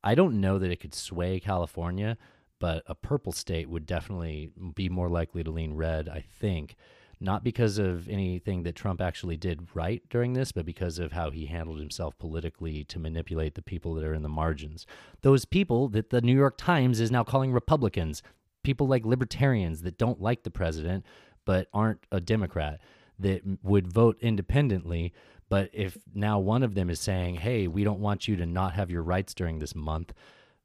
I 0.03 0.15
don't 0.15 0.41
know 0.41 0.59
that 0.59 0.71
it 0.71 0.79
could 0.79 0.93
sway 0.93 1.39
California, 1.39 2.17
but 2.59 2.83
a 2.87 2.95
purple 2.95 3.31
state 3.31 3.69
would 3.69 3.85
definitely 3.85 4.51
be 4.75 4.89
more 4.89 5.09
likely 5.09 5.43
to 5.43 5.51
lean 5.51 5.73
red. 5.73 6.09
I 6.09 6.23
think. 6.39 6.75
Not 7.23 7.43
because 7.43 7.77
of 7.77 8.09
anything 8.09 8.63
that 8.63 8.75
Trump 8.75 8.99
actually 8.99 9.37
did 9.37 9.67
right 9.75 10.01
during 10.09 10.33
this, 10.33 10.51
but 10.51 10.65
because 10.65 10.97
of 10.97 11.11
how 11.11 11.29
he 11.29 11.45
handled 11.45 11.79
himself 11.79 12.17
politically 12.17 12.83
to 12.85 12.99
manipulate 12.99 13.53
the 13.53 13.61
people 13.61 13.93
that 13.93 14.03
are 14.03 14.13
in 14.13 14.23
the 14.23 14.29
margins 14.29 14.87
those 15.21 15.45
people 15.45 15.87
that 15.89 16.09
the 16.09 16.21
New 16.21 16.35
York 16.35 16.57
Times 16.57 16.99
is 16.99 17.11
now 17.11 17.23
calling 17.23 17.51
Republicans, 17.51 18.21
people 18.63 18.87
like 18.87 19.05
libertarians 19.05 19.81
that 19.83 19.97
don't 19.97 20.21
like 20.21 20.43
the 20.43 20.51
president 20.51 21.05
but 21.45 21.67
aren't 21.73 22.05
a 22.11 22.19
Democrat, 22.21 22.79
that 23.19 23.41
would 23.63 23.91
vote 23.91 24.17
independently. 24.21 25.13
But 25.49 25.69
if 25.73 25.97
now 26.13 26.39
one 26.39 26.63
of 26.63 26.75
them 26.75 26.89
is 26.89 26.99
saying, 26.99 27.35
hey, 27.35 27.67
we 27.67 27.83
don't 27.83 27.99
want 27.99 28.27
you 28.27 28.35
to 28.37 28.45
not 28.45 28.73
have 28.73 28.91
your 28.91 29.03
rights 29.03 29.33
during 29.33 29.59
this 29.59 29.75
month, 29.75 30.13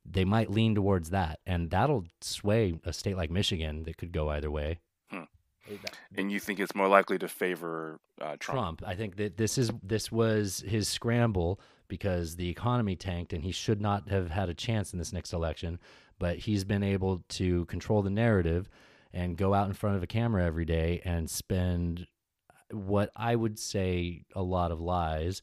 they 0.04 0.24
might 0.24 0.50
lean 0.50 0.74
towards 0.74 1.10
that. 1.10 1.40
And 1.46 1.70
that'll 1.70 2.04
sway 2.20 2.78
a 2.84 2.92
state 2.92 3.16
like 3.16 3.30
Michigan 3.30 3.84
that 3.84 3.96
could 3.96 4.12
go 4.12 4.28
either 4.28 4.50
way. 4.50 4.78
And 6.16 6.30
you 6.30 6.40
think 6.40 6.60
it's 6.60 6.74
more 6.74 6.88
likely 6.88 7.18
to 7.18 7.28
favor 7.28 7.98
uh, 8.20 8.36
Trump? 8.38 8.80
Trump. 8.80 8.82
I 8.86 8.94
think 8.94 9.16
that 9.16 9.36
this 9.36 9.58
is 9.58 9.70
this 9.82 10.10
was 10.10 10.64
his 10.66 10.88
scramble 10.88 11.60
because 11.88 12.36
the 12.36 12.48
economy 12.48 12.96
tanked 12.96 13.32
and 13.32 13.42
he 13.42 13.52
should 13.52 13.80
not 13.80 14.08
have 14.08 14.30
had 14.30 14.48
a 14.48 14.54
chance 14.54 14.92
in 14.92 14.98
this 14.98 15.12
next 15.12 15.32
election. 15.32 15.78
But 16.18 16.38
he's 16.38 16.64
been 16.64 16.82
able 16.82 17.24
to 17.30 17.66
control 17.66 18.02
the 18.02 18.10
narrative 18.10 18.68
and 19.12 19.36
go 19.36 19.54
out 19.54 19.66
in 19.66 19.74
front 19.74 19.96
of 19.96 20.02
a 20.02 20.06
camera 20.06 20.44
every 20.44 20.64
day 20.64 21.02
and 21.04 21.28
spend 21.28 22.06
what 22.70 23.10
I 23.14 23.36
would 23.36 23.58
say 23.58 24.24
a 24.34 24.42
lot 24.42 24.72
of 24.72 24.80
lies, 24.80 25.42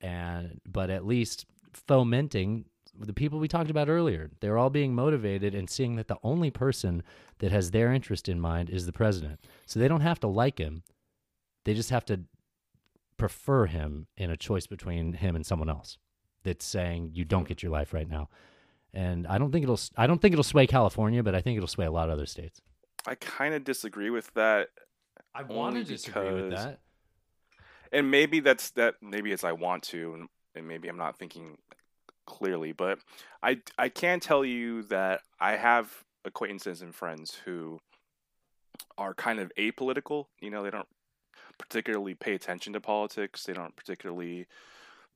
and 0.00 0.60
but 0.66 0.90
at 0.90 1.06
least 1.06 1.46
fomenting 1.72 2.64
the 2.98 3.12
people 3.12 3.38
we 3.38 3.48
talked 3.48 3.70
about 3.70 3.88
earlier. 3.88 4.30
They're 4.40 4.58
all 4.58 4.70
being 4.70 4.94
motivated 4.94 5.54
and 5.54 5.68
seeing 5.68 5.96
that 5.96 6.08
the 6.08 6.18
only 6.22 6.50
person 6.50 7.02
that 7.38 7.52
has 7.52 7.70
their 7.70 7.92
interest 7.92 8.28
in 8.28 8.40
mind 8.40 8.70
is 8.70 8.86
the 8.86 8.92
president. 8.92 9.40
So 9.66 9.78
they 9.78 9.88
don't 9.88 10.00
have 10.00 10.20
to 10.20 10.26
like 10.26 10.58
him. 10.58 10.82
They 11.64 11.74
just 11.74 11.90
have 11.90 12.04
to 12.06 12.20
prefer 13.16 13.66
him 13.66 14.06
in 14.16 14.30
a 14.30 14.36
choice 14.36 14.66
between 14.66 15.12
him 15.14 15.36
and 15.36 15.44
someone 15.44 15.68
else 15.68 15.98
that's 16.42 16.64
saying 16.64 17.10
you 17.14 17.24
don't 17.24 17.46
get 17.46 17.62
your 17.62 17.70
life 17.70 17.92
right 17.92 18.08
now. 18.08 18.28
And 18.92 19.26
I 19.26 19.38
don't 19.38 19.52
think 19.52 19.62
it'll 19.62 19.78
I 19.96 20.06
don't 20.06 20.20
think 20.20 20.32
it'll 20.32 20.42
sway 20.42 20.66
California, 20.66 21.22
but 21.22 21.34
I 21.34 21.40
think 21.40 21.56
it'll 21.56 21.68
sway 21.68 21.86
a 21.86 21.92
lot 21.92 22.08
of 22.08 22.14
other 22.14 22.26
states. 22.26 22.60
I 23.06 23.14
kind 23.14 23.54
of 23.54 23.62
disagree 23.64 24.10
with 24.10 24.32
that, 24.34 24.68
I 25.34 25.42
wanna 25.42 25.84
disagree 25.84 26.32
with 26.32 26.50
that. 26.50 26.80
and 27.92 28.10
maybe 28.10 28.40
that's 28.40 28.70
that. 28.70 28.94
Maybe 29.00 29.32
it's 29.32 29.44
I 29.44 29.52
want 29.52 29.84
to, 29.84 30.14
and, 30.14 30.28
and 30.54 30.66
maybe 30.66 30.88
I'm 30.88 30.98
not 30.98 31.18
thinking 31.18 31.58
clearly, 32.30 32.70
but 32.70 33.00
I 33.42 33.60
I 33.76 33.88
can 33.88 34.20
tell 34.20 34.44
you 34.44 34.82
that 34.84 35.22
I 35.40 35.56
have 35.56 36.04
acquaintances 36.24 36.80
and 36.80 36.94
friends 36.94 37.40
who 37.44 37.80
are 38.96 39.14
kind 39.14 39.40
of 39.40 39.52
apolitical. 39.58 40.26
You 40.40 40.50
know, 40.50 40.62
they 40.62 40.70
don't 40.70 40.88
particularly 41.58 42.14
pay 42.14 42.34
attention 42.34 42.72
to 42.74 42.80
politics. 42.80 43.44
They 43.44 43.52
don't 43.52 43.74
particularly 43.74 44.46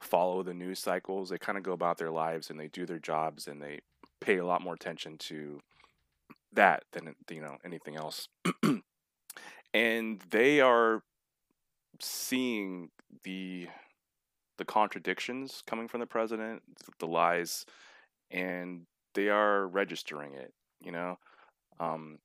follow 0.00 0.42
the 0.42 0.54
news 0.54 0.80
cycles. 0.80 1.28
They 1.28 1.38
kind 1.38 1.56
of 1.56 1.62
go 1.62 1.72
about 1.72 1.98
their 1.98 2.10
lives 2.10 2.50
and 2.50 2.58
they 2.58 2.68
do 2.68 2.84
their 2.84 2.98
jobs 2.98 3.46
and 3.46 3.62
they 3.62 3.80
pay 4.20 4.38
a 4.38 4.46
lot 4.46 4.60
more 4.60 4.74
attention 4.74 5.16
to 5.18 5.60
that 6.52 6.82
than 6.92 7.14
you 7.30 7.40
know 7.40 7.58
anything 7.64 7.94
else. 7.94 8.28
and 9.74 10.20
they 10.30 10.60
are 10.60 11.02
seeing 12.00 12.90
the 13.22 13.68
the 14.59 14.64
contradictions 14.64 15.62
coming 15.66 15.89
from 15.89 16.01
the 16.01 16.06
president, 16.06 16.62
the 16.98 17.06
lies, 17.06 17.66
and 18.31 18.82
they 19.14 19.28
are 19.28 19.66
registering 19.66 20.35
it. 20.35 20.52
You 20.81 20.93
know, 20.93 21.18
um, 21.81 22.18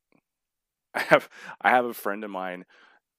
I 0.93 1.01
have 1.01 1.29
I 1.61 1.69
have 1.69 1.85
a 1.85 1.93
friend 1.93 2.23
of 2.23 2.31
mine. 2.31 2.65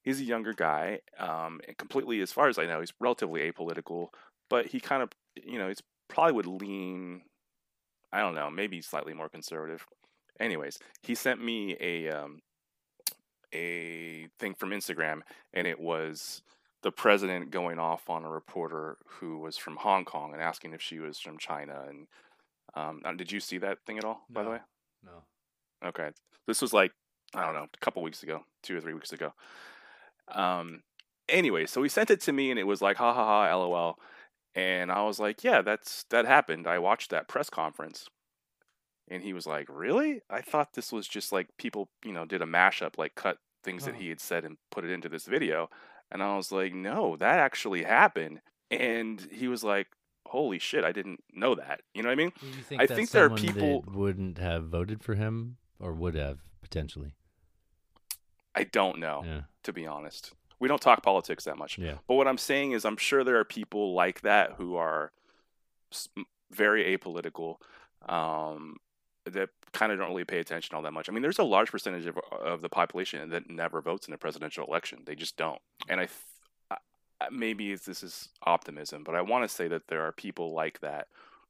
He's 0.02 0.20
a 0.20 0.24
younger 0.24 0.54
guy, 0.54 1.00
um, 1.18 1.60
and 1.66 1.76
completely, 1.76 2.20
as 2.20 2.32
far 2.32 2.48
as 2.48 2.58
I 2.58 2.66
know, 2.66 2.80
he's 2.80 2.92
relatively 3.00 3.40
apolitical. 3.50 4.08
But 4.48 4.66
he 4.66 4.80
kind 4.80 5.02
of, 5.02 5.10
you 5.36 5.58
know, 5.58 5.68
he's 5.68 5.82
probably 6.08 6.32
would 6.32 6.46
lean. 6.46 7.22
I 8.12 8.20
don't 8.20 8.34
know, 8.34 8.50
maybe 8.50 8.80
slightly 8.82 9.14
more 9.14 9.28
conservative. 9.28 9.86
Anyways, 10.40 10.78
he 11.02 11.14
sent 11.14 11.44
me 11.44 11.76
a 11.80 12.08
um, 12.08 12.40
a 13.52 14.28
thing 14.38 14.54
from 14.54 14.70
Instagram, 14.70 15.20
and 15.52 15.66
it 15.66 15.78
was 15.78 16.42
the 16.82 16.90
president 16.92 17.50
going 17.50 17.78
off 17.78 18.08
on 18.08 18.24
a 18.24 18.30
reporter 18.30 18.96
who 19.06 19.38
was 19.38 19.56
from 19.58 19.76
Hong 19.76 20.04
Kong 20.04 20.32
and 20.32 20.42
asking 20.42 20.72
if 20.72 20.80
she 20.80 20.98
was 20.98 21.18
from 21.18 21.36
China. 21.38 21.84
And 21.88 22.06
um, 22.74 23.02
did 23.16 23.30
you 23.32 23.40
see 23.40 23.58
that 23.58 23.78
thing 23.86 23.98
at 23.98 24.04
all? 24.04 24.22
By 24.30 24.42
the 24.44 24.50
way, 24.50 24.58
No. 25.04 25.24
okay, 25.88 26.10
this 26.46 26.62
was 26.62 26.72
like 26.72 26.92
I 27.34 27.44
don't 27.44 27.54
know, 27.54 27.66
a 27.72 27.78
couple 27.84 28.02
weeks 28.02 28.22
ago, 28.24 28.44
two 28.62 28.76
or 28.76 28.80
three 28.80 28.94
weeks 28.94 29.12
ago. 29.12 29.32
Um, 30.32 30.82
anyway, 31.28 31.66
so 31.66 31.82
he 31.82 31.88
sent 31.88 32.10
it 32.10 32.20
to 32.22 32.32
me, 32.32 32.50
and 32.50 32.58
it 32.58 32.64
was 32.64 32.82
like 32.82 32.96
ha 32.96 33.12
ha 33.14 33.24
ha, 33.48 33.54
lol. 33.56 33.98
And 34.54 34.90
I 34.90 35.02
was 35.04 35.20
like, 35.20 35.44
yeah, 35.44 35.62
that's 35.62 36.04
that 36.10 36.26
happened. 36.26 36.66
I 36.66 36.78
watched 36.78 37.10
that 37.10 37.28
press 37.28 37.48
conference. 37.50 38.08
And 39.12 39.22
he 39.24 39.32
was 39.32 39.46
like, 39.46 39.66
"Really? 39.68 40.20
I 40.30 40.40
thought 40.40 40.74
this 40.74 40.92
was 40.92 41.08
just 41.08 41.32
like 41.32 41.48
people, 41.58 41.88
you 42.04 42.12
know, 42.12 42.24
did 42.24 42.42
a 42.42 42.46
mashup, 42.46 42.96
like 42.96 43.14
cut 43.16 43.38
things 43.64 43.84
that 43.84 43.94
Oh. 43.96 43.98
he 43.98 44.08
had 44.08 44.20
said 44.20 44.44
and 44.44 44.56
put 44.70 44.84
it 44.84 44.90
into 44.90 45.08
this 45.08 45.26
video." 45.26 45.68
And 46.12 46.22
I 46.22 46.36
was 46.36 46.50
like, 46.52 46.74
"No, 46.74 47.16
that 47.16 47.38
actually 47.38 47.82
happened." 47.84 48.40
And 48.70 49.20
he 49.32 49.48
was 49.48 49.62
like, 49.64 49.88
"Holy 50.26 50.58
shit, 50.58 50.84
I 50.84 50.92
didn't 50.92 51.22
know 51.32 51.54
that." 51.54 51.82
You 51.94 52.02
know 52.02 52.08
what 52.08 52.12
I 52.14 52.16
mean? 52.16 52.30
Think 52.68 52.80
I 52.82 52.86
think 52.86 53.10
there 53.10 53.26
are 53.26 53.30
people- 53.30 53.82
that 53.82 53.92
wouldn't 53.92 54.38
have 54.38 54.64
voted 54.68 55.02
for 55.02 55.14
him 55.14 55.56
or 55.78 55.92
would 55.94 56.14
have 56.14 56.38
potentially? 56.62 57.14
I 58.54 58.64
don't 58.64 58.98
know, 58.98 59.22
Yeah. 59.24 59.42
to 59.62 59.72
be 59.72 59.86
honest. 59.86 60.32
We 60.58 60.68
don't 60.68 60.82
talk 60.82 61.02
politics 61.02 61.44
that 61.44 61.56
much. 61.56 61.78
Yeah. 61.78 61.98
But 62.06 62.14
what 62.14 62.26
I'm 62.28 62.36
saying 62.38 62.72
is, 62.72 62.84
I'm 62.84 62.96
sure 62.96 63.24
there 63.24 63.38
are 63.38 63.44
people 63.44 63.94
like 63.94 64.20
that 64.22 64.52
who 64.54 64.74
are 64.76 65.12
very 66.50 66.84
apolitical, 66.96 67.56
um, 68.08 68.76
that 69.26 69.50
kind 69.72 69.92
of 69.92 69.98
don't 69.98 70.08
really 70.08 70.24
pay 70.24 70.38
attention 70.38 70.74
all 70.74 70.82
that 70.82 70.92
much. 70.92 71.08
I 71.08 71.12
mean, 71.12 71.22
there's 71.22 71.38
a 71.38 71.44
large 71.44 71.70
percentage 71.70 72.06
of, 72.06 72.18
of 72.32 72.62
the 72.62 72.68
population 72.68 73.28
that 73.30 73.50
never 73.50 73.80
votes 73.80 74.08
in 74.08 74.14
a 74.14 74.18
presidential 74.18 74.66
election. 74.66 75.02
They 75.04 75.14
just 75.14 75.36
don't. 75.36 75.60
And 75.88 76.00
I, 76.00 76.04
th- 76.04 76.16
I- 76.70 77.28
maybe 77.30 77.74
this 77.74 78.02
is 78.02 78.30
optimism, 78.44 79.04
but 79.04 79.14
I 79.14 79.22
want 79.22 79.48
to 79.48 79.54
say 79.54 79.68
that 79.68 79.88
there 79.88 80.02
are 80.02 80.12
people 80.12 80.52
like 80.52 80.80
that 80.80 81.08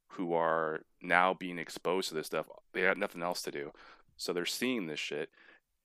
who 0.09 0.33
are 0.33 0.81
now 1.01 1.33
being 1.33 1.57
exposed 1.57 2.09
to 2.09 2.15
this 2.15 2.27
stuff. 2.27 2.47
They 2.73 2.81
have 2.81 2.97
nothing 2.97 3.21
else 3.21 3.41
to 3.43 3.51
do, 3.51 3.71
so 4.17 4.33
they're 4.33 4.45
seeing 4.45 4.87
this 4.87 4.99
shit, 4.99 5.29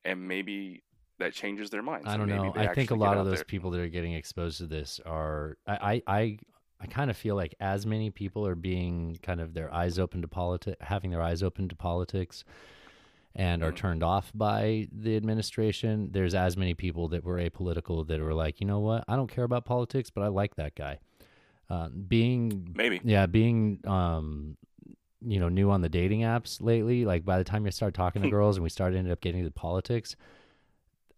and 0.04 0.26
maybe 0.26 0.82
that 1.18 1.32
changes 1.32 1.70
their 1.70 1.82
minds. 1.82 2.08
I 2.08 2.16
don't 2.16 2.28
maybe 2.28 2.42
know. 2.42 2.52
I 2.56 2.74
think 2.74 2.90
a 2.90 2.94
lot 2.94 3.16
of 3.16 3.26
those 3.26 3.38
there. 3.38 3.44
people 3.44 3.70
that 3.70 3.80
are 3.80 3.88
getting 3.88 4.12
exposed 4.12 4.58
to 4.58 4.66
this 4.66 5.00
are 5.06 5.56
I 5.66 5.76
I 5.76 6.02
I, 6.06 6.38
I 6.80 6.86
kind 6.86 7.10
of 7.10 7.16
feel 7.16 7.34
like 7.36 7.54
as 7.60 7.86
many 7.86 8.10
people 8.10 8.46
are 8.46 8.54
being 8.54 9.18
kind 9.22 9.40
of 9.40 9.54
their 9.54 9.72
eyes 9.72 9.98
open 9.98 10.20
to 10.22 10.28
politics, 10.28 10.76
having 10.82 11.10
their 11.10 11.22
eyes 11.22 11.42
open 11.42 11.68
to 11.68 11.76
politics, 11.76 12.44
and 13.34 13.62
are 13.62 13.72
Mhm. 13.72 13.76
turned 13.76 14.02
off 14.02 14.30
by 14.34 14.88
the 14.92 15.16
administration. 15.16 16.10
There's 16.12 16.34
as 16.34 16.56
many 16.56 16.74
people 16.74 17.08
that 17.08 17.24
were 17.24 17.38
apolitical 17.38 18.06
that 18.08 18.20
were 18.20 18.34
like, 18.34 18.60
you 18.60 18.66
know 18.66 18.80
what, 18.80 19.04
I 19.08 19.16
don't 19.16 19.30
care 19.30 19.44
about 19.44 19.64
politics, 19.64 20.10
but 20.10 20.22
I 20.22 20.28
like 20.28 20.56
that 20.56 20.74
guy. 20.74 20.98
Uh, 21.68 21.88
being 21.88 22.72
Maybe. 22.76 23.00
yeah, 23.04 23.26
being 23.26 23.80
um, 23.86 24.56
you 25.26 25.40
know, 25.40 25.48
new 25.48 25.70
on 25.70 25.80
the 25.80 25.88
dating 25.88 26.20
apps 26.20 26.62
lately. 26.62 27.04
Like 27.04 27.24
by 27.24 27.38
the 27.38 27.44
time 27.44 27.64
you 27.64 27.72
start 27.72 27.94
talking 27.94 28.22
to 28.22 28.30
girls 28.36 28.56
and 28.56 28.62
we 28.64 28.70
start 28.70 28.94
ended 28.94 29.12
up 29.12 29.20
getting 29.20 29.44
to 29.44 29.50
politics, 29.50 30.14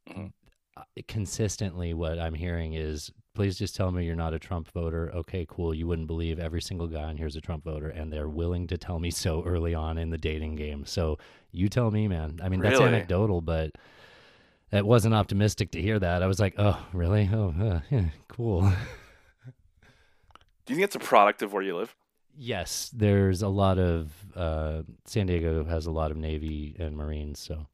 Mhm. 0.08 0.32
uh, 0.76 0.82
consistently 1.06 1.92
what 1.94 2.18
I'm 2.18 2.34
hearing 2.34 2.72
is, 2.74 3.10
please 3.38 3.56
just 3.56 3.76
tell 3.76 3.92
me 3.92 4.04
you're 4.04 4.16
not 4.16 4.34
a 4.34 4.38
Trump 4.40 4.68
voter. 4.72 5.12
Okay, 5.14 5.46
cool. 5.48 5.72
You 5.72 5.86
wouldn't 5.86 6.08
believe 6.08 6.40
every 6.40 6.60
single 6.60 6.88
guy 6.88 7.04
on 7.04 7.16
here's 7.16 7.36
a 7.36 7.40
Trump 7.40 7.62
voter, 7.62 7.88
and 7.88 8.12
they're 8.12 8.28
willing 8.28 8.66
to 8.66 8.76
tell 8.76 8.98
me 8.98 9.10
so 9.12 9.44
early 9.44 9.76
on 9.76 9.96
in 9.96 10.10
the 10.10 10.18
dating 10.18 10.56
game. 10.56 10.84
So 10.84 11.18
you 11.52 11.68
tell 11.68 11.92
me, 11.92 12.08
man. 12.08 12.40
I 12.42 12.48
mean, 12.48 12.60
that's 12.60 12.80
anecdotal, 12.80 13.40
but. 13.40 13.70
It 14.70 14.84
wasn't 14.84 15.14
optimistic 15.14 15.70
to 15.70 15.80
hear 15.80 15.98
that. 15.98 16.22
I 16.22 16.26
was 16.26 16.38
like, 16.38 16.52
"Oh, 16.58 16.78
really? 16.92 17.30
Oh, 17.32 17.54
uh, 17.58 17.80
yeah, 17.90 18.10
cool." 18.28 18.60
Do 20.66 20.68
you 20.68 20.74
think 20.74 20.84
it's 20.84 20.94
a 20.94 20.98
product 20.98 21.40
of 21.40 21.54
where 21.54 21.62
you 21.62 21.74
live? 21.74 21.96
Yes, 22.36 22.90
there's 22.94 23.40
a 23.40 23.48
lot 23.48 23.78
of 23.78 24.12
uh, 24.36 24.82
San 25.06 25.26
Diego 25.26 25.64
has 25.64 25.86
a 25.86 25.90
lot 25.90 26.10
of 26.10 26.18
Navy 26.18 26.76
and 26.78 26.98
Marines, 26.98 27.40
so 27.40 27.66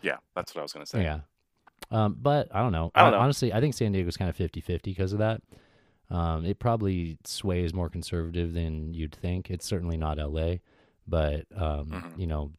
Yeah, 0.00 0.16
that's 0.34 0.54
what 0.54 0.60
I 0.60 0.62
was 0.62 0.72
gonna 0.72 0.86
say. 0.86 1.02
yeah. 1.02 1.20
Um, 1.90 2.16
but 2.20 2.48
I 2.54 2.60
don't 2.60 2.72
know. 2.72 2.90
I 2.94 3.02
don't 3.04 3.12
know. 3.12 3.18
Honestly, 3.20 3.52
I 3.52 3.60
think 3.60 3.74
San 3.74 3.92
Diego's 3.92 4.16
kind 4.16 4.28
of 4.28 4.36
50-50 4.36 4.82
because 4.84 5.12
of 5.12 5.18
that. 5.20 5.40
Um, 6.10 6.44
it 6.44 6.58
probably 6.58 7.18
sways 7.24 7.72
more 7.74 7.88
conservative 7.88 8.52
than 8.54 8.92
you'd 8.94 9.14
think. 9.14 9.50
It's 9.50 9.66
certainly 9.66 9.96
not 9.96 10.18
L.A., 10.18 10.60
but 11.06 11.46
um, 11.56 11.90
Mhm. 11.90 12.18
you 12.18 12.26
know, 12.26 12.52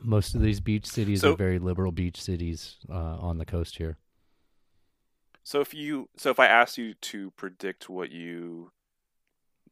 most 0.00 0.34
of 0.34 0.40
these 0.40 0.60
beach 0.60 0.86
cities 0.86 1.20
So- 1.20 1.32
are 1.32 1.36
very 1.36 1.58
liberal 1.58 1.92
beach 1.92 2.20
cities 2.20 2.76
uh, 2.88 2.94
on 3.18 3.38
the 3.38 3.44
coast 3.46 3.76
here. 3.78 3.98
So 5.42 5.60
if 5.60 5.72
you 5.74 6.08
so 6.16 6.30
if 6.30 6.38
I 6.38 6.46
asked 6.46 6.78
you 6.78 6.94
to 6.94 7.30
predict 7.32 7.88
what 7.88 8.10
you 8.12 8.72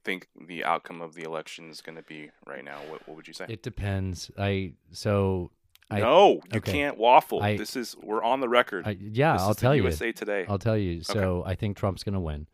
think 0.03 0.29
the 0.35 0.65
outcome 0.65 1.01
of 1.03 1.15
the 1.15 1.23
election 1.23 1.69
is 1.71 1.81
going 1.83 1.97
to 1.97 2.03
be 2.03 2.31
right 2.47 2.65
now, 2.65 2.79
what 2.89 3.07
what 3.07 3.17
would 3.17 3.29
you 3.29 3.35
say? 3.35 3.47
It 3.49 3.63
depends. 3.63 4.31
I 4.39 4.73
so 4.93 5.51
I 5.91 6.01
no, 6.01 6.41
you 6.53 6.59
okay. 6.59 6.73
can't 6.73 6.99
waffle. 6.99 7.43
I- 7.43 7.57
this 7.57 7.75
is 7.77 7.97
we're 8.03 8.23
on 8.23 8.41
the 8.41 8.49
record. 8.49 8.87
I, 8.87 8.91
yeah, 9.01 9.33
This 9.35 9.43
I'll 9.43 9.55
tell 9.55 9.75
you. 9.75 9.83
USA 9.85 10.13
Today. 10.13 10.45
I'll 10.49 10.59
tell 10.59 10.77
you. 10.77 11.03
So 11.03 11.43
I 11.47 11.55
think 11.55 11.77
Trump's 11.79 12.05
going 12.05 12.15
to 12.15 12.21
win. 12.21 12.47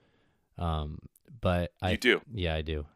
Um, 0.58 0.98
but 1.40 1.72
I 1.82 1.92
you 1.92 1.96
do. 1.96 2.20
yeah, 2.32 2.54
I 2.54 2.62
do 2.62 2.86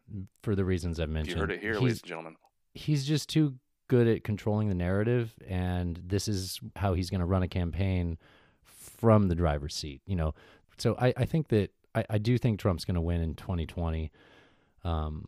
for 0.42 0.54
the 0.54 0.64
reasons 0.64 1.00
I've 1.00 1.08
You 1.08 1.14
mentioned. 1.14 1.40
heard 1.40 1.50
it 1.50 1.60
here, 1.60 1.72
He's- 1.72 1.82
ladies 1.82 2.00
and 2.02 2.08
gentlemen. 2.08 2.36
he's 2.74 3.04
just 3.04 3.28
too 3.28 3.54
good 3.88 4.06
at 4.06 4.22
controlling 4.22 4.68
the 4.68 4.74
narrative 4.74 5.32
and 5.48 5.98
this 6.06 6.28
is 6.28 6.60
how 6.76 6.92
he's 6.94 7.08
going 7.10 7.20
to 7.20 7.26
run 7.26 7.42
a 7.42 7.48
campaign 7.48 8.18
from 8.62 9.28
the 9.28 9.34
driver's 9.34 9.74
seat 9.74 10.02
you 10.06 10.14
know 10.14 10.34
so 10.76 10.94
i, 11.00 11.12
I 11.16 11.24
think 11.24 11.48
that 11.48 11.70
I, 11.94 12.04
I 12.10 12.18
do 12.18 12.36
think 12.36 12.60
trump's 12.60 12.84
going 12.84 12.96
to 12.96 13.00
win 13.00 13.22
in 13.22 13.34
2020 13.34 14.10
um, 14.84 15.24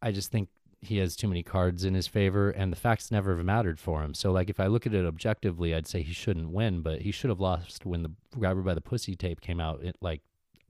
i 0.00 0.12
just 0.12 0.30
think 0.30 0.48
he 0.82 0.98
has 0.98 1.14
too 1.14 1.28
many 1.28 1.42
cards 1.42 1.84
in 1.84 1.94
his 1.94 2.06
favor 2.06 2.50
and 2.50 2.72
the 2.72 2.76
facts 2.76 3.10
never 3.10 3.36
have 3.36 3.44
mattered 3.44 3.78
for 3.78 4.02
him 4.02 4.14
so 4.14 4.32
like 4.32 4.48
if 4.48 4.58
i 4.58 4.66
look 4.66 4.86
at 4.86 4.94
it 4.94 5.06
objectively 5.06 5.74
i'd 5.74 5.86
say 5.86 6.02
he 6.02 6.12
shouldn't 6.12 6.50
win 6.50 6.80
but 6.80 7.02
he 7.02 7.10
should 7.10 7.30
have 7.30 7.40
lost 7.40 7.84
when 7.84 8.02
the 8.02 8.10
grabber 8.38 8.62
by 8.62 8.74
the 8.74 8.80
pussy 8.80 9.14
tape 9.14 9.40
came 9.40 9.60
out 9.60 9.82
it, 9.82 9.96
like 10.00 10.22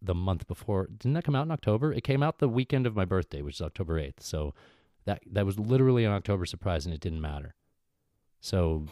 the 0.02 0.14
month 0.14 0.48
before 0.48 0.88
didn't 0.98 1.12
that 1.12 1.24
come 1.24 1.36
out 1.36 1.44
in 1.44 1.50
october 1.50 1.92
it 1.92 2.02
came 2.02 2.22
out 2.22 2.38
the 2.38 2.48
weekend 2.48 2.86
of 2.86 2.96
my 2.96 3.04
birthday 3.04 3.42
which 3.42 3.56
is 3.56 3.60
october 3.60 4.00
8th 4.00 4.20
so 4.20 4.52
that 5.04 5.22
that 5.32 5.46
was 5.46 5.58
literally 5.58 6.04
an 6.04 6.12
October 6.12 6.46
surprise, 6.46 6.86
and 6.86 6.94
it 6.94 7.00
didn't 7.00 7.20
matter. 7.20 7.54
So, 8.40 8.86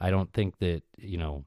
I 0.00 0.10
don't 0.10 0.32
think 0.32 0.58
that 0.58 0.82
you 0.98 1.18
know. 1.18 1.44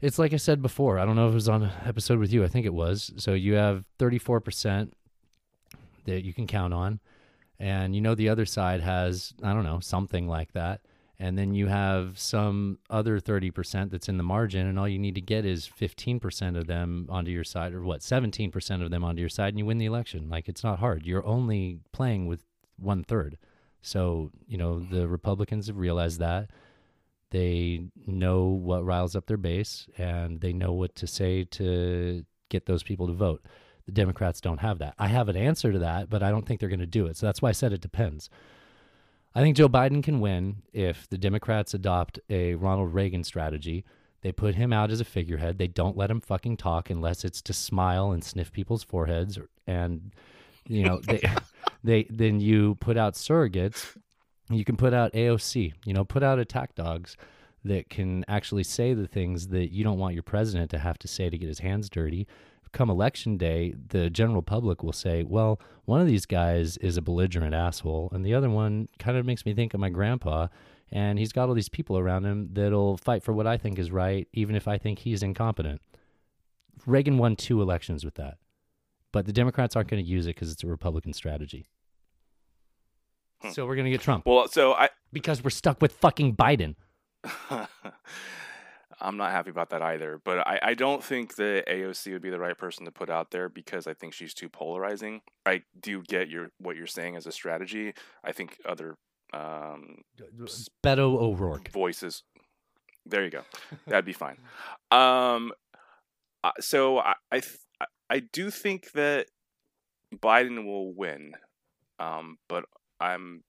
It's 0.00 0.18
like 0.18 0.32
I 0.32 0.36
said 0.36 0.62
before. 0.62 0.98
I 0.98 1.04
don't 1.04 1.16
know 1.16 1.28
if 1.28 1.32
it 1.32 1.34
was 1.34 1.48
on 1.48 1.64
an 1.64 1.72
episode 1.84 2.18
with 2.18 2.32
you. 2.32 2.42
I 2.42 2.48
think 2.48 2.64
it 2.64 2.72
was. 2.72 3.12
So 3.16 3.34
you 3.34 3.54
have 3.54 3.84
thirty 3.98 4.18
four 4.18 4.40
percent 4.40 4.94
that 6.06 6.24
you 6.24 6.32
can 6.32 6.46
count 6.46 6.72
on, 6.72 7.00
and 7.60 7.94
you 7.94 8.00
know 8.00 8.16
the 8.16 8.30
other 8.30 8.46
side 8.46 8.80
has 8.80 9.32
I 9.42 9.52
don't 9.52 9.64
know 9.64 9.78
something 9.78 10.26
like 10.26 10.52
that, 10.54 10.80
and 11.18 11.38
then 11.38 11.54
you 11.54 11.68
have 11.68 12.18
some 12.18 12.78
other 12.88 13.20
thirty 13.20 13.52
percent 13.52 13.92
that's 13.92 14.08
in 14.08 14.16
the 14.16 14.24
margin, 14.24 14.66
and 14.66 14.78
all 14.78 14.88
you 14.88 14.98
need 14.98 15.14
to 15.14 15.20
get 15.20 15.44
is 15.44 15.66
fifteen 15.66 16.18
percent 16.18 16.56
of 16.56 16.66
them 16.66 17.06
onto 17.08 17.30
your 17.30 17.44
side, 17.44 17.74
or 17.74 17.82
what 17.82 18.02
seventeen 18.02 18.50
percent 18.50 18.82
of 18.82 18.90
them 18.90 19.04
onto 19.04 19.20
your 19.20 19.28
side, 19.28 19.50
and 19.50 19.58
you 19.58 19.66
win 19.66 19.78
the 19.78 19.86
election. 19.86 20.28
Like 20.28 20.48
it's 20.48 20.64
not 20.64 20.80
hard. 20.80 21.06
You're 21.06 21.26
only 21.26 21.78
playing 21.92 22.26
with 22.26 22.42
one 22.78 23.04
third. 23.04 23.38
So, 23.82 24.30
you 24.46 24.58
know, 24.58 24.80
the 24.80 25.08
Republicans 25.08 25.66
have 25.68 25.76
realized 25.78 26.18
that. 26.20 26.50
They 27.30 27.84
know 28.06 28.44
what 28.44 28.84
riles 28.84 29.14
up 29.14 29.26
their 29.26 29.36
base 29.36 29.86
and 29.96 30.40
they 30.40 30.52
know 30.52 30.72
what 30.72 30.94
to 30.96 31.06
say 31.06 31.44
to 31.44 32.24
get 32.48 32.66
those 32.66 32.82
people 32.82 33.06
to 33.06 33.12
vote. 33.12 33.42
The 33.90 34.02
Democrats 34.02 34.40
don't 34.40 34.60
have 34.60 34.78
that. 34.78 34.94
I 34.98 35.08
have 35.08 35.28
an 35.28 35.36
answer 35.36 35.72
to 35.72 35.80
that, 35.80 36.08
but 36.08 36.22
I 36.22 36.30
don't 36.30 36.46
think 36.46 36.60
they're 36.60 36.68
going 36.68 36.78
to 36.78 36.86
do 36.86 37.06
it. 37.06 37.16
So 37.16 37.26
that's 37.26 37.42
why 37.42 37.48
I 37.48 37.52
said 37.52 37.72
it 37.72 37.80
depends. 37.80 38.30
I 39.34 39.40
think 39.40 39.56
Joe 39.56 39.68
Biden 39.68 40.02
can 40.02 40.20
win 40.20 40.62
if 40.72 41.08
the 41.08 41.18
Democrats 41.18 41.74
adopt 41.74 42.20
a 42.28 42.54
Ronald 42.54 42.94
Reagan 42.94 43.24
strategy. 43.24 43.84
They 44.22 44.30
put 44.30 44.54
him 44.54 44.72
out 44.72 44.92
as 44.92 45.00
a 45.00 45.04
figurehead. 45.04 45.58
They 45.58 45.66
don't 45.66 45.96
let 45.96 46.10
him 46.10 46.20
fucking 46.20 46.58
talk 46.58 46.88
unless 46.88 47.24
it's 47.24 47.42
to 47.42 47.52
smile 47.52 48.12
and 48.12 48.22
sniff 48.22 48.52
people's 48.52 48.84
foreheads 48.84 49.36
or, 49.36 49.48
and 49.66 50.12
you 50.68 50.84
know, 50.84 51.00
they 51.00 51.20
they 51.84 52.06
then 52.10 52.38
you 52.38 52.76
put 52.76 52.96
out 52.96 53.14
surrogates. 53.14 53.96
You 54.50 54.64
can 54.64 54.76
put 54.76 54.94
out 54.94 55.12
AOC, 55.14 55.72
you 55.84 55.94
know, 55.94 56.04
put 56.04 56.22
out 56.22 56.38
attack 56.38 56.74
dogs 56.76 57.16
that 57.64 57.90
can 57.90 58.24
actually 58.28 58.64
say 58.64 58.94
the 58.94 59.06
things 59.06 59.48
that 59.48 59.72
you 59.72 59.84
don't 59.84 59.98
want 59.98 60.14
your 60.14 60.22
president 60.22 60.70
to 60.70 60.78
have 60.78 60.98
to 60.98 61.08
say 61.08 61.28
to 61.28 61.38
get 61.38 61.48
his 61.48 61.58
hands 61.58 61.90
dirty. 61.90 62.26
Come 62.72 62.88
election 62.88 63.36
day, 63.36 63.74
the 63.88 64.10
general 64.10 64.42
public 64.42 64.82
will 64.82 64.92
say, 64.92 65.24
well, 65.24 65.60
one 65.84 66.00
of 66.00 66.06
these 66.06 66.26
guys 66.26 66.76
is 66.76 66.96
a 66.96 67.02
belligerent 67.02 67.54
asshole, 67.54 68.10
and 68.12 68.24
the 68.24 68.34
other 68.34 68.48
one 68.48 68.88
kind 68.98 69.16
of 69.16 69.26
makes 69.26 69.44
me 69.44 69.54
think 69.54 69.74
of 69.74 69.80
my 69.80 69.90
grandpa, 69.90 70.46
and 70.92 71.18
he's 71.18 71.32
got 71.32 71.48
all 71.48 71.54
these 71.54 71.68
people 71.68 71.98
around 71.98 72.24
him 72.24 72.48
that'll 72.52 72.96
fight 72.96 73.22
for 73.22 73.32
what 73.32 73.46
I 73.46 73.56
think 73.56 73.78
is 73.78 73.90
right, 73.90 74.28
even 74.32 74.54
if 74.54 74.68
I 74.68 74.78
think 74.78 75.00
he's 75.00 75.22
incompetent. 75.22 75.80
Reagan 76.86 77.18
won 77.18 77.36
two 77.36 77.60
elections 77.60 78.04
with 78.04 78.14
that, 78.14 78.38
but 79.12 79.26
the 79.26 79.32
Democrats 79.32 79.74
aren't 79.74 79.88
going 79.88 80.02
to 80.02 80.08
use 80.08 80.26
it 80.26 80.36
because 80.36 80.52
it's 80.52 80.62
a 80.62 80.68
Republican 80.68 81.12
strategy. 81.12 81.66
Hmm. 83.42 83.50
So 83.50 83.66
we're 83.66 83.74
going 83.74 83.86
to 83.86 83.90
get 83.90 84.00
Trump 84.00 84.26
Well, 84.26 84.48
so 84.48 84.74
I 84.74 84.90
because 85.12 85.42
we're 85.42 85.50
stuck 85.50 85.82
with 85.82 85.92
fucking 85.92 86.36
Biden. 86.36 86.76
I'm 89.00 89.16
not 89.16 89.30
happy 89.30 89.50
about 89.50 89.70
that 89.70 89.82
either. 89.82 90.20
But 90.24 90.46
I, 90.46 90.60
I 90.62 90.74
don't 90.74 91.02
think 91.02 91.36
that 91.36 91.64
AOC 91.66 92.12
would 92.12 92.22
be 92.22 92.30
the 92.30 92.38
right 92.38 92.56
person 92.56 92.84
to 92.84 92.90
put 92.92 93.08
out 93.10 93.30
there 93.30 93.48
because 93.48 93.86
I 93.86 93.94
think 93.94 94.12
she's 94.12 94.34
too 94.34 94.48
polarizing. 94.48 95.22
I 95.46 95.62
do 95.80 96.02
get 96.02 96.28
your 96.28 96.50
what 96.58 96.76
you're 96.76 96.86
saying 96.86 97.16
as 97.16 97.26
a 97.26 97.32
strategy. 97.32 97.94
I 98.22 98.32
think 98.32 98.58
other 98.66 98.96
um, 99.32 100.02
Beto 100.84 101.16
O'Rourke. 101.20 101.70
voices. 101.70 102.22
There 103.06 103.24
you 103.24 103.30
go. 103.30 103.42
That'd 103.86 104.04
be 104.04 104.12
fine. 104.12 104.36
Um, 104.90 105.52
uh, 106.44 106.52
so 106.60 106.98
I 106.98 107.14
I, 107.32 107.40
th- 107.40 107.56
I- 108.10 108.20
do 108.32 108.50
think 108.50 108.92
that 108.92 109.26
Biden 110.14 110.64
will 110.66 110.92
win, 110.92 111.32
um, 111.98 112.38
but 112.48 112.64
I'm 113.00 113.44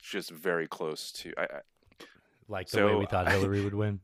just 0.00 0.30
very 0.30 0.66
close 0.68 1.10
to. 1.12 1.32
I, 1.36 1.42
I, 1.42 1.60
Like 2.48 2.68
the 2.68 2.86
way 2.86 2.94
we 2.94 3.06
thought 3.06 3.28
Hillary 3.32 3.62
would 3.64 3.74
win. 3.74 4.00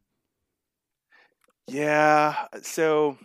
Yeah. 1.67 2.47
So 2.63 3.17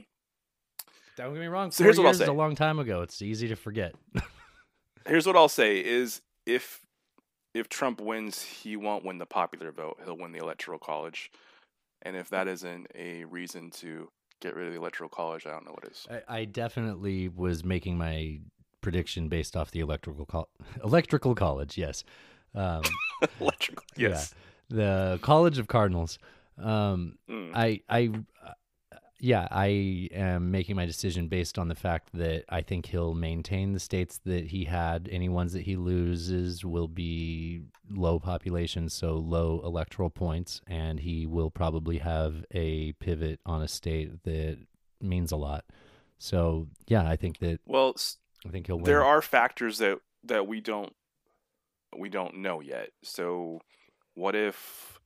Don't 1.17 1.33
get 1.33 1.39
me 1.39 1.47
wrong. 1.47 1.71
So 1.71 1.83
here's 1.83 1.97
what 1.97 2.07
I'll 2.07 2.13
say. 2.13 2.25
a 2.25 2.33
long 2.33 2.55
time 2.55 2.79
ago. 2.79 3.01
It's 3.01 3.21
easy 3.21 3.47
to 3.49 3.55
forget. 3.55 3.93
here's 5.07 5.25
what 5.27 5.35
I'll 5.35 5.49
say: 5.49 5.79
is 5.79 6.21
if 6.45 6.79
if 7.53 7.69
Trump 7.69 7.99
wins, 8.01 8.41
he 8.41 8.75
won't 8.77 9.03
win 9.05 9.17
the 9.17 9.25
popular 9.25 9.71
vote. 9.71 9.97
He'll 10.03 10.17
win 10.17 10.31
the 10.31 10.39
electoral 10.39 10.79
college, 10.79 11.31
and 12.01 12.15
if 12.15 12.29
that 12.29 12.47
isn't 12.47 12.87
a 12.95 13.25
reason 13.25 13.69
to 13.71 14.09
get 14.41 14.55
rid 14.55 14.67
of 14.67 14.73
the 14.73 14.79
electoral 14.79 15.09
college, 15.09 15.45
I 15.45 15.51
don't 15.51 15.65
know 15.65 15.71
what 15.71 15.85
is. 15.91 16.07
I, 16.09 16.39
I 16.39 16.45
definitely 16.45 17.27
was 17.29 17.63
making 17.63 17.97
my 17.97 18.39
prediction 18.81 19.27
based 19.29 19.55
off 19.55 19.69
the 19.71 19.81
electrical 19.81 20.25
col- 20.25 20.49
electrical 20.83 21.35
college. 21.35 21.77
Yes. 21.77 22.03
Um, 22.55 22.81
electrical. 23.39 23.83
yeah. 23.95 24.09
Yes. 24.09 24.33
the 24.69 25.19
College 25.21 25.57
of 25.59 25.67
Cardinals. 25.67 26.17
Um, 26.61 27.17
Mm. 27.29 27.51
I, 27.55 27.81
I, 27.89 28.11
yeah, 29.19 29.47
I 29.51 30.09
am 30.13 30.49
making 30.49 30.75
my 30.75 30.85
decision 30.87 31.27
based 31.27 31.59
on 31.59 31.67
the 31.67 31.75
fact 31.75 32.09
that 32.13 32.43
I 32.49 32.61
think 32.61 32.87
he'll 32.87 33.13
maintain 33.13 33.73
the 33.73 33.79
states 33.79 34.19
that 34.25 34.47
he 34.47 34.65
had. 34.65 35.07
Any 35.11 35.29
ones 35.29 35.53
that 35.53 35.61
he 35.61 35.75
loses 35.75 36.65
will 36.65 36.87
be 36.87 37.61
low 37.89 38.19
population, 38.19 38.89
so 38.89 39.13
low 39.13 39.61
electoral 39.63 40.09
points, 40.09 40.61
and 40.65 40.99
he 40.99 41.27
will 41.27 41.51
probably 41.51 41.99
have 41.99 42.43
a 42.51 42.93
pivot 42.93 43.39
on 43.45 43.61
a 43.61 43.67
state 43.67 44.23
that 44.23 44.57
means 44.99 45.31
a 45.31 45.37
lot. 45.37 45.65
So 46.17 46.67
yeah, 46.87 47.07
I 47.07 47.15
think 47.15 47.37
that 47.39 47.59
Well, 47.65 47.95
I 48.45 48.49
think 48.49 48.67
he'll 48.67 48.77
win. 48.77 48.85
there 48.85 49.03
are 49.03 49.21
factors 49.21 49.77
that 49.77 49.99
that 50.23 50.47
we 50.47 50.61
don't 50.61 50.93
we 51.95 52.09
don't 52.09 52.37
know 52.37 52.59
yet. 52.61 52.89
So, 53.03 53.61
what 54.15 54.35
if? 54.35 54.99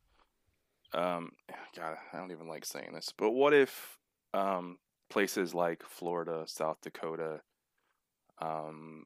Um, 0.95 1.31
God, 1.77 1.97
I 2.13 2.17
don't 2.17 2.31
even 2.31 2.47
like 2.47 2.65
saying 2.65 2.93
this, 2.93 3.13
but 3.15 3.31
what 3.31 3.53
if 3.53 3.97
um, 4.33 4.77
places 5.09 5.53
like 5.53 5.83
Florida, 5.83 6.43
South 6.47 6.77
Dakota, 6.81 7.41
um, 8.41 9.05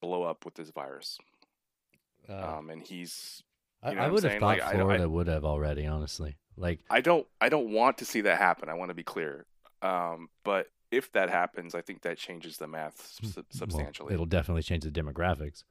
blow 0.00 0.22
up 0.22 0.44
with 0.44 0.54
this 0.54 0.70
virus? 0.70 1.18
Uh, 2.28 2.58
Um, 2.58 2.70
and 2.70 2.82
he's 2.82 3.42
I, 3.82 3.94
I 3.94 4.08
would 4.08 4.22
have 4.24 4.34
thought 4.34 4.58
Like, 4.58 4.62
I- 4.62 4.70
I- 4.70 4.74
Florida 4.74 5.08
would 5.08 5.26
have 5.26 5.44
already. 5.44 5.86
Honestly, 5.86 6.36
like 6.56 6.80
I 6.90 7.00
don't 7.00 7.26
I 7.40 7.48
don't 7.48 7.72
want 7.72 7.98
to 7.98 8.04
see 8.04 8.20
that 8.22 8.38
happen. 8.38 8.68
I 8.68 8.74
want 8.74 8.90
to 8.90 8.94
be 8.94 9.02
clear. 9.02 9.46
Um, 9.82 10.28
but 10.44 10.66
if 10.90 11.10
that 11.12 11.30
happens, 11.30 11.74
I 11.74 11.80
think 11.80 12.02
that 12.02 12.18
changes 12.18 12.58
the 12.58 12.66
math 12.66 13.18
well, 13.22 13.44
substantially. 13.50 14.12
it'll 14.12 14.26
definitely 14.26 14.62
change 14.62 14.82
the 14.84 14.90
demographics. 14.90 15.64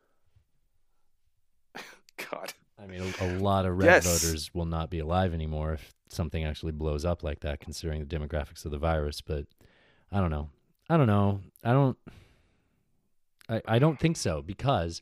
God. 2.32 2.54
I 2.82 2.88
mean, 2.88 3.02
a, 3.20 3.26
a 3.26 3.30
lot 3.40 3.66
of 3.66 3.78
red 3.78 3.86
Yes. 3.86 4.06
voters 4.06 4.52
will 4.54 4.66
not 4.66 4.90
be 4.90 5.00
alive 5.00 5.34
anymore 5.34 5.74
if 5.74 5.94
something 6.10 6.44
actually 6.44 6.72
blows 6.72 7.06
up 7.06 7.24
like 7.24 7.42
that, 7.42 7.60
considering 7.60 8.00
the 8.06 8.18
demographics 8.18 8.66
of 8.66 8.72
the 8.72 8.78
virus. 8.78 9.22
But 9.22 9.46
I 10.12 10.20
don't 10.20 10.32
know. 10.32 10.50
I 10.90 10.98
don't 10.98 11.08
know. 11.08 11.42
I 11.64 11.72
don't. 11.74 11.98
I, 13.50 13.62
I 13.68 13.80
don't 13.80 14.00
think 14.00 14.16
so 14.18 14.42
because 14.42 15.02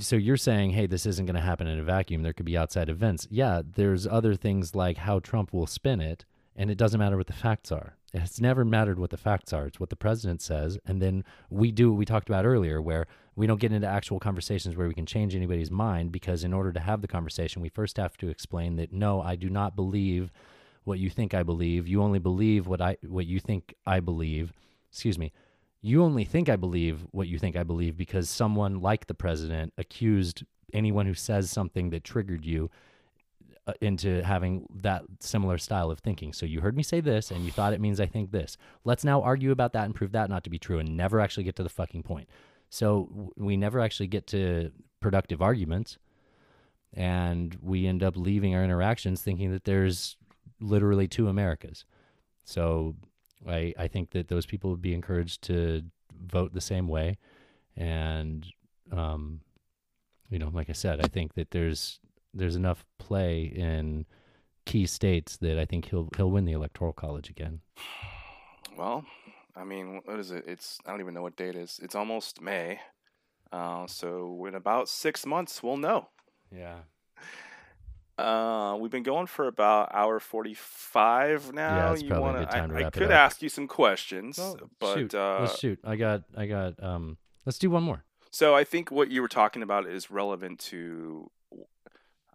so 0.00 0.16
you're 0.16 0.36
saying, 0.36 0.70
hey, 0.70 0.86
this 0.86 1.06
isn't 1.06 1.26
going 1.26 1.36
to 1.36 1.40
happen 1.40 1.66
in 1.66 1.78
a 1.78 1.84
vacuum. 1.84 2.22
There 2.22 2.32
could 2.32 2.46
be 2.46 2.56
outside 2.56 2.88
events. 2.88 3.26
Yeah, 3.30 3.62
there's 3.64 4.06
other 4.06 4.34
things 4.34 4.74
like 4.74 4.98
how 4.98 5.20
Trump 5.20 5.52
will 5.52 5.66
spin 5.66 6.00
it, 6.00 6.24
and 6.56 6.70
it 6.70 6.76
doesn't 6.78 6.98
matter 6.98 7.16
what 7.16 7.28
the 7.28 7.32
facts 7.32 7.70
are. 7.72 7.96
It's 8.12 8.40
never 8.40 8.64
mattered 8.64 8.98
what 8.98 9.10
the 9.10 9.16
facts 9.16 9.52
are. 9.52 9.66
It's 9.66 9.78
what 9.78 9.90
the 9.90 9.96
president 9.96 10.40
says, 10.42 10.78
and 10.86 11.00
then 11.00 11.24
we 11.50 11.70
do 11.70 11.90
what 11.90 11.98
we 11.98 12.04
talked 12.04 12.28
about 12.28 12.46
earlier, 12.46 12.80
where 12.82 13.06
we 13.38 13.46
don't 13.46 13.60
get 13.60 13.72
into 13.72 13.86
actual 13.86 14.18
conversations 14.18 14.76
where 14.76 14.88
we 14.88 14.94
can 14.94 15.06
change 15.06 15.34
anybody's 15.34 15.70
mind 15.70 16.12
because 16.12 16.44
in 16.44 16.52
order 16.52 16.72
to 16.72 16.80
have 16.80 17.00
the 17.00 17.08
conversation, 17.08 17.62
we 17.62 17.68
first 17.68 17.96
have 17.96 18.16
to 18.18 18.28
explain 18.28 18.76
that 18.76 18.92
no, 18.92 19.22
I 19.22 19.36
do 19.36 19.48
not 19.48 19.76
believe 19.76 20.32
what 20.84 20.98
you 20.98 21.08
think 21.10 21.34
I 21.34 21.42
believe. 21.42 21.86
You 21.86 22.02
only 22.02 22.18
believe 22.18 22.66
what 22.66 22.80
I 22.80 22.96
what 23.06 23.26
you 23.26 23.40
think 23.40 23.74
I 23.86 24.00
believe. 24.00 24.52
Excuse 24.90 25.18
me 25.18 25.32
you 25.80 26.02
only 26.02 26.24
think 26.24 26.48
I 26.48 26.56
believe 26.56 27.06
what 27.12 27.28
you 27.28 27.38
think 27.38 27.56
I 27.56 27.62
believe 27.62 27.96
because 27.96 28.28
someone 28.28 28.80
like 28.80 29.06
the 29.06 29.14
president 29.14 29.72
accused 29.78 30.44
anyone 30.72 31.06
who 31.06 31.14
says 31.14 31.50
something 31.50 31.90
that 31.90 32.04
triggered 32.04 32.44
you 32.44 32.70
uh, 33.66 33.72
into 33.80 34.22
having 34.22 34.66
that 34.82 35.02
similar 35.20 35.56
style 35.56 35.90
of 35.90 36.00
thinking. 36.00 36.32
So 36.32 36.46
you 36.46 36.60
heard 36.60 36.76
me 36.76 36.82
say 36.82 37.00
this 37.00 37.30
and 37.30 37.44
you 37.44 37.52
thought 37.52 37.72
it 37.72 37.80
means 37.80 38.00
I 38.00 38.06
think 38.06 38.32
this. 38.32 38.56
Let's 38.84 39.04
now 39.04 39.22
argue 39.22 39.52
about 39.52 39.72
that 39.74 39.84
and 39.84 39.94
prove 39.94 40.12
that 40.12 40.28
not 40.28 40.44
to 40.44 40.50
be 40.50 40.58
true 40.58 40.78
and 40.78 40.96
never 40.96 41.20
actually 41.20 41.44
get 41.44 41.56
to 41.56 41.62
the 41.62 41.68
fucking 41.68 42.02
point. 42.02 42.28
So 42.70 43.32
we 43.36 43.56
never 43.56 43.80
actually 43.80 44.08
get 44.08 44.26
to 44.28 44.70
productive 45.00 45.40
arguments 45.40 45.98
and 46.94 47.56
we 47.62 47.86
end 47.86 48.02
up 48.02 48.16
leaving 48.16 48.54
our 48.54 48.64
interactions 48.64 49.22
thinking 49.22 49.52
that 49.52 49.64
there's 49.64 50.16
literally 50.60 51.06
two 51.06 51.28
Americas. 51.28 51.84
So 52.44 52.96
I, 53.46 53.74
I 53.78 53.88
think 53.88 54.10
that 54.10 54.28
those 54.28 54.46
people 54.46 54.70
would 54.70 54.82
be 54.82 54.94
encouraged 54.94 55.42
to 55.42 55.82
vote 56.26 56.52
the 56.52 56.60
same 56.60 56.88
way. 56.88 57.18
And, 57.76 58.46
um, 58.90 59.40
you 60.30 60.38
know, 60.38 60.50
like 60.52 60.68
I 60.68 60.72
said, 60.74 61.00
I 61.04 61.08
think 61.08 61.34
that 61.34 61.50
there's 61.50 62.00
there's 62.34 62.56
enough 62.56 62.84
play 62.98 63.44
in 63.44 64.04
key 64.66 64.86
states 64.86 65.38
that 65.38 65.58
I 65.58 65.64
think 65.64 65.86
he'll 65.86 66.08
he'll 66.16 66.30
win 66.30 66.44
the 66.44 66.52
electoral 66.52 66.92
college 66.92 67.30
again. 67.30 67.60
Well, 68.76 69.04
I 69.58 69.64
mean, 69.64 70.00
what 70.04 70.18
is 70.20 70.30
it? 70.30 70.44
It's 70.46 70.78
I 70.86 70.90
don't 70.90 71.00
even 71.00 71.14
know 71.14 71.22
what 71.22 71.36
date 71.36 71.56
it 71.56 71.56
is. 71.56 71.80
It's 71.82 71.94
almost 71.94 72.40
May, 72.40 72.80
uh, 73.52 73.86
so 73.86 74.44
in 74.46 74.54
about 74.54 74.88
six 74.88 75.26
months 75.26 75.62
we'll 75.62 75.76
know. 75.76 76.08
Yeah. 76.54 76.76
Uh, 78.16 78.76
we've 78.80 78.90
been 78.90 79.04
going 79.04 79.26
for 79.26 79.46
about 79.46 79.90
hour 79.94 80.18
forty-five 80.18 81.52
now. 81.52 81.76
Yeah, 81.76 81.92
it's 81.92 82.02
you 82.02 82.08
probably 82.08 82.22
a 82.28 82.32
wanna, 82.32 82.38
good 82.46 82.50
time 82.50 82.68
to 82.70 82.74
I, 82.74 82.78
I 82.78 82.82
wrap 82.82 82.96
it 82.96 82.98
could 82.98 83.10
up. 83.12 83.18
ask 83.18 83.42
you 83.42 83.48
some 83.48 83.68
questions, 83.68 84.38
Well, 84.38 84.58
but 84.80 84.94
shoot. 84.94 85.14
uh, 85.14 85.38
let's 85.42 85.58
shoot. 85.58 85.78
I 85.84 85.94
got 85.96 86.22
I 86.36 86.46
got 86.46 86.82
um 86.82 87.16
let's 87.46 87.58
do 87.58 87.70
one 87.70 87.84
more. 87.84 88.02
so 88.32 88.56
I 88.56 88.64
think 88.64 88.90
what 88.90 89.10
you 89.10 89.22
were 89.22 89.28
talking 89.28 89.62
about 89.62 89.86
is 89.86 90.10
relevant 90.10 90.58
to. 90.70 91.30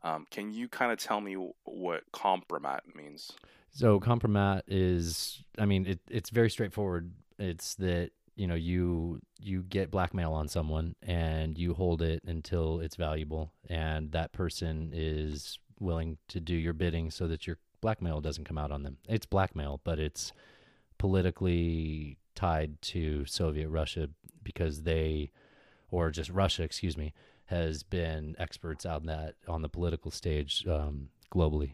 Um, 0.06 0.26
can 0.32 0.52
you 0.54 0.68
kind 0.68 0.91
of 0.91 1.00
tell 1.00 1.22
me 1.22 1.36
what 1.64 2.04
compromat 2.14 2.82
means? 2.95 3.32
So 3.74 4.00
compromat 4.00 4.62
is 4.68 5.44
I 5.58 5.66
mean 5.66 5.86
it 5.86 6.00
it's 6.10 6.30
very 6.30 6.50
straightforward. 6.50 7.12
It's 7.40 7.76
that 7.76 8.12
you 8.36 8.48
know 8.48 8.56
you 8.56 9.20
you 9.41 9.64
get 9.64 9.91
blackmail 9.91 10.32
on 10.34 10.48
someone 10.48 10.95
and 11.02 11.58
you 11.58 11.74
hold 11.74 12.02
it 12.02 12.24
until 12.26 12.80
it's 12.80 12.95
valuable 12.95 13.52
and 13.70 14.12
that 14.12 14.32
person 14.32 14.91
is 14.94 15.60
willing 15.80 16.18
to 16.30 16.40
do 16.40 16.56
your 16.56 16.74
bidding 16.74 17.12
so 17.12 17.28
that 17.28 17.45
your 17.45 17.58
blackmail 17.82 18.22
doesn't 18.22 18.45
come 18.45 18.58
out 18.58 18.72
on 18.72 18.84
them. 18.84 18.98
It's 19.10 19.26
blackmail, 19.26 19.82
but 19.84 20.00
it's 20.00 20.32
politically 20.98 22.18
tied 22.36 22.82
to 22.82 23.26
Soviet 23.26 23.70
Russia 23.70 24.10
because 24.44 24.84
they 24.84 25.32
or 25.91 26.10
just 26.10 26.30
Russia, 26.30 26.64
excuse 26.64 26.98
me, 26.98 27.14
has 27.45 27.84
been 27.84 28.36
experts 28.40 28.86
on 28.86 29.06
that 29.08 29.36
on 29.48 29.62
the 29.62 29.70
political 29.70 30.12
stage 30.12 30.66
um, 30.68 31.10
globally, 31.32 31.74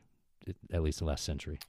at 0.74 0.82
least 0.82 1.00
the 1.00 1.06
last 1.06 1.24
century. 1.24 1.60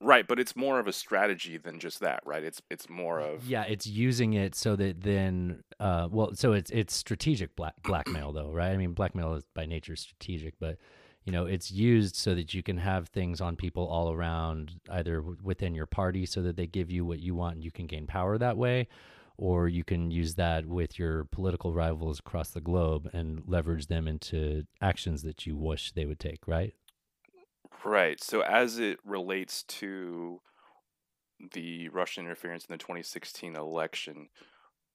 Right, 0.00 0.28
but 0.28 0.38
it's 0.38 0.54
more 0.54 0.78
of 0.78 0.86
a 0.86 0.92
strategy 0.92 1.56
than 1.56 1.80
just 1.80 2.00
that, 2.00 2.22
right? 2.24 2.44
It's 2.44 2.62
it's 2.70 2.88
more 2.88 3.18
of 3.18 3.48
Yeah, 3.48 3.64
it's 3.64 3.86
using 3.86 4.34
it 4.34 4.54
so 4.54 4.76
that 4.76 5.02
then, 5.02 5.64
uh, 5.80 6.08
well, 6.10 6.34
so 6.34 6.52
it's 6.52 6.70
it's 6.70 6.94
strategic 6.94 7.56
black 7.56 7.74
blackmail 7.82 8.32
though, 8.32 8.52
right? 8.52 8.70
I 8.70 8.76
mean, 8.76 8.92
blackmail 8.92 9.34
is 9.34 9.44
by 9.54 9.66
nature 9.66 9.96
strategic, 9.96 10.54
but 10.60 10.78
you 11.24 11.32
know, 11.32 11.46
it's 11.46 11.70
used 11.70 12.14
so 12.16 12.34
that 12.36 12.54
you 12.54 12.62
can 12.62 12.78
have 12.78 13.08
things 13.08 13.40
on 13.40 13.56
people 13.56 13.86
all 13.86 14.12
around, 14.12 14.80
either 14.88 15.16
w- 15.16 15.36
within 15.42 15.74
your 15.74 15.84
party, 15.84 16.24
so 16.24 16.42
that 16.42 16.56
they 16.56 16.66
give 16.66 16.90
you 16.90 17.04
what 17.04 17.18
you 17.18 17.34
want 17.34 17.56
and 17.56 17.64
you 17.64 17.72
can 17.72 17.86
gain 17.86 18.06
power 18.06 18.38
that 18.38 18.56
way, 18.56 18.86
or 19.36 19.68
you 19.68 19.84
can 19.84 20.10
use 20.10 20.36
that 20.36 20.64
with 20.64 20.98
your 20.98 21.24
political 21.24 21.74
rivals 21.74 22.20
across 22.20 22.50
the 22.50 22.60
globe 22.60 23.10
and 23.12 23.42
leverage 23.46 23.88
them 23.88 24.06
into 24.08 24.64
actions 24.80 25.22
that 25.22 25.44
you 25.44 25.56
wish 25.56 25.92
they 25.92 26.06
would 26.06 26.20
take, 26.20 26.46
right? 26.46 26.74
Right. 27.84 28.22
So 28.22 28.42
as 28.42 28.78
it 28.78 28.98
relates 29.04 29.62
to 29.64 30.40
the 31.52 31.88
Russian 31.90 32.24
interference 32.24 32.64
in 32.64 32.72
the 32.72 32.78
2016 32.78 33.56
election, 33.56 34.28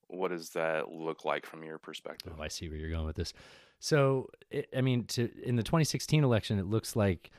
what 0.08 0.30
does 0.30 0.50
that 0.52 0.90
look 0.90 1.26
like 1.26 1.46
from 1.46 1.64
your 1.64 1.78
perspective? 1.78 2.34
Oh, 2.38 2.42
I 2.42 2.48
see 2.48 2.70
where 2.70 2.78
you're 2.78 2.90
going 2.90 3.06
with 3.06 3.16
this. 3.16 3.34
So, 3.80 4.30
it, 4.50 4.70
I 4.76 4.82
mean, 4.82 5.06
to 5.08 5.30
in 5.44 5.56
the 5.56 5.64
2016 5.64 6.24
election, 6.24 6.60
it 6.60 6.68
looks 6.68 6.96
like 6.96 7.32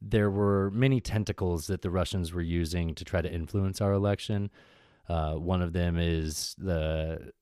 there 0.00 0.30
were 0.30 0.70
many 0.70 1.00
tentacles 1.00 1.66
that 1.68 1.82
the 1.82 1.90
Russians 1.90 2.32
were 2.32 2.42
using 2.42 2.94
to 2.94 3.04
try 3.04 3.20
to 3.20 3.32
influence 3.32 3.80
our 3.80 3.92
election. 3.92 4.50
Uh, 5.08 5.34
one 5.34 5.62
of 5.62 5.72
them 5.72 5.98
is 5.98 6.54
the 6.58 7.32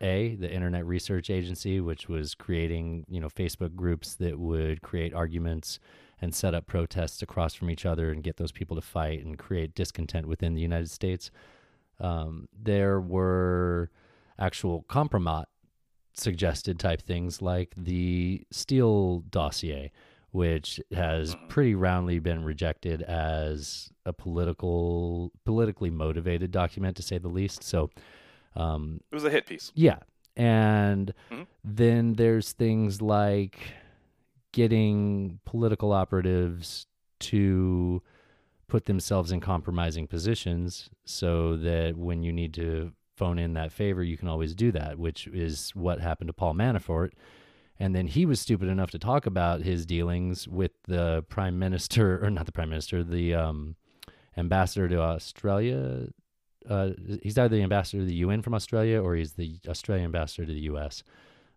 IRA, 0.00 0.36
the 0.36 0.52
Internet 0.52 0.86
Research 0.86 1.30
Agency, 1.30 1.80
which 1.80 2.08
was 2.08 2.34
creating, 2.34 3.04
you 3.08 3.20
know, 3.20 3.28
Facebook 3.28 3.74
groups 3.74 4.14
that 4.16 4.38
would 4.38 4.82
create 4.82 5.14
arguments 5.14 5.78
and 6.20 6.34
set 6.34 6.54
up 6.54 6.66
protests 6.66 7.22
across 7.22 7.54
from 7.54 7.70
each 7.70 7.84
other 7.84 8.10
and 8.10 8.22
get 8.22 8.36
those 8.36 8.52
people 8.52 8.76
to 8.76 8.82
fight 8.82 9.24
and 9.24 9.38
create 9.38 9.74
discontent 9.74 10.26
within 10.26 10.54
the 10.54 10.62
United 10.62 10.90
States. 10.90 11.30
Um, 12.00 12.48
there 12.58 13.00
were 13.00 13.90
actual 14.38 14.84
compromat 14.88 15.44
suggested 16.14 16.78
type 16.78 17.02
things 17.02 17.42
like 17.42 17.72
the 17.76 18.46
Steele 18.50 19.20
dossier, 19.30 19.92
which 20.30 20.80
has 20.92 21.36
pretty 21.48 21.74
roundly 21.74 22.18
been 22.18 22.44
rejected 22.44 23.02
as 23.02 23.90
a 24.04 24.12
political, 24.12 25.32
politically 25.44 25.90
motivated 25.90 26.50
document, 26.50 26.96
to 26.96 27.02
say 27.02 27.18
the 27.18 27.28
least. 27.28 27.62
So, 27.62 27.90
um, 28.56 29.00
It 29.10 29.14
was 29.14 29.24
a 29.24 29.30
hit 29.30 29.46
piece. 29.46 29.72
yeah. 29.74 29.98
And 30.36 31.14
Mhm. 31.30 31.46
then 31.64 32.14
there's 32.14 32.52
things 32.52 33.00
like 33.00 33.58
getting 34.52 35.38
political 35.44 35.92
operatives 35.92 36.86
to 37.20 38.02
put 38.68 38.86
themselves 38.86 39.30
in 39.32 39.40
compromising 39.40 40.06
positions 40.06 40.90
so 41.04 41.56
that 41.56 41.96
when 41.96 42.22
you 42.22 42.32
need 42.32 42.52
to 42.54 42.92
phone 43.16 43.38
in 43.38 43.54
that 43.54 43.72
favor, 43.72 44.02
you 44.02 44.16
can 44.16 44.28
always 44.28 44.54
do 44.54 44.70
that, 44.72 44.98
which 44.98 45.26
is 45.28 45.70
what 45.74 46.00
happened 46.00 46.28
to 46.28 46.32
Paul 46.34 46.54
Manafort. 46.54 47.12
And 47.78 47.94
then 47.94 48.06
he 48.08 48.26
was 48.26 48.40
stupid 48.40 48.68
enough 48.68 48.90
to 48.90 48.98
talk 48.98 49.26
about 49.26 49.62
his 49.62 49.86
dealings 49.86 50.48
with 50.48 50.72
the 50.84 51.24
prime 51.28 51.58
minister, 51.58 52.22
or 52.24 52.30
not 52.30 52.46
the 52.46 52.52
prime 52.52 52.70
minister, 52.70 53.04
the 53.04 53.34
um, 53.34 53.76
ambassador 54.36 54.88
to 54.88 55.00
Australia. 55.00 56.08
Uh, 56.68 56.90
he's 57.22 57.38
either 57.38 57.54
the 57.56 57.62
ambassador 57.62 58.02
to 58.02 58.06
the 58.06 58.14
UN 58.16 58.42
from 58.42 58.54
Australia 58.54 59.00
or 59.00 59.14
he's 59.14 59.34
the 59.34 59.58
Australian 59.68 60.06
ambassador 60.06 60.46
to 60.46 60.52
the 60.52 60.62
US. 60.72 61.02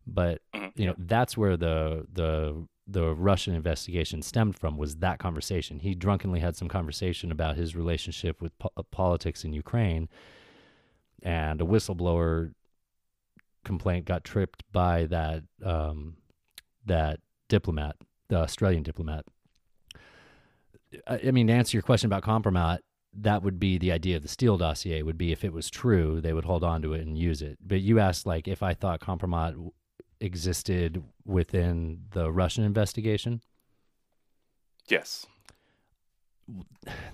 But 0.06 0.42
Mhm. 0.56 0.72
you 0.76 0.86
know 0.88 0.96
that's 0.98 1.36
where 1.38 1.58
the 1.58 2.06
the 2.12 2.68
the 2.88 3.14
Russian 3.14 3.54
investigation 3.54 4.22
stemmed 4.24 4.58
from 4.58 4.76
was 4.78 4.96
that 4.98 5.20
conversation. 5.20 5.80
He 5.80 5.94
drunkenly 5.94 6.40
had 6.40 6.56
some 6.56 6.68
conversation 6.68 7.32
about 7.32 7.56
his 7.56 7.76
relationship 7.76 8.42
with 8.42 8.58
po- 8.58 8.72
uh, 8.78 8.82
politics 8.84 9.44
in 9.44 9.54
Ukraine, 9.54 10.10
and 11.22 11.62
a 11.62 11.66
whistleblower 11.66 12.54
complaint 13.64 14.06
got 14.06 14.24
tripped 14.24 14.64
by 14.72 15.06
that 15.06 15.44
um, 15.64 16.16
that 16.86 17.20
diplomat, 17.48 17.96
the 18.30 18.38
Australian 18.38 18.84
diplomat. 18.84 19.26
I, 21.08 21.20
I 21.28 21.32
mean, 21.32 21.48
to 21.48 21.54
answer 21.54 21.76
your 21.78 21.84
question 21.84 22.08
about 22.12 22.24
compromat, 22.24 22.80
that 23.14 23.44
would 23.44 23.60
be 23.60 23.78
the 23.78 23.92
idea 23.92 24.18
of 24.18 24.22
the 24.22 24.28
Steele 24.28 24.58
dossier. 24.58 25.02
Would 25.02 25.18
be 25.18 25.32
if 25.32 25.44
it 25.44 25.54
was 25.54 25.70
true, 25.70 26.22
they 26.22 26.34
would 26.34 26.46
hold 26.46 26.64
on 26.64 26.82
to 26.84 26.94
it 26.94 27.02
and 27.02 27.18
use 27.18 27.42
it. 27.42 27.58
But 27.66 27.82
you 27.82 28.00
asked 28.00 28.26
like 28.26 28.48
if 28.48 28.62
I 28.62 28.74
thought 28.74 29.00
compromat 29.00 29.72
existed 30.20 31.04
within 31.26 32.02
the 32.12 32.32
Russian 32.32 32.64
investigation. 32.64 33.42
Yes. 34.88 35.26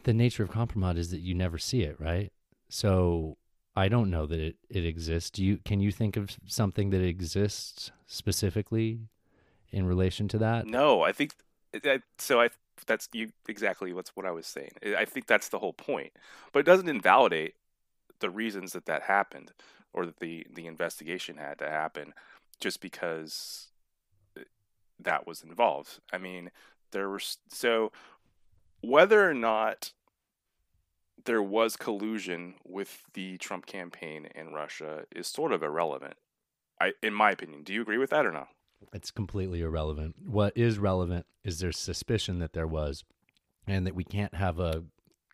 the 0.03 0.13
nature 0.13 0.43
of 0.43 0.49
compromat 0.49 0.97
is 0.97 1.11
that 1.11 1.19
you 1.19 1.33
never 1.33 1.57
see 1.57 1.81
it, 1.81 1.99
right? 1.99 2.31
So 2.69 3.37
I 3.75 3.89
don't 3.89 4.09
know 4.09 4.25
that 4.25 4.39
it, 4.39 4.55
it 4.69 4.85
exists. 4.85 5.29
Do 5.29 5.43
you 5.43 5.57
can 5.57 5.79
you 5.81 5.91
think 5.91 6.17
of 6.17 6.37
something 6.45 6.89
that 6.91 7.01
exists 7.01 7.91
specifically 8.05 9.01
in 9.71 9.85
relation 9.85 10.27
to 10.29 10.37
that? 10.39 10.65
No, 10.65 11.01
I 11.01 11.11
think 11.11 11.35
I, 11.83 12.01
so. 12.17 12.41
I 12.41 12.49
that's 12.87 13.09
you 13.13 13.31
exactly 13.47 13.93
what's 13.93 14.15
what 14.15 14.25
I 14.25 14.31
was 14.31 14.47
saying. 14.47 14.71
I 14.97 15.05
think 15.05 15.27
that's 15.27 15.49
the 15.49 15.59
whole 15.59 15.73
point, 15.73 16.13
but 16.51 16.59
it 16.59 16.65
doesn't 16.65 16.89
invalidate 16.89 17.55
the 18.19 18.29
reasons 18.29 18.73
that 18.73 18.85
that 18.85 19.03
happened 19.03 19.51
or 19.93 20.05
that 20.05 20.19
the 20.19 20.45
the 20.53 20.67
investigation 20.67 21.37
had 21.37 21.59
to 21.59 21.69
happen 21.69 22.13
just 22.59 22.81
because 22.81 23.67
uh, 24.37 24.43
that 24.99 25.27
was 25.27 25.41
involved. 25.43 25.99
I 26.11 26.17
mean, 26.17 26.51
there 26.91 27.09
were 27.09 27.21
so 27.49 27.91
whether 28.81 29.29
or 29.29 29.33
not 29.33 29.91
there 31.25 31.41
was 31.41 31.75
collusion 31.75 32.55
with 32.63 33.03
the 33.13 33.37
Trump 33.37 33.65
campaign 33.65 34.27
in 34.35 34.53
Russia 34.53 35.05
is 35.15 35.27
sort 35.27 35.51
of 35.51 35.63
irrelevant. 35.63 36.15
I 36.79 36.93
in 37.01 37.13
my 37.13 37.31
opinion. 37.31 37.63
Do 37.63 37.73
you 37.73 37.81
agree 37.81 37.97
with 37.97 38.09
that 38.11 38.25
or 38.25 38.31
no? 38.31 38.47
It's 38.93 39.11
completely 39.11 39.61
irrelevant. 39.61 40.15
What 40.25 40.53
is 40.55 40.77
relevant 40.77 41.25
is 41.43 41.59
there's 41.59 41.77
suspicion 41.77 42.39
that 42.39 42.53
there 42.53 42.67
was, 42.67 43.03
and 43.67 43.85
that 43.85 43.95
we 43.95 44.03
can't 44.03 44.35
have 44.35 44.59
a 44.59 44.83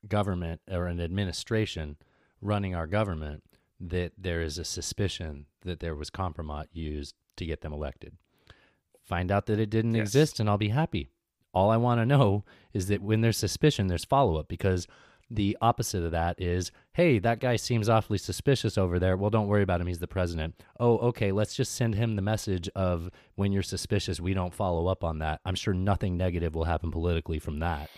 government 0.08 0.62
or 0.70 0.88
an 0.88 1.00
administration 1.00 1.98
running 2.42 2.74
our 2.74 2.88
government 2.88 3.44
that 3.80 4.14
there 4.18 4.42
is 4.42 4.58
a 4.58 4.66
suspicion 4.66 5.46
that 5.62 5.80
there 5.80 5.96
was 5.96 6.10
compromise 6.10 6.68
used 6.72 7.16
to 7.38 7.46
get 7.46 7.62
them 7.62 7.74
elected. 7.74 8.16
Find 9.04 9.32
out 9.32 9.46
that 9.48 9.60
it 9.60 9.70
didn't 9.70 9.96
Yes. 9.96 10.08
exist, 10.08 10.40
and 10.40 10.50
I'll 10.50 10.58
be 10.58 10.70
happy. 10.70 11.10
All 11.54 11.70
I 11.70 11.78
want 11.78 12.00
to 12.00 12.06
know 12.06 12.46
is 12.74 12.88
that 12.88 13.02
when 13.02 13.22
there's 13.22 13.38
suspicion, 13.38 13.88
there's 13.88 14.06
follow 14.06 14.38
up 14.38 14.48
because 14.48 14.88
the 15.34 15.58
opposite 15.62 16.04
of 16.04 16.12
that 16.12 16.42
is, 16.42 16.72
hey, 16.94 17.20
that 17.20 17.40
guy 17.40 17.56
seems 17.56 17.88
awfully 17.90 18.18
suspicious 18.18 18.78
over 18.78 19.00
there. 19.00 19.16
Well, 19.16 19.30
don't 19.30 19.48
worry 19.48 19.64
about 19.64 19.82
him. 19.82 19.88
He's 19.88 20.00
the 20.00 20.08
president. 20.08 20.56
Oh, 20.80 20.98
okay. 20.98 21.32
Let's 21.32 21.56
just 21.56 21.74
send 21.76 21.96
him 21.96 22.16
the 22.16 22.22
message 22.22 22.70
of 22.76 23.10
when 23.36 23.52
you're 23.52 23.64
suspicious, 23.64 24.20
we 24.20 24.34
don't 24.34 24.54
follow 24.54 24.88
up 24.88 25.04
on 25.04 25.20
that. 25.20 25.40
I'm 25.46 25.56
sure 25.56 25.74
nothing 25.74 26.18
negative 26.18 26.54
will 26.56 26.66
happen 26.66 26.92
politically 26.92 27.40
from 27.40 27.60
that. 27.60 27.90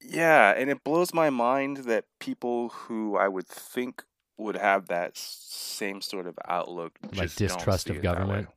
Yeah, 0.00 0.52
and 0.56 0.70
it 0.70 0.84
blows 0.84 1.12
my 1.12 1.30
mind 1.30 1.78
that 1.78 2.04
people 2.20 2.68
who 2.68 3.16
I 3.16 3.28
would 3.28 3.48
think 3.48 4.04
would 4.38 4.56
have 4.56 4.88
that 4.88 5.16
same 5.16 6.00
sort 6.00 6.26
of 6.26 6.38
outlook 6.46 6.98
Like 7.14 7.34
distrust 7.34 7.90
of 7.90 7.96
it 7.96 8.02
that 8.02 8.08
way. 8.08 8.18
government? 8.18 8.48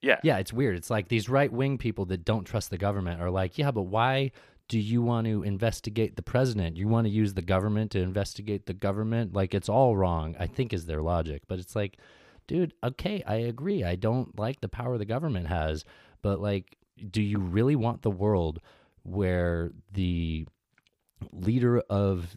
Yeah. 0.00 0.20
Yeah, 0.22 0.38
it's 0.38 0.52
weird. 0.52 0.76
It's 0.76 0.90
like 0.90 1.08
these 1.08 1.28
right 1.28 1.52
wing 1.52 1.76
people 1.76 2.04
that 2.06 2.24
don't 2.24 2.44
trust 2.44 2.70
the 2.70 2.78
government 2.78 3.20
are 3.20 3.30
like, 3.30 3.58
yeah, 3.58 3.72
but 3.72 3.82
why 3.82 4.30
do 4.68 4.78
you 4.78 5.00
want 5.02 5.26
to 5.26 5.42
investigate 5.42 6.16
the 6.16 6.22
president? 6.22 6.76
You 6.76 6.88
want 6.88 7.06
to 7.06 7.10
use 7.10 7.34
the 7.34 7.42
government 7.42 7.90
to 7.92 8.00
investigate 8.00 8.66
the 8.66 8.74
government? 8.74 9.32
Like 9.32 9.54
it's 9.54 9.68
all 9.68 9.96
wrong, 9.96 10.36
I 10.38 10.46
think 10.46 10.72
is 10.72 10.86
their 10.86 11.02
logic. 11.02 11.42
But 11.48 11.58
it's 11.58 11.74
like, 11.74 11.98
dude, 12.46 12.74
okay, 12.84 13.22
I 13.26 13.36
agree. 13.36 13.82
I 13.82 13.96
don't 13.96 14.38
like 14.38 14.60
the 14.60 14.68
power 14.68 14.98
the 14.98 15.06
government 15.06 15.46
has, 15.46 15.84
but 16.22 16.40
like, 16.40 16.76
do 17.10 17.22
you 17.22 17.38
really 17.38 17.76
want 17.76 18.02
the 18.02 18.10
world 18.10 18.60
where 19.04 19.70
the 19.92 20.46
leader 21.32 21.80
of 21.88 22.36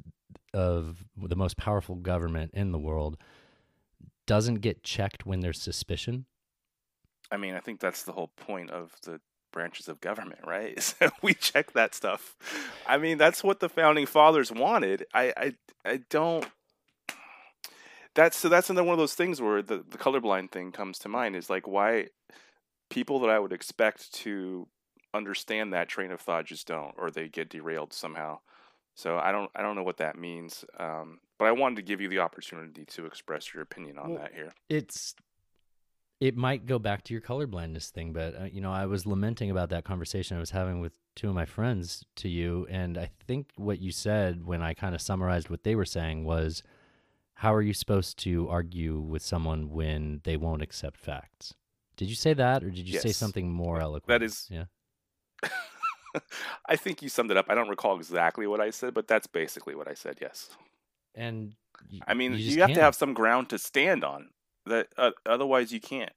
of 0.53 1.05
the 1.17 1.35
most 1.35 1.57
powerful 1.57 1.95
government 1.95 2.51
in 2.53 2.71
the 2.71 2.79
world 2.79 3.17
doesn't 4.25 4.55
get 4.55 4.83
checked 4.83 5.25
when 5.25 5.39
there's 5.39 5.61
suspicion? 5.61 6.25
I 7.31 7.37
mean, 7.37 7.55
I 7.55 7.59
think 7.59 7.79
that's 7.79 8.03
the 8.03 8.11
whole 8.11 8.27
point 8.27 8.69
of 8.69 8.95
the 9.03 9.21
branches 9.51 9.87
of 9.87 10.01
government, 10.01 10.41
right? 10.45 10.77
That 10.99 11.13
we 11.21 11.33
check 11.33 11.73
that 11.73 11.95
stuff. 11.95 12.35
I 12.87 12.97
mean, 12.97 13.17
that's 13.17 13.43
what 13.43 13.59
the 13.59 13.69
founding 13.69 14.05
fathers 14.05 14.51
wanted. 14.51 15.05
I 15.13 15.33
I, 15.37 15.53
I 15.85 15.99
don't 16.09 16.45
that's 18.13 18.37
so 18.37 18.49
that's 18.49 18.69
another 18.69 18.85
one 18.85 18.93
of 18.93 18.99
those 18.99 19.13
things 19.15 19.41
where 19.41 19.61
the, 19.61 19.77
the 19.77 19.97
colorblind 19.97 20.51
thing 20.51 20.71
comes 20.71 20.99
to 20.99 21.09
mind 21.09 21.35
is 21.35 21.49
like 21.49 21.67
why 21.67 22.07
people 22.89 23.19
that 23.19 23.29
I 23.29 23.39
would 23.39 23.53
expect 23.53 24.13
to 24.15 24.67
understand 25.13 25.73
that 25.73 25.89
train 25.89 26.11
of 26.11 26.19
thought 26.21 26.45
just 26.45 26.67
don't 26.67 26.93
or 26.97 27.09
they 27.09 27.27
get 27.27 27.49
derailed 27.49 27.93
somehow. 27.93 28.39
So 28.95 29.17
I 29.17 29.31
don't 29.31 29.49
I 29.55 29.61
don't 29.61 29.75
know 29.75 29.83
what 29.83 29.97
that 29.97 30.17
means. 30.17 30.65
Um, 30.77 31.19
but 31.39 31.45
I 31.45 31.51
wanted 31.53 31.77
to 31.77 31.81
give 31.81 32.01
you 32.01 32.09
the 32.09 32.19
opportunity 32.19 32.85
to 32.85 33.05
express 33.05 33.53
your 33.53 33.63
opinion 33.63 33.97
on 33.97 34.11
Well, 34.11 34.21
that 34.21 34.33
here. 34.33 34.51
it's 34.69 35.15
it 36.21 36.37
might 36.37 36.67
go 36.67 36.79
back 36.79 37.03
to 37.03 37.13
your 37.13 37.21
colorblindness 37.21 37.89
thing 37.89 38.13
but 38.13 38.39
uh, 38.39 38.45
you 38.45 38.61
know 38.61 38.71
i 38.71 38.85
was 38.85 39.05
lamenting 39.05 39.51
about 39.51 39.69
that 39.69 39.83
conversation 39.83 40.37
i 40.37 40.39
was 40.39 40.51
having 40.51 40.79
with 40.79 40.93
two 41.15 41.27
of 41.27 41.35
my 41.35 41.45
friends 41.45 42.05
to 42.15 42.29
you 42.29 42.65
and 42.69 42.97
i 42.97 43.09
think 43.27 43.49
what 43.57 43.79
you 43.79 43.91
said 43.91 44.45
when 44.45 44.61
i 44.61 44.73
kind 44.73 44.95
of 44.95 45.01
summarized 45.01 45.49
what 45.49 45.63
they 45.63 45.75
were 45.75 45.85
saying 45.85 46.23
was 46.23 46.63
how 47.35 47.53
are 47.53 47.61
you 47.61 47.73
supposed 47.73 48.17
to 48.17 48.47
argue 48.49 48.99
with 48.99 49.23
someone 49.23 49.69
when 49.69 50.21
they 50.23 50.37
won't 50.37 50.61
accept 50.61 50.97
facts 50.97 51.55
did 51.97 52.07
you 52.07 52.15
say 52.15 52.33
that 52.33 52.63
or 52.63 52.69
did 52.69 52.87
you 52.87 52.99
say 52.99 53.11
something 53.11 53.51
more 53.51 53.81
eloquent 53.81 54.07
That 54.07 54.23
is, 54.23 54.47
yeah 54.49 54.65
I 56.67 56.75
think 56.75 57.01
you 57.01 57.09
summed 57.09 57.31
it 57.31 57.37
up. 57.37 57.45
I 57.49 57.55
don't 57.55 57.69
recall 57.69 57.95
exactly 57.95 58.47
what 58.47 58.59
I 58.59 58.69
said, 58.69 58.93
but 58.93 59.07
that's 59.07 59.27
basically 59.27 59.75
what 59.75 59.87
I 59.87 59.93
said. 59.93 60.17
Yes. 60.21 60.49
and 61.15 61.55
I 62.07 62.13
mean, 62.13 62.33
you, 62.33 62.39
just 62.39 62.57
have 62.57 62.67
to 62.67 62.73
can't. 62.73 62.83
have 62.83 62.95
some 62.95 63.13
ground 63.13 63.49
to 63.49 63.57
stand 63.57 64.03
on. 64.03 64.29
That 64.65 64.87
uh, 64.97 65.11
otherwise 65.25 65.71
you 65.71 65.79
can't. 65.79 66.11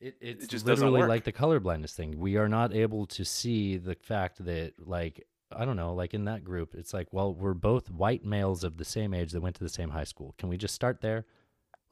It, 0.00 0.16
it's 0.20 0.46
just 0.46 0.66
doesn't 0.66 0.84
literally 0.84 1.00
work. 1.02 1.08
like 1.08 1.24
the 1.24 1.32
colorblindness 1.32 1.92
thing. 1.94 2.18
We 2.18 2.36
are 2.36 2.48
not 2.48 2.74
able 2.74 3.06
to 3.06 3.24
see 3.24 3.76
the 3.78 3.94
fact 3.94 4.44
that, 4.44 4.74
like, 4.78 5.26
I 5.50 5.64
don't 5.64 5.76
know, 5.76 5.94
like 5.94 6.12
in 6.12 6.24
that 6.26 6.44
group, 6.44 6.74
it's 6.74 6.92
like, 6.92 7.08
well, 7.12 7.32
we're 7.34 7.54
both 7.54 7.90
white 7.90 8.24
males 8.24 8.62
of 8.62 8.76
the 8.76 8.84
same 8.84 9.14
age 9.14 9.32
that 9.32 9.40
went 9.40 9.56
to 9.56 9.64
the 9.64 9.70
same 9.70 9.90
high 9.90 10.04
school. 10.04 10.34
Can 10.38 10.48
we 10.50 10.56
just 10.58 10.74
start 10.74 11.00
there? 11.00 11.24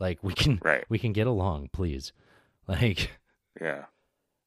Like, 0.01 0.23
we 0.23 0.35
can, 0.35 0.61
Right. 0.63 0.85
we 0.89 0.99
can 0.99 1.13
get 1.13 1.27
along, 1.27 1.71
please. 1.73 2.13
Like, 2.67 3.11
Yeah. 3.61 3.85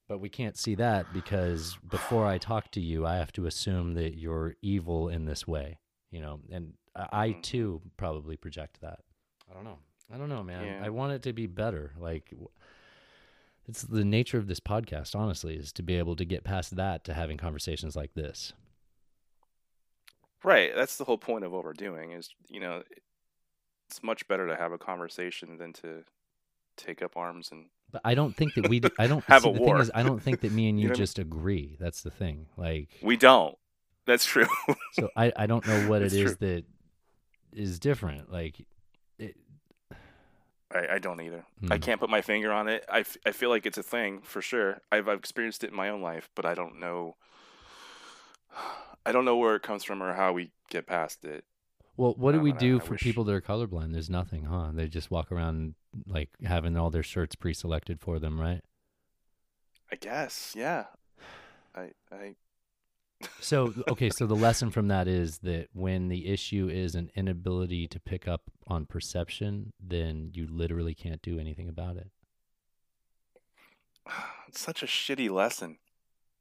but 0.08 0.18
we 0.20 0.28
can't 0.30 0.58
see 0.58 0.74
that 0.76 1.14
because 1.14 1.78
before 1.88 2.26
I 2.26 2.40
talk 2.40 2.72
to 2.72 2.82
you, 2.82 3.06
I 3.06 3.16
have 3.18 3.32
to 3.34 3.46
assume 3.46 3.94
that 3.94 4.18
you're 4.18 4.56
evil 4.64 5.08
in 5.10 5.26
this 5.26 5.48
way, 5.48 5.78
you 6.10 6.20
know. 6.20 6.40
And 6.52 6.74
I, 6.96 7.08
I 7.12 7.30
Mhm. 7.30 7.44
too 7.44 7.82
probably 7.96 8.36
project 8.36 8.82
that. 8.82 9.00
I 9.50 9.54
don't 9.54 9.64
know. 9.66 9.78
I 10.14 10.18
don't 10.18 10.30
know, 10.30 10.44
man. 10.44 10.66
Yeah. 10.66 10.82
I 10.84 10.90
want 10.90 11.14
it 11.14 11.22
to 11.24 11.34
be 11.34 11.48
better. 11.48 11.92
Like, 12.00 12.34
it's 13.68 13.82
the 13.84 14.06
nature 14.06 14.38
of 14.38 14.48
this 14.48 14.60
podcast, 14.60 15.16
honestly, 15.16 15.56
is 15.56 15.72
to 15.74 15.84
be 15.84 15.96
able 15.96 16.16
to 16.16 16.26
get 16.26 16.44
past 16.44 16.76
that 16.78 17.04
to 17.06 17.14
having 17.14 17.38
conversations 17.38 17.96
like 17.96 18.14
this. 18.14 18.54
Right. 20.44 20.72
That's 20.76 20.98
the 20.98 21.04
whole 21.04 21.18
point 21.18 21.44
of 21.44 21.52
what 21.52 21.64
we're 21.64 21.74
doing. 21.74 22.12
Is 22.12 22.30
you 22.50 22.60
know, 22.60 22.84
it's 23.90 24.02
much 24.04 24.28
better 24.28 24.48
to 24.48 24.56
have 24.56 24.72
a 24.72 24.78
conversation 24.78 25.58
than 25.58 25.74
to 25.74 26.04
take 26.78 27.02
up 27.02 27.18
arms 27.18 27.50
and. 27.52 27.66
But 27.92 28.02
I 28.04 28.16
don't 28.16 28.36
think 28.36 28.54
that 28.56 28.68
we. 28.70 28.82
I 29.00 29.08
don't 29.08 29.24
Have 29.26 29.44
see, 29.44 29.50
a 29.50 29.54
the 29.54 29.60
war. 29.60 29.76
thing 29.76 29.82
is, 29.82 29.92
I 29.96 30.04
don't 30.04 30.22
think 30.22 30.42
that 30.42 30.52
me 30.52 30.70
and 30.70 30.78
You 30.80 30.84
you 30.84 30.88
know 30.88 30.92
what 30.92 30.98
I 30.98 31.00
mean? 31.00 31.06
just 31.06 31.20
agree. 31.20 31.78
That's 31.80 32.02
the 32.02 32.12
thing. 32.12 32.48
Like, 32.58 32.90
We 33.02 33.18
don't. 33.18 33.58
That's 34.06 34.26
true. 34.26 34.48
so 34.94 35.10
I, 35.18 35.34
I 35.36 35.48
don't 35.48 35.66
know 35.68 35.90
what 35.90 36.02
it 36.02 36.06
It's 36.06 36.14
is 36.16 36.36
true. 36.38 36.48
that 36.48 36.64
is 37.54 37.80
different. 37.80 38.32
Like, 38.32 38.66
it, 39.20 39.36
I, 40.74 40.96
I 40.96 41.00
don't 41.00 41.22
either. 41.22 41.46
I 41.70 41.76
Hmm. 41.76 41.82
can't 41.82 42.00
put 42.00 42.10
my 42.10 42.22
finger 42.22 42.52
on 42.52 42.68
it. 42.68 42.84
I, 42.92 43.00
f- 43.00 43.18
I 43.26 43.32
feel 43.32 43.50
like 43.50 43.66
it's 43.66 43.78
a 43.78 43.84
thing 43.84 44.22
for 44.22 44.42
sure. 44.42 44.82
I've, 44.92 45.08
I've 45.08 45.20
experienced 45.20 45.64
it 45.64 45.70
in 45.70 45.76
my 45.76 45.90
own 45.90 46.02
life, 46.02 46.30
but 46.36 46.46
I 46.46 46.56
don't 46.56 46.80
know. 46.80 47.16
I 49.06 49.12
don't 49.12 49.26
know 49.26 49.38
where 49.38 49.56
it 49.56 49.62
comes 49.64 49.84
from 49.84 50.04
or 50.04 50.14
how 50.14 50.34
we 50.34 50.52
get 50.70 50.86
past 50.88 51.24
it. 51.24 51.46
Well, 51.96 52.14
what 52.18 52.34
do 52.34 52.42
we 52.42 52.52
I- 52.54 52.58
do 52.58 52.78
I 52.78 52.80
for 52.84 52.92
wish- 52.92 53.02
people 53.02 53.24
that 53.26 53.34
are 53.34 53.42
colorblind? 53.42 53.94
There's 53.94 54.10
nothing, 54.10 54.44
huh? 54.44 54.72
They 54.74 54.88
just 54.88 55.10
walk 55.10 55.32
around 55.32 55.76
like 56.06 56.30
having 56.44 56.76
all 56.78 56.90
their 56.90 57.04
shirts 57.04 57.36
pre-selected 57.36 58.00
for 58.02 58.20
them, 58.20 58.40
right? 58.40 58.62
I 59.92 59.96
guess, 59.96 60.54
yeah. 60.56 60.86
I 61.74 61.92
I 62.12 62.36
So, 63.40 63.74
okay, 63.90 64.10
so 64.10 64.28
the 64.28 64.36
lesson 64.36 64.70
from 64.70 64.90
that 64.90 65.08
is 65.08 65.40
that 65.40 65.68
when 65.74 66.08
the 66.08 66.28
issue 66.28 66.70
is 66.72 66.96
an 66.96 67.10
inability 67.16 67.88
to 67.88 68.00
pick 68.00 68.28
up 68.28 68.44
on 68.68 68.86
perception, 68.86 69.74
then 69.80 70.32
you 70.34 70.48
literally 70.48 70.94
can't 70.94 71.22
do 71.22 71.40
anything 71.40 71.68
about 71.68 71.98
it. 71.98 72.10
it's 74.48 74.60
such 74.60 74.84
a 74.84 74.86
shitty 74.86 75.30
lesson. 75.30 75.78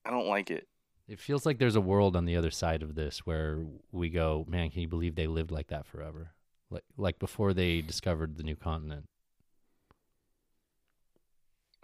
I 0.05 0.11
don't 0.11 0.28
like 0.28 0.51
it. 0.51 0.69
It 1.09 1.20
feels 1.20 1.47
like 1.47 1.59
there's 1.59 1.77
a 1.77 1.81
world 1.81 2.16
on 2.16 2.24
the 2.24 2.36
other 2.36 2.51
side 2.51 2.82
of 2.82 2.94
this 2.94 3.20
where 3.20 3.65
we 3.93 4.11
go, 4.11 4.44
man, 4.48 4.70
can 4.70 4.81
you 4.82 4.89
believe 4.89 5.15
they 5.15 5.28
lived 5.28 5.53
like 5.53 5.69
that 5.69 5.86
forever? 5.86 6.32
Like 6.69 6.82
like 6.97 7.19
before 7.20 7.55
they 7.55 7.81
discovered 7.81 8.36
the 8.36 8.43
new 8.43 8.57
continent. 8.57 9.07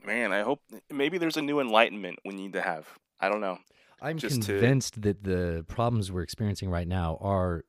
Man, 0.04 0.32
I 0.32 0.42
hope 0.42 0.60
maybe 0.90 1.18
there's 1.18 1.36
a 1.36 1.42
new 1.42 1.60
enlightenment 1.60 2.18
we 2.24 2.34
need 2.34 2.54
to 2.54 2.62
have. 2.62 2.88
I 3.20 3.28
don't 3.28 3.40
know. 3.40 3.58
I'm 4.02 4.18
Just 4.18 4.42
to- 4.42 4.52
convinced 4.52 5.02
that 5.02 5.22
the 5.24 5.64
problems 5.68 6.10
we're 6.10 6.22
experiencing 6.22 6.68
right 6.70 6.88
now 6.88 7.18
are, 7.20 7.64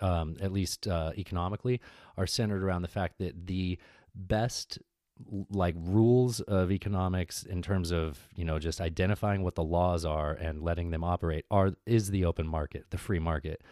um, 0.00 0.36
at 0.40 0.52
least 0.52 0.86
uh, 0.86 1.12
economically, 1.16 1.80
are 2.16 2.26
centered 2.26 2.62
around 2.62 2.82
the 2.82 2.88
fact 2.88 3.18
that 3.18 3.46
the 3.46 3.78
best 4.14 4.78
like 5.50 5.74
rules 5.78 6.40
of 6.42 6.70
economics 6.70 7.42
in 7.42 7.62
terms 7.62 7.90
of 7.90 8.28
you 8.36 8.44
know 8.44 8.58
just 8.58 8.82
identifying 8.82 9.42
what 9.42 9.54
the 9.54 9.64
laws 9.64 10.04
are 10.04 10.32
and 10.32 10.62
letting 10.62 10.90
them 10.90 11.02
operate 11.02 11.46
are 11.50 11.72
is 11.86 12.10
the 12.10 12.24
open 12.24 12.46
market, 12.46 12.84
the 12.90 12.98
free 12.98 13.18
market. 13.18 13.62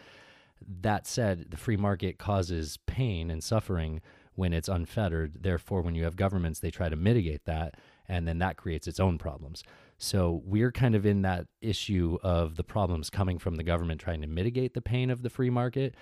That 0.81 1.05
said, 1.05 1.51
the 1.51 1.57
free 1.57 1.77
market 1.77 2.17
causes 2.17 2.79
pain 2.87 3.29
and 3.29 3.43
suffering 3.43 4.01
when 4.33 4.53
it's 4.53 4.69
unfettered. 4.69 5.43
Therefore, 5.43 5.81
when 5.81 5.95
you 5.95 6.03
have 6.05 6.15
governments, 6.15 6.59
they 6.59 6.71
try 6.71 6.89
to 6.89 6.95
mitigate 6.95 7.45
that, 7.45 7.75
and 8.07 8.27
then 8.27 8.39
that 8.39 8.57
creates 8.57 8.87
its 8.87 8.99
own 8.99 9.17
problems. 9.17 9.63
So 9.97 10.41
we're 10.45 10.71
kind 10.71 10.95
of 10.95 11.05
in 11.05 11.21
that 11.21 11.47
issue 11.61 12.17
of 12.21 12.57
the 12.57 12.63
problems 12.63 13.09
coming 13.09 13.39
from 13.39 13.55
the 13.55 13.63
government 13.63 14.01
trying 14.01 14.21
to 14.21 14.27
mitigate 14.27 14.73
the 14.73 14.81
pain 14.81 15.09
of 15.09 15.21
the 15.21 15.29
free 15.29 15.49
market. 15.49 15.95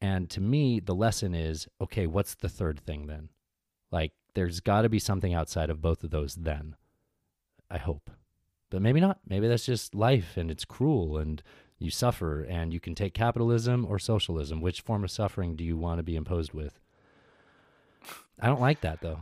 and 0.00 0.30
to 0.30 0.40
me, 0.40 0.80
the 0.80 0.94
lesson 0.94 1.34
is 1.34 1.66
okay, 1.80 2.06
what's 2.06 2.34
the 2.36 2.48
third 2.48 2.80
thing 2.80 3.06
then? 3.06 3.28
Like, 3.90 4.12
there's 4.34 4.60
got 4.60 4.82
to 4.82 4.88
be 4.88 4.98
something 4.98 5.34
outside 5.34 5.70
of 5.70 5.82
both 5.82 6.04
of 6.04 6.10
those 6.10 6.36
then. 6.36 6.76
I 7.70 7.78
hope. 7.78 8.10
But 8.70 8.82
maybe 8.82 9.00
not. 9.00 9.18
Maybe 9.26 9.48
that's 9.48 9.66
just 9.66 9.94
life 9.94 10.36
and 10.36 10.50
it's 10.50 10.64
cruel 10.64 11.18
and 11.18 11.42
you 11.78 11.90
suffer 11.90 12.42
and 12.42 12.72
you 12.72 12.80
can 12.80 12.94
take 12.94 13.14
capitalism 13.14 13.86
or 13.86 13.98
socialism. 13.98 14.60
Which 14.60 14.80
form 14.80 15.04
of 15.04 15.10
suffering 15.10 15.56
do 15.56 15.64
you 15.64 15.76
want 15.76 15.98
to 15.98 16.02
be 16.02 16.16
imposed 16.16 16.52
with? 16.52 16.78
I 18.40 18.46
don't 18.46 18.60
like 18.60 18.80
that 18.82 19.00
though. 19.00 19.20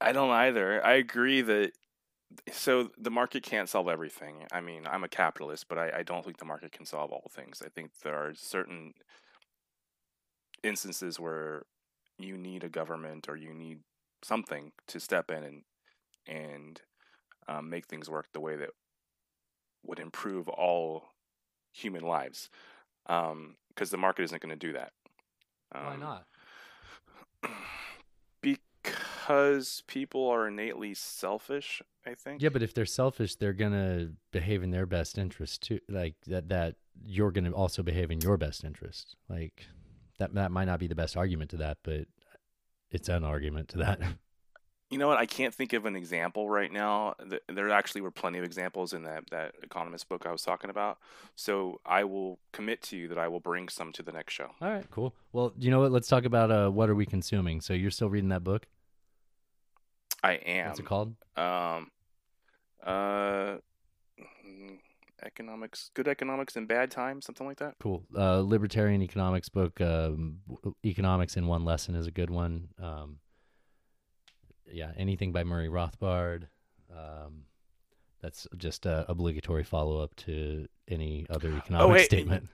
I 0.00 0.12
don't 0.12 0.30
either. 0.30 0.84
I 0.84 0.94
agree 0.94 1.40
that 1.40 1.72
so 2.52 2.90
the 2.98 3.10
market 3.10 3.42
can't 3.42 3.68
solve 3.68 3.88
everything. 3.88 4.44
I 4.52 4.60
mean, 4.60 4.86
I'm 4.86 5.04
a 5.04 5.08
capitalist, 5.08 5.68
but 5.68 5.78
I, 5.78 5.98
I 5.98 6.02
don't 6.02 6.24
think 6.24 6.38
the 6.38 6.44
market 6.44 6.72
can 6.72 6.86
solve 6.86 7.12
all 7.12 7.30
things. 7.30 7.62
I 7.64 7.68
think 7.68 7.90
there 8.02 8.14
are 8.14 8.34
certain 8.34 8.94
instances 10.62 11.20
where 11.20 11.64
you 12.18 12.36
need 12.36 12.64
a 12.64 12.68
government 12.68 13.28
or 13.28 13.36
you 13.36 13.52
need 13.52 13.80
something 14.22 14.72
to 14.88 15.00
step 15.00 15.30
in 15.30 15.44
and 15.44 15.62
and 16.26 16.80
um, 17.48 17.68
make 17.68 17.86
things 17.86 18.08
work 18.08 18.28
the 18.32 18.40
way 18.40 18.56
that 18.56 18.70
would 19.84 19.98
improve 19.98 20.48
all 20.48 21.08
human 21.72 22.02
lives. 22.02 22.48
Because 23.06 23.32
um, 23.32 23.56
the 23.90 23.98
market 23.98 24.22
isn't 24.22 24.40
going 24.40 24.58
to 24.58 24.66
do 24.66 24.72
that. 24.72 24.92
Um, 25.74 25.84
Why 25.84 25.96
not? 25.96 26.24
Because 29.24 29.82
people 29.86 30.28
are 30.28 30.46
innately 30.48 30.92
selfish. 30.92 31.80
I 32.06 32.14
think. 32.14 32.42
Yeah, 32.42 32.50
but 32.50 32.62
if 32.62 32.74
they're 32.74 32.84
selfish, 32.84 33.36
they're 33.36 33.54
gonna 33.54 34.10
behave 34.30 34.62
in 34.62 34.70
their 34.70 34.84
best 34.84 35.16
interest 35.16 35.62
too. 35.62 35.80
Like 35.88 36.14
that, 36.26 36.50
that 36.50 36.76
you're 37.06 37.30
gonna 37.30 37.52
also 37.52 37.82
behave 37.82 38.10
in 38.10 38.20
your 38.20 38.36
best 38.36 38.64
interest. 38.64 39.16
Like 39.30 39.66
that, 40.18 40.34
that 40.34 40.50
might 40.50 40.66
not 40.66 40.78
be 40.78 40.88
the 40.88 40.94
best 40.94 41.16
argument 41.16 41.50
to 41.52 41.56
that, 41.58 41.78
but 41.82 42.06
it's 42.90 43.08
an 43.08 43.24
argument 43.24 43.68
to 43.70 43.78
that. 43.78 44.00
You 44.90 44.98
know 44.98 45.08
what? 45.08 45.18
I 45.18 45.26
can't 45.26 45.52
think 45.52 45.72
of 45.72 45.86
an 45.86 45.96
example 45.96 46.48
right 46.48 46.70
now. 46.70 47.14
There 47.48 47.70
actually 47.70 48.02
were 48.02 48.12
plenty 48.12 48.38
of 48.38 48.44
examples 48.44 48.92
in 48.92 49.02
that 49.04 49.28
that 49.30 49.54
economist 49.60 50.08
book 50.08 50.24
I 50.24 50.30
was 50.30 50.42
talking 50.42 50.70
about. 50.70 50.98
So 51.34 51.80
I 51.84 52.04
will 52.04 52.38
commit 52.52 52.80
to 52.82 52.96
you 52.96 53.08
that 53.08 53.18
I 53.18 53.26
will 53.26 53.40
bring 53.40 53.68
some 53.68 53.92
to 53.92 54.04
the 54.04 54.12
next 54.12 54.34
show. 54.34 54.50
All 54.60 54.70
right, 54.70 54.88
cool. 54.92 55.12
Well, 55.32 55.52
you 55.58 55.72
know 55.72 55.80
what? 55.80 55.90
Let's 55.90 56.06
talk 56.06 56.24
about 56.24 56.52
uh, 56.52 56.68
what 56.68 56.90
are 56.90 56.94
we 56.94 57.06
consuming. 57.06 57.60
So 57.60 57.72
you're 57.72 57.90
still 57.90 58.10
reading 58.10 58.28
that 58.28 58.44
book? 58.44 58.66
I 60.24 60.32
am. 60.46 60.68
What's 60.68 60.80
it 60.80 60.86
called? 60.86 61.14
Um, 61.36 61.90
uh, 62.82 63.56
economics, 65.22 65.90
good 65.92 66.08
economics 66.08 66.56
in 66.56 66.64
bad 66.64 66.90
times, 66.90 67.26
something 67.26 67.46
like 67.46 67.58
that. 67.58 67.74
Cool. 67.82 68.04
Uh, 68.16 68.40
libertarian 68.40 69.02
economics 69.02 69.50
book. 69.50 69.78
Um, 69.82 70.38
economics 70.84 71.36
in 71.36 71.46
one 71.46 71.66
lesson 71.66 71.94
is 71.94 72.06
a 72.06 72.10
good 72.10 72.30
one. 72.30 72.68
Um, 72.80 73.18
yeah, 74.72 74.92
anything 74.96 75.30
by 75.30 75.44
Murray 75.44 75.68
Rothbard. 75.68 76.44
Um, 76.90 77.42
that's 78.22 78.46
just 78.56 78.86
a 78.86 79.04
obligatory 79.10 79.62
follow 79.62 80.02
up 80.02 80.16
to 80.16 80.66
any 80.88 81.26
other 81.28 81.54
economic 81.54 81.86
oh, 81.86 81.92
hey, 81.92 82.04
statement. 82.04 82.48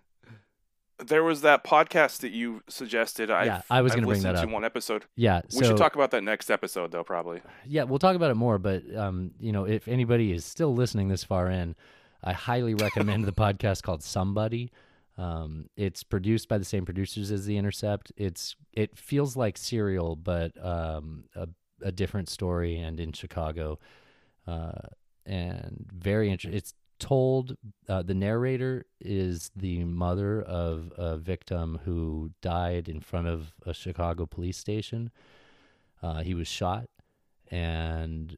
There 1.07 1.23
was 1.25 1.43
that 1.43 1.65
podcast 1.65 2.19
that 2.19 2.31
you 2.31 2.63
suggested. 2.69 3.29
Yeah, 3.29 3.57
I've, 3.57 3.63
I 3.71 3.83
was 3.83 3.93
going 3.93 4.03
to 4.03 4.09
bring 4.09 4.23
that 4.23 4.37
up. 4.37 4.45
To 4.47 4.53
one 4.53 4.65
episode. 4.65 5.05
Yeah, 5.17 5.43
we 5.57 5.65
should 5.65 5.77
talk 5.77 5.95
about 5.95 6.11
that 6.13 6.23
next 6.23 6.51
episode, 6.51 6.93
though. 6.93 7.05
Probably. 7.05 7.43
Yeah, 7.67 7.85
we'll 7.85 7.99
talk 7.99 8.17
about 8.17 8.31
it 8.31 8.35
more. 8.35 8.59
But 8.59 8.83
um, 8.95 9.33
you 9.41 9.53
know, 9.53 9.65
if 9.65 9.89
anybody 9.89 10.33
is 10.33 10.45
still 10.45 10.75
listening 10.75 11.09
this 11.09 11.25
far 11.25 11.51
in, 11.51 11.75
I 12.23 12.33
highly 12.33 12.75
recommend 12.75 13.25
the 13.25 13.33
podcast 13.33 13.83
called 13.83 14.03
Somebody. 14.03 14.71
Um, 15.19 15.69
it's 15.77 16.03
produced 16.03 16.49
by 16.49 16.59
the 16.59 16.65
same 16.65 16.85
producers 16.85 17.31
as 17.31 17.45
The 17.45 17.57
Intercept. 17.57 18.13
It's 18.17 18.57
it 18.73 18.97
feels 18.97 19.37
like 19.37 19.59
Serial, 19.59 20.17
but 20.17 20.53
um, 20.65 21.25
a, 21.35 21.49
a 21.83 21.93
different 21.93 22.29
story 22.29 22.79
and 22.79 22.99
in 22.99 23.13
Chicago. 23.13 23.79
Uh, 24.47 24.73
and 25.27 25.87
very 25.93 26.31
interesting. 26.31 26.57
It's 26.57 26.75
told 27.01 27.57
uh, 27.89 28.03
the 28.03 28.15
narrator 28.15 28.85
is 29.01 29.51
the 29.57 29.85
mother 29.85 30.41
of 30.43 30.93
a 30.97 31.17
victim 31.17 31.81
who 31.85 32.31
died 32.43 32.89
in 32.89 33.01
front 33.01 33.27
of 33.27 33.53
a 33.67 33.75
Chicago 33.75 34.27
police 34.27 34.59
station. 34.59 35.11
Uh, 36.03 36.23
he 36.23 36.35
was 36.35 36.47
shot, 36.47 36.89
and 37.51 38.37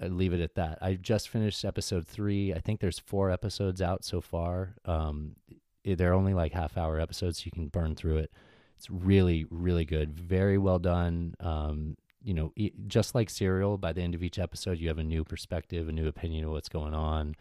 I 0.00 0.08
leave 0.08 0.34
it 0.34 0.40
at 0.40 0.56
that. 0.56 0.78
I 0.82 0.94
just 0.94 1.28
finished 1.28 1.64
episode 1.64 2.06
three. 2.06 2.52
I 2.52 2.58
think 2.58 2.80
there's 2.80 2.98
four 2.98 3.30
episodes 3.30 3.80
out 3.80 4.04
so 4.04 4.20
far. 4.20 4.74
Um, 4.84 5.36
they're 5.84 6.14
only 6.14 6.34
like 6.34 6.52
half 6.52 6.76
hour 6.76 7.00
episodes, 7.00 7.38
so 7.38 7.44
you 7.46 7.52
can 7.52 7.68
burn 7.68 7.94
through 7.94 8.18
it. 8.18 8.32
It's 8.76 8.90
really, 8.90 9.46
really 9.50 9.84
good. 9.84 10.12
Very 10.12 10.58
well 10.58 10.80
done. 10.80 11.34
Um, 11.40 11.96
you 12.22 12.34
know, 12.34 12.52
just 12.86 13.14
like 13.14 13.30
Serial, 13.30 13.78
by 13.78 13.92
the 13.92 14.02
end 14.02 14.14
of 14.14 14.22
each 14.22 14.38
episode, 14.38 14.78
you 14.78 14.88
have 14.88 14.98
a 14.98 15.04
new 15.04 15.24
perspective, 15.24 15.88
a 15.88 15.92
new 15.92 16.08
opinion 16.08 16.44
of 16.44 16.50
what's 16.50 16.68
going 16.68 16.94
on 16.94 17.36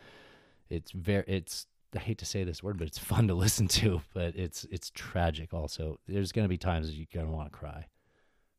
it's 0.70 0.92
very 0.92 1.24
it's 1.28 1.68
I 1.96 2.00
hate 2.00 2.18
to 2.20 2.26
say 2.26 2.44
this 2.44 2.64
word, 2.64 2.78
but 2.78 2.88
it's 2.88 2.98
fun 3.14 3.28
to 3.28 3.34
listen 3.34 3.68
to, 3.70 4.02
but 4.14 4.36
it's 4.36 4.66
it's 4.66 4.92
tragic 4.94 5.54
also. 5.54 6.00
There's 6.08 6.32
going 6.32 6.46
to 6.46 6.50
be 6.50 6.58
times 6.58 6.92
you're 6.92 7.08
going 7.14 7.28
to 7.28 7.32
want 7.32 7.52
to 7.52 7.58
cry. 7.58 7.88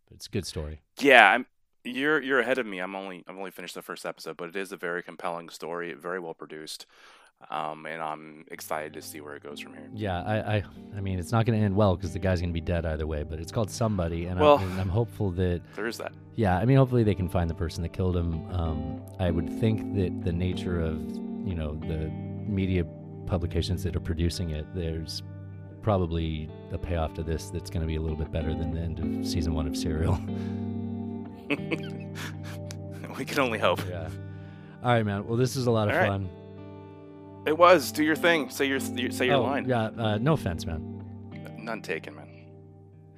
But 0.09 0.17
it's 0.17 0.27
a 0.27 0.31
good 0.31 0.47
story. 0.47 0.81
Yeah, 1.01 1.31
I'm 1.31 1.47
you're 1.85 2.21
you're 2.23 2.41
ahead 2.41 2.59
of 2.59 2.67
me. 2.67 2.79
I'm 2.79 2.95
only 2.95 3.25
I've 3.29 3.37
only 3.37 3.51
finished 3.51 3.75
the 3.75 3.83
first 3.83 4.07
episode, 4.07 4.37
but 4.37 4.49
it 4.49 4.57
is 4.57 4.73
a 4.73 4.77
very 4.77 5.03
compelling 5.03 5.49
story, 5.49 5.93
very 5.93 6.19
well 6.19 6.35
produced. 6.35 6.87
Um, 7.51 7.87
and 7.87 8.03
I'm 8.03 8.45
excited 8.51 8.93
to 8.95 9.03
see 9.03 9.21
where 9.21 9.37
it 9.37 9.43
goes 9.43 9.61
from 9.61 9.75
here. 9.75 9.89
Yeah, 9.95 10.23
I, 10.23 10.57
I, 10.57 10.65
I 10.97 11.01
mean, 11.01 11.19
it's 11.19 11.33
not 11.33 11.47
going 11.47 11.59
to 11.59 11.65
end 11.65 11.77
well 11.77 11.97
because 11.97 12.13
the 12.13 12.19
guy's 12.19 12.41
going 12.41 12.51
to 12.51 12.55
be 12.55 12.61
dead 12.61 12.87
either 12.87 13.07
way. 13.07 13.23
But 13.23 13.39
it's 13.39 13.53
called 13.53 13.71
Somebody, 13.71 14.27
and, 14.27 14.41
well, 14.41 14.59
I'm, 14.59 14.71
and 14.73 14.81
I'm 14.81 14.89
hopeful 14.89 15.31
that 15.33 15.61
there 15.77 15.87
is 15.87 15.99
that. 15.99 16.13
Yeah, 16.37 16.59
I 16.59 16.65
mean, 16.65 16.77
hopefully 16.77 17.05
they 17.05 17.15
can 17.15 17.29
find 17.29 17.49
the 17.49 17.55
person 17.55 17.83
that 17.83 17.93
killed 17.93 18.17
him. 18.17 18.51
Um, 18.53 19.03
I 19.19 19.31
would 19.31 19.49
think 19.61 19.95
that 19.97 20.25
the 20.25 20.33
nature 20.33 20.81
of 20.81 20.99
you 21.47 21.55
know 21.55 21.75
the 21.75 22.11
media 22.47 22.85
publications 23.27 23.83
that 23.85 23.95
are 23.97 24.01
producing 24.01 24.51
it, 24.51 24.67
there's 24.75 25.23
probably 25.83 26.49
a 26.73 26.79
payoff 26.79 27.15
to 27.15 27.23
this 27.23 27.51
that's 27.51 27.71
going 27.71 27.83
to 27.83 27.87
be 27.87 27.97
a 27.97 28.01
little 28.01 28.17
bit 28.17 28.33
better 28.33 28.55
than 28.55 28.73
the 28.73 28.81
end 28.81 28.99
of 28.99 29.27
season 29.27 29.55
one 29.55 29.67
of 29.67 29.77
Serial. 29.77 30.15
we 33.19 33.25
can 33.25 33.39
only 33.39 33.59
hope. 33.59 33.81
Yeah. 33.89 34.09
All 34.83 34.91
right, 34.93 35.05
man. 35.05 35.27
Well, 35.27 35.37
this 35.37 35.57
is 35.57 35.67
a 35.67 35.71
lot 35.71 35.89
of 35.89 35.95
All 35.95 36.07
fun. 36.07 36.23
Right. 36.23 36.44
It 37.47 37.59
was. 37.59 37.93
Do 37.93 38.03
your 38.03 38.17
thing. 38.17 38.49
Say 38.51 38.67
your 38.67 38.81
say 38.81 39.27
your 39.27 39.37
oh, 39.37 39.43
line. 39.43 39.69
Yeah. 39.69 39.91
Uh, 39.97 40.19
no 40.19 40.33
offense, 40.33 40.65
man. 40.65 41.03
None 41.59 41.83
taken, 41.83 42.15
man. 42.15 42.29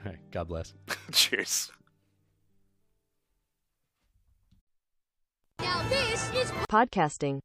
All 0.05 0.12
right. 0.12 0.19
God 0.31 0.48
bless. 0.48 0.74
Cheers. 1.12 1.70
Now 5.61 5.89
this 5.89 6.32
is 6.35 6.51
podcasting. 6.70 7.40